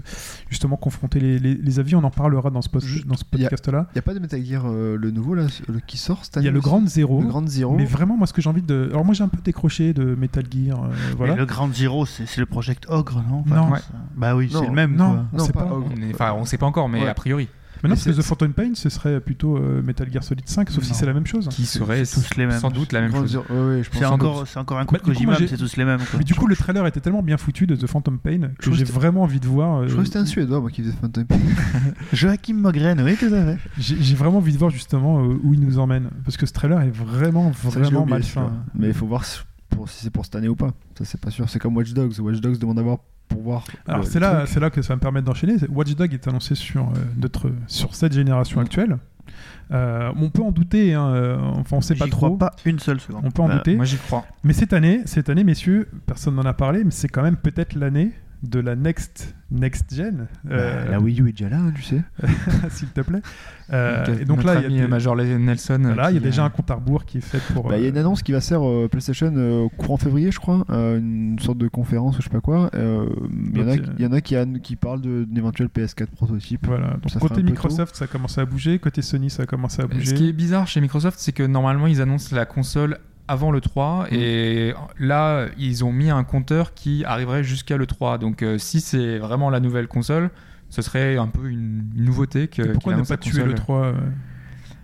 [0.50, 1.96] justement confronter les, les- les avis.
[1.96, 3.88] On en parlera dans ce, post- Juste, dans ce il y a- podcast-là.
[3.94, 6.38] Il y a pas de Metal Gear euh, le nouveau là, le- qui sort cette
[6.38, 7.22] année Il y a le Grand Zero.
[7.22, 7.76] Le Grand Zero.
[7.76, 8.90] Mais vraiment, moi, ce que j'ai envie de.
[8.92, 10.84] Alors, moi, j'ai un peu décroché de Metal Gear.
[10.84, 10.88] euh,
[11.18, 11.34] voilà.
[11.34, 13.44] Et le Grand Zero, c'est c'est le Project Ogre, non?
[13.48, 13.72] Non.
[13.72, 13.80] Ouais.
[14.16, 14.62] Bah oui, Non.
[14.62, 14.96] c'est le même.
[14.96, 15.12] Non.
[15.14, 15.26] quoi.
[15.34, 15.64] non, sait pas.
[15.64, 15.74] pas.
[15.74, 15.88] Ogre.
[15.98, 17.08] On est- Enfin, on sait pas encore, mais Ouais.
[17.10, 17.48] a priori,
[17.84, 20.70] Mais non, parce que The Phantom Pain, ce serait plutôt euh, Metal Gear Solid 5,
[20.70, 21.50] sauf si c'est la même chose.
[21.50, 22.58] qui serait c'est tous les mêmes.
[22.60, 23.40] sans doute la même chose.
[23.92, 26.00] C'est encore, encore un coup Bah, de Kojima, c'est tous les mêmes.
[26.00, 26.20] Quoi.
[26.20, 28.84] Mais du coup, le trailer était tellement bien foutu de The Phantom Pain que j'ai
[28.86, 29.82] vraiment envie de voir.
[29.82, 31.38] euh, Je crois que c'était un Suédois moi qui faisait Phantom Pain.
[32.14, 33.58] Joachim Mogren, oui, tout à fait.
[33.78, 36.10] J'ai vraiment envie de voir justement euh, où il nous emmène.
[36.24, 38.30] Parce que ce trailer est vraiment, vraiment malsain.
[38.46, 38.52] celui-là.
[38.76, 39.26] Mais il faut voir
[39.76, 40.72] pour- si c'est pour cette année ou pas.
[40.98, 41.50] Ça, c'est pas sûr.
[41.50, 42.20] C'est comme Watch Dogs.
[42.20, 43.64] Watch Dogs demande d'avoir pour voir.
[43.88, 45.56] Alors c'est là, là que ça va me permettre d'enchaîner.
[45.70, 48.98] Watch Dog est annoncé sur, euh, notre, sur cette génération actuelle.
[49.72, 52.36] Euh, on peut en douter, hein, euh, enfin on sait pas trop.
[52.36, 53.22] crois pas une seule seconde.
[53.26, 53.76] On peut en Bah, douter.
[53.78, 54.26] Moi, j'y crois.
[54.44, 57.74] Mais cette année, cette année, messieurs, personne n'en a parlé, mais c'est quand même peut-être
[57.76, 58.12] l'année
[58.44, 61.84] de la next next gen, euh, Bah, la Wii U est déjà là, hein, tu
[61.84, 62.02] sais.
[62.72, 63.22] s'il te plaît.
[63.72, 65.80] Euh, Donc, et donc notre là, il y a, des- Major Nelson.
[65.84, 67.70] voilà, il y a déjà euh, un compte à rebours qui est fait pour.
[67.70, 69.98] Bah, Il y a une euh, annonce qui va se faire euh, PlayStation euh, courant
[69.98, 72.70] février, je crois, euh, une sorte de conférence ou je sais pas quoi.
[72.76, 73.08] Euh,
[73.54, 74.12] Il y, en a qui- euh, il y en
[74.56, 76.66] a qui, parlent d'un éventuel PS4 prototype.
[76.68, 76.88] Voilà.
[76.96, 78.80] Donc, Ça fait côté Microsoft, ça a commencé à bouger.
[78.80, 80.08] Côté Sony, ça a commencé à bouger.
[80.08, 82.98] Ce qui est bizarre chez Microsoft, c'est que normalement, ils annoncent la console
[83.28, 84.16] avant le 3 Mm.
[84.16, 88.18] et là, ils ont mis un compteur qui arriverait jusqu'à le 3.
[88.18, 90.30] Donc, euh, si c'est vraiment la nouvelle console,
[90.70, 92.62] ce serait un peu une, nouveauté que.
[92.62, 93.94] Et pourquoi qu'il ne pas tuer le 3 euh,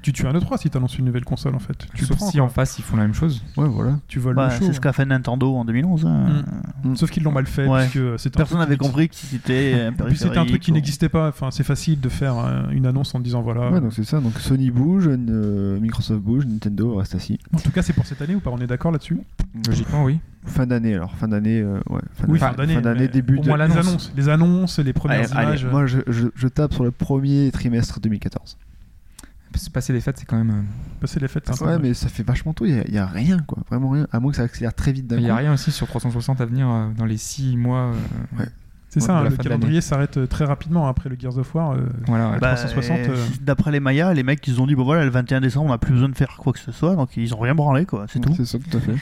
[0.02, 1.78] Tu tues un E3 si tu annonces une nouvelle console en fait.
[1.94, 2.46] Tu le Sauf prends, si quoi.
[2.46, 3.44] en face ils font la même chose.
[3.58, 4.00] Ouais, voilà.
[4.08, 4.64] Tu voles bah, le show.
[4.66, 6.06] c'est ce qu'a fait Nintendo en 2011.
[6.06, 6.44] hein.
[6.84, 6.96] Mm.
[6.96, 7.64] Sauf qu'ils l'ont mal fait.
[7.68, 7.82] Ouais.
[7.82, 10.62] parce que c'était un Personne n'avait compris que c'était un Et puis c'était un truc
[10.62, 11.28] qui n'existait pas.
[11.28, 13.70] Enfin, c'est facile de faire euh, une annonce en disant voilà.
[13.72, 14.22] Ouais, donc c'est ça.
[14.22, 17.38] Donc Sony bouge, euh, Microsoft bouge, Nintendo reste assis.
[17.54, 18.52] En tout cas, c'est pour cette année ou pas?
[18.52, 19.20] On est d'accord là-dessus?
[19.68, 20.20] Logiquement, oui.
[20.46, 21.14] Fin d'année alors.
[21.16, 22.00] Fin d'année, euh, ouais.
[22.14, 23.10] Fin Oui, d'année, fin d'année.
[23.10, 23.52] début de.
[23.52, 23.78] les l'annonce.
[23.78, 24.14] annonces.
[24.16, 25.64] Les annonces, les premières Allez, images.
[25.66, 28.58] allez, moi je, je, je tape sur le premier trimestre 2014.
[29.56, 30.50] Se passer les fêtes, c'est quand même.
[30.52, 30.62] euh,
[31.02, 31.44] Passer les fêtes.
[31.48, 32.66] c'est un peu Ouais, mais ça fait vachement tôt.
[32.66, 33.58] Il y a- rien, quoi.
[33.70, 34.08] Vraiment rien.
[34.12, 36.40] À moins que ça accélère très vite d'un Il n'y a rien aussi sur 360
[36.42, 37.92] à venir euh, dans les 6 mois.
[38.40, 38.46] euh,
[38.90, 41.72] C'est Ouais, ça, de hein, le calendrier s'arrête très rapidement après le Gears of War.
[41.74, 42.40] euh, Voilà, ouais.
[42.40, 45.12] Bah, 360, euh, euh, D'après les Mayas, les mecs ils ont dit bon voilà le
[45.12, 47.40] 21 décembre on n'a plus besoin de faire quoi que ce soit donc ils ont
[47.40, 48.34] rien branlé quoi, c'est tout.
[48.36, 48.96] C'est ça, tout à fait.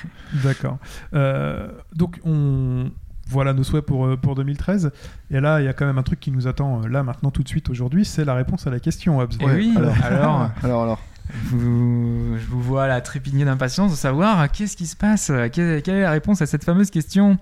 [0.44, 0.78] D'accord.
[1.14, 2.90] Euh, donc, on...
[3.30, 4.92] voilà nos souhaits pour, euh, pour 2013.
[5.32, 7.32] Et là, il y a quand même un truc qui nous attend euh, là, maintenant,
[7.32, 8.06] tout de suite, aujourd'hui.
[8.06, 9.34] C'est la réponse à la question, Hobbs.
[9.42, 9.94] Et oui, alors.
[10.04, 11.00] alors, Alors, alors.
[11.46, 15.82] vous- je vous vois la trépigner d'impatience de savoir euh, qu'est-ce qui se passe, quelle,
[15.82, 17.38] quelle est la réponse à cette fameuse question.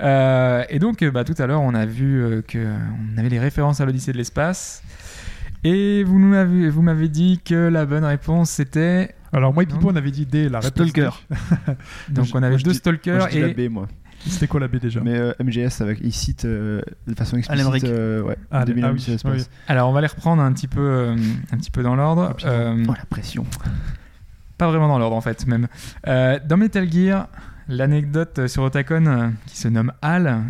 [0.00, 2.76] Euh, et donc, bah, tout à l'heure, on a vu euh, que euh,
[3.14, 4.82] on avait les références à l'Odyssée de l'espace.
[5.64, 9.14] Et vous nous avez- vous m'avez dit que la bonne réponse c'était.
[9.32, 10.88] Alors, moi et Pipo, on avait dit D, la réponse.
[10.88, 11.10] Stalker.
[12.10, 13.54] Donc, on avait deux dis- stalkers Moi, je dis et.
[13.54, 13.88] la B, moi.
[14.26, 17.84] C'était quoi la B déjà Mais euh, MGS, avec, il cite euh, de façon explicite.
[17.84, 19.44] Euh, ouais, Ah, 2001, ah oui, oui.
[19.68, 21.16] Alors, on va les reprendre un petit peu, euh,
[21.52, 22.36] un petit peu dans l'ordre.
[22.44, 23.46] Euh, Oh, la pression.
[24.58, 25.68] Pas vraiment dans l'ordre en fait, même.
[26.08, 27.28] Euh, dans Metal Gear,
[27.68, 30.42] l'anecdote sur Otacon euh, qui se nomme Hal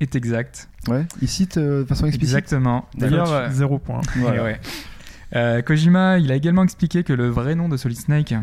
[0.00, 0.68] est exacte.
[0.88, 2.36] Ouais, il cite euh, de façon explicite.
[2.36, 2.86] Exactement.
[2.96, 4.02] D'ailleurs, Zéro point.
[4.16, 4.36] Voilà.
[4.40, 4.60] eh ouais.
[5.34, 8.34] Euh, Kojima, il a également expliqué que le vrai nom de Solid Snake,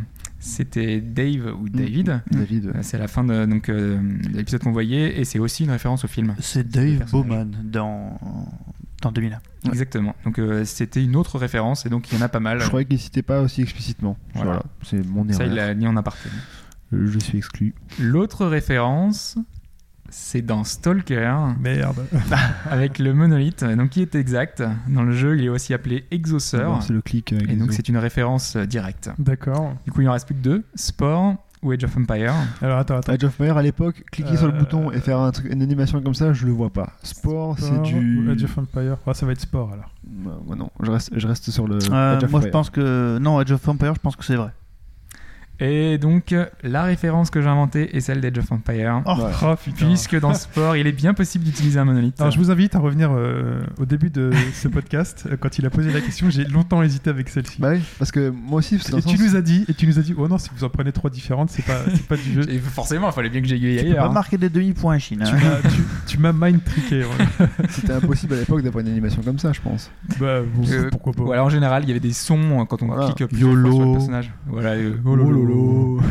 [0.43, 2.21] c'était Dave ou David.
[2.29, 2.67] David.
[2.67, 5.63] Euh, C'est à la fin de, donc, euh, de l'épisode qu'on voyait et c'est aussi
[5.63, 6.35] une référence au film.
[6.39, 7.09] C'est Dave.
[7.11, 8.19] Bowman dans
[9.01, 9.35] dans 2001.
[9.35, 9.41] Ouais.
[9.69, 10.15] Exactement.
[10.25, 12.59] Donc euh, c'était une autre référence et donc il y en a pas mal.
[12.61, 14.17] Je croyais qu'il citait pas aussi explicitement.
[14.33, 14.51] Voilà.
[14.51, 15.67] Voilà, c'est mon Ça, il erreur.
[15.67, 16.29] l'a mis en aparté.
[16.91, 17.73] Je suis exclu.
[17.99, 19.37] L'autre référence,
[20.13, 21.33] c'est dans Stalker.
[21.59, 22.05] Merde.
[22.69, 24.63] avec le monolithe, donc qui est exact.
[24.87, 26.61] Dans le jeu, il est aussi appelé Exauceur.
[26.61, 27.33] D'abord, C'est le clic.
[27.33, 29.09] avec Et donc c'est une référence euh, directe.
[29.17, 29.73] D'accord.
[29.85, 32.33] Du coup, il en reste plus que deux Sport ou Age of Empire.
[32.61, 33.13] Alors, attends, attends.
[33.13, 35.61] Age of Empire à l'époque, cliquer sur le Euh, bouton et faire un truc, une
[35.61, 36.91] animation comme ça, je le vois pas.
[37.03, 38.29] Sport, c'est du.
[38.29, 38.97] Age of Empire.
[39.07, 39.89] Ah, ça va être sport alors.
[40.05, 41.79] Bah, non, je reste, je reste sur le.
[41.91, 44.35] Euh, Age of moi je pense que non Age of Empire je pense que c'est
[44.35, 44.51] vrai.
[45.59, 49.01] Et donc, la référence que j'ai inventée est celle d'Age of Empire.
[49.05, 49.31] Oh, Ouais.
[49.43, 49.55] Oh.
[49.77, 52.19] Puisque dans ce sport, il est bien possible d'utiliser un monolithe.
[52.19, 55.25] Alors je vous invite à revenir euh, au début de ce podcast.
[55.31, 57.61] Euh, Quand il a posé la question, j'ai longtemps hésité avec celle-ci.
[57.61, 59.63] Bah oui, parce que moi aussi, c'est dans et le tu sens- nous as dit,
[59.69, 61.79] et tu nous as dit, oh non, si vous en prenez trois différentes, c'est pas,
[61.93, 62.41] c'est pas du jeu.
[62.49, 63.97] Et forcément, il fallait bien que j'aille Tu peux ailleurs.
[64.05, 64.13] pas hein.
[64.13, 65.23] marquer des demi-points, Chine.
[65.25, 65.39] Tu hein.
[65.63, 66.59] m'as- tu- tu m'as mind
[66.91, 67.05] ouais.
[67.69, 69.91] c'était impossible à l'époque d'avoir une animation comme ça, je pense.
[70.19, 71.41] bah, bon, Euh, pourquoi pas.
[71.43, 73.13] En général, il y avait des sons euh, quand on Voilà.
[73.13, 74.31] clique sur le personnage.
[74.47, 76.01] Voilà, euh, oh lolo.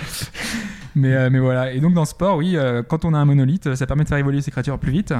[0.94, 1.72] mais, euh, mais voilà.
[1.72, 4.08] Et donc, dans ce sport, oui, euh, quand on a un monolithe, ça permet de
[4.08, 5.14] faire évoluer ses créatures plus vite.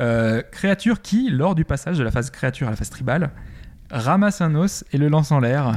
[0.00, 3.30] Euh, créatures qui, lors du passage de la phase créature à la phase tribale,
[3.90, 5.76] ramassent un os et le lancent en l'air.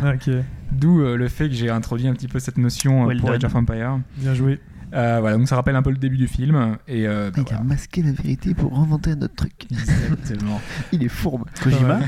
[0.72, 3.30] D'où euh, le fait que j'ai introduit un petit peu cette notion euh, Well pour
[3.30, 3.35] done.
[3.38, 3.99] Age of Empire.
[4.18, 4.60] bien joué.
[4.94, 6.77] Euh, voilà, donc ça rappelle un peu le début du film.
[6.88, 9.68] Et euh, bah, Il a masqué la vérité pour inventer un autre truc.
[9.69, 10.61] Exactement.
[10.91, 11.45] Il est fourbe.
[11.61, 11.99] Kojima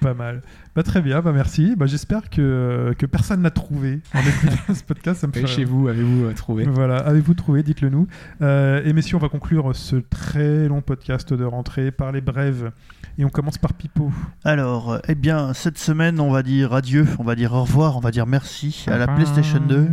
[0.00, 0.42] Pas mal.
[0.74, 1.74] Bah, très bien, bah, merci.
[1.76, 5.20] Bah, J'espère que, que personne n'a trouvé en écoutant ce podcast.
[5.20, 7.62] Ça me fait Et chez vous, avez-vous euh, trouvé Voilà, avez-vous trouvé?
[7.62, 8.06] Dites-le nous.
[8.42, 12.70] Euh, et messieurs, on va conclure ce très long podcast de rentrée par les brèves.
[13.18, 14.12] Et on commence par Pipo.
[14.44, 18.00] Alors, eh bien, cette semaine, on va dire adieu, on va dire au revoir, on
[18.00, 19.88] va dire merci à la PlayStation 2.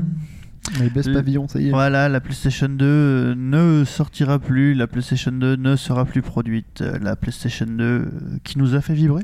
[0.81, 1.71] Il baisse pavillon, ça y est.
[1.71, 6.81] Voilà, la PlayStation 2 euh, ne sortira plus, la PlayStation 2 ne sera plus produite.
[7.01, 8.05] La PlayStation 2 euh,
[8.43, 9.23] qui nous a fait vibrer,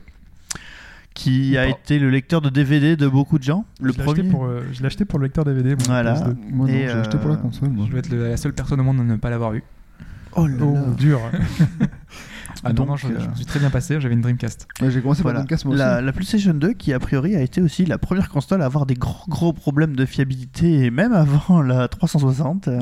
[1.14, 3.66] qui a été le lecteur de DVD de beaucoup de gens.
[3.82, 4.30] Le je l'ai acheté premier.
[4.30, 5.70] pour, euh, je l'ai acheté pour le lecteur DVD.
[5.76, 6.14] moi, Voilà.
[6.16, 6.36] PS2.
[6.52, 7.70] Moi, non, Et, acheté pour la euh, console.
[7.70, 7.86] Moi.
[7.88, 9.64] Je dois être le- la seule personne au monde à ne pas l'avoir vu.
[10.36, 10.82] Oh là Oh, là.
[10.98, 11.20] dur.
[12.64, 14.68] Ah non, Donc, non, je, je euh, me suis très bien passé, j'avais une Dreamcast.
[14.82, 15.40] Ouais, J'ai commencé par Voilà.
[15.40, 15.80] Dreamcast, moi aussi.
[15.80, 18.86] La, la PlayStation 2 qui a priori a été aussi la première console à avoir
[18.86, 22.68] des gros gros problèmes de fiabilité et même avant la 360.
[22.68, 22.82] euh,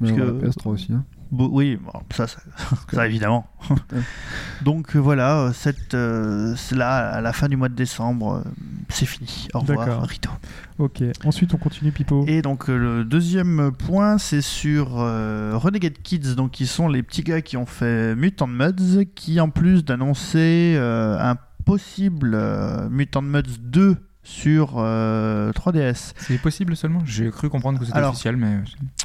[0.00, 0.92] Mais parce on va que- la PS3 aussi.
[0.92, 1.04] hein.
[1.32, 2.40] Oui, bon, ça, ça,
[2.92, 3.46] ça, évidemment.
[4.62, 8.42] Donc euh, voilà, euh, cette, euh, c'est là, à la fin du mois de décembre,
[8.44, 8.50] euh,
[8.88, 9.46] c'est fini.
[9.54, 10.02] Au revoir.
[10.02, 10.30] Rito.
[10.78, 11.02] Ok.
[11.24, 12.24] Ensuite, on continue Pipo.
[12.26, 17.22] Et donc le deuxième point, c'est sur euh, Renegade Kids, donc qui sont les petits
[17.22, 22.36] gars qui ont fait Mutant Muds, qui en plus d'annoncer un possible
[22.90, 26.12] Mutant Muds 2 sur euh, 3DS.
[26.18, 28.58] C'est possible seulement J'ai cru comprendre que c'était officiel, mais.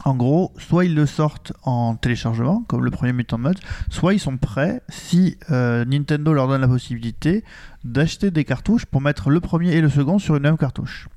[0.03, 3.57] En gros, soit ils le sortent en téléchargement, comme le premier Mutant Mud,
[3.89, 7.43] soit ils sont prêts, si euh, Nintendo leur donne la possibilité,
[7.83, 11.07] d'acheter des cartouches pour mettre le premier et le second sur une même cartouche.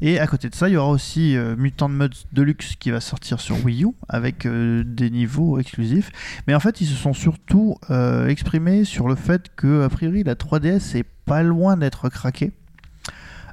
[0.00, 3.00] Et à côté de ça, il y aura aussi euh, Mutant Mud Deluxe qui va
[3.00, 6.10] sortir sur Wii U avec euh, des niveaux exclusifs.
[6.46, 10.22] Mais en fait, ils se sont surtout euh, exprimés sur le fait que, a priori,
[10.22, 12.52] la 3DS est pas loin d'être craquée.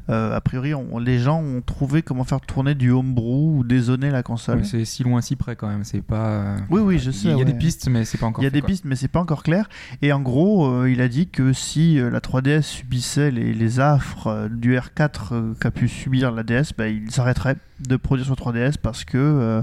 [0.10, 4.10] Euh, a priori, on- les gens ont trouvé comment faire tourner du homebrew ou dézoner
[4.10, 4.66] la console.
[4.66, 5.84] C'est si loin, si près quand même.
[5.84, 6.28] C'est pas.
[6.30, 7.28] euh, Oui, oui, je Il sais.
[7.30, 7.46] y a ouais.
[7.46, 8.42] des pistes, mais c'est pas encore.
[8.44, 8.68] Il y a fait, des quoi.
[8.70, 9.68] pistes, mais c'est pas encore clair.
[10.02, 14.48] Et en gros, euh, il a dit que si la 3DS subissait les, les affres
[14.50, 17.58] du R4 euh, qu'a pu subir la DS, bah, ils s'arrêteraient
[17.88, 19.62] de produire sur 3DS parce que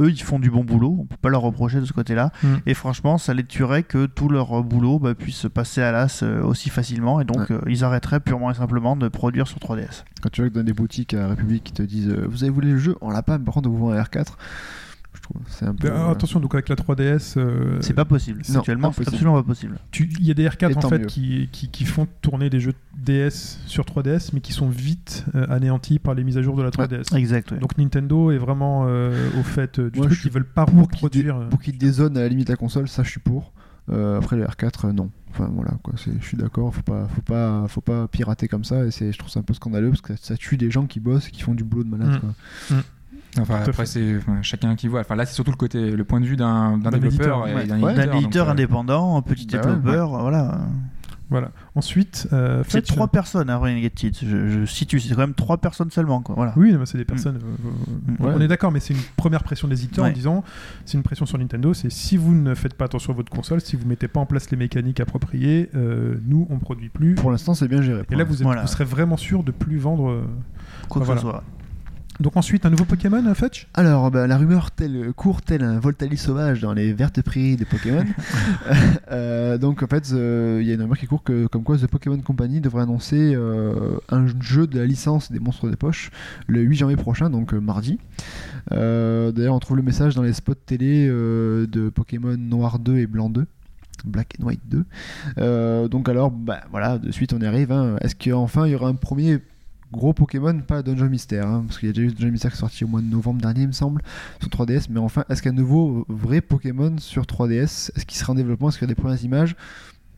[0.00, 0.96] eux, ils font du bon boulot.
[1.00, 2.30] On peut pas leur reprocher de ce côté-là.
[2.42, 2.54] Mm.
[2.66, 6.22] Et franchement, ça les tuerait que tout leur euh, boulot bah, puisse passer à l'as
[6.22, 7.20] euh, aussi facilement.
[7.20, 7.52] Et donc, Ouais.
[7.56, 10.04] euh, ils arrêteraient purement et simplement de produire sur 3DS.
[10.22, 12.72] Quand tu vas dans des boutiques à République qui te disent euh, Vous avez voulu
[12.72, 14.26] le jeu On l'a pas, mais par contre, on vous vend un R4.
[15.22, 15.88] Je trouve c'est un peu.
[15.88, 18.42] Mais, ah, euh, attention, donc avec la 3DS, euh, C'est pas possible.
[18.50, 19.78] non, Actuellement, c'est absolument pas possible.
[19.98, 22.74] il y a des R4 Et en fait qui, qui, qui font tourner des jeux
[22.98, 26.62] DS sur 3DS, mais qui sont vite euh, anéantis par les mises à jour de
[26.62, 27.16] la 3DS.
[27.16, 27.52] Exact.
[27.52, 27.58] ouais.
[27.58, 31.36] Donc Nintendo est vraiment euh, au fait du Moi, truc, ils veulent pas pour reproduire.
[31.36, 33.52] euh, Pour qu'ils dézonent à la limite la console, ça je suis pour.
[33.90, 35.10] Euh, après le R4, euh, non.
[35.30, 35.94] Enfin voilà, quoi.
[35.96, 38.84] c'est- Je suis d'accord, faut pas, faut pas, faut pas pirater comme ça.
[38.86, 40.86] Et c'est, je trouve ça un peu scandaleux parce que ça, ça tue des gens
[40.86, 42.16] qui bossent et qui font du boulot de malade.
[42.16, 42.18] Mm.
[42.20, 42.76] quoi.
[43.40, 45.00] Enfin, Tout à après, c'est enfin, chacun qui voit.
[45.00, 47.66] Enfin, là, c'est surtout le côté, le point de vue d'un développeur ouais.
[47.66, 47.94] d'un éditeur.
[47.94, 50.58] D'un donc, éditeur euh, indépendant, un petit Bah ouais, développeur, voilà.
[51.30, 51.50] Voilà.
[51.74, 54.18] Ensuite, euh, C'est trois personnes à Renegade Kids.
[54.22, 56.34] Je, je situe, c'est quand même trois personnes seulement, quoi.
[56.34, 56.52] Voilà.
[56.58, 57.36] Oui, c'est des personnes.
[57.36, 57.68] euh,
[58.20, 58.34] euh, Ouais.
[58.36, 60.12] On est d'accord, mais c'est une première pression des éditeurs en Ouais.
[60.12, 60.44] disant
[60.84, 63.62] c'est une pression sur Nintendo c'est si vous ne faites pas attention à votre console,
[63.62, 67.14] si vous mettez pas en place les mécaniques appropriées, euh, nous on produit plus.
[67.14, 68.02] Pour l'instant, c'est bien géré.
[68.10, 68.60] Et là, vous, êtes- Voilà.
[68.60, 70.10] vous serez vraiment sûr de plus vendre.
[70.10, 70.24] euh.
[70.90, 71.20] Quoi que Voilà.
[71.22, 71.42] ce soit.
[72.22, 75.80] Donc ensuite, un nouveau Pokémon, euh, Fetch Alors, bah, la rumeur telle, court tel un
[75.80, 78.04] Voltali sauvage dans les vertes prairies des Pokémon.
[79.10, 81.76] Euh, donc, en fait, euh, il y a une rumeur qui court que, comme quoi
[81.76, 86.10] The Pokémon Company devrait annoncer euh, un jeu de la licence des monstres des poches
[86.46, 87.98] le 8 janvier prochain, donc euh, mardi.
[88.72, 92.98] Euh, D'ailleurs, on trouve le message dans les spots télé euh, de Pokémon Noir 2
[92.98, 93.44] et Blanc 2.
[94.04, 94.84] Black and White 2.
[95.38, 97.70] Euh, donc alors, bah, voilà, de suite on y arrive.
[97.70, 97.96] hein.
[98.00, 99.38] Est-ce qu'enfin il y aura un premier
[99.92, 102.56] gros Pokémon, pas Dungeon Mystère, hein, parce qu'il y a déjà eu Dungeon Mystère qui
[102.56, 104.02] est sorti au mois de novembre dernier, il me semble,
[104.40, 104.86] sur 3DS.
[104.90, 108.78] Mais enfin, est-ce qu'un nouveau vrai Pokémon sur 3DS, est-ce qu'il sera en développement Est-ce
[108.78, 109.54] qu'il y a des premières images?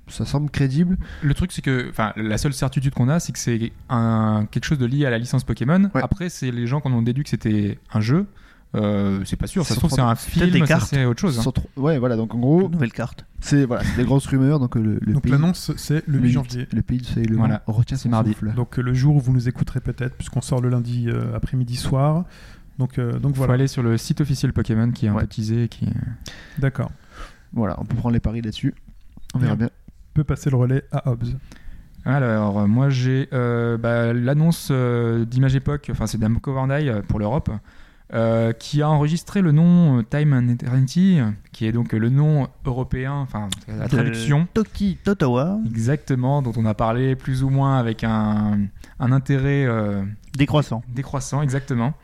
[0.08, 0.98] Ça semble crédible.
[1.22, 4.64] Le truc, c'est que, enfin, la seule certitude qu'on a, c'est que c'est un quelque
[4.64, 5.90] chose de lié à la licence Pokémon.
[5.94, 6.02] Ouais.
[6.02, 8.26] Après, c'est les gens qui en ont déduit que c'était un jeu.
[8.74, 9.64] Euh, c'est pas sûr.
[9.64, 10.86] Ça se trouve, c'est un des film, ça, cartes.
[10.88, 11.38] c'est autre chose.
[11.38, 11.42] hein.
[11.52, 13.24] Trop- Ouais, voilà, donc en gros, Nouvelle carte.
[13.40, 14.58] c'est voilà, des grosses rumeurs.
[14.58, 16.68] Donc euh, le, le Donc pays, l'annonce, c'est le 8 janvier.
[16.72, 17.62] Le pays, c'est le Voilà.
[17.66, 18.32] retient C'est mardi.
[18.32, 18.52] souffle.
[18.54, 21.76] Donc euh, le jour où vous nous écouterez peut-être, puisqu'on sort le lundi euh, après-midi
[21.76, 22.24] soir.
[22.78, 23.54] Donc, euh, donc Il faut voilà.
[23.54, 25.20] aller sur le site officiel Pokémon qui est un Ouais.
[25.22, 25.68] peu teasé.
[25.68, 25.86] Qui...
[26.58, 26.90] D'accord.
[27.52, 28.74] Voilà, on peut prendre les paris là-dessus.
[29.34, 29.66] On verra bien.
[29.66, 31.36] On peut passer le relais à Hobbs.
[32.04, 37.50] Alors, moi, j'ai euh, bah, l'annonce euh, d'Image Époque, enfin, c'est Damco Bandai pour l'Europe,
[38.14, 41.18] euh, qui a enregistré le nom euh, Time and Eternity,
[41.52, 44.46] qui est donc le nom européen, enfin, la traduction.
[44.54, 48.60] Toki Totowa, Exactement, dont on a parlé plus ou moins avec un,
[49.00, 50.04] un intérêt euh,
[50.36, 50.82] décroissant.
[50.94, 51.94] décroissant, exactement.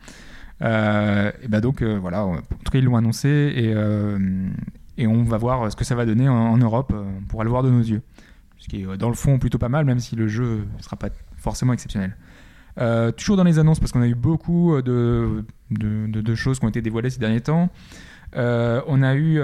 [0.61, 3.73] Euh, et bah donc voilà, en tout cas ils l'ont annoncé et,
[5.01, 6.93] et on va voir ce que ça va donner en, en Europe.
[6.93, 8.01] On pourra le voir de nos yeux.
[8.59, 10.97] Ce qui est dans le fond plutôt pas mal, même si le jeu ne sera
[10.97, 12.15] pas forcément exceptionnel.
[12.77, 16.69] Euh, toujours dans les annonces, parce qu'on a eu beaucoup euh, de, choses qui ont
[16.69, 17.69] été dévoilées ces derniers temps.
[18.35, 19.39] Euh, on a eu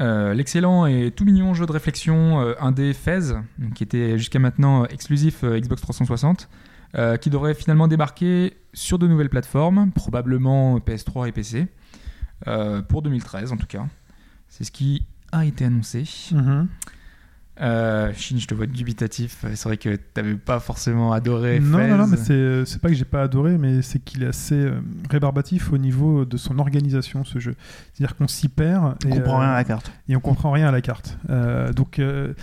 [0.00, 3.34] l'excellent et tout mignon jeu de réflexion indé Fez,
[3.74, 6.48] qui était jusqu'à maintenant exclusif Xbox 360,
[6.94, 11.66] euh, qui devrait finalement débarquer sur de nouvelles plateformes, probablement PS3 et PC,
[12.88, 13.86] pour 2013 en tout cas.
[14.48, 16.04] C'est ce qui a été annoncé.
[17.60, 19.44] Euh, Shin, je te vois dubitatif.
[19.54, 21.60] C'est vrai que t'avais pas forcément adoré.
[21.60, 21.88] Non, Fez.
[21.88, 24.54] non, non, mais c'est c'est pas que j'ai pas adoré, mais c'est qu'il est assez
[24.54, 24.80] euh,
[25.10, 27.54] rébarbatif au niveau de son organisation, ce jeu.
[27.92, 28.94] C'est-à-dire qu'on s'y perd.
[29.04, 29.92] On et, comprend euh, rien à la carte.
[30.08, 31.18] et on comprend rien à la carte.
[31.30, 32.34] Euh, donc euh,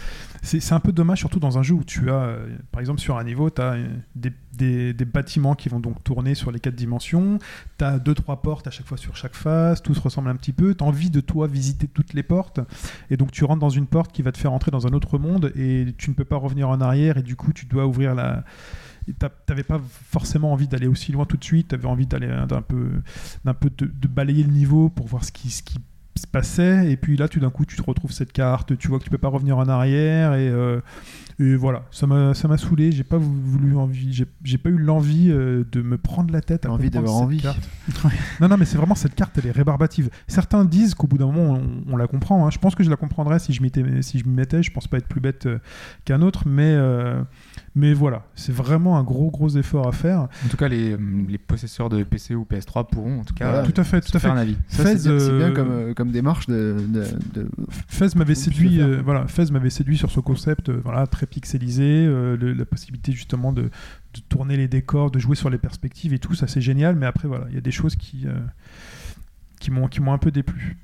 [0.46, 3.18] c'est un peu dommage, surtout dans un jeu où tu as, euh, par exemple sur
[3.18, 3.78] un niveau, tu as
[4.16, 4.32] des,
[4.94, 7.40] des- bâtiments qui vont donc tourner sur les quatre dimensions,
[7.78, 10.36] tu as deux, trois portes à chaque fois sur chaque face, tout se ressemble un
[10.36, 12.60] petit peu, tu as envie de toi visiter toutes les portes,
[13.10, 15.18] et donc tu rentres dans une porte qui va te faire entrer dans un autre
[15.18, 18.16] monde, et tu ne peux pas revenir en arrière, et du coup tu dois ouvrir
[18.16, 18.44] la...
[19.46, 19.80] T'avais pas
[20.12, 22.90] forcément envie d'aller aussi loin tout de suite, t'avais envie d'aller un, d'un peu,
[23.60, 25.78] peu de, de balayer le niveau pour voir ce qui, ce qui
[26.18, 29.00] se passait et puis là tout d'un coup tu te retrouves cette carte tu vois
[29.00, 30.80] que tu peux pas revenir en arrière et, euh,
[31.40, 34.78] et voilà ça m'a ça m'a saoulé j'ai pas voulu envie j'ai j'ai pas eu
[34.78, 37.42] l'envie euh, de me prendre la tête à Envie d'avoir cette envie.
[37.42, 37.70] carte.
[38.40, 41.26] non non mais c'est vraiment cette carte elle est rébarbative certains disent qu'au bout d'un
[41.32, 42.50] moment on, on la comprend hein.
[42.50, 43.72] je pense que je la comprendrais si je m'y
[44.02, 45.60] si je mettais je pense pas être plus bête euh,
[46.06, 46.78] qu'un autre mais
[47.76, 50.98] mais voilà c'est vraiment un gros gros effort à faire En tout cas, les, euh,
[51.28, 53.68] les possesseurs de PC ou PS3 pourront, en tout cas, Voilà.
[53.68, 54.56] tout à fait se tout à faire fait un avis.
[54.70, 57.04] Ça, c'est Fez, bien, c'est bien euh, comme, euh, comme démarche de, de,
[57.34, 57.50] de-
[57.88, 61.84] Fez m'avait séduit, euh, voilà, Fez m'avait séduit sur ce concept, euh, voilà, très pixelisé,
[62.08, 66.14] euh, le- la possibilité justement de, de tourner les décors, de jouer sur les perspectives
[66.14, 66.96] et tout, ça c'est génial.
[66.96, 68.34] Mais après voilà, il y a des choses qui euh,
[69.60, 70.78] qui m'ont qui m'ont un peu déplu.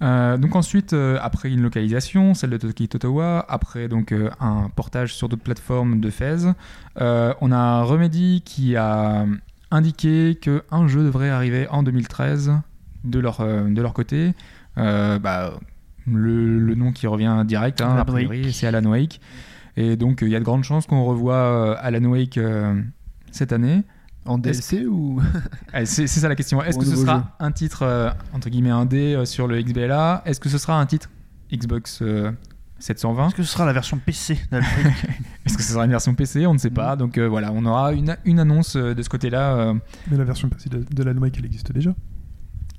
[0.00, 4.70] Euh, donc ensuite, euh, après une localisation, celle de Toki Totowa, après donc euh, un
[4.74, 6.52] portage sur d'autres plateformes de Fez,
[6.96, 9.26] on a Remedy qui a
[9.70, 12.52] indiqué que un jeu devrait arriver en 2013
[13.04, 14.34] de leur de leur côté.
[14.76, 15.58] Bah,
[16.06, 18.04] le, le nom qui revient direct, hein,
[18.50, 19.20] c'est Alan Wake.
[19.76, 22.38] Et donc il y a de grandes chances qu'on revoie Alan Wake
[23.30, 23.82] cette année.
[24.28, 25.20] En DLC ou
[25.74, 26.62] Eh, C'est ça la question.
[26.62, 27.22] Est-ce que ce sera jeu.
[27.40, 30.86] un titre euh, entre guillemets indé euh, sur le XBLA Est-ce que ce sera un
[30.86, 31.10] titre
[31.52, 32.30] Xbox euh,
[32.78, 34.34] 720 Est-ce que ce sera la version PC
[35.46, 36.94] Est-ce que ce sera une version PC On ne sait pas.
[36.96, 39.54] Donc euh, voilà, on aura une, une annonce euh, de ce côté-là.
[39.56, 39.74] euh.
[40.10, 41.94] Mais la version passée de, de la Wake elle existe déjà?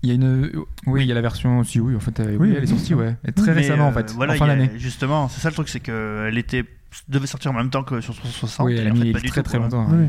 [0.02, 1.62] Il y a une, euh, oui, il y a la version.
[1.66, 3.02] Si oui, en fait, euh, oui, Oui, elle est oui, sortie, oui.
[3.04, 4.72] ouais, Et très Mais, récemment en euh, fait, voilà, en fin d'année.
[4.78, 6.64] Justement, c'est ça le truc, c'est qu'elle était
[7.10, 8.66] devait sortir en même temps que sur 360.
[8.66, 9.68] Oui, elle a mis très tout, très quoi.
[9.68, 9.88] longtemps.
[9.92, 10.08] Oui.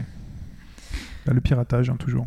[1.30, 1.34] Ouais.
[1.34, 2.26] Le piratage hein, toujours.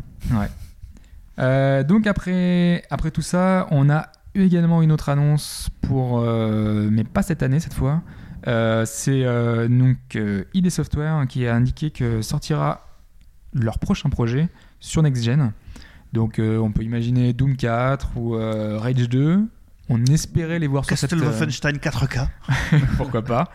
[1.38, 6.88] Euh, donc après, après tout ça, on a eu également une autre annonce pour, euh,
[6.90, 8.02] mais pas cette année cette fois.
[8.46, 9.24] Euh, c'est
[9.68, 10.18] donc
[10.54, 12.86] ID Software qui a indiqué que sortira
[13.52, 14.48] leur prochain projet
[14.80, 15.52] sur Next Gen.
[16.12, 19.46] Donc on peut imaginer Doom 4 ou Rage 2.
[19.90, 21.10] On espérait les voir sur cette.
[21.10, 22.28] Castle euh, Wolfenstein 4K.
[22.96, 23.50] pourquoi pas.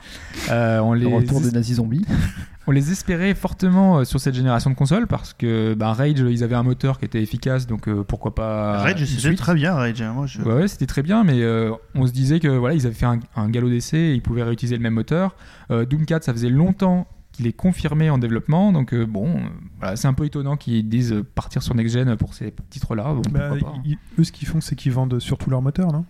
[0.49, 2.05] Euh, on les le retour des nazis zombies
[2.67, 6.43] on les espérait fortement euh, sur cette génération de consoles parce que bah, Rage, ils
[6.43, 8.77] avaient un moteur qui était efficace, donc euh, pourquoi pas.
[8.77, 10.01] Rage, c'était très bien, Rage.
[10.03, 10.39] hein, Moi, je...
[10.41, 13.07] Ouais, ouais, c'était très bien, mais euh, on se disait que voilà, ils avaient fait
[13.07, 15.35] un, un galop d'essai et ils pouvaient réutiliser le même moteur.
[15.71, 19.39] Euh, Doom 4, ça faisait longtemps qu'il est confirmé en développement, donc euh, bon, euh,
[19.79, 23.15] voilà, c'est un peu étonnant qu'ils disent euh, partir sur Next Gen pour ces titres-là.
[23.15, 23.81] Bon, Bah, hein.
[23.83, 26.05] ils- eux ce qu'ils font c'est qu'ils vendent surtout leur moteur, non?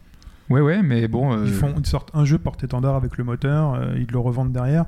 [0.49, 1.33] Ouais, ouais, mais bon.
[1.33, 4.51] euh, Ils font ils sortent un jeu porte-étendard avec le moteur, euh, ils le revendent
[4.51, 4.85] derrière.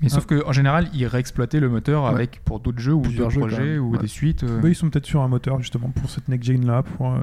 [0.00, 2.10] Mais sauf qu'en général, ils réexploitaient le moteur Ouais.
[2.10, 3.98] avec pour d'autres jeux ou Plusieurs d'autres projets ou Ouais.
[3.98, 4.42] des suites.
[4.44, 4.60] euh.
[4.60, 7.18] Bah, ils sont peut-être sur un moteur justement pour cette next gen là pour euh,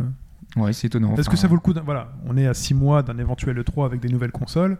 [0.58, 1.16] Ouais, c'est étonnant.
[1.16, 3.58] Est-ce que ça vaut le coup d'un- Voilà, on est à 6 mois d'un éventuel
[3.60, 4.78] E3 avec des nouvelles consoles.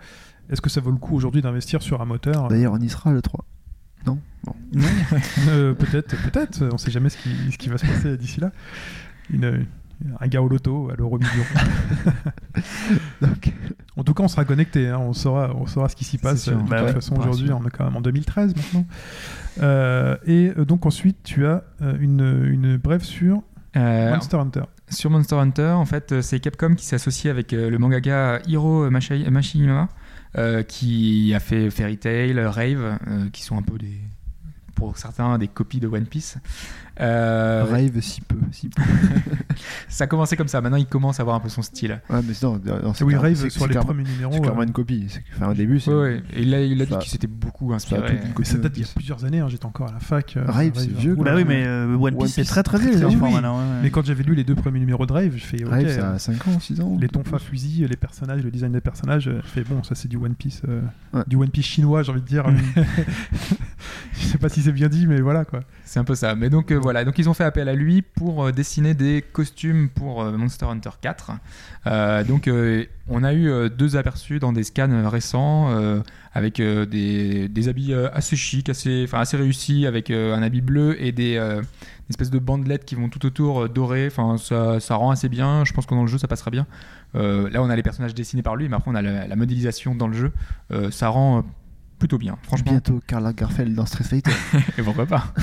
[0.50, 3.12] Est-ce que ça vaut le coup aujourd'hui d'investir sur un moteur D'ailleurs, on y sera
[3.12, 3.46] le 3.
[4.06, 4.18] Non?
[4.44, 4.56] Bon.
[5.50, 6.64] Euh, Peut-être, peut-être.
[6.74, 8.52] On sait jamais ce qui, ce qui va se passer d'ici là.
[9.32, 9.66] Une,
[10.20, 11.44] un gars au loto à l'euro million.
[13.22, 13.54] Donc,
[13.98, 14.88] En tout cas, on sera connecté.
[14.90, 16.44] hein, On saura, on saura ce qui s'y passe.
[16.44, 16.58] sûr.
[16.62, 18.86] De Bah toute ouais, façon, aujourd'hui, on est quand même en 2013 maintenant.
[19.62, 23.42] Euh, et euh, donc ensuite, tu as euh, une, une brève sur
[23.76, 24.64] euh, Monster Hunter.
[24.90, 28.40] Sur Monster Hunter, en fait, euh, c'est Capcom qui s'est associé avec euh, le mangaka
[28.48, 29.90] Hiro Mashima,
[30.38, 34.00] euh, qui a fait Fairy Tail, Rave, euh, qui sont un peu des,
[34.76, 36.38] pour certains, des copies de One Piece.
[37.00, 38.82] Euh, Rave si peu, si peu.
[39.88, 40.62] ça a commencé comme ça.
[40.62, 42.02] Maintenant, il commence à avoir un peu son style.
[42.10, 42.60] Ouais, mais non,
[43.02, 44.34] oui, clair- Rave sur les clairement- premiers numéros.
[44.34, 45.08] C'est clairement euh, une copie.
[45.36, 45.92] Enfin, au début, c'est.
[45.92, 46.24] Ouais, ouais.
[46.34, 48.20] Et il a, il a dit qu'il s'était beaucoup inspiré.
[48.44, 49.40] ça date d'il y a plusieurs années.
[49.40, 50.36] hein, J'étais encore à la fac.
[50.38, 52.78] euh, Rave, c'est vieux, Bah oui, mais euh, One Piece, One c'est Piece, très très
[52.78, 53.08] très, vieux.
[53.82, 55.70] Mais quand j'avais lu les deux premiers numéros de Rave, je fais ok.
[55.72, 56.98] Rave, ça euh, a 5 ans, 6 ans.
[57.00, 60.08] les tonfas fusils, les personnages, le design des personnages, euh, je fais bon, ça c'est
[60.08, 60.82] du One Piece, euh,
[61.28, 62.46] du One Piece chinois, j'ai envie de dire.
[64.14, 65.62] Je sais pas si c'est bien dit, mais voilà quoi.
[65.86, 66.36] C'est un peu ça.
[66.36, 69.22] Mais donc euh, voilà, donc ils ont fait appel à lui pour euh, dessiner des
[69.22, 71.32] costumes pour euh, Monster Hunter 4.
[71.88, 72.50] Euh, donc
[73.08, 75.70] on a eu deux aperçus dans des scans récents
[76.34, 81.38] avec des, des habits assez chics, assez, assez réussis, avec un habit bleu et des
[81.38, 84.08] euh, une espèce de bandelettes qui vont tout autour dorées.
[84.08, 85.66] Enfin ça, ça rend assez bien.
[85.66, 86.68] Je pense que dans le jeu ça passera bien.
[87.14, 89.96] Là on a les personnages dessinés par lui, mais après on a la, la modélisation
[89.96, 90.32] dans le jeu.
[90.92, 91.44] Ça rend
[92.02, 92.72] plutôt bien, franchement.
[92.72, 94.32] Bientôt Karl Lagerfeld dans Street Fighter.
[94.80, 95.34] Et pourquoi pas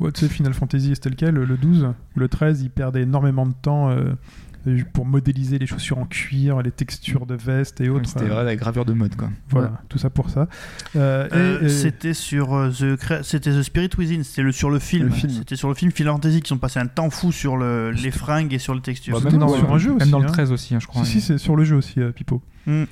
[0.00, 1.84] Ouais, tu sais, Final Fantasy, c'était lequel Le 12
[2.16, 4.12] ou le 13, ils perdaient énormément de temps euh,
[4.92, 8.08] pour modéliser les chaussures en cuir, les textures de veste et autres.
[8.08, 9.30] C'était euh, vrai, la gravure de mode quoi.
[9.50, 10.48] Voilà, tout ça pour ça.
[10.96, 15.06] Euh, Euh, et- C'était sur the c'était The Spirit Within, c'était le sur le film.
[15.06, 15.32] Le film.
[15.32, 18.10] C'était sur le film Final Fantasy qui ont passé un temps fou sur le, les
[18.10, 19.20] fringues et sur les textures.
[19.20, 20.32] Bah, même dans, sur un jeu même aussi, dans le hein.
[20.32, 21.04] 13 aussi, hein, je crois.
[21.04, 22.42] Si, si, c'est sur le jeu aussi, euh, Pipo.
[22.66, 22.84] Mm.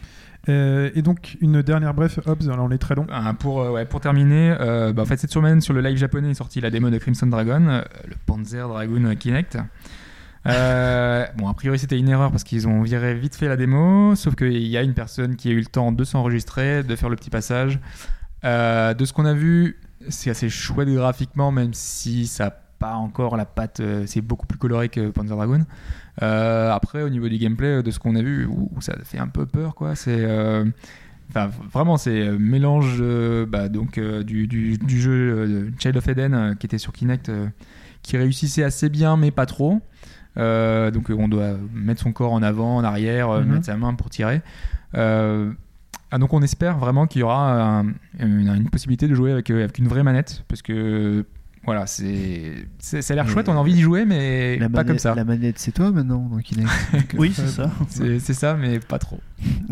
[0.48, 3.06] Euh, et donc, une dernière bref, Hobbs, alors on est très long.
[3.10, 5.96] Ah, pour, euh, ouais, pour terminer, euh, bah, en fait, cette semaine, sur le live
[5.96, 9.58] japonais, est sortie la démo de Crimson Dragon, le Panzer Dragoon Kinect.
[10.42, 14.34] Bon, a priori, c'était une erreur parce qu'ils ont viré vite fait la démo, sauf
[14.34, 17.16] qu'il y a une personne qui a eu le temps de s'enregistrer, de faire le
[17.16, 17.78] petit passage.
[18.42, 19.78] De ce qu'on a vu,
[20.08, 24.58] c'est assez chouette graphiquement, même si ça pas encore la patte, euh, c'est beaucoup plus
[24.58, 25.64] coloré que Panzer Dragoon.
[26.22, 29.28] Euh, après, au niveau du gameplay, de ce qu'on a vu, ouh, ça fait un
[29.28, 29.94] peu peur, quoi.
[29.94, 30.16] C'est.
[30.24, 30.64] euh,
[31.72, 36.08] vraiment, c'est euh, mélange euh, bah, donc, euh, du, du- du jeu euh, Child of
[36.08, 37.46] Eden euh, qui était sur Kinect, euh,
[38.02, 39.80] qui réussissait assez bien, mais pas trop.
[40.38, 43.52] Euh, donc, euh, on doit mettre son corps en avant, en arrière, euh, Mhm.
[43.52, 44.42] mettre sa main pour tirer.
[44.96, 45.52] Euh,
[46.10, 47.86] ah, donc, on espère vraiment qu'il y aura un-
[48.18, 51.24] une, une possibilité de jouer avec, euh, avec une vraie manette, parce que
[51.64, 54.78] voilà, c'est, c'est- ça a l'air chouette, on a envie d'y jouer, mais la pas
[54.78, 55.14] manette, comme ça.
[55.14, 56.68] La manette, c'est toi maintenant dans Kinect.
[56.92, 57.70] Donc, euh, Oui, c'est ça.
[57.88, 59.20] C'est, c'est ça, mais pas trop.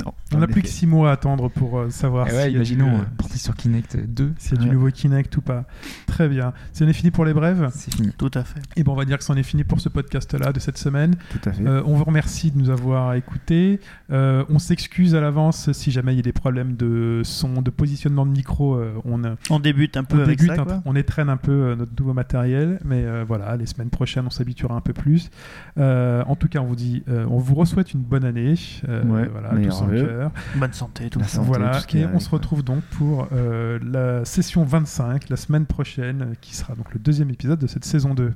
[0.04, 2.48] non, On n'a plus que 6 mois à attendre pour euh, savoir Et s'il ouais,
[2.50, 4.74] du, imaginons, euh, euh, porter sur Kinect 2, s'il y a du Ouais.
[4.74, 5.64] nouveau Kinect ou pas.
[6.06, 6.52] Très bien.
[6.72, 8.10] Si on est fini pour les brèves, c'est fini.
[8.18, 8.60] Tout à fait.
[8.76, 11.16] et ben on va dire que c'en est fini pour ce podcast-là de cette semaine.
[11.30, 11.66] Tout à fait.
[11.66, 13.80] Euh, on vous remercie de nous avoir écoutés.
[14.10, 17.70] Euh, on s'excuse à l'avance si jamais il y a des problèmes de son, de
[17.70, 18.74] positionnement de micro.
[18.76, 20.62] euh, on, euh, On débute un peu on avec débute ça.
[20.62, 20.74] un quoi.
[20.76, 24.24] peu, on étraîne un peu euh, notre nouveau matériel, mais euh, voilà, les semaines prochaines,
[24.26, 25.30] on s'habituera un peu plus.
[25.78, 28.54] Euh, en tout cas, on vous dit, euh, on vous souhaite une bonne année,
[28.88, 30.04] euh, Ouais, voilà, en vœux.
[30.04, 30.30] cœur.
[30.56, 32.32] Bonne santé, tout santé, Voilà, tout ce qui et est on avec, se ouais.
[32.36, 37.30] retrouve donc pour euh, la session 25, la semaine prochaine, qui sera donc le deuxième
[37.30, 38.32] épisode de cette saison 2.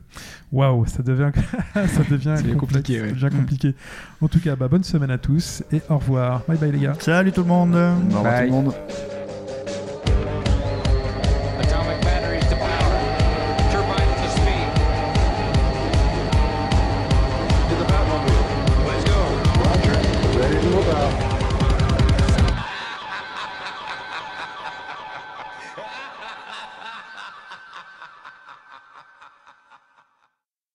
[0.52, 1.30] Waouh, ça devient,
[1.74, 3.08] ça devient compliqué, ouais.
[3.08, 3.74] ça devient compliqué.
[4.20, 6.42] En tout cas, bah, bonne semaine à tous et au revoir.
[6.48, 6.94] Bye bye les gars.
[6.98, 7.74] Salut tout le monde.
[7.74, 8.48] Au revoir Bye.
[8.48, 8.74] tout le monde.